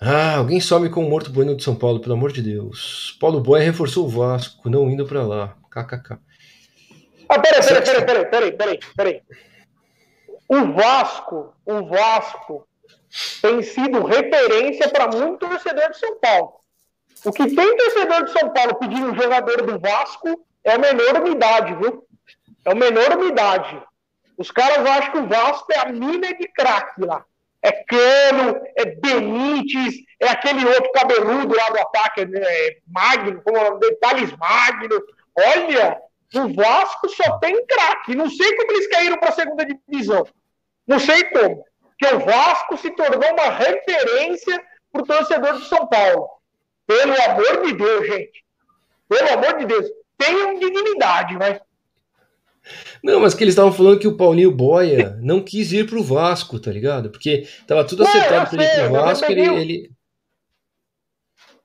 Ah, 0.00 0.36
alguém 0.36 0.60
some 0.60 0.90
com 0.90 1.06
o 1.06 1.08
Morto 1.08 1.30
Bueno 1.30 1.56
de 1.56 1.64
São 1.64 1.74
Paulo, 1.74 2.00
pelo 2.00 2.14
amor 2.14 2.30
de 2.30 2.42
Deus. 2.42 3.16
Paulo 3.18 3.40
Boia 3.40 3.64
reforçou 3.64 4.04
o 4.04 4.08
Vasco, 4.08 4.68
não 4.68 4.90
indo 4.90 5.06
para 5.06 5.22
lá. 5.22 5.56
KKK. 5.70 6.18
Ah, 7.28 7.38
peraí, 7.38 7.62
peraí, 7.62 7.82
peraí, 7.82 8.04
peraí, 8.04 8.26
peraí, 8.26 8.52
peraí, 8.52 8.80
peraí. 8.94 9.22
O 10.48 10.72
Vasco, 10.74 11.54
o 11.64 11.86
Vasco 11.86 12.68
tem 13.40 13.62
sido 13.62 14.04
referência 14.04 14.88
para 14.90 15.08
muito 15.08 15.48
torcedor 15.48 15.90
de 15.90 15.98
São 15.98 16.18
Paulo. 16.20 16.52
O 17.24 17.32
que 17.32 17.54
tem 17.54 17.76
torcedor 17.76 18.24
de 18.24 18.38
São 18.38 18.52
Paulo 18.52 18.74
pedindo 18.74 19.10
um 19.10 19.16
jogador 19.16 19.62
do 19.62 19.78
Vasco 19.78 20.46
é 20.62 20.74
a 20.74 20.78
menor 20.78 21.22
umidade, 21.22 21.74
viu? 21.74 22.06
É 22.66 22.72
a 22.72 22.74
menor 22.74 23.16
umidade. 23.16 23.82
Os 24.36 24.50
caras 24.50 24.84
acham 24.86 25.12
que 25.12 25.18
o 25.18 25.26
Vasco 25.26 25.72
é 25.72 25.78
a 25.78 25.90
mina 25.90 26.34
de 26.34 26.46
craque 26.48 27.00
lá 27.00 27.24
é 27.66 27.72
Cano, 27.84 28.60
é 28.76 28.84
Benítez, 28.84 29.96
é 30.20 30.28
aquele 30.28 30.64
outro 30.64 30.92
cabeludo 30.92 31.56
lá 31.56 31.68
do 31.70 31.80
ataque, 31.80 32.20
é 32.22 32.76
Magno, 32.86 33.42
como 33.42 33.56
é 33.56 33.60
o 33.60 33.64
nome 33.64 33.80
dele? 33.80 33.96
Thales 33.96 34.32
Magno. 34.36 35.02
Olha, 35.34 36.00
o 36.34 36.54
Vasco 36.54 37.08
só 37.08 37.38
tem 37.38 37.66
craque. 37.66 38.14
Não 38.14 38.30
sei 38.30 38.54
como 38.54 38.70
eles 38.70 38.86
caíram 38.86 39.18
para 39.18 39.30
a 39.30 39.32
segunda 39.32 39.66
divisão. 39.66 40.24
Não 40.86 41.00
sei 41.00 41.24
como. 41.24 41.64
Que 41.98 42.06
o 42.06 42.20
Vasco 42.20 42.76
se 42.76 42.90
tornou 42.92 43.32
uma 43.32 43.50
referência 43.50 44.62
para 44.92 45.02
o 45.02 45.06
torcedor 45.06 45.58
de 45.58 45.68
São 45.68 45.88
Paulo. 45.88 46.28
Pelo 46.86 47.20
amor 47.20 47.66
de 47.66 47.72
Deus, 47.72 48.06
gente. 48.06 48.44
Pelo 49.08 49.32
amor 49.32 49.58
de 49.58 49.66
Deus. 49.66 49.86
Tenham 50.16 50.58
dignidade, 50.58 51.36
vai. 51.36 51.60
Não, 53.02 53.20
mas 53.20 53.34
que 53.34 53.44
eles 53.44 53.52
estavam 53.52 53.72
falando 53.72 53.98
que 53.98 54.08
o 54.08 54.16
Paulinho 54.16 54.50
Boia 54.50 55.18
não 55.20 55.42
quis 55.42 55.72
ir 55.72 55.86
pro 55.86 56.02
Vasco, 56.02 56.58
tá 56.58 56.70
ligado? 56.70 57.10
Porque 57.10 57.46
tava 57.66 57.84
tudo 57.84 58.02
acertado 58.02 58.48
para 58.50 58.64
ir 58.64 58.80
pro 58.80 58.92
Vasco, 58.92 59.30
ele, 59.30 59.42
ele, 59.42 59.90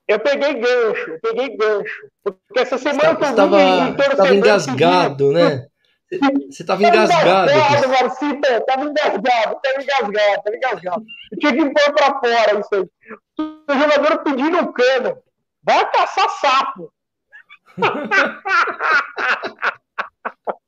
Eu 0.06 0.20
peguei 0.20 0.52
gancho, 0.54 1.10
eu 1.10 1.20
peguei 1.20 1.56
gancho. 1.56 2.08
Porque 2.22 2.60
essa 2.60 2.78
semana 2.78 3.14
você 3.14 3.34
tava, 3.34 3.90
você 3.90 4.16
tava 4.16 4.34
engasgado, 4.34 5.32
né? 5.32 5.66
Você 6.50 6.64
tava 6.64 6.82
engasgado. 6.82 7.50
Engasgado, 7.50 7.88
Marcita, 7.88 8.60
tava 8.66 8.84
engasgado, 8.84 9.60
tava 9.62 9.82
engasgado, 9.82 10.42
tava 10.44 10.56
engasgado. 10.56 11.04
Eu 11.32 11.38
tinha 11.38 11.52
que 11.52 11.64
pôr 11.64 11.92
pra 11.94 12.20
fora 12.20 12.60
isso 12.60 12.74
aí. 12.74 12.86
O 13.38 13.74
jogador 13.74 14.22
pedindo 14.22 14.58
um 14.58 14.70
cano. 14.72 15.16
Vai 15.64 15.90
caçar 15.90 16.28
sapo. 16.28 16.92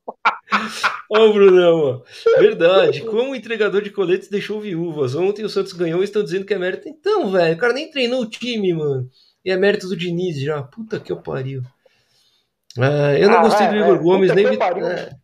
Ô, 1.10 1.18
oh, 1.18 1.32
Brunão, 1.32 2.02
verdade. 2.38 3.02
Como 3.02 3.32
o 3.32 3.36
entregador 3.36 3.82
de 3.82 3.90
coletes 3.90 4.28
deixou 4.28 4.60
viúvas. 4.60 5.14
Ontem 5.14 5.44
o 5.44 5.48
Santos 5.48 5.72
ganhou 5.72 6.00
e 6.00 6.04
estão 6.04 6.24
dizendo 6.24 6.44
que 6.44 6.54
é 6.54 6.58
mérito. 6.58 6.88
Então, 6.88 7.30
velho, 7.30 7.54
o 7.54 7.58
cara 7.58 7.72
nem 7.72 7.90
treinou 7.90 8.22
o 8.22 8.28
time, 8.28 8.72
mano. 8.72 9.08
E 9.44 9.50
é 9.50 9.56
mérito 9.56 9.88
do 9.88 9.96
Diniz 9.96 10.40
já. 10.40 10.62
Puta 10.62 10.98
que 10.98 11.12
eu 11.12 11.20
pariu. 11.20 11.62
É, 12.78 13.22
eu 13.22 13.28
não 13.28 13.38
ah, 13.38 13.42
gostei 13.42 13.66
é, 13.66 13.70
do 13.70 13.76
Igor 13.76 13.96
é, 13.96 13.98
Gomes, 13.98 14.34
nem 14.34 14.44
do. 14.44 14.62
É, 14.82 15.16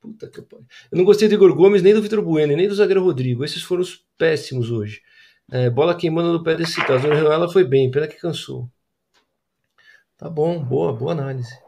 puta 0.00 0.28
que 0.28 0.40
eu 0.40 0.44
pariu. 0.44 0.66
Eu 0.90 0.98
não 0.98 1.04
gostei 1.04 1.28
do 1.28 1.34
Igor 1.34 1.54
Gomes, 1.54 1.82
nem 1.82 1.94
do 1.94 2.02
Vitor 2.02 2.22
Bueno, 2.22 2.56
nem 2.56 2.66
do 2.66 2.74
zagueiro 2.74 3.04
Rodrigo. 3.04 3.44
Esses 3.44 3.62
foram 3.62 3.82
os 3.82 4.04
péssimos 4.16 4.70
hoje. 4.70 5.02
É, 5.50 5.70
bola 5.70 5.96
queimando 5.96 6.32
no 6.32 6.42
pé 6.42 6.56
desse 6.56 6.84
caso. 6.84 7.06
Ela 7.06 7.48
foi 7.48 7.64
bem, 7.64 7.90
pena 7.90 8.08
que 8.08 8.16
cansou. 8.16 8.68
Tá 10.16 10.28
bom, 10.28 10.62
boa, 10.62 10.92
boa 10.92 11.12
análise. 11.12 11.67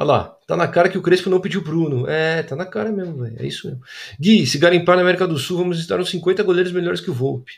Olha 0.00 0.06
lá, 0.06 0.38
tá 0.46 0.56
na 0.56 0.68
cara 0.68 0.88
que 0.88 0.96
o 0.96 1.02
Crespo 1.02 1.28
não 1.28 1.40
pediu 1.40 1.60
Bruno. 1.60 2.08
É, 2.08 2.44
tá 2.44 2.54
na 2.54 2.64
cara 2.64 2.92
mesmo, 2.92 3.24
velho. 3.24 3.36
É 3.42 3.44
isso 3.44 3.66
mesmo. 3.66 3.82
Gui, 4.18 4.46
se 4.46 4.56
garimpar 4.56 4.94
na 4.94 5.02
América 5.02 5.26
do 5.26 5.36
Sul, 5.36 5.58
vamos 5.58 5.80
estar 5.80 5.98
uns 5.98 6.10
50 6.10 6.44
goleiros 6.44 6.70
melhores 6.70 7.00
que 7.00 7.10
o 7.10 7.14
Volpe. 7.14 7.54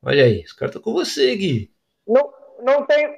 Olha 0.00 0.24
aí, 0.24 0.44
os 0.44 0.52
caras 0.52 0.70
estão 0.70 0.80
com 0.80 0.92
você, 0.92 1.34
Gui. 1.34 1.72
Não, 2.06 2.32
não, 2.62 2.86
tenho, 2.86 3.16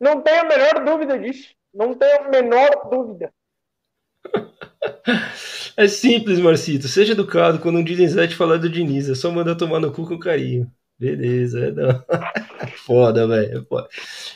não 0.00 0.22
tenho 0.22 0.40
a 0.40 0.44
menor 0.44 0.84
dúvida 0.86 1.18
disso. 1.18 1.50
Não 1.74 1.94
tenho 1.94 2.22
a 2.22 2.28
menor 2.30 2.70
dúvida. 2.90 3.30
é 5.76 5.86
simples, 5.86 6.38
Marcito. 6.38 6.88
Seja 6.88 7.12
educado 7.12 7.58
quando 7.58 7.78
um 7.78 7.84
dizem 7.84 8.08
Zé 8.08 8.26
te 8.26 8.34
falar 8.34 8.56
do 8.56 8.70
Diniz. 8.70 9.10
É 9.10 9.14
só 9.14 9.30
mandar 9.30 9.54
tomar 9.54 9.80
no 9.80 9.92
cu 9.92 10.06
com 10.06 10.18
carinho. 10.18 10.70
Beleza, 10.98 11.66
é 11.66 11.70
não. 11.72 12.04
foda, 12.86 13.26
velho. 13.26 13.66
É 13.70 13.88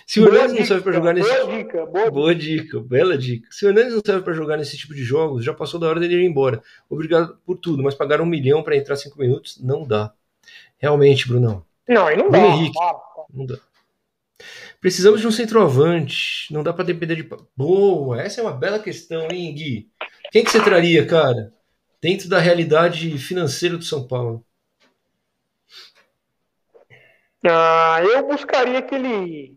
Se 0.07 0.21
o 0.21 0.27
Hernandes 0.27 0.59
não 0.59 0.67
serve 0.67 0.83
para 0.83 0.93
jogar 0.93 1.15
nesse. 1.15 1.29
Boa 1.31 1.57
dica, 1.57 1.87
boa, 1.87 2.11
boa 2.11 2.35
dica, 2.35 2.81
bela 2.81 3.17
dica. 3.17 3.49
Se 3.51 3.65
o 3.65 3.69
Hernandes 3.69 3.95
não 3.95 4.03
serve 4.05 4.23
para 4.23 4.33
jogar 4.33 4.57
nesse 4.57 4.77
tipo 4.77 4.95
de 4.95 5.05
jogos, 5.05 5.45
já 5.45 5.55
passou 5.55 5.79
da 5.79 5.89
hora 5.89 6.01
dele 6.01 6.17
ir 6.17 6.25
embora. 6.25 6.63
Obrigado 6.89 7.39
por 7.45 7.57
tudo, 7.57 7.83
mas 7.83 7.95
pagar 7.95 8.21
um 8.21 8.27
milhão 8.27 8.63
para 8.63 8.77
entrar 8.77 8.97
cinco 8.97 9.19
minutos 9.19 9.61
não 9.63 9.87
dá. 9.87 10.13
Realmente, 10.79 11.29
Brunão. 11.29 11.65
Não, 11.89 12.11
e 12.11 12.17
não 12.17 12.31
dá. 12.31 12.39
Henrique, 12.39 12.79
não 13.33 13.47
dá. 13.47 13.59
Precisamos 14.81 15.21
de 15.21 15.27
um 15.27 15.33
centroavante. 15.33 16.53
Não 16.53 16.63
dá 16.63 16.73
para 16.73 16.85
depender 16.85 17.17
de. 17.17 17.29
Boa, 17.57 18.21
essa 18.21 18.41
é 18.41 18.45
uma 18.45 18.53
bela 18.53 18.79
questão, 18.79 19.29
hein, 19.31 19.55
Gui? 19.55 19.89
Quem 20.31 20.45
que 20.45 20.51
você 20.51 20.63
traria, 20.63 21.07
cara? 21.07 21.53
Dentro 22.01 22.29
da 22.29 22.39
realidade 22.39 23.17
financeira 23.19 23.77
do 23.77 23.85
São 23.85 24.07
Paulo. 24.07 24.46
Ah, 27.49 28.01
eu 28.03 28.27
buscaria 28.27 28.79
aquele 28.79 29.57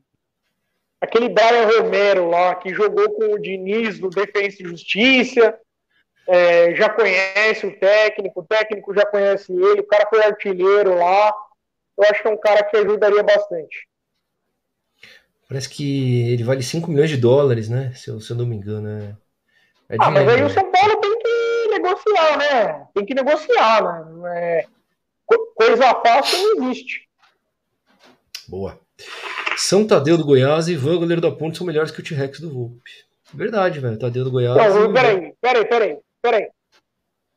aquele 1.02 1.30
Brian 1.30 1.66
Romero 1.66 2.30
lá 2.30 2.56
que 2.56 2.74
jogou 2.74 3.10
com 3.12 3.34
o 3.34 3.40
Diniz 3.40 4.00
no 4.00 4.10
Defensa 4.10 4.62
e 4.62 4.68
Justiça, 4.68 5.58
é, 6.28 6.76
já 6.76 6.90
conhece 6.90 7.66
o 7.66 7.80
técnico, 7.80 8.42
o 8.42 8.46
técnico 8.46 8.94
já 8.94 9.06
conhece 9.06 9.52
ele, 9.52 9.82
o 9.82 9.88
cara 9.88 10.08
foi 10.10 10.24
artilheiro 10.24 10.96
lá. 10.96 11.34
Eu 11.98 12.04
acho 12.10 12.22
que 12.22 12.28
é 12.28 12.32
um 12.32 12.40
cara 12.40 12.64
que 12.64 12.78
ajudaria 12.78 13.24
bastante. 13.24 13.88
Parece 15.48 15.68
que 15.68 16.32
ele 16.32 16.44
vale 16.44 16.62
5 16.62 16.90
milhões 16.92 17.10
de 17.10 17.18
dólares, 17.18 17.68
né? 17.68 17.92
Se 17.96 18.10
eu, 18.10 18.22
se 18.22 18.32
eu 18.32 18.38
não 18.38 18.46
me 18.46 18.56
engano. 18.56 18.88
É, 18.88 19.96
é 19.96 19.98
ah, 20.00 20.12
mas 20.12 20.28
aí 20.28 20.44
o 20.44 20.50
São 20.50 20.72
Paulo 20.72 20.96
tem 20.98 21.20
que 21.20 21.68
negociar, 21.72 22.38
né? 22.38 22.88
Tem 22.94 23.06
que 23.06 23.16
negociar, 23.16 23.82
né? 23.84 24.38
É... 24.38 24.66
Coisa 25.56 25.96
fácil 25.96 26.38
não 26.38 26.70
existe. 26.70 27.09
Boa. 28.50 28.80
São 29.58 29.86
Tadeu 29.86 30.18
do 30.18 30.26
Goiás 30.26 30.68
e 30.68 30.74
Ivan, 30.74 30.98
goleiro 30.98 31.22
da 31.22 31.32
Ponte, 31.32 31.58
são 31.58 31.68
melhores 31.68 31.92
que 31.92 32.00
o 32.00 32.04
T-Rex 32.04 32.40
do 32.40 32.52
Volpe. 32.52 32.92
Verdade, 33.34 33.80
velho. 33.80 34.00
Tadeu 34.00 34.24
do 34.24 34.32
Goiás. 34.32 34.74
Não, 34.74 34.92
peraí, 34.92 35.34
peraí, 35.40 35.66
peraí, 35.66 35.98
peraí. 36.22 36.50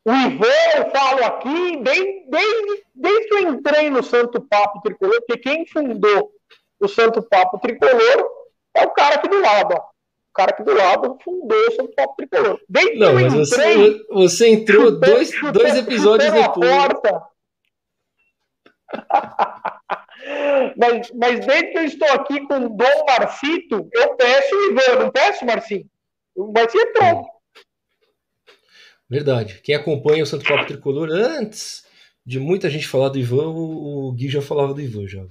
O 0.04 0.10
Ivan, 0.10 0.46
eu 0.76 0.90
falo 0.90 1.24
aqui, 1.24 1.82
desde, 1.82 2.26
desde, 2.28 2.84
desde 2.94 3.28
que 3.28 3.34
eu 3.34 3.52
entrei 3.52 3.90
no 3.90 4.02
Santo 4.02 4.40
Papo 4.40 4.80
Tricolor, 4.80 5.20
porque 5.26 5.42
quem 5.42 5.66
fundou 5.66 6.32
o 6.80 6.88
Santo 6.88 7.22
Papo 7.22 7.58
Tricolor 7.58 8.26
é 8.74 8.84
o 8.84 8.90
cara 8.90 9.16
aqui 9.16 9.28
do 9.28 9.40
lado, 9.40 9.74
ó. 9.74 9.78
O 9.78 10.32
cara 10.34 10.50
aqui 10.50 10.62
do 10.62 10.74
lado 10.74 11.18
fundou 11.22 11.58
o 11.68 11.72
Santo 11.72 11.92
Papo 11.94 12.14
Tricolor. 12.16 12.58
Desde 12.68 12.98
Não, 12.98 13.16
que 13.16 13.22
eu 13.22 13.28
entrei. 13.28 13.44
Você, 13.44 14.06
você 14.10 14.48
entrou 14.48 14.90
chutei, 14.90 15.12
dois, 15.12 15.30
chutei, 15.30 15.52
dois 15.62 15.76
episódios 15.76 16.32
depois. 16.32 16.70
Porta. 16.70 17.22
Mas, 20.76 21.10
mas 21.12 21.46
desde 21.46 21.72
que 21.72 21.78
eu 21.78 21.84
estou 21.84 22.08
aqui 22.08 22.46
com 22.46 22.56
o 22.56 22.68
Dom 22.68 23.04
Marcito, 23.06 23.88
eu 23.92 24.14
peço 24.16 24.54
o 24.54 24.70
Ivan, 24.70 25.04
não 25.04 25.10
peço, 25.10 25.44
Marcinho? 25.44 25.86
O 26.34 26.52
Marcinho 26.52 26.82
é 26.84 26.92
tronco. 26.92 27.28
Verdade. 29.08 29.60
Quem 29.62 29.74
acompanha 29.74 30.22
o 30.22 30.26
Santo 30.26 30.44
Papo 30.44 30.66
Tricolor 30.66 31.10
antes 31.10 31.84
de 32.24 32.38
muita 32.38 32.70
gente 32.70 32.86
falar 32.86 33.08
do 33.08 33.18
Ivan, 33.18 33.48
o, 33.48 34.12
Gui 34.12 34.28
já 34.28 34.40
falava 34.40 34.72
do 34.72 34.80
Ivan 34.80 35.06
já, 35.06 35.22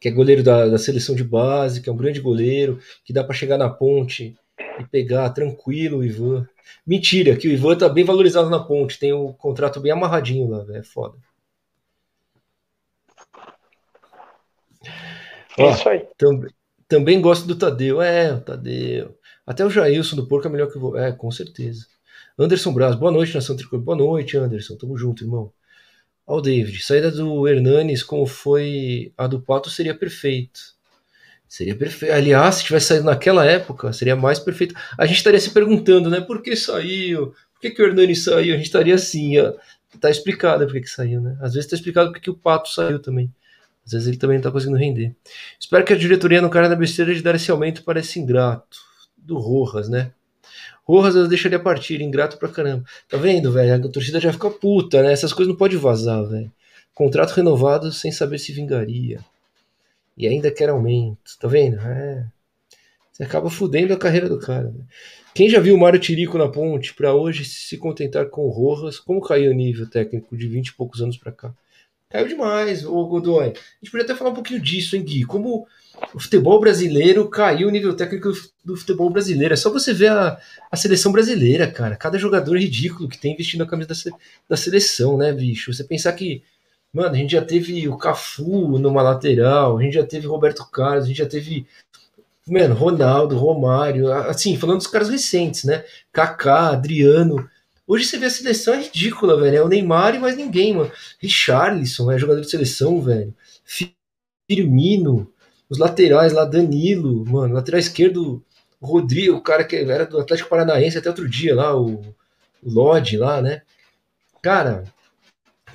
Que 0.00 0.08
é 0.08 0.10
goleiro 0.10 0.42
da, 0.42 0.66
da, 0.66 0.78
seleção 0.78 1.14
de 1.14 1.24
base, 1.24 1.80
que 1.80 1.88
é 1.88 1.92
um 1.92 1.96
grande 1.96 2.20
goleiro, 2.20 2.80
que 3.04 3.12
dá 3.12 3.24
para 3.24 3.34
chegar 3.34 3.56
na 3.56 3.70
ponte 3.70 4.36
e 4.78 4.84
pegar 4.84 5.30
tranquilo 5.30 5.98
o 5.98 6.04
Ivan. 6.04 6.46
Mentira, 6.86 7.36
que 7.36 7.48
o 7.48 7.52
Ivan 7.52 7.78
tá 7.78 7.88
bem 7.88 8.04
valorizado 8.04 8.50
na 8.50 8.58
ponte, 8.58 8.98
tem 8.98 9.12
o 9.12 9.32
contrato 9.32 9.80
bem 9.80 9.92
amarradinho 9.92 10.48
lá, 10.48 10.66
é 10.76 10.82
foda. 10.82 11.16
É 15.58 15.70
isso 15.70 15.88
aí. 15.88 16.06
Tam, 16.18 16.40
também 16.88 17.20
gosto 17.20 17.46
do 17.46 17.56
Tadeu. 17.56 18.00
É, 18.02 18.32
o 18.32 18.40
Tadeu. 18.40 19.18
Até 19.46 19.64
o 19.64 19.70
Jailson 19.70 20.16
do 20.16 20.26
Porco 20.26 20.48
é 20.48 20.50
melhor 20.50 20.70
que 20.70 20.78
o. 20.78 20.96
É, 20.96 21.12
com 21.12 21.30
certeza. 21.30 21.86
Anderson 22.38 22.72
Braz, 22.72 22.96
boa 22.96 23.12
noite, 23.12 23.34
Nação 23.34 23.56
Tricolor. 23.56 23.84
Boa 23.84 23.96
noite, 23.96 24.36
Anderson. 24.36 24.76
Tamo 24.76 24.96
junto, 24.96 25.22
irmão. 25.22 25.52
Ó, 26.26 26.38
o 26.38 26.40
David, 26.40 26.82
saída 26.82 27.10
do 27.10 27.46
Hernanes, 27.46 28.02
como 28.02 28.26
foi 28.26 29.12
a 29.16 29.26
do 29.26 29.40
Pato, 29.40 29.70
seria 29.70 29.94
perfeito. 29.94 30.74
Seria 31.46 31.76
perfeito. 31.76 32.12
Aliás, 32.12 32.56
se 32.56 32.64
tivesse 32.64 32.86
saído 32.86 33.04
naquela 33.04 33.44
época, 33.44 33.92
seria 33.92 34.16
mais 34.16 34.38
perfeito. 34.38 34.74
A 34.98 35.06
gente 35.06 35.18
estaria 35.18 35.38
se 35.38 35.50
perguntando, 35.50 36.10
né? 36.10 36.20
Por 36.20 36.42
que 36.42 36.56
saiu? 36.56 37.28
Por 37.52 37.60
que, 37.60 37.70
que 37.70 37.82
o 37.82 37.86
Hernani 37.86 38.16
saiu? 38.16 38.54
A 38.54 38.56
gente 38.56 38.66
estaria 38.66 38.94
assim, 38.94 39.38
ó. 39.38 39.52
Tá 40.00 40.10
explicado 40.10 40.64
por 40.64 40.72
que, 40.72 40.80
que 40.80 40.90
saiu, 40.90 41.20
né? 41.20 41.36
Às 41.40 41.54
vezes 41.54 41.70
tá 41.70 41.76
explicado 41.76 42.08
por 42.08 42.14
que, 42.14 42.22
que 42.22 42.30
o 42.30 42.36
Pato 42.36 42.68
saiu 42.70 42.98
também. 42.98 43.32
Às 43.86 43.92
vezes 43.92 44.08
ele 44.08 44.16
também 44.16 44.36
não 44.36 44.42
tá 44.42 44.50
conseguindo 44.50 44.78
render. 44.78 45.14
Espero 45.58 45.84
que 45.84 45.92
a 45.92 45.96
diretoria 45.96 46.40
não 46.40 46.48
caia 46.48 46.68
na 46.68 46.74
besteira 46.76 47.14
de 47.14 47.22
dar 47.22 47.34
esse 47.34 47.50
aumento 47.50 47.82
para 47.84 48.00
esse 48.00 48.18
ingrato. 48.18 48.78
Do 49.16 49.38
Rojas, 49.38 49.88
né? 49.88 50.12
Rojas 50.84 51.14
eu 51.14 51.26
deixaria 51.26 51.58
partir, 51.58 52.00
ingrato 52.02 52.36
pra 52.36 52.48
caramba. 52.48 52.84
Tá 53.08 53.16
vendo, 53.16 53.50
velho? 53.50 53.86
A 53.86 53.88
torcida 53.90 54.20
já 54.20 54.32
fica 54.32 54.50
puta, 54.50 55.02
né? 55.02 55.12
Essas 55.12 55.32
coisas 55.32 55.50
não 55.50 55.58
pode 55.58 55.76
vazar, 55.76 56.22
velho. 56.24 56.52
Contrato 56.94 57.32
renovado 57.32 57.90
sem 57.90 58.12
saber 58.12 58.38
se 58.38 58.52
vingaria. 58.52 59.20
E 60.16 60.26
ainda 60.26 60.50
quer 60.50 60.68
aumento. 60.68 61.18
Tá 61.40 61.48
vendo? 61.48 61.80
É. 61.80 62.26
Você 63.10 63.22
acaba 63.22 63.48
fudendo 63.48 63.92
a 63.92 63.96
carreira 63.96 64.28
do 64.28 64.38
cara. 64.38 64.70
Né? 64.70 64.84
Quem 65.34 65.48
já 65.48 65.58
viu 65.58 65.74
o 65.74 65.78
Mário 65.78 65.98
Tirico 65.98 66.36
na 66.36 66.48
ponte 66.48 66.94
para 66.94 67.14
hoje 67.14 67.44
se 67.44 67.78
contentar 67.78 68.26
com 68.26 68.42
o 68.42 68.50
Rojas, 68.50 68.98
como 68.98 69.20
caiu 69.20 69.50
o 69.50 69.54
nível 69.54 69.88
técnico 69.88 70.36
de 70.36 70.46
20 70.46 70.68
e 70.68 70.74
poucos 70.74 71.00
anos 71.00 71.16
para 71.16 71.32
cá? 71.32 71.54
Caiu 72.10 72.28
demais, 72.28 72.84
ô 72.84 73.06
Godoy. 73.06 73.46
A 73.46 73.48
gente 73.48 73.90
podia 73.90 74.04
até 74.04 74.14
falar 74.14 74.30
um 74.30 74.34
pouquinho 74.34 74.60
disso, 74.60 74.94
hein, 74.94 75.02
Gui? 75.02 75.24
Como 75.24 75.66
o 76.12 76.20
futebol 76.20 76.60
brasileiro 76.60 77.28
caiu 77.28 77.68
o 77.68 77.70
nível 77.70 77.94
técnico 77.94 78.30
do 78.64 78.76
futebol 78.76 79.10
brasileiro. 79.10 79.54
É 79.54 79.56
só 79.56 79.70
você 79.70 79.92
ver 79.92 80.10
a, 80.10 80.38
a 80.70 80.76
seleção 80.76 81.12
brasileira, 81.12 81.70
cara. 81.70 81.96
Cada 81.96 82.18
jogador 82.18 82.56
ridículo 82.56 83.08
que 83.08 83.18
tem 83.18 83.36
vestindo 83.36 83.62
a 83.62 83.66
camisa 83.66 83.88
da, 83.88 84.16
da 84.50 84.56
seleção, 84.56 85.16
né, 85.16 85.32
bicho? 85.32 85.72
Você 85.72 85.84
pensar 85.84 86.12
que, 86.12 86.42
mano, 86.92 87.14
a 87.14 87.18
gente 87.18 87.32
já 87.32 87.42
teve 87.44 87.88
o 87.88 87.96
Cafu 87.96 88.78
numa 88.78 89.02
lateral, 89.02 89.78
a 89.78 89.82
gente 89.82 89.94
já 89.94 90.04
teve 90.04 90.26
Roberto 90.26 90.64
Carlos, 90.70 91.04
a 91.04 91.08
gente 91.08 91.18
já 91.18 91.26
teve, 91.26 91.66
mano, 92.46 92.74
Ronaldo, 92.74 93.36
Romário, 93.36 94.12
assim, 94.12 94.56
falando 94.56 94.78
dos 94.78 94.86
caras 94.86 95.08
recentes, 95.08 95.64
né? 95.64 95.84
Kaká, 96.12 96.70
Adriano. 96.70 97.48
Hoje 97.86 98.06
você 98.06 98.18
vê 98.18 98.26
a 98.26 98.30
seleção 98.30 98.74
é 98.74 98.82
ridícula, 98.82 99.38
velho. 99.38 99.56
É 99.56 99.62
o 99.62 99.68
Neymar 99.68 100.14
e 100.14 100.18
mais 100.18 100.36
ninguém, 100.36 100.74
mano. 100.74 100.90
Richarlison 101.18 102.10
é 102.10 102.18
jogador 102.18 102.40
de 102.40 102.50
seleção, 102.50 103.00
velho. 103.00 103.34
Firmino, 104.48 105.30
os 105.68 105.78
laterais 105.78 106.32
lá, 106.32 106.44
Danilo, 106.44 107.24
mano, 107.26 107.54
lateral 107.54 107.78
esquerdo, 107.78 108.42
Rodrigo, 108.80 109.36
o 109.36 109.42
cara 109.42 109.64
que 109.64 109.76
era 109.76 110.06
do 110.06 110.18
Atlético 110.18 110.48
Paranaense 110.48 110.98
até 110.98 111.08
outro 111.08 111.28
dia 111.28 111.54
lá, 111.54 111.76
o, 111.76 112.00
o 112.62 112.70
Lodge 112.70 113.16
lá, 113.16 113.42
né? 113.42 113.62
Cara, 114.42 114.84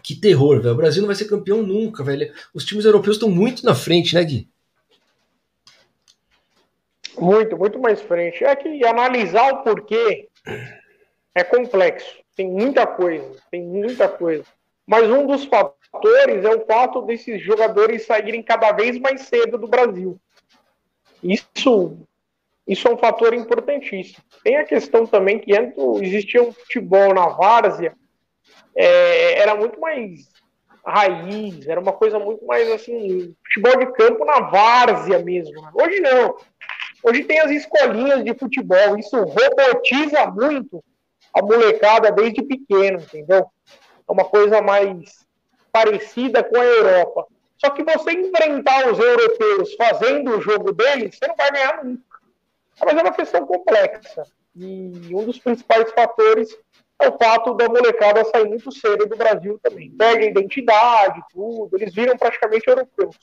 que 0.02 0.16
terror, 0.16 0.62
velho. 0.62 0.74
O 0.74 0.78
Brasil 0.78 1.02
não 1.02 1.08
vai 1.08 1.16
ser 1.16 1.26
campeão 1.26 1.62
nunca, 1.62 2.04
velho. 2.04 2.34
Os 2.54 2.66
times 2.66 2.86
europeus 2.86 3.18
estão 3.18 3.30
muito 3.30 3.64
na 3.64 3.76
frente, 3.76 4.16
né, 4.16 4.24
Gui? 4.24 4.48
Muito, 7.20 7.58
muito 7.58 7.80
mais 7.80 8.02
frente. 8.02 8.44
É 8.44 8.56
que 8.56 8.84
analisar 8.86 9.52
o 9.52 9.64
porquê 9.64 10.30
é 11.40 11.44
complexo. 11.44 12.20
Tem 12.36 12.48
muita 12.48 12.86
coisa, 12.86 13.36
tem 13.50 13.64
muita 13.64 14.08
coisa. 14.08 14.44
Mas 14.86 15.10
um 15.10 15.26
dos 15.26 15.46
fatores 15.46 16.44
é 16.44 16.50
o 16.50 16.66
fato 16.66 17.02
desses 17.02 17.42
jogadores 17.42 18.06
saírem 18.06 18.44
cada 18.44 18.72
vez 18.72 19.00
mais 19.00 19.22
cedo 19.22 19.58
do 19.58 19.68
Brasil. 19.68 20.20
Isso, 21.24 21.98
isso 22.68 22.88
é 22.88 22.92
um 22.92 22.98
fator 22.98 23.34
importantíssimo. 23.34 24.24
Tem 24.44 24.58
a 24.58 24.66
questão 24.66 25.06
também 25.06 25.40
que 25.40 25.56
antes 25.56 25.78
existia 26.02 26.44
um 26.44 26.52
futebol 26.52 27.14
na 27.14 27.28
várzea, 27.28 27.94
é, 28.76 29.40
era 29.40 29.56
muito 29.56 29.80
mais 29.80 30.30
raiz, 30.86 31.68
era 31.68 31.80
uma 31.80 31.94
coisa 31.94 32.18
muito 32.20 32.46
mais 32.46 32.70
assim, 32.72 33.36
futebol 33.46 33.78
de 33.78 33.92
campo 33.94 34.26
na 34.26 34.40
várzea 34.42 35.20
mesmo. 35.20 35.62
Né? 35.62 35.72
Hoje 35.74 36.00
não. 36.00 36.36
Hoje 37.04 37.24
tem 37.24 37.40
as 37.40 37.52
escolinhas 37.52 38.24
de 38.24 38.34
futebol, 38.34 38.98
isso 38.98 39.18
robotiza 39.18 40.26
muito 40.28 40.84
a 41.34 41.42
molecada 41.42 42.12
desde 42.12 42.42
pequeno, 42.42 43.00
entendeu? 43.00 43.48
É 44.08 44.12
uma 44.12 44.26
coisa 44.26 44.62
mais 44.62 45.26
parecida 45.72 46.44
com 46.44 46.58
a 46.58 46.66
Europa. 46.66 47.28
Só 47.58 47.70
que 47.70 47.84
você 47.84 48.12
enfrentar 48.14 48.92
os 48.92 48.98
europeus 48.98 49.74
fazendo 49.76 50.38
o 50.38 50.42
jogo 50.42 50.72
deles, 50.72 51.18
você 51.18 51.28
não 51.28 51.36
vai 51.36 51.52
ganhar 51.52 51.84
nunca. 51.84 52.20
Mas 52.84 52.98
é 52.98 53.02
uma 53.02 53.14
questão 53.14 53.46
complexa. 53.46 54.24
E 54.56 55.14
um 55.14 55.26
dos 55.26 55.38
principais 55.40 55.92
fatores 55.92 56.58
é 57.00 57.10
o 57.10 57.18
fato 57.18 57.54
da 57.54 57.68
molecada 57.68 58.26
sair 58.26 58.46
muito 58.46 58.72
cedo 58.72 59.06
do 59.06 59.16
Brasil 59.16 59.60
também. 59.62 59.92
Pega 59.92 60.26
identidade, 60.26 61.22
tudo. 61.34 61.78
Eles 61.78 61.94
viram 61.94 62.18
praticamente 62.18 62.68
europeus. 62.68 63.16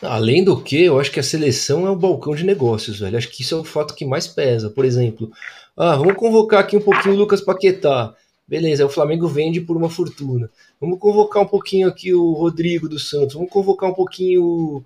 Além 0.00 0.42
do 0.42 0.60
que, 0.60 0.84
eu 0.84 0.98
acho 0.98 1.12
que 1.12 1.20
a 1.20 1.22
seleção 1.22 1.86
é 1.86 1.90
um 1.90 1.96
balcão 1.96 2.34
de 2.34 2.44
negócios, 2.44 2.98
velho. 2.98 3.16
Acho 3.16 3.28
que 3.28 3.42
isso 3.42 3.54
é 3.54 3.58
o 3.58 3.64
fato 3.64 3.94
que 3.94 4.04
mais 4.04 4.26
pesa. 4.26 4.68
Por 4.70 4.84
exemplo, 4.84 5.30
ah, 5.76 5.96
vamos 5.96 6.14
convocar 6.14 6.60
aqui 6.60 6.76
um 6.76 6.80
pouquinho 6.80 7.14
o 7.14 7.18
Lucas 7.18 7.40
Paquetá. 7.40 8.14
Beleza, 8.46 8.84
o 8.84 8.90
Flamengo 8.90 9.26
vende 9.26 9.60
por 9.60 9.76
uma 9.76 9.88
fortuna. 9.88 10.50
Vamos 10.80 10.98
convocar 10.98 11.42
um 11.42 11.46
pouquinho 11.46 11.88
aqui 11.88 12.12
o 12.12 12.32
Rodrigo 12.32 12.88
dos 12.88 13.08
Santos. 13.08 13.34
Vamos 13.34 13.50
convocar 13.50 13.88
um 13.88 13.94
pouquinho 13.94 14.44
o, 14.44 14.84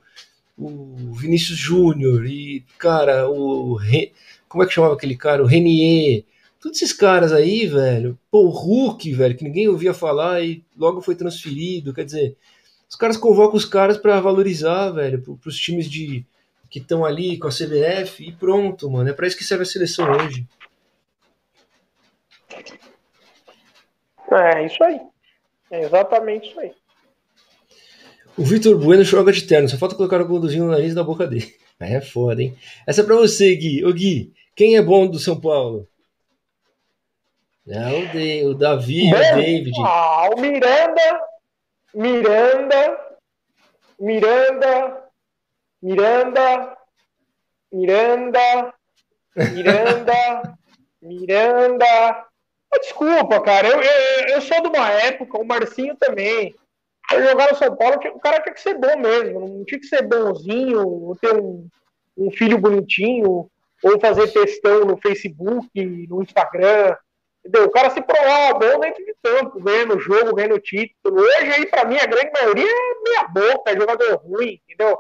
o 0.56 1.12
Vinícius 1.14 1.58
Júnior 1.58 2.26
e, 2.26 2.64
cara, 2.78 3.28
o. 3.28 3.78
Como 4.48 4.62
é 4.62 4.66
que 4.66 4.72
chamava 4.72 4.94
aquele 4.94 5.16
cara? 5.16 5.42
O 5.42 5.46
Renier. 5.46 6.24
Todos 6.60 6.80
esses 6.80 6.94
caras 6.94 7.32
aí, 7.32 7.66
velho. 7.66 8.16
Pô, 8.30 8.44
o 8.44 8.50
Hulk, 8.50 9.12
velho, 9.12 9.36
que 9.36 9.44
ninguém 9.44 9.68
ouvia 9.68 9.92
falar 9.92 10.42
e 10.42 10.62
logo 10.76 11.00
foi 11.00 11.14
transferido. 11.16 11.92
Quer 11.92 12.04
dizer, 12.04 12.36
os 12.88 12.96
caras 12.96 13.16
convocam 13.16 13.56
os 13.56 13.64
caras 13.64 13.98
para 13.98 14.20
valorizar, 14.20 14.90
velho, 14.90 15.20
para 15.20 15.48
os 15.48 15.58
times 15.58 15.90
de 15.90 16.24
que 16.70 16.78
estão 16.78 17.04
ali 17.04 17.38
com 17.38 17.48
a 17.48 17.50
CBF 17.50 18.24
e 18.24 18.32
pronto, 18.32 18.90
mano. 18.90 19.08
É 19.08 19.12
para 19.12 19.26
isso 19.26 19.36
que 19.36 19.44
serve 19.44 19.62
a 19.62 19.66
seleção 19.66 20.10
hoje. 20.10 20.46
É 24.32 24.66
isso 24.66 24.82
aí. 24.82 25.00
É 25.70 25.82
exatamente 25.82 26.48
isso 26.48 26.60
aí. 26.60 26.72
O 28.36 28.44
Vitor 28.44 28.78
Bueno 28.78 29.02
joga 29.02 29.32
de 29.32 29.42
terno, 29.42 29.68
só 29.68 29.78
falta 29.78 29.94
colocar 29.94 30.20
o 30.20 30.28
conduzinho 30.28 30.64
no 30.64 30.72
nariz 30.72 30.94
da 30.94 31.04
boca 31.04 31.26
dele. 31.26 31.54
É 31.78 32.00
foda, 32.00 32.42
hein? 32.42 32.56
Essa 32.86 33.02
é 33.02 33.04
pra 33.04 33.16
você, 33.16 33.54
Gui. 33.54 33.84
Ô, 33.84 33.92
Gui, 33.92 34.32
quem 34.54 34.76
é 34.76 34.82
bom 34.82 35.06
do 35.06 35.18
São 35.18 35.38
Paulo? 35.38 35.86
É 37.68 37.88
o, 37.88 38.08
de, 38.12 38.44
o 38.46 38.54
Davi, 38.54 39.10
bom, 39.10 39.16
o 39.16 39.20
David. 39.20 39.72
Ah, 39.84 40.30
o 40.34 40.40
Miranda, 40.40 41.20
Miranda, 41.94 43.18
Miranda, 44.00 45.04
Miranda, 45.82 46.76
Miranda, 47.70 48.74
Miranda, 49.36 50.58
Miranda, 51.02 52.25
Desculpa, 52.80 53.40
cara. 53.40 53.68
Eu, 53.68 53.80
eu, 53.80 54.26
eu 54.34 54.40
sou 54.40 54.60
de 54.62 54.68
uma 54.68 54.90
época, 54.90 55.38
o 55.38 55.44
Marcinho 55.44 55.96
também. 55.96 56.54
Eu 57.12 57.22
jogar 57.22 57.50
no 57.50 57.56
São 57.56 57.76
Paulo, 57.76 57.96
o 57.96 58.20
cara 58.20 58.40
tinha 58.40 58.54
que 58.54 58.60
ser 58.60 58.74
bom 58.74 58.96
mesmo. 58.98 59.40
Não 59.40 59.64
tinha 59.64 59.80
que 59.80 59.86
ser 59.86 60.02
bonzinho, 60.02 60.86
ou 60.86 61.16
ter 61.16 61.34
um, 61.34 61.68
um 62.16 62.30
filho 62.30 62.58
bonitinho, 62.58 63.48
ou 63.82 64.00
fazer 64.00 64.32
textão 64.32 64.84
no 64.84 64.96
Facebook, 64.96 65.68
no 66.08 66.22
Instagram. 66.22 66.96
Entendeu? 67.44 67.66
O 67.66 67.70
cara 67.70 67.90
se 67.90 68.02
provar 68.02 68.54
bom 68.54 68.80
dentro 68.80 69.04
de 69.04 69.14
campo, 69.22 69.62
ganhando 69.62 70.00
jogo, 70.00 70.34
ganhando 70.34 70.58
título. 70.58 71.20
Hoje 71.20 71.52
aí, 71.52 71.66
pra 71.66 71.84
mim, 71.84 71.96
a 71.96 72.06
grande 72.06 72.32
maioria 72.32 72.68
é 72.68 73.02
meia 73.04 73.28
boca, 73.28 73.70
é 73.70 73.76
jogador 73.76 74.16
ruim, 74.16 74.60
entendeu? 74.68 74.98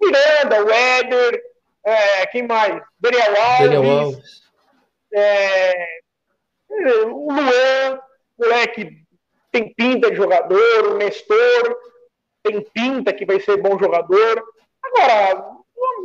Miranda, 0.00 0.64
Weber, 0.64 1.42
é, 1.84 2.26
quem 2.26 2.46
mais? 2.46 2.80
Daniel 3.00 3.36
Alves. 3.36 3.70
Daniel 3.70 3.98
Alves. 3.98 4.42
É, 5.12 5.98
o 6.70 7.32
Luan, 7.32 8.00
moleque, 8.38 9.04
tem 9.50 9.72
pinta 9.74 10.10
de 10.10 10.16
jogador, 10.16 10.92
o 10.92 10.96
Nestor 10.96 11.76
tem 12.42 12.60
pinta 12.72 13.12
que 13.12 13.26
vai 13.26 13.40
ser 13.40 13.56
bom 13.56 13.78
jogador. 13.78 14.42
Agora, 14.82 15.58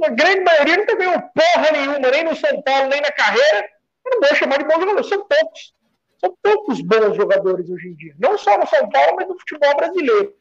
a 0.06 0.10
grande 0.10 0.42
maioria 0.42 0.78
nunca 0.78 0.96
ganhou 0.96 1.22
porra 1.22 1.72
nenhuma, 1.72 2.00
nem 2.00 2.24
no 2.24 2.36
São 2.36 2.62
Paulo, 2.62 2.90
nem 2.90 3.02
na 3.02 3.12
carreira. 3.12 3.70
Eu 4.06 4.12
não 4.12 4.28
vou 4.28 4.36
chamar 4.36 4.58
de 4.58 4.66
bom 4.66 4.80
jogador, 4.80 5.04
são 5.04 5.26
poucos. 5.26 5.74
São 6.18 6.38
poucos 6.42 6.82
bons 6.82 7.16
jogadores 7.16 7.70
hoje 7.70 7.90
em 7.90 7.96
dia. 7.96 8.16
Não 8.18 8.38
só 8.38 8.58
no 8.58 8.66
São 8.68 8.90
Paulo, 8.90 9.18
mas 9.18 9.28
no 9.28 9.38
futebol 9.38 9.76
brasileiro. 9.76 10.34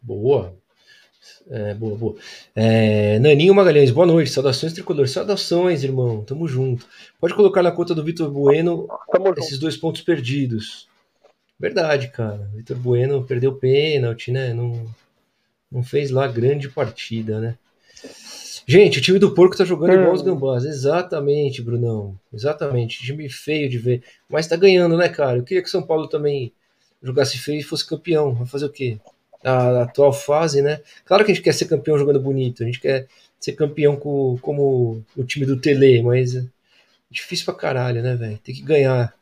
Boa. 0.00 0.56
É, 1.50 1.72
boa, 1.72 1.96
boa. 1.96 2.16
É, 2.54 3.18
Naninho 3.20 3.54
Magalhães, 3.54 3.90
boa 3.90 4.06
noite. 4.06 4.30
Saudações, 4.30 4.72
tricolor. 4.72 5.08
Saudações, 5.08 5.82
irmão. 5.82 6.22
Tamo 6.22 6.46
junto. 6.46 6.86
Pode 7.18 7.34
colocar 7.34 7.62
na 7.62 7.72
conta 7.72 7.94
do 7.94 8.04
Vitor 8.04 8.30
Bueno 8.30 8.86
Tamo 9.10 9.32
esses 9.36 9.52
junto. 9.52 9.60
dois 9.62 9.76
pontos 9.76 10.02
perdidos. 10.02 10.86
Verdade, 11.58 12.08
cara. 12.08 12.50
Vitor 12.54 12.76
Bueno 12.76 13.24
perdeu 13.24 13.54
pênalti, 13.54 14.30
né? 14.30 14.52
Não, 14.52 14.86
não 15.72 15.82
fez 15.82 16.10
lá 16.10 16.26
grande 16.28 16.68
partida, 16.68 17.40
né? 17.40 17.56
Gente, 18.66 18.98
o 18.98 19.02
time 19.02 19.18
do 19.18 19.32
Porco 19.32 19.56
tá 19.56 19.64
jogando 19.64 19.92
hum. 19.92 20.00
igual 20.02 20.12
os 20.12 20.20
gambás. 20.20 20.64
Exatamente, 20.66 21.62
Brunão. 21.62 22.14
Exatamente. 22.30 23.02
Time 23.02 23.26
feio 23.30 23.70
de 23.70 23.78
ver. 23.78 24.02
Mas 24.28 24.46
tá 24.46 24.54
ganhando, 24.56 24.98
né, 24.98 25.08
cara? 25.08 25.38
Eu 25.38 25.44
queria 25.44 25.62
que 25.62 25.70
São 25.70 25.82
Paulo 25.82 26.06
também 26.06 26.52
jogasse 27.02 27.38
feio 27.38 27.60
e 27.60 27.62
fosse 27.62 27.86
campeão. 27.86 28.34
Vai 28.34 28.46
fazer 28.46 28.66
o 28.66 28.70
quê? 28.70 28.98
A 29.44 29.82
atual 29.82 30.12
fase, 30.12 30.62
né? 30.62 30.80
Claro 31.04 31.24
que 31.24 31.32
a 31.32 31.34
gente 31.34 31.44
quer 31.44 31.52
ser 31.52 31.66
campeão 31.66 31.98
jogando 31.98 32.20
bonito, 32.20 32.62
a 32.62 32.66
gente 32.66 32.80
quer 32.80 33.06
ser 33.38 33.52
campeão 33.52 33.96
com, 33.96 34.38
como 34.40 35.04
o 35.16 35.24
time 35.24 35.46
do 35.46 35.60
Tele, 35.60 36.02
mas 36.02 36.34
é 36.34 36.44
difícil 37.10 37.44
pra 37.44 37.54
caralho, 37.54 38.02
né, 38.02 38.14
velho? 38.16 38.38
Tem 38.38 38.54
que 38.54 38.62
ganhar. 38.62 39.14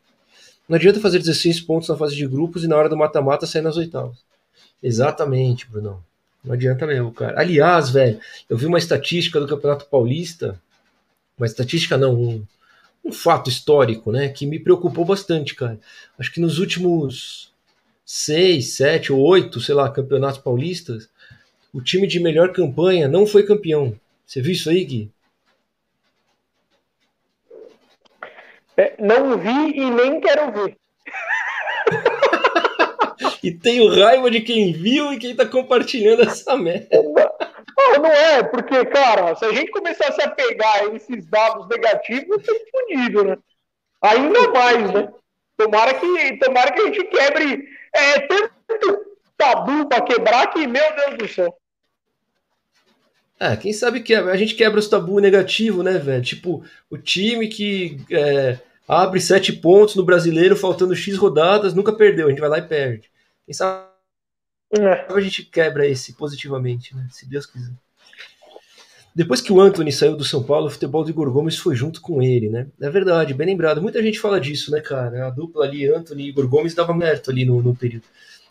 Não 0.68 0.76
adianta 0.76 1.00
fazer 1.00 1.18
16 1.18 1.60
pontos 1.60 1.88
na 1.88 1.96
fase 1.96 2.16
de 2.16 2.26
grupos 2.26 2.64
e 2.64 2.68
na 2.68 2.76
hora 2.76 2.88
do 2.88 2.96
mata-mata 2.96 3.46
sair 3.46 3.62
nas 3.62 3.76
oitavas. 3.76 4.18
Exatamente, 4.82 5.68
Bruno. 5.68 6.04
Não 6.44 6.54
adianta 6.54 6.86
mesmo, 6.86 7.12
cara. 7.12 7.40
Aliás, 7.40 7.90
velho, 7.90 8.20
eu 8.48 8.56
vi 8.56 8.66
uma 8.66 8.78
estatística 8.78 9.40
do 9.40 9.48
Campeonato 9.48 9.86
Paulista, 9.86 10.60
uma 11.36 11.46
estatística 11.46 11.98
não, 11.98 12.14
um, 12.14 12.44
um 13.04 13.12
fato 13.12 13.50
histórico, 13.50 14.12
né, 14.12 14.28
que 14.28 14.46
me 14.46 14.58
preocupou 14.58 15.04
bastante, 15.04 15.54
cara. 15.54 15.78
Acho 16.18 16.32
que 16.32 16.40
nos 16.40 16.58
últimos 16.58 17.52
seis, 18.06 18.76
sete 18.76 19.12
ou 19.12 19.20
oito, 19.20 19.60
sei 19.60 19.74
lá, 19.74 19.90
campeonatos 19.90 20.38
paulistas, 20.38 21.10
o 21.74 21.82
time 21.82 22.06
de 22.06 22.20
melhor 22.20 22.52
campanha 22.52 23.08
não 23.08 23.26
foi 23.26 23.42
campeão. 23.42 23.98
Você 24.24 24.40
viu 24.40 24.52
isso 24.52 24.70
aí, 24.70 24.84
Gui? 24.84 25.10
É, 28.76 28.94
não 29.00 29.36
vi 29.36 29.76
e 29.76 29.90
nem 29.90 30.20
quero 30.20 30.52
ver. 30.52 30.76
e 33.42 33.50
tenho 33.50 33.92
raiva 33.92 34.30
de 34.30 34.40
quem 34.40 34.72
viu 34.72 35.12
e 35.12 35.18
quem 35.18 35.34
tá 35.34 35.44
compartilhando 35.46 36.22
essa 36.22 36.56
merda. 36.56 36.88
Não, 37.76 38.02
não 38.02 38.06
é, 38.06 38.42
porque, 38.42 38.84
cara, 38.86 39.34
se 39.34 39.44
a 39.44 39.52
gente 39.52 39.70
começasse 39.70 40.22
a 40.22 40.30
pegar 40.30 40.94
esses 40.94 41.26
dados 41.26 41.66
negativos, 41.68 42.44
tá 42.44 42.52
fodido, 42.70 43.24
né? 43.24 43.36
Ainda 44.02 44.48
mais, 44.52 44.92
né? 44.92 45.12
Tomara 45.56 45.94
que, 45.94 46.36
tomara 46.38 46.72
que 46.72 46.80
a 46.80 46.84
gente 46.84 47.04
quebre 47.04 47.66
é 47.96 48.20
tanto 48.20 49.06
tabu 49.36 49.88
para 49.88 50.02
quebrar 50.02 50.46
que, 50.48 50.66
meu 50.66 50.96
Deus 50.96 51.18
do 51.18 51.28
céu. 51.28 51.56
É, 53.38 53.54
quem 53.56 53.72
sabe 53.72 54.00
que 54.00 54.14
a 54.14 54.36
gente 54.36 54.54
quebra 54.54 54.78
os 54.78 54.88
tabu 54.88 55.20
negativo, 55.20 55.82
né, 55.82 55.98
velho? 55.98 56.22
Tipo, 56.22 56.64
o 56.88 56.96
time 56.96 57.48
que 57.48 58.00
é, 58.10 58.58
abre 58.88 59.20
sete 59.20 59.52
pontos 59.52 59.94
no 59.94 60.04
brasileiro, 60.04 60.56
faltando 60.56 60.96
X 60.96 61.16
rodadas, 61.16 61.74
nunca 61.74 61.92
perdeu, 61.92 62.26
a 62.26 62.30
gente 62.30 62.40
vai 62.40 62.48
lá 62.48 62.58
e 62.58 62.62
perde. 62.62 63.10
Quem 63.44 63.52
sabe 63.52 63.86
é. 64.72 65.12
a 65.12 65.20
gente 65.20 65.44
quebra 65.44 65.86
esse 65.86 66.14
positivamente, 66.14 66.96
né? 66.96 67.06
Se 67.10 67.28
Deus 67.28 67.44
quiser. 67.44 67.72
Depois 69.16 69.40
que 69.40 69.50
o 69.50 69.58
Anthony 69.62 69.90
saiu 69.90 70.14
do 70.14 70.26
São 70.26 70.42
Paulo, 70.42 70.66
o 70.66 70.70
futebol 70.70 71.02
do 71.02 71.08
Igor 71.08 71.30
Gomes 71.30 71.56
foi 71.56 71.74
junto 71.74 72.02
com 72.02 72.20
ele, 72.20 72.50
né? 72.50 72.66
É 72.78 72.90
verdade, 72.90 73.32
bem 73.32 73.46
lembrado. 73.46 73.80
Muita 73.80 74.02
gente 74.02 74.20
fala 74.20 74.38
disso, 74.38 74.70
né, 74.70 74.78
cara? 74.82 75.26
A 75.26 75.30
dupla 75.30 75.64
ali, 75.64 75.88
Anthony 75.88 76.24
e 76.24 76.28
Igor 76.28 76.46
Gomes, 76.46 76.74
dava 76.74 76.94
certo 76.98 77.30
ali 77.30 77.46
no, 77.46 77.62
no 77.62 77.74
período. 77.74 78.04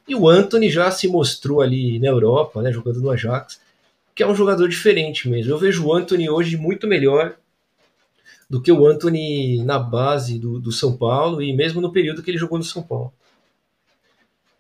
E 0.07 0.15
o 0.15 0.27
Anthony 0.27 0.67
já 0.71 0.89
se 0.89 1.07
mostrou 1.07 1.61
ali 1.61 1.99
na 1.99 2.07
Europa, 2.07 2.63
né, 2.63 2.71
jogando 2.71 2.99
no 2.99 3.11
Ajax, 3.11 3.59
que 4.15 4.23
é 4.23 4.27
um 4.27 4.33
jogador 4.33 4.67
diferente 4.67 5.29
mesmo. 5.29 5.51
Eu 5.51 5.59
vejo 5.59 5.85
o 5.85 5.93
Anthony 5.93 6.27
hoje 6.31 6.57
muito 6.57 6.87
melhor 6.87 7.35
do 8.49 8.59
que 8.59 8.71
o 8.71 8.87
Anthony 8.87 9.63
na 9.63 9.77
base 9.77 10.39
do, 10.39 10.59
do 10.59 10.71
São 10.71 10.97
Paulo 10.97 11.43
e 11.43 11.53
mesmo 11.53 11.79
no 11.79 11.91
período 11.91 12.23
que 12.23 12.31
ele 12.31 12.39
jogou 12.39 12.57
no 12.57 12.63
São 12.63 12.81
Paulo. 12.81 13.13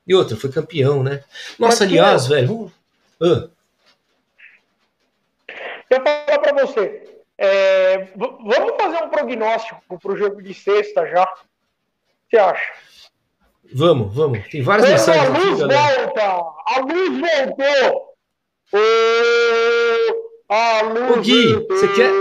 E 0.07 0.13
outra, 0.13 0.37
foi 0.37 0.51
campeão, 0.51 1.01
né? 1.01 1.23
Nossa, 1.57 1.83
aliás, 1.83 2.27
velho. 2.27 2.71
Uh, 3.19 3.49
eu 5.89 6.01
falar 6.01 6.39
para 6.39 6.53
você, 6.65 7.03
é, 7.37 8.07
vamos 8.15 8.75
fazer 8.79 9.03
um 9.03 9.09
prognóstico 9.09 9.99
para 9.99 10.11
o 10.11 10.17
jogo 10.17 10.41
de 10.41 10.53
sexta 10.53 11.05
já? 11.07 11.23
O 11.23 11.27
que 12.29 12.37
você 12.37 12.37
acha? 12.37 12.71
Vamos, 13.73 14.13
vamos. 14.15 14.47
Tem 14.49 14.61
várias 14.61 14.87
Quando 14.87 14.97
mensagens. 14.97 15.27
A 15.27 15.39
luz 15.39 15.61
aqui, 15.61 15.73
volta! 15.73 16.21
A 16.65 16.79
luz 16.81 17.19
voltou! 17.19 18.15
a 20.47 20.81
luz 20.81 21.17
Ô, 21.17 21.21
Gui, 21.21 21.53
voltou. 21.53 21.77
você 21.77 21.87
quer. 21.93 22.11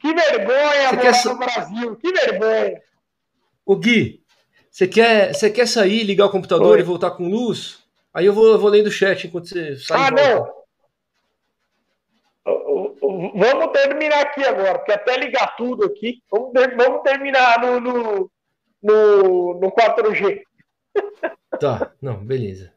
Que 0.00 0.14
vergonha, 0.14 0.90
você 0.90 0.96
quer... 0.96 1.24
no 1.24 1.38
Brasil! 1.38 1.96
Que 1.96 2.12
vergonha! 2.12 2.82
Ô, 3.66 3.76
Gui, 3.76 4.22
você 4.70 4.86
quer, 4.86 5.34
você 5.34 5.50
quer 5.50 5.66
sair, 5.66 6.04
ligar 6.04 6.26
o 6.26 6.30
computador 6.30 6.74
Oi. 6.74 6.80
e 6.80 6.84
voltar 6.84 7.10
com 7.10 7.28
luz? 7.28 7.80
Aí 8.14 8.26
eu 8.26 8.32
vou, 8.32 8.46
eu 8.46 8.58
vou 8.58 8.70
lendo 8.70 8.86
o 8.86 8.92
chat 8.92 9.26
enquanto 9.26 9.48
você 9.48 9.76
sai. 9.76 10.08
Ah, 10.08 10.10
não! 10.10 10.57
Vamos 12.44 13.72
terminar 13.72 14.20
aqui 14.20 14.44
agora, 14.44 14.78
porque 14.78 14.92
até 14.92 15.16
ligar 15.16 15.56
tudo 15.56 15.84
aqui, 15.84 16.22
vamos, 16.30 16.52
vamos 16.52 17.02
terminar 17.02 17.60
no, 17.60 17.80
no, 17.80 18.30
no, 18.82 19.60
no 19.60 19.72
4G. 19.72 20.42
Tá, 21.58 21.90
não, 22.00 22.24
beleza. 22.24 22.72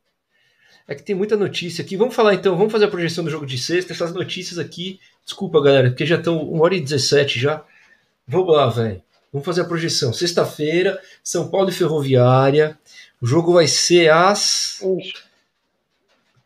É 0.87 0.95
que 0.95 1.03
tem 1.03 1.13
muita 1.13 1.37
notícia 1.37 1.83
aqui. 1.83 1.95
Vamos 1.95 2.15
falar 2.15 2.33
então, 2.33 2.57
vamos 2.57 2.71
fazer 2.71 2.85
a 2.85 2.89
projeção 2.89 3.23
do 3.23 3.29
jogo 3.29 3.45
de 3.45 3.57
sexta. 3.57 3.93
Essas 3.93 4.13
notícias 4.13 4.57
aqui, 4.57 4.99
desculpa 5.23 5.61
galera, 5.61 5.89
porque 5.89 6.05
já 6.05 6.15
estão 6.15 6.41
1 6.51 6.61
hora 6.61 6.75
e 6.75 6.81
17 6.81 7.39
já. 7.39 7.63
Vamos 8.27 8.55
lá, 8.55 8.67
velho. 8.69 9.03
Vamos 9.31 9.45
fazer 9.45 9.61
a 9.61 9.65
projeção. 9.65 10.11
Sexta-feira, 10.13 10.99
São 11.23 11.49
Paulo 11.49 11.69
e 11.69 11.73
Ferroviária. 11.73 12.77
O 13.21 13.25
jogo 13.25 13.53
vai 13.53 13.67
ser 13.67 14.09
às. 14.09 14.81
Isso. 14.81 15.30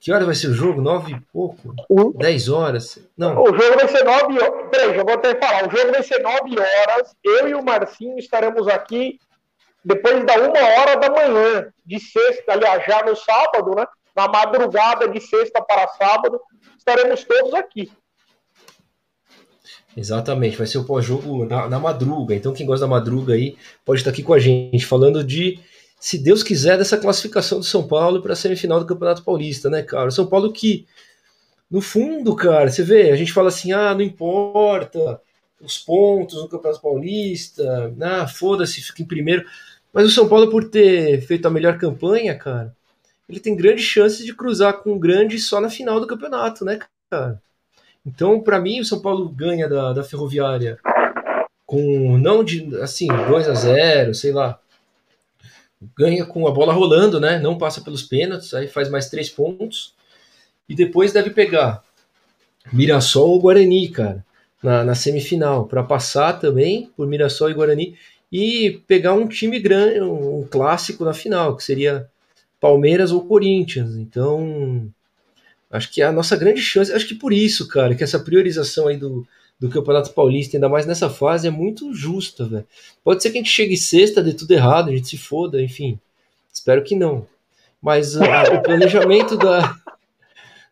Que 0.05 0.13
hora 0.13 0.23
vai 0.23 0.35
ser 0.35 0.49
o 0.49 0.53
jogo? 0.53 0.79
Nove 0.83 1.13
e 1.13 1.19
pouco? 1.33 1.73
Dez 2.15 2.47
horas? 2.47 2.99
Não. 3.17 3.41
O 3.41 3.47
jogo 3.47 3.75
vai 3.75 3.87
ser 3.87 4.03
nove 4.03 4.39
horas. 4.39 4.69
Peraí, 4.69 4.95
já 4.95 5.03
vou 5.03 5.13
até 5.15 5.33
falar. 5.33 5.67
O 5.67 5.75
jogo 5.75 5.91
vai 5.91 6.03
ser 6.03 6.19
nove 6.19 6.59
horas. 6.59 7.15
Eu 7.23 7.49
e 7.49 7.55
o 7.55 7.63
Marcinho 7.63 8.19
estaremos 8.19 8.67
aqui 8.67 9.19
depois 9.83 10.23
da 10.23 10.35
uma 10.35 10.59
hora 10.59 10.95
da 10.97 11.09
manhã 11.09 11.73
de 11.83 11.99
sexta, 11.99 12.53
aliás, 12.53 12.85
já 12.85 13.03
no 13.03 13.15
sábado, 13.15 13.73
né? 13.75 13.83
Na 14.15 14.27
madrugada 14.27 15.07
de 15.09 15.19
sexta 15.19 15.59
para 15.59 15.87
sábado, 15.87 16.39
estaremos 16.77 17.23
todos 17.23 17.55
aqui. 17.55 17.91
Exatamente, 19.97 20.55
vai 20.55 20.67
ser 20.67 20.77
o 20.77 20.85
pós-jogo 20.85 21.45
na, 21.45 21.67
na 21.67 21.79
madruga. 21.79 22.35
Então, 22.35 22.53
quem 22.53 22.67
gosta 22.67 22.85
da 22.85 22.91
madruga 22.91 23.33
aí 23.33 23.57
pode 23.83 24.01
estar 24.01 24.11
aqui 24.11 24.21
com 24.21 24.35
a 24.35 24.39
gente, 24.39 24.85
falando 24.85 25.23
de 25.23 25.59
se 25.99 26.17
Deus 26.17 26.43
quiser, 26.43 26.77
dessa 26.77 26.97
classificação 26.97 27.59
do 27.59 27.65
São 27.65 27.87
Paulo 27.87 28.21
para 28.21 28.33
a 28.33 28.35
semifinal 28.35 28.79
do 28.79 28.85
Campeonato 28.85 29.23
Paulista, 29.23 29.69
né, 29.69 29.81
cara? 29.81 30.11
São 30.11 30.27
Paulo 30.27 30.51
que, 30.51 30.85
no 31.69 31.81
fundo, 31.81 32.35
cara, 32.35 32.69
você 32.69 32.83
vê, 32.83 33.11
a 33.11 33.15
gente 33.15 33.33
fala 33.33 33.47
assim, 33.47 33.71
ah, 33.71 33.93
não 33.93 34.01
importa 34.01 35.19
os 35.59 35.77
pontos 35.77 36.41
no 36.41 36.49
Campeonato 36.49 36.81
Paulista, 36.81 37.93
ah, 38.01 38.27
foda-se, 38.27 38.81
fica 38.81 39.01
em 39.01 39.05
primeiro. 39.05 39.45
Mas 39.93 40.05
o 40.05 40.11
São 40.11 40.27
Paulo, 40.27 40.49
por 40.49 40.69
ter 40.69 41.21
feito 41.21 41.47
a 41.47 41.51
melhor 41.51 41.77
campanha, 41.77 42.35
cara, 42.35 42.75
ele 43.27 43.39
tem 43.39 43.55
grandes 43.55 43.85
chances 43.85 44.25
de 44.25 44.35
cruzar 44.35 44.73
com 44.79 44.93
o 44.93 44.99
grande 44.99 45.39
só 45.39 45.59
na 45.59 45.69
final 45.69 45.99
do 45.99 46.07
campeonato, 46.07 46.63
né, 46.63 46.79
cara? 47.09 47.41
Então, 48.05 48.39
para 48.39 48.59
mim, 48.59 48.79
o 48.79 48.85
São 48.85 49.01
Paulo 49.01 49.27
ganha 49.29 49.67
da, 49.67 49.93
da 49.93 50.03
Ferroviária 50.03 50.77
com 51.65 52.17
não 52.17 52.43
de 52.43 52.77
assim 52.77 53.07
2 53.07 53.49
a 53.49 53.53
0 53.53 54.13
sei 54.13 54.31
lá, 54.31 54.59
ganha 55.97 56.25
com 56.25 56.47
a 56.47 56.51
bola 56.51 56.73
rolando, 56.73 57.19
né? 57.19 57.39
Não 57.39 57.57
passa 57.57 57.81
pelos 57.81 58.03
pênaltis, 58.03 58.53
aí 58.53 58.67
faz 58.67 58.89
mais 58.89 59.09
três 59.09 59.29
pontos. 59.29 59.93
E 60.67 60.75
depois 60.75 61.11
deve 61.11 61.29
pegar 61.29 61.83
Mirassol 62.71 63.29
ou 63.29 63.39
Guarani, 63.39 63.89
cara, 63.89 64.25
na, 64.61 64.83
na 64.83 64.95
semifinal, 64.95 65.67
para 65.67 65.83
passar 65.83 66.39
também 66.39 66.89
por 66.95 67.07
Mirassol 67.07 67.51
e 67.51 67.53
Guarani 67.53 67.95
e 68.31 68.81
pegar 68.87 69.13
um 69.13 69.27
time 69.27 69.59
grande, 69.59 70.01
um, 70.01 70.39
um 70.39 70.47
clássico 70.47 71.05
na 71.05 71.13
final, 71.13 71.55
que 71.55 71.63
seria 71.63 72.09
Palmeiras 72.59 73.11
ou 73.11 73.25
Corinthians. 73.25 73.95
Então, 73.95 74.91
acho 75.69 75.91
que 75.91 76.01
é 76.01 76.05
a 76.05 76.11
nossa 76.11 76.35
grande 76.35 76.61
chance, 76.61 76.91
acho 76.91 77.07
que 77.07 77.15
por 77.15 77.31
isso, 77.31 77.67
cara, 77.67 77.93
que 77.93 78.03
essa 78.03 78.19
priorização 78.19 78.87
aí 78.87 78.97
do, 78.97 79.27
do 79.59 79.69
Campeonato 79.69 80.11
Paulista, 80.11 80.57
ainda 80.57 80.69
mais 80.69 80.85
nessa 80.85 81.09
fase, 81.09 81.47
é 81.47 81.51
muito 81.51 81.93
justa, 81.93 82.45
velho. 82.45 82.67
Pode 83.03 83.23
ser 83.23 83.31
que 83.31 83.37
a 83.37 83.41
gente 83.41 83.51
chegue 83.51 83.77
sexta, 83.77 84.21
dê 84.21 84.33
tudo 84.33 84.51
errado, 84.51 84.89
a 84.89 84.95
gente 84.95 85.07
se 85.07 85.17
foda, 85.17 85.61
enfim. 85.61 85.99
Espero 86.51 86.83
que 86.83 86.95
não. 86.95 87.25
Mas 87.81 88.15
uh, 88.15 88.21
o 88.55 88.61
planejamento 88.61 89.37
da 89.37 89.75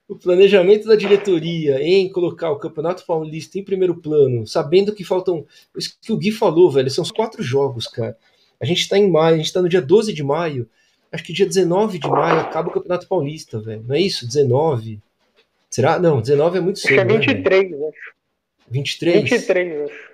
o 0.07 0.15
planejamento 0.15 0.87
da 0.87 0.95
diretoria 0.95 1.81
em 1.81 2.09
colocar 2.09 2.51
o 2.51 2.59
Campeonato 2.59 3.05
Paulista 3.05 3.57
em 3.57 3.63
primeiro 3.63 3.95
plano, 3.95 4.45
sabendo 4.45 4.93
que 4.93 5.03
faltam. 5.03 5.45
Isso 5.75 5.97
que 6.01 6.11
o 6.11 6.17
Gui 6.17 6.31
falou, 6.31 6.69
velho, 6.69 6.89
são 6.89 7.03
os 7.03 7.11
quatro 7.11 7.41
jogos, 7.41 7.87
cara. 7.87 8.17
A 8.59 8.65
gente 8.65 8.87
tá 8.87 8.97
em 8.97 9.09
maio, 9.09 9.35
a 9.35 9.37
gente 9.37 9.51
tá 9.51 9.61
no 9.61 9.69
dia 9.69 9.81
12 9.81 10.13
de 10.13 10.23
maio. 10.23 10.69
Acho 11.11 11.23
que 11.23 11.33
dia 11.33 11.45
19 11.45 11.99
de 11.99 12.07
maio 12.07 12.39
acaba 12.39 12.69
o 12.69 12.71
Campeonato 12.71 13.07
Paulista, 13.07 13.59
velho. 13.59 13.83
Não 13.87 13.95
é 13.95 14.01
isso? 14.01 14.25
19? 14.25 14.99
Será? 15.69 15.99
Não, 15.99 16.21
19 16.21 16.57
é 16.57 16.61
muito 16.61 16.79
cedo. 16.79 16.99
Acho 16.99 17.19
que 17.19 17.29
é 17.29 17.33
23, 17.33 17.71
né, 17.71 17.77
acho. 17.87 18.13
23? 18.69 19.29
23, 19.29 19.89
acho. 19.89 20.13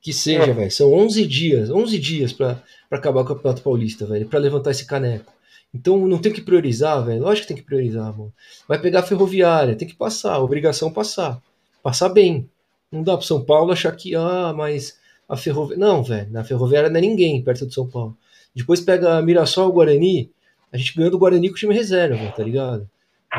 Que 0.00 0.12
seja, 0.12 0.44
é. 0.44 0.52
velho. 0.52 0.70
São 0.70 0.92
11 0.92 1.26
dias, 1.26 1.70
11 1.70 1.98
dias 1.98 2.32
para 2.32 2.62
acabar 2.90 3.22
o 3.22 3.24
Campeonato 3.24 3.62
Paulista, 3.62 4.06
velho, 4.06 4.26
para 4.26 4.38
levantar 4.38 4.70
esse 4.70 4.86
caneco. 4.86 5.32
Então 5.74 6.06
não 6.06 6.18
tem 6.18 6.32
que 6.32 6.40
priorizar, 6.40 7.04
velho. 7.04 7.22
Lógico 7.22 7.46
que 7.46 7.54
tem 7.54 7.56
que 7.56 7.66
priorizar, 7.66 8.16
mano. 8.16 8.32
Vai 8.66 8.80
pegar 8.80 9.00
a 9.00 9.02
ferroviária, 9.02 9.76
tem 9.76 9.86
que 9.86 9.96
passar, 9.96 10.38
obrigação 10.38 10.90
passar. 10.90 11.40
Passar 11.82 12.08
bem. 12.08 12.48
Não 12.90 13.02
dá 13.02 13.16
pro 13.16 13.26
São 13.26 13.44
Paulo 13.44 13.72
achar 13.72 13.92
que, 13.92 14.14
ah, 14.14 14.52
mas 14.56 14.98
a 15.28 15.36
ferroviária. 15.36 15.84
Não, 15.84 16.02
velho. 16.02 16.30
Na 16.30 16.42
ferroviária 16.42 16.88
não 16.88 16.98
é 16.98 17.00
ninguém 17.00 17.42
perto 17.42 17.66
do 17.66 17.72
São 17.72 17.86
Paulo. 17.86 18.16
Depois 18.54 18.80
pega 18.80 19.20
Mirassol 19.20 19.70
Guarani, 19.72 20.30
a 20.72 20.76
gente 20.78 20.94
ganhou 20.94 21.10
do 21.10 21.18
Guarani 21.18 21.48
com 21.48 21.54
o 21.54 21.58
time 21.58 21.74
reserva, 21.74 22.32
tá 22.32 22.42
ligado? 22.42 22.88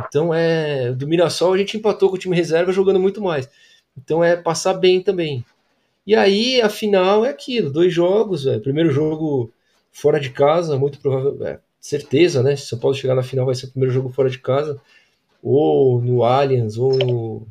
Então 0.07 0.34
é. 0.34 0.91
Do 0.91 1.07
Mirassol 1.07 1.53
a 1.53 1.57
gente 1.57 1.78
empatou 1.78 2.10
com 2.10 2.16
o 2.16 2.20
time 2.20 2.36
reserva 2.36 2.72
jogando 2.72 2.99
muito 2.99 3.22
mais. 3.22 3.49
Então 4.03 4.23
é 4.23 4.35
passar 4.35 4.73
bem 4.73 5.01
também. 5.01 5.43
E 6.05 6.15
aí 6.15 6.61
a 6.61 6.69
final 6.69 7.26
é 7.26 7.30
aquilo: 7.30 7.69
dois 7.71 7.93
jogos, 7.93 8.43
véio. 8.43 8.61
primeiro 8.61 8.91
jogo 8.91 9.51
fora 9.91 10.19
de 10.19 10.30
casa, 10.30 10.77
muito 10.77 10.99
provável. 10.99 11.45
É, 11.45 11.59
certeza, 11.80 12.41
né? 12.41 12.55
Se 12.55 12.67
São 12.67 12.80
Paulo 12.80 12.95
chegar 12.95 13.15
na 13.15 13.23
final 13.23 13.45
vai 13.45 13.55
ser 13.55 13.67
o 13.67 13.71
primeiro 13.71 13.93
jogo 13.93 14.09
fora 14.09 14.30
de 14.30 14.39
casa, 14.39 14.80
ou 15.43 16.01
no 16.01 16.23
Allianz, 16.23 16.77
ou 16.77 16.97
no, 16.97 17.47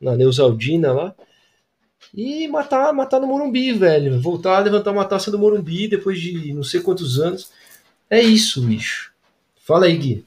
na 0.00 0.16
Neusaldina 0.16 0.92
lá. 0.92 1.14
E 2.12 2.46
matar, 2.48 2.92
matar 2.92 3.20
no 3.20 3.26
Morumbi, 3.26 3.72
velho. 3.72 4.20
Voltar 4.20 4.58
a 4.58 4.60
levantar 4.60 4.92
uma 4.92 5.04
taça 5.04 5.30
do 5.30 5.38
Morumbi 5.38 5.88
depois 5.88 6.20
de 6.20 6.52
não 6.52 6.62
sei 6.62 6.80
quantos 6.80 7.18
anos. 7.18 7.50
É 8.08 8.20
isso, 8.20 8.62
bicho. 8.62 9.12
Fala 9.56 9.86
aí, 9.86 9.96
Gui. 9.96 10.26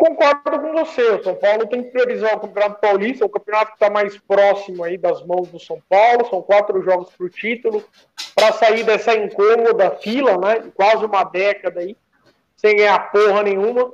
Concordo 0.00 0.58
com 0.58 0.72
você. 0.72 1.02
O 1.10 1.22
São 1.22 1.34
Paulo 1.34 1.66
tem 1.66 1.82
que 1.82 1.90
priorizar 1.90 2.34
o 2.34 2.40
Campeonato 2.40 2.80
Paulista, 2.80 3.26
o 3.26 3.28
campeonato 3.28 3.72
que 3.72 3.76
está 3.76 3.90
mais 3.90 4.16
próximo 4.16 4.82
aí 4.82 4.96
das 4.96 5.22
mãos 5.26 5.48
do 5.48 5.60
São 5.60 5.78
Paulo. 5.90 6.26
São 6.30 6.40
quatro 6.40 6.82
jogos 6.82 7.10
para 7.10 7.26
o 7.26 7.28
título. 7.28 7.84
Para 8.34 8.50
sair 8.52 8.82
dessa 8.82 9.14
incômoda 9.14 9.90
fila, 9.90 10.38
né? 10.38 10.70
Quase 10.74 11.04
uma 11.04 11.22
década 11.24 11.80
aí, 11.80 11.94
sem 12.56 12.76
ganhar 12.76 13.12
porra 13.12 13.42
nenhuma. 13.42 13.92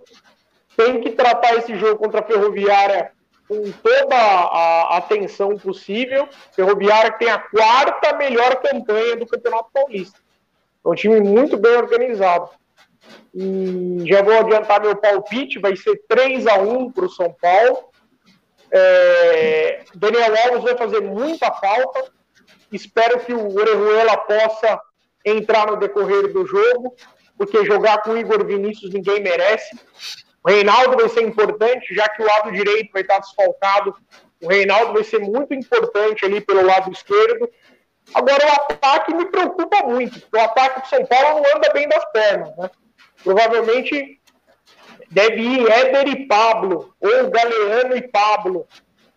Tem 0.76 1.00
que 1.00 1.10
tratar 1.10 1.56
esse 1.56 1.74
jogo 1.74 1.98
contra 1.98 2.20
a 2.20 2.22
Ferroviária 2.24 3.10
com 3.48 3.72
toda 3.72 4.14
a 4.14 4.98
atenção 4.98 5.58
possível. 5.58 6.28
Ferroviária 6.52 7.10
tem 7.18 7.30
a 7.30 7.38
quarta 7.40 8.16
melhor 8.16 8.54
campanha 8.62 9.16
do 9.16 9.26
Campeonato 9.26 9.70
Paulista. 9.72 10.20
É 10.84 10.88
um 10.88 10.94
time 10.94 11.18
muito 11.18 11.56
bem 11.56 11.76
organizado. 11.76 12.48
E 13.34 14.02
já 14.06 14.22
vou 14.22 14.38
adiantar 14.38 14.80
meu 14.80 14.96
palpite, 14.96 15.58
vai 15.58 15.76
ser 15.76 16.00
3 16.08 16.46
a 16.46 16.54
1 16.54 16.92
para 16.92 17.04
o 17.04 17.10
São 17.10 17.34
Paulo. 17.40 17.90
É, 18.70 19.84
Daniel 19.94 20.34
Alves 20.44 20.64
vai 20.64 20.76
fazer 20.76 21.00
muita 21.00 21.52
falta. 21.52 22.10
Espero 22.72 23.20
que 23.20 23.32
o 23.32 23.54
Orejuela 23.54 24.16
possa 24.16 24.80
entrar 25.24 25.66
no 25.66 25.76
decorrer 25.76 26.32
do 26.32 26.46
jogo, 26.46 26.94
porque 27.36 27.64
jogar 27.64 28.02
com 28.02 28.10
o 28.10 28.18
Igor 28.18 28.44
Vinícius 28.44 28.92
ninguém 28.92 29.22
merece. 29.22 29.78
O 30.42 30.48
Reinaldo 30.48 30.96
vai 30.96 31.08
ser 31.08 31.22
importante, 31.22 31.94
já 31.94 32.08
que 32.08 32.22
o 32.22 32.26
lado 32.26 32.52
direito 32.52 32.92
vai 32.92 33.02
estar 33.02 33.18
desfalcado. 33.18 33.94
O 34.40 34.48
Reinaldo 34.48 34.92
vai 34.92 35.04
ser 35.04 35.18
muito 35.18 35.52
importante 35.52 36.24
ali 36.24 36.40
pelo 36.40 36.64
lado 36.64 36.92
esquerdo. 36.92 37.50
Agora, 38.14 38.46
o 38.46 38.52
ataque 38.52 39.12
me 39.14 39.26
preocupa 39.26 39.82
muito. 39.84 40.22
O 40.32 40.38
ataque 40.38 40.82
do 40.82 40.86
São 40.86 41.04
Paulo 41.04 41.42
não 41.42 41.56
anda 41.56 41.72
bem 41.72 41.88
das 41.88 42.04
pernas, 42.12 42.56
né? 42.56 42.70
Provavelmente 43.26 44.20
deve 45.10 45.40
ir 45.40 45.68
Éder 45.68 46.06
e 46.06 46.26
Pablo, 46.26 46.94
ou 47.00 47.28
Galeano 47.28 47.96
e 47.96 48.02
Pablo. 48.02 48.64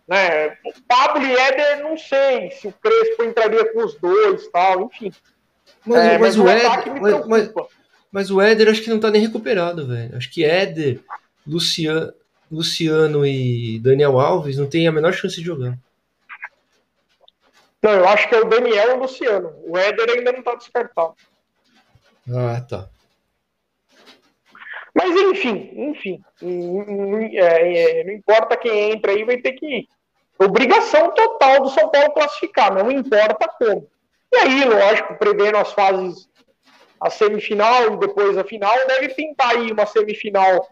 Né? 0.08 0.58
Pablo 0.88 1.24
e 1.24 1.32
Éder, 1.32 1.84
não 1.84 1.96
sei 1.96 2.50
se 2.50 2.66
o 2.66 2.72
Crespo 2.72 3.22
entraria 3.22 3.72
com 3.72 3.84
os 3.84 3.94
dois 3.94 4.48
tal, 4.48 4.86
enfim. 4.86 5.12
Mas, 5.86 5.98
é, 5.98 6.18
mas, 6.18 6.36
mas 6.36 6.38
o, 6.38 6.42
o 6.42 6.48
Éder. 6.48 7.00
Mas, 7.00 7.26
mas, 7.26 7.52
mas, 8.10 8.30
o 8.32 8.40
Éder 8.40 8.68
acho 8.68 8.82
que 8.82 8.90
não 8.90 8.98
tá 8.98 9.12
nem 9.12 9.22
recuperado, 9.22 9.86
velho. 9.86 10.16
Acho 10.16 10.28
que 10.28 10.44
Éder, 10.44 10.98
Luciano, 11.46 12.12
Luciano 12.50 13.24
e 13.24 13.78
Daniel 13.78 14.18
Alves 14.18 14.58
não 14.58 14.66
tem 14.66 14.88
a 14.88 14.92
menor 14.92 15.12
chance 15.12 15.36
de 15.36 15.46
jogar. 15.46 15.78
Não, 17.80 17.92
eu 17.92 18.08
acho 18.08 18.28
que 18.28 18.34
é 18.34 18.40
o 18.40 18.48
Daniel 18.48 18.90
e 18.90 18.94
o 18.94 19.02
Luciano. 19.02 19.54
O 19.68 19.78
Éder 19.78 20.10
ainda 20.10 20.32
não 20.32 20.42
tá 20.42 20.56
descartado. 20.56 21.14
Ah, 22.28 22.60
tá. 22.60 22.90
Mas 24.94 25.10
enfim, 25.14 25.70
enfim, 25.74 26.22
é, 27.34 28.00
é, 28.00 28.04
não 28.04 28.12
importa 28.12 28.56
quem 28.56 28.92
entra 28.92 29.12
aí, 29.12 29.24
vai 29.24 29.36
ter 29.36 29.52
que 29.52 29.66
ir. 29.66 29.88
Obrigação 30.38 31.12
total 31.12 31.62
do 31.62 31.70
São 31.70 31.88
Paulo 31.90 32.12
classificar, 32.12 32.72
não 32.72 32.90
importa 32.90 33.48
como. 33.58 33.88
E 34.32 34.36
aí, 34.36 34.64
lógico, 34.64 35.16
prevendo 35.16 35.58
as 35.58 35.72
fases, 35.72 36.28
a 37.00 37.10
semifinal 37.10 37.92
e 37.92 37.96
depois 37.98 38.36
a 38.36 38.44
final, 38.44 38.74
deve 38.86 39.10
pintar 39.10 39.50
aí 39.50 39.70
uma 39.70 39.86
semifinal 39.86 40.66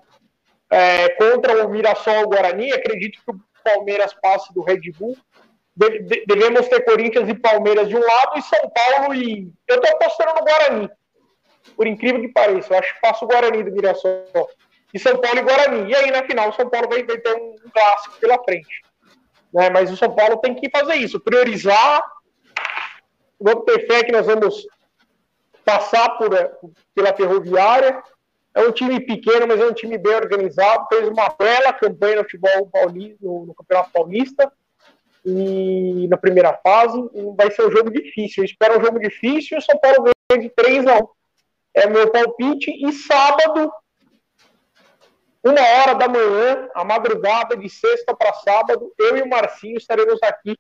é, 0.70 1.11
contra 1.11 1.65
o 1.65 1.70
Mirassol 1.70 2.28
Guarani. 2.28 2.73
Acredito 2.73 3.20
que 3.24 3.31
o 3.31 3.40
Palmeiras 3.62 4.15
passe 4.15 4.53
do 4.53 4.62
Red 4.62 4.81
Bull. 4.99 5.16
De, 5.77 6.01
de, 6.01 6.24
devemos 6.27 6.66
ter 6.66 6.85
Corinthians 6.85 7.28
e 7.28 7.35
Palmeiras 7.35 7.89
de 7.89 7.97
um 7.97 8.01
lado 8.01 8.39
e 8.39 8.43
São 8.43 8.70
Paulo 8.70 9.15
e. 9.15 9.53
Eu 9.69 9.77
estou 9.77 9.93
apostando 9.93 10.35
no 10.35 10.45
Guarani 10.45 10.90
por 11.77 11.86
incrível 11.86 12.20
que 12.20 12.28
pareça. 12.28 12.73
Eu 12.73 12.78
acho 12.78 12.95
que 12.95 13.01
passa 13.01 13.24
o 13.24 13.28
Guarani 13.28 13.62
do 13.62 13.73
Mirassol. 13.73 14.49
E 14.93 14.99
São 14.99 15.19
Paulo 15.19 15.39
e 15.39 15.43
Guarani. 15.43 15.90
E 15.90 15.95
aí, 15.95 16.11
na 16.11 16.24
final, 16.24 16.49
o 16.49 16.53
São 16.53 16.69
Paulo 16.69 16.89
vai, 16.89 17.03
vai 17.03 17.19
ter 17.19 17.35
um, 17.35 17.55
clássico 17.73 18.16
pela 18.20 18.43
frente. 18.43 18.82
Né? 19.53 19.70
Mas 19.70 19.90
o 19.90 19.97
São 19.97 20.15
Paulo 20.15 20.39
tem 20.39 20.55
que 20.55 20.70
fazer 20.70 20.95
isso, 20.95 21.20
priorizar. 21.20 22.03
Vamos 23.40 23.65
ter 23.65 23.86
fé 23.86 24.03
que 24.03 24.12
nós 24.12 24.27
vamos 24.27 24.66
passar 25.65 26.11
por, 26.16 26.31
pela 26.95 27.15
ferroviária. 27.15 28.03
É 28.55 28.62
um 28.62 28.73
time 28.73 28.99
pequeno, 29.01 29.47
mas 29.47 29.61
é 29.61 29.66
um 29.66 29.74
time 29.74 29.99
bem 29.99 30.15
organizado. 30.15 30.86
Fez 30.89 31.07
uma 31.09 31.28
bela 31.28 31.73
campanha 31.73 32.16
no 32.16 32.24
futebol 32.24 32.66
paulista, 32.73 33.19
no, 33.20 33.47
no 33.47 33.55
Campeonato 33.55 33.93
Paulista. 33.93 34.53
E 35.24 36.09
na 36.09 36.16
primeira 36.16 36.59
fase, 36.62 36.99
vai 37.36 37.51
ser 37.51 37.66
um 37.66 37.70
jogo 37.70 37.90
difícil. 37.90 38.43
Eu 38.43 38.47
espero 38.47 38.81
um 38.81 38.85
jogo 38.85 38.99
difícil 38.99 39.57
e 39.57 39.61
o 39.61 39.62
São 39.62 39.78
Paulo 39.78 40.05
ganha 40.05 40.43
de 40.43 40.49
3 40.49 40.86
a 40.86 40.97
1 40.97 41.18
é 41.79 41.89
meu 41.89 42.11
palpite. 42.11 42.71
E 42.71 42.93
sábado, 42.93 43.71
uma 45.45 45.61
hora 45.61 45.95
da 45.95 46.09
manhã, 46.09 46.69
a 46.75 46.85
madrugada 46.85 47.57
de 47.57 47.69
sexta 47.69 48.15
para 48.15 48.33
sábado, 48.35 48.93
eu 48.99 49.17
e 49.17 49.23
o 49.23 49.29
Marcinho 49.29 49.77
estaremos 49.77 50.23
aqui 50.23 50.57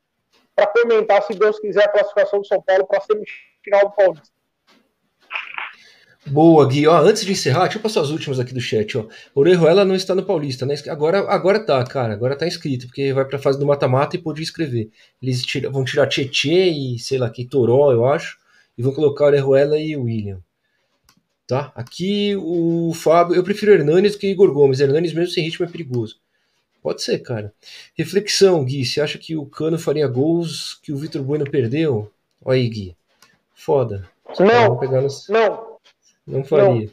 para 0.54 0.66
comentar, 0.66 1.22
se 1.22 1.34
Deus 1.34 1.58
quiser, 1.60 1.84
a 1.84 1.88
classificação 1.88 2.40
do 2.40 2.46
São 2.46 2.60
Paulo 2.62 2.86
para 2.86 2.98
a 2.98 3.02
semifinal 3.02 3.88
do 3.88 3.94
Paulista. 3.94 4.38
Boa, 6.26 6.68
Gui. 6.68 6.86
Ó, 6.86 6.96
antes 6.98 7.24
de 7.24 7.32
encerrar, 7.32 7.62
deixa 7.62 7.78
eu 7.78 7.82
passar 7.82 8.00
as 8.02 8.10
últimas 8.10 8.38
aqui 8.38 8.52
do 8.52 8.60
chat. 8.60 8.98
Ó. 8.98 9.06
Orejuela 9.34 9.84
não 9.84 9.94
está 9.94 10.14
no 10.14 10.26
Paulista, 10.26 10.66
né? 10.66 10.74
Agora, 10.88 11.20
agora 11.20 11.64
tá, 11.64 11.82
cara. 11.84 12.12
Agora 12.12 12.36
tá 12.36 12.46
inscrito, 12.46 12.86
porque 12.86 13.12
vai 13.12 13.24
para 13.24 13.38
a 13.38 13.40
fase 13.40 13.58
do 13.58 13.64
mata-mata 13.64 14.16
e 14.16 14.18
pode 14.22 14.42
escrever. 14.42 14.90
Eles 15.22 15.42
tira, 15.44 15.70
vão 15.70 15.84
tirar 15.84 16.06
Tietê 16.06 16.68
e, 16.70 16.98
sei 16.98 17.18
lá, 17.18 17.30
que 17.30 17.46
Toró, 17.46 17.92
eu 17.92 18.04
acho, 18.04 18.36
e 18.76 18.82
vão 18.82 18.92
colocar 18.92 19.26
Orejuela 19.26 19.78
e 19.78 19.96
William. 19.96 20.42
Tá? 21.48 21.72
Aqui 21.74 22.36
o 22.36 22.92
Fábio, 22.92 23.34
eu 23.34 23.42
prefiro 23.42 23.72
Hernanes 23.72 24.12
do 24.12 24.18
que 24.18 24.30
Igor 24.30 24.52
Gomes. 24.52 24.80
Hernanes 24.80 25.14
mesmo 25.14 25.32
sem 25.32 25.42
ritmo 25.42 25.64
é 25.64 25.68
perigoso. 25.68 26.16
Pode 26.82 27.02
ser, 27.02 27.20
cara. 27.20 27.54
Reflexão, 27.96 28.62
Gui. 28.62 28.84
Você 28.84 29.00
acha 29.00 29.16
que 29.16 29.34
o 29.34 29.46
Cano 29.46 29.78
faria 29.78 30.06
gols 30.06 30.78
que 30.82 30.92
o 30.92 30.96
Vitor 30.98 31.22
Bueno 31.22 31.50
perdeu? 31.50 32.12
Olha 32.44 32.60
aí, 32.60 32.68
Gui. 32.68 32.96
Foda. 33.54 34.06
Não, 34.38 34.78
não. 35.30 35.78
Não 36.26 36.44
faria. 36.44 36.90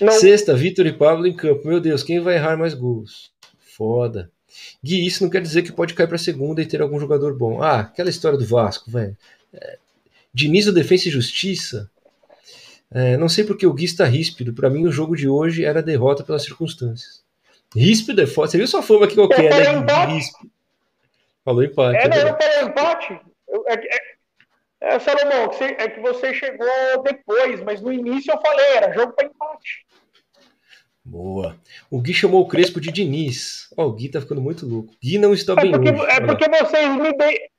Não. 0.00 0.12
Sexta, 0.14 0.52
Vitor 0.52 0.84
e 0.86 0.92
Pablo 0.92 1.24
em 1.24 1.32
campo. 1.32 1.68
Meu 1.68 1.80
Deus, 1.80 2.02
quem 2.02 2.18
vai 2.18 2.34
errar 2.34 2.56
mais 2.56 2.74
gols? 2.74 3.30
Foda. 3.60 4.32
Gui, 4.82 5.06
isso 5.06 5.22
não 5.22 5.30
quer 5.30 5.42
dizer 5.42 5.62
que 5.62 5.70
pode 5.70 5.94
cair 5.94 6.08
para 6.08 6.18
segunda 6.18 6.60
e 6.60 6.66
ter 6.66 6.82
algum 6.82 6.98
jogador 6.98 7.38
bom. 7.38 7.62
Ah, 7.62 7.80
aquela 7.80 8.10
história 8.10 8.36
do 8.36 8.44
Vasco, 8.44 8.90
velho. 8.90 9.16
É, 9.54 9.78
Diniz 10.34 10.64
do 10.64 10.72
Defensa 10.72 11.06
e 11.06 11.12
Justiça 11.12 11.88
é, 12.92 13.16
não 13.16 13.28
sei 13.28 13.44
porque 13.44 13.66
o 13.66 13.72
Gui 13.72 13.84
está 13.84 14.04
ríspido. 14.04 14.52
Para 14.52 14.68
mim, 14.68 14.86
o 14.86 14.92
jogo 14.92 15.16
de 15.16 15.28
hoje 15.28 15.64
era 15.64 15.82
derrota 15.82 16.24
pelas 16.24 16.42
circunstâncias. 16.42 17.22
Ríspido 17.74 18.20
é 18.20 18.26
foda. 18.26 18.48
Você 18.48 18.58
viu 18.58 18.66
sua 18.66 18.82
fama 18.82 19.04
aqui 19.04 19.14
qualquer, 19.14 19.50
né? 19.50 19.72
Empate. 19.72 20.12
Ríspido. 20.12 20.50
Falou 21.44 21.62
empate. 21.62 21.98
É, 21.98 22.08
não, 22.08 22.16
eu 22.16 22.36
falei 22.36 22.62
empate. 22.62 23.20
é, 23.66 23.74
é, 23.74 24.94
é, 24.94 24.98
Salomão, 24.98 25.50
é 25.60 25.88
que 25.88 26.00
você 26.00 26.34
chegou 26.34 27.02
depois, 27.04 27.62
mas 27.62 27.80
no 27.80 27.92
início 27.92 28.32
eu 28.32 28.40
falei, 28.40 28.66
era 28.76 28.92
jogo 28.92 29.12
para 29.12 29.26
empate. 29.26 29.86
Boa. 31.04 31.56
O 31.90 32.00
Gui 32.00 32.12
chamou 32.12 32.42
o 32.42 32.48
Crespo 32.48 32.80
de 32.80 32.90
Diniz. 32.90 33.68
Ó, 33.76 33.84
oh, 33.84 33.88
o 33.88 33.92
Gui 33.92 34.08
tá 34.08 34.20
ficando 34.20 34.40
muito 34.40 34.66
louco. 34.66 34.94
Gui 35.02 35.18
não 35.18 35.32
está 35.32 35.52
é 35.52 35.56
bem 35.56 35.72
porque, 35.72 35.90
hoje. 35.90 36.10
É 36.10 36.20
porque 36.20 36.48
vocês 36.48 36.96
me 36.96 37.12
de... 37.12 37.50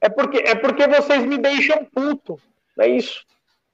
é 0.00 0.08
porque 0.08 0.38
é 0.38 0.54
porque 0.54 0.86
vocês 0.86 1.24
me 1.24 1.38
deixam 1.38 1.84
puto. 1.84 2.40
É 2.78 2.88
isso. 2.88 3.24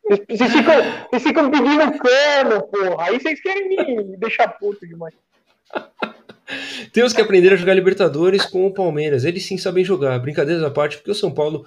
Vocês 0.09 0.52
ficam, 0.52 0.74
vocês 1.10 1.22
ficam 1.22 1.51
pedindo 1.51 1.98
cano, 1.98 2.62
porra. 2.62 3.05
Aí 3.05 3.20
vocês 3.20 3.40
querem 3.40 3.68
me 3.68 4.16
deixar 4.16 4.48
puto 4.48 4.86
demais. 4.86 5.14
Temos 6.93 7.12
que 7.12 7.22
aprender 7.22 7.52
a 7.52 7.56
jogar 7.56 7.74
Libertadores 7.74 8.44
com 8.44 8.66
o 8.66 8.72
Palmeiras. 8.72 9.24
Eles 9.24 9.47
sim 9.47 9.56
sabem 9.56 9.85
jogar. 9.85 10.18
Brincadeiras 10.18 10.62
à 10.62 10.70
parte, 10.70 10.98
porque 10.98 11.10
o 11.10 11.14
São 11.14 11.32
Paulo 11.32 11.64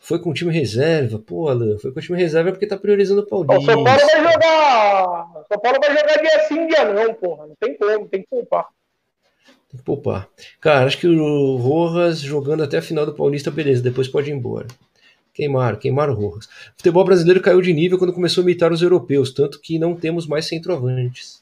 foi 0.00 0.18
com 0.18 0.30
o 0.30 0.34
time 0.34 0.52
reserva. 0.52 1.18
Pô, 1.18 1.48
Alan, 1.48 1.78
foi 1.78 1.92
com 1.92 2.00
o 2.00 2.02
time 2.02 2.18
reserva 2.18 2.50
porque 2.50 2.66
tá 2.66 2.78
priorizando 2.78 3.20
o 3.20 3.26
Paulinho. 3.26 3.58
O 3.58 3.64
São 3.64 3.84
Paulo 3.84 4.00
vai 4.00 4.32
jogar. 4.32 5.40
O 5.40 5.44
São 5.46 5.60
Paulo 5.60 5.78
vai 5.80 5.90
jogar 5.90 6.22
dia 6.22 6.48
sim, 6.48 6.66
dia 6.66 6.84
não, 6.92 7.14
porra. 7.14 7.46
Não 7.46 7.54
tem 7.60 7.76
como, 7.76 8.08
tem 8.08 8.22
que 8.22 8.28
poupar. 8.28 8.66
Tem 9.70 9.78
que 9.78 9.84
poupar. 9.84 10.28
Cara, 10.60 10.86
acho 10.86 10.96
que 10.98 11.06
o 11.06 11.56
Rojas 11.56 12.20
jogando 12.20 12.62
até 12.62 12.78
a 12.78 12.82
final 12.82 13.04
do 13.04 13.12
Paulista, 13.12 13.50
beleza, 13.50 13.82
depois 13.82 14.08
pode 14.08 14.30
ir 14.30 14.34
embora. 14.34 14.66
Queimaram, 15.38 15.78
queimaram 15.78 16.14
o 16.14 16.16
Rojas. 16.16 16.46
O 16.46 16.78
futebol 16.78 17.04
brasileiro 17.04 17.40
caiu 17.40 17.62
de 17.62 17.72
nível 17.72 17.96
quando 17.96 18.12
começou 18.12 18.42
a 18.42 18.44
imitar 18.44 18.72
os 18.72 18.82
europeus, 18.82 19.30
tanto 19.30 19.60
que 19.60 19.78
não 19.78 19.94
temos 19.94 20.26
mais 20.26 20.46
centroavantes. 20.46 21.40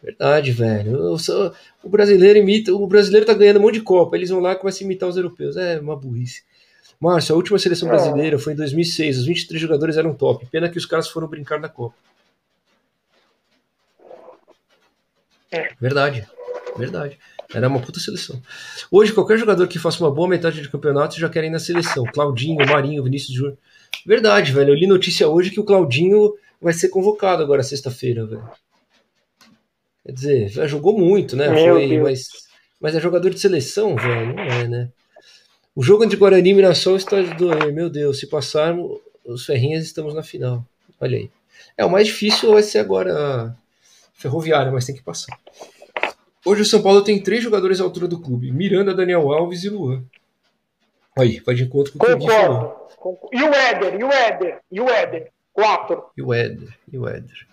Verdade, 0.00 0.52
velho. 0.52 1.18
Sou, 1.18 1.52
o 1.82 1.88
brasileiro 1.88 2.38
imita, 2.38 2.72
o 2.72 2.86
brasileiro 2.86 3.26
tá 3.26 3.34
ganhando 3.34 3.58
um 3.58 3.62
monte 3.62 3.74
de 3.74 3.80
Copa, 3.80 4.14
eles 4.14 4.30
vão 4.30 4.38
lá 4.38 4.52
e 4.52 4.56
começam 4.56 4.84
a 4.84 4.84
imitar 4.84 5.08
os 5.08 5.16
europeus. 5.16 5.56
É 5.56 5.80
uma 5.80 5.96
burrice. 5.96 6.44
Márcio, 7.00 7.34
a 7.34 7.36
última 7.36 7.58
seleção 7.58 7.88
brasileira 7.88 8.38
foi 8.38 8.52
em 8.52 8.56
2006, 8.56 9.18
os 9.18 9.26
23 9.26 9.60
jogadores 9.60 9.96
eram 9.96 10.14
top. 10.14 10.46
Pena 10.46 10.68
que 10.68 10.78
os 10.78 10.86
caras 10.86 11.08
foram 11.08 11.26
brincar 11.26 11.58
na 11.58 11.68
Copa. 11.68 11.96
É. 15.50 15.70
Verdade, 15.80 16.28
verdade. 16.76 17.18
Era 17.54 17.68
uma 17.68 17.80
puta 17.80 18.00
seleção. 18.00 18.40
Hoje, 18.90 19.12
qualquer 19.12 19.38
jogador 19.38 19.68
que 19.68 19.78
faça 19.78 20.02
uma 20.02 20.10
boa 20.10 20.28
metade 20.28 20.60
de 20.60 20.68
campeonato 20.68 21.18
já 21.18 21.28
quer 21.28 21.44
ir 21.44 21.50
na 21.50 21.58
seleção. 21.58 22.04
Claudinho, 22.12 22.66
Marinho, 22.66 23.02
Vinícius 23.04 23.34
Júnior. 23.34 23.58
Verdade, 24.04 24.52
velho. 24.52 24.70
Eu 24.70 24.74
li 24.74 24.86
notícia 24.86 25.28
hoje 25.28 25.50
que 25.50 25.60
o 25.60 25.64
Claudinho 25.64 26.34
vai 26.60 26.72
ser 26.72 26.88
convocado 26.88 27.42
agora 27.42 27.62
sexta-feira, 27.62 28.26
velho. 28.26 28.48
Quer 30.04 30.12
dizer, 30.12 30.48
já 30.48 30.66
jogou 30.66 30.98
muito, 30.98 31.36
né? 31.36 31.48
Foi, 31.48 31.98
mas, 31.98 32.28
mas 32.80 32.94
é 32.94 33.00
jogador 33.00 33.30
de 33.30 33.38
seleção, 33.38 33.96
velho? 33.96 34.34
Não 34.34 34.42
é, 34.42 34.68
né? 34.68 34.88
O 35.74 35.82
jogo 35.82 36.04
entre 36.04 36.16
Guarani 36.16 36.50
e 36.50 36.54
Mirassol 36.54 36.96
está 36.96 37.20
de 37.22 37.34
doer. 37.34 37.72
Meu 37.72 37.88
Deus, 37.88 38.18
se 38.18 38.26
passarmos 38.26 39.00
os 39.24 39.46
Ferrinhas, 39.46 39.84
estamos 39.84 40.14
na 40.14 40.22
final. 40.22 40.64
Olha 41.00 41.18
aí. 41.18 41.30
É, 41.76 41.84
o 41.84 41.90
mais 41.90 42.06
difícil 42.06 42.52
vai 42.52 42.62
ser 42.62 42.78
agora 42.78 43.14
a 43.16 43.54
Ferroviária, 44.12 44.70
mas 44.70 44.84
tem 44.84 44.94
que 44.94 45.02
passar. 45.02 45.36
Hoje 46.44 46.62
o 46.62 46.66
São 46.66 46.82
Paulo 46.82 47.02
tem 47.02 47.22
três 47.22 47.42
jogadores 47.42 47.80
à 47.80 47.84
altura 47.84 48.06
do 48.06 48.20
clube: 48.20 48.52
Miranda, 48.52 48.94
Daniel 48.94 49.32
Alves 49.32 49.64
e 49.64 49.70
Luan. 49.70 50.04
Aí, 51.16 51.40
vai 51.40 51.54
de 51.54 51.64
encontro 51.64 51.92
com 51.92 52.04
o 52.04 52.18
que 52.18 52.24
o 52.24 52.26
falou. 52.26 52.88
E 53.32 53.42
o 53.42 53.54
Éder, 53.54 54.00
e 54.00 54.04
o 54.04 54.10
Éder, 54.10 54.60
e 54.70 54.80
o 54.80 54.88
Éder. 54.88 55.32
Quatro. 55.52 56.04
E 56.16 56.22
o 56.22 56.34
Éder, 56.34 56.76
e 56.92 56.98
o 56.98 57.06
Éder. 57.06 57.46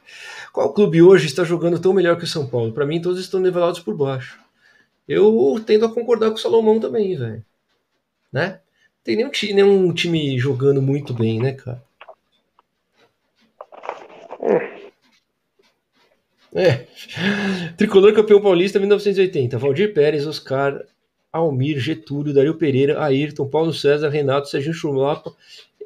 Qual 0.51 0.73
clube 0.73 1.01
hoje 1.01 1.27
está 1.27 1.43
jogando 1.43 1.79
tão 1.79 1.93
melhor 1.93 2.17
que 2.17 2.23
o 2.23 2.27
São 2.27 2.47
Paulo? 2.47 2.73
Para 2.73 2.85
mim, 2.85 2.99
todos 2.99 3.19
estão 3.19 3.39
nivelados 3.39 3.79
por 3.79 3.95
baixo. 3.95 4.39
Eu 5.07 5.61
tendo 5.65 5.85
a 5.85 5.93
concordar 5.93 6.29
com 6.29 6.35
o 6.35 6.39
Salomão 6.39 6.79
também, 6.79 7.15
velho. 7.15 7.45
Né? 8.31 8.59
Tem 9.03 9.15
nenhum, 9.15 9.31
nenhum 9.53 9.93
time 9.93 10.37
jogando 10.39 10.81
muito 10.81 11.13
bem, 11.13 11.39
né, 11.39 11.53
cara? 11.53 11.83
É. 16.53 16.85
Tricolor 17.77 18.13
campeão 18.13 18.41
paulista 18.41 18.79
1980. 18.79 19.57
Valdir 19.57 19.93
Pérez, 19.93 20.27
Oscar, 20.27 20.83
Almir, 21.31 21.79
Getúlio, 21.79 22.33
Dario 22.33 22.55
Pereira, 22.55 23.01
Ayrton, 23.01 23.47
Paulo 23.47 23.73
César, 23.73 24.09
Renato, 24.09 24.49
Serginho 24.49 24.73
Chulapa, 24.73 25.33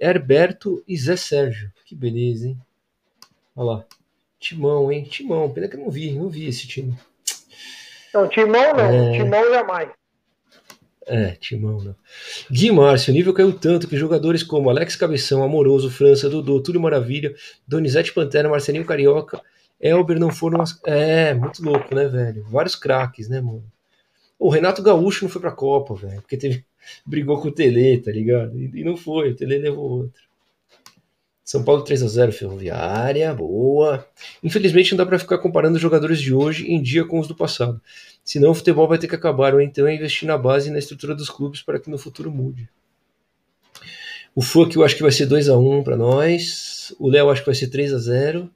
Herberto 0.01 0.83
e 0.87 0.97
Zé 0.97 1.15
Sérgio. 1.15 1.71
Que 1.85 1.95
beleza, 1.95 2.47
hein? 2.47 2.57
Olha 3.55 3.65
lá. 3.65 3.85
Timão, 4.39 4.91
hein? 4.91 5.03
Timão. 5.03 5.49
Pena 5.49 5.67
que 5.67 5.75
eu 5.75 5.81
não 5.81 5.89
vi, 5.89 6.11
não 6.11 6.29
vi 6.29 6.47
esse 6.47 6.67
time. 6.67 6.97
Não, 8.13 8.27
Timão 8.27 8.73
não. 8.73 8.91
É... 8.91 9.17
Timão 9.17 9.49
jamais. 9.53 9.89
É, 11.07 11.31
Timão 11.39 11.79
não. 11.83 11.95
Gui 12.49 12.71
Márcio, 12.71 13.11
o 13.11 13.15
nível 13.15 13.33
caiu 13.33 13.53
tanto 13.53 13.87
que 13.87 13.95
jogadores 13.95 14.41
como 14.41 14.69
Alex 14.69 14.95
Cabeção, 14.95 15.43
Amoroso, 15.43 15.91
França, 15.91 16.27
Dodô, 16.27 16.59
Túlio 16.59 16.81
Maravilha, 16.81 17.35
Donizete 17.67 18.11
Pantera, 18.11 18.49
Marcelinho 18.49 18.85
Carioca, 18.85 19.39
Elber 19.79 20.19
não 20.19 20.31
foram. 20.31 20.61
As... 20.61 20.79
É, 20.85 21.33
muito 21.33 21.63
louco, 21.63 21.93
né, 21.93 22.07
velho? 22.07 22.43
Vários 22.49 22.75
craques, 22.75 23.27
né, 23.27 23.41
mano? 23.41 23.63
O 24.37 24.49
Renato 24.49 24.81
Gaúcho 24.81 25.23
não 25.23 25.31
foi 25.31 25.41
pra 25.41 25.51
Copa, 25.51 25.95
velho, 25.95 26.21
porque 26.21 26.37
teve. 26.37 26.65
brigou 27.05 27.39
com 27.41 27.47
o 27.47 27.51
Tele, 27.51 27.97
tá 27.97 28.11
ligado? 28.11 28.59
E, 28.59 28.83
não 28.83 28.97
foi, 28.97 29.31
o 29.31 29.35
Tele 29.35 29.57
levou 29.57 30.03
outro. 30.03 30.21
São 31.43 31.63
Paulo 31.63 31.83
3 31.83 32.01
a 32.01 32.07
0 32.07 32.31
Ferroviária, 32.31 33.31
boa. 33.33 34.05
Infelizmente 34.43 34.91
não 34.91 34.97
dá 34.97 35.05
para 35.05 35.19
ficar 35.19 35.37
comparando 35.37 35.75
os 35.75 35.81
jogadores 35.81 36.19
de 36.19 36.33
hoje 36.33 36.71
em 36.71 36.81
dia 36.81 37.05
com 37.05 37.19
os 37.19 37.27
do 37.27 37.35
passado. 37.35 37.79
Senão 38.23 38.49
o 38.49 38.55
futebol 38.55 38.87
vai 38.87 38.97
ter 38.97 39.07
que 39.07 39.13
acabar, 39.13 39.53
ou 39.53 39.61
então 39.61 39.85
é 39.85 39.93
investir 39.93 40.27
na 40.27 40.39
base 40.39 40.69
e 40.69 40.71
na 40.71 40.79
estrutura 40.79 41.13
dos 41.13 41.29
clubes 41.29 41.61
para 41.61 41.79
que 41.79 41.89
no 41.89 41.99
futuro 41.99 42.31
mude. 42.31 42.67
O 44.33 44.41
Fuck 44.41 44.75
eu 44.75 44.83
acho 44.83 44.95
que 44.95 45.03
vai 45.03 45.11
ser 45.11 45.27
2 45.27 45.47
a 45.47 45.57
1 45.57 45.83
para 45.83 45.95
nós. 45.95 46.93
O 46.99 47.09
Léo 47.09 47.29
acho 47.29 47.41
que 47.41 47.45
vai 47.45 47.55
ser 47.55 47.67
3 47.67 47.93
a 47.93 47.99
0 47.99 48.49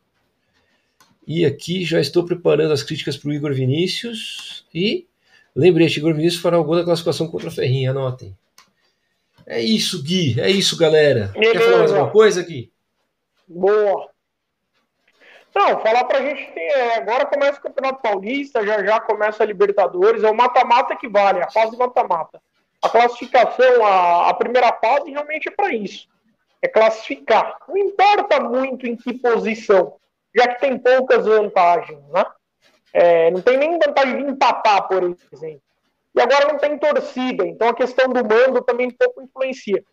E 1.29 1.45
aqui 1.45 1.85
já 1.85 1.99
estou 1.99 2.25
preparando 2.25 2.73
as 2.73 2.81
críticas 2.81 3.15
para 3.15 3.29
o 3.29 3.33
Igor 3.33 3.53
Vinícius. 3.53 4.65
E 4.73 5.07
lembrete, 5.55 5.99
Igor 5.99 6.15
Vinícius 6.15 6.41
fará 6.41 6.57
o 6.57 6.63
gol 6.63 6.77
da 6.77 6.83
classificação 6.83 7.27
contra 7.27 7.49
a 7.49 7.51
Ferrinha, 7.51 7.91
anotem. 7.91 8.35
É 9.45 9.61
isso, 9.61 10.01
Gui. 10.01 10.41
É 10.41 10.49
isso, 10.49 10.75
galera. 10.75 11.27
Beleza. 11.27 11.51
Quer 11.51 11.61
falar 11.61 11.77
mais 11.77 11.91
alguma 11.91 12.11
coisa, 12.11 12.41
Gui? 12.41 12.73
Boa. 13.47 14.09
Não, 15.53 15.79
falar 15.81 16.03
pra 16.05 16.19
gente 16.23 16.51
tem. 16.51 16.67
É, 16.67 16.97
agora 16.97 17.27
começa 17.27 17.59
o 17.59 17.61
Campeonato 17.61 18.01
Paulista, 18.01 18.65
já 18.65 18.83
já 18.83 18.99
começa 18.99 19.43
a 19.43 19.45
Libertadores, 19.45 20.23
é 20.23 20.31
o 20.31 20.35
mata-mata 20.35 20.95
que 20.95 21.07
vale, 21.07 21.43
a 21.43 21.51
fase 21.51 21.77
mata-mata. 21.77 22.41
A 22.81 22.89
classificação, 22.89 23.85
a, 23.85 24.29
a 24.29 24.33
primeira 24.33 24.73
fase 24.73 25.11
realmente 25.11 25.47
é 25.47 25.51
para 25.51 25.75
isso. 25.75 26.07
É 26.59 26.67
classificar. 26.67 27.55
Não 27.67 27.77
importa 27.77 28.39
muito 28.39 28.87
em 28.87 28.95
que 28.95 29.13
posição, 29.13 29.93
já 30.39 30.47
que 30.47 30.61
tem 30.61 30.77
poucas 30.77 31.25
vantagens, 31.25 32.01
né? 32.09 32.25
É, 32.93 33.29
não 33.29 33.41
tem 33.41 33.57
nem 33.57 33.77
vantagem 33.77 34.17
de 34.17 34.31
empatar, 34.31 34.87
por 34.87 35.03
exemplo. 35.03 35.61
E 36.15 36.21
agora 36.21 36.51
não 36.51 36.57
tem 36.57 36.77
torcida, 36.77 37.45
então 37.45 37.67
a 37.67 37.73
questão 37.73 38.07
do 38.07 38.23
mando 38.23 38.61
também 38.63 38.87
um 38.87 38.91
pouco 38.91 39.21
influencia. 39.21 39.83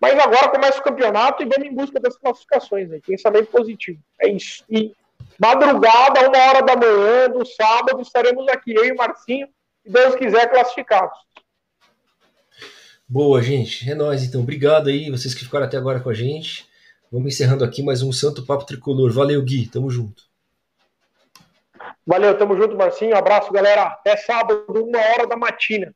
Mas 0.00 0.18
agora 0.18 0.50
começa 0.50 0.78
o 0.78 0.82
campeonato 0.82 1.42
e 1.42 1.46
vamos 1.46 1.68
em 1.68 1.74
busca 1.74 1.98
das 1.98 2.16
classificações, 2.16 2.88
né? 2.88 3.00
pensamento 3.04 3.50
positivo. 3.50 3.98
É 4.20 4.28
isso. 4.28 4.62
E 4.68 4.94
madrugada, 5.38 6.28
uma 6.28 6.38
hora 6.38 6.62
da 6.62 6.76
manhã, 6.76 7.30
do 7.30 7.44
sábado, 7.46 8.00
estaremos 8.00 8.46
aqui, 8.48 8.74
eu 8.74 8.84
e 8.84 8.92
o 8.92 8.96
Marcinho, 8.96 9.48
se 9.82 9.90
Deus 9.90 10.14
quiser, 10.14 10.50
classificados. 10.50 11.18
Boa, 13.08 13.40
gente. 13.40 13.90
É 13.90 13.94
nóis, 13.94 14.22
então. 14.22 14.42
Obrigado 14.42 14.88
aí, 14.88 15.10
vocês 15.10 15.34
que 15.34 15.44
ficaram 15.44 15.64
até 15.64 15.76
agora 15.76 16.00
com 16.00 16.10
a 16.10 16.14
gente. 16.14 16.68
Vamos 17.16 17.32
encerrando 17.32 17.64
aqui 17.64 17.82
mais 17.82 18.02
um 18.02 18.12
Santo 18.12 18.44
Papo 18.44 18.66
Tricolor. 18.66 19.10
Valeu, 19.10 19.42
Gui. 19.42 19.66
Tamo 19.66 19.88
junto. 19.88 20.24
Valeu, 22.06 22.36
tamo 22.36 22.54
junto, 22.58 22.76
Marcinho. 22.76 23.16
abraço, 23.16 23.50
galera. 23.50 23.84
Até 23.84 24.18
sábado, 24.18 24.66
uma 24.68 24.98
hora 24.98 25.26
da 25.26 25.34
matina. 25.34 25.94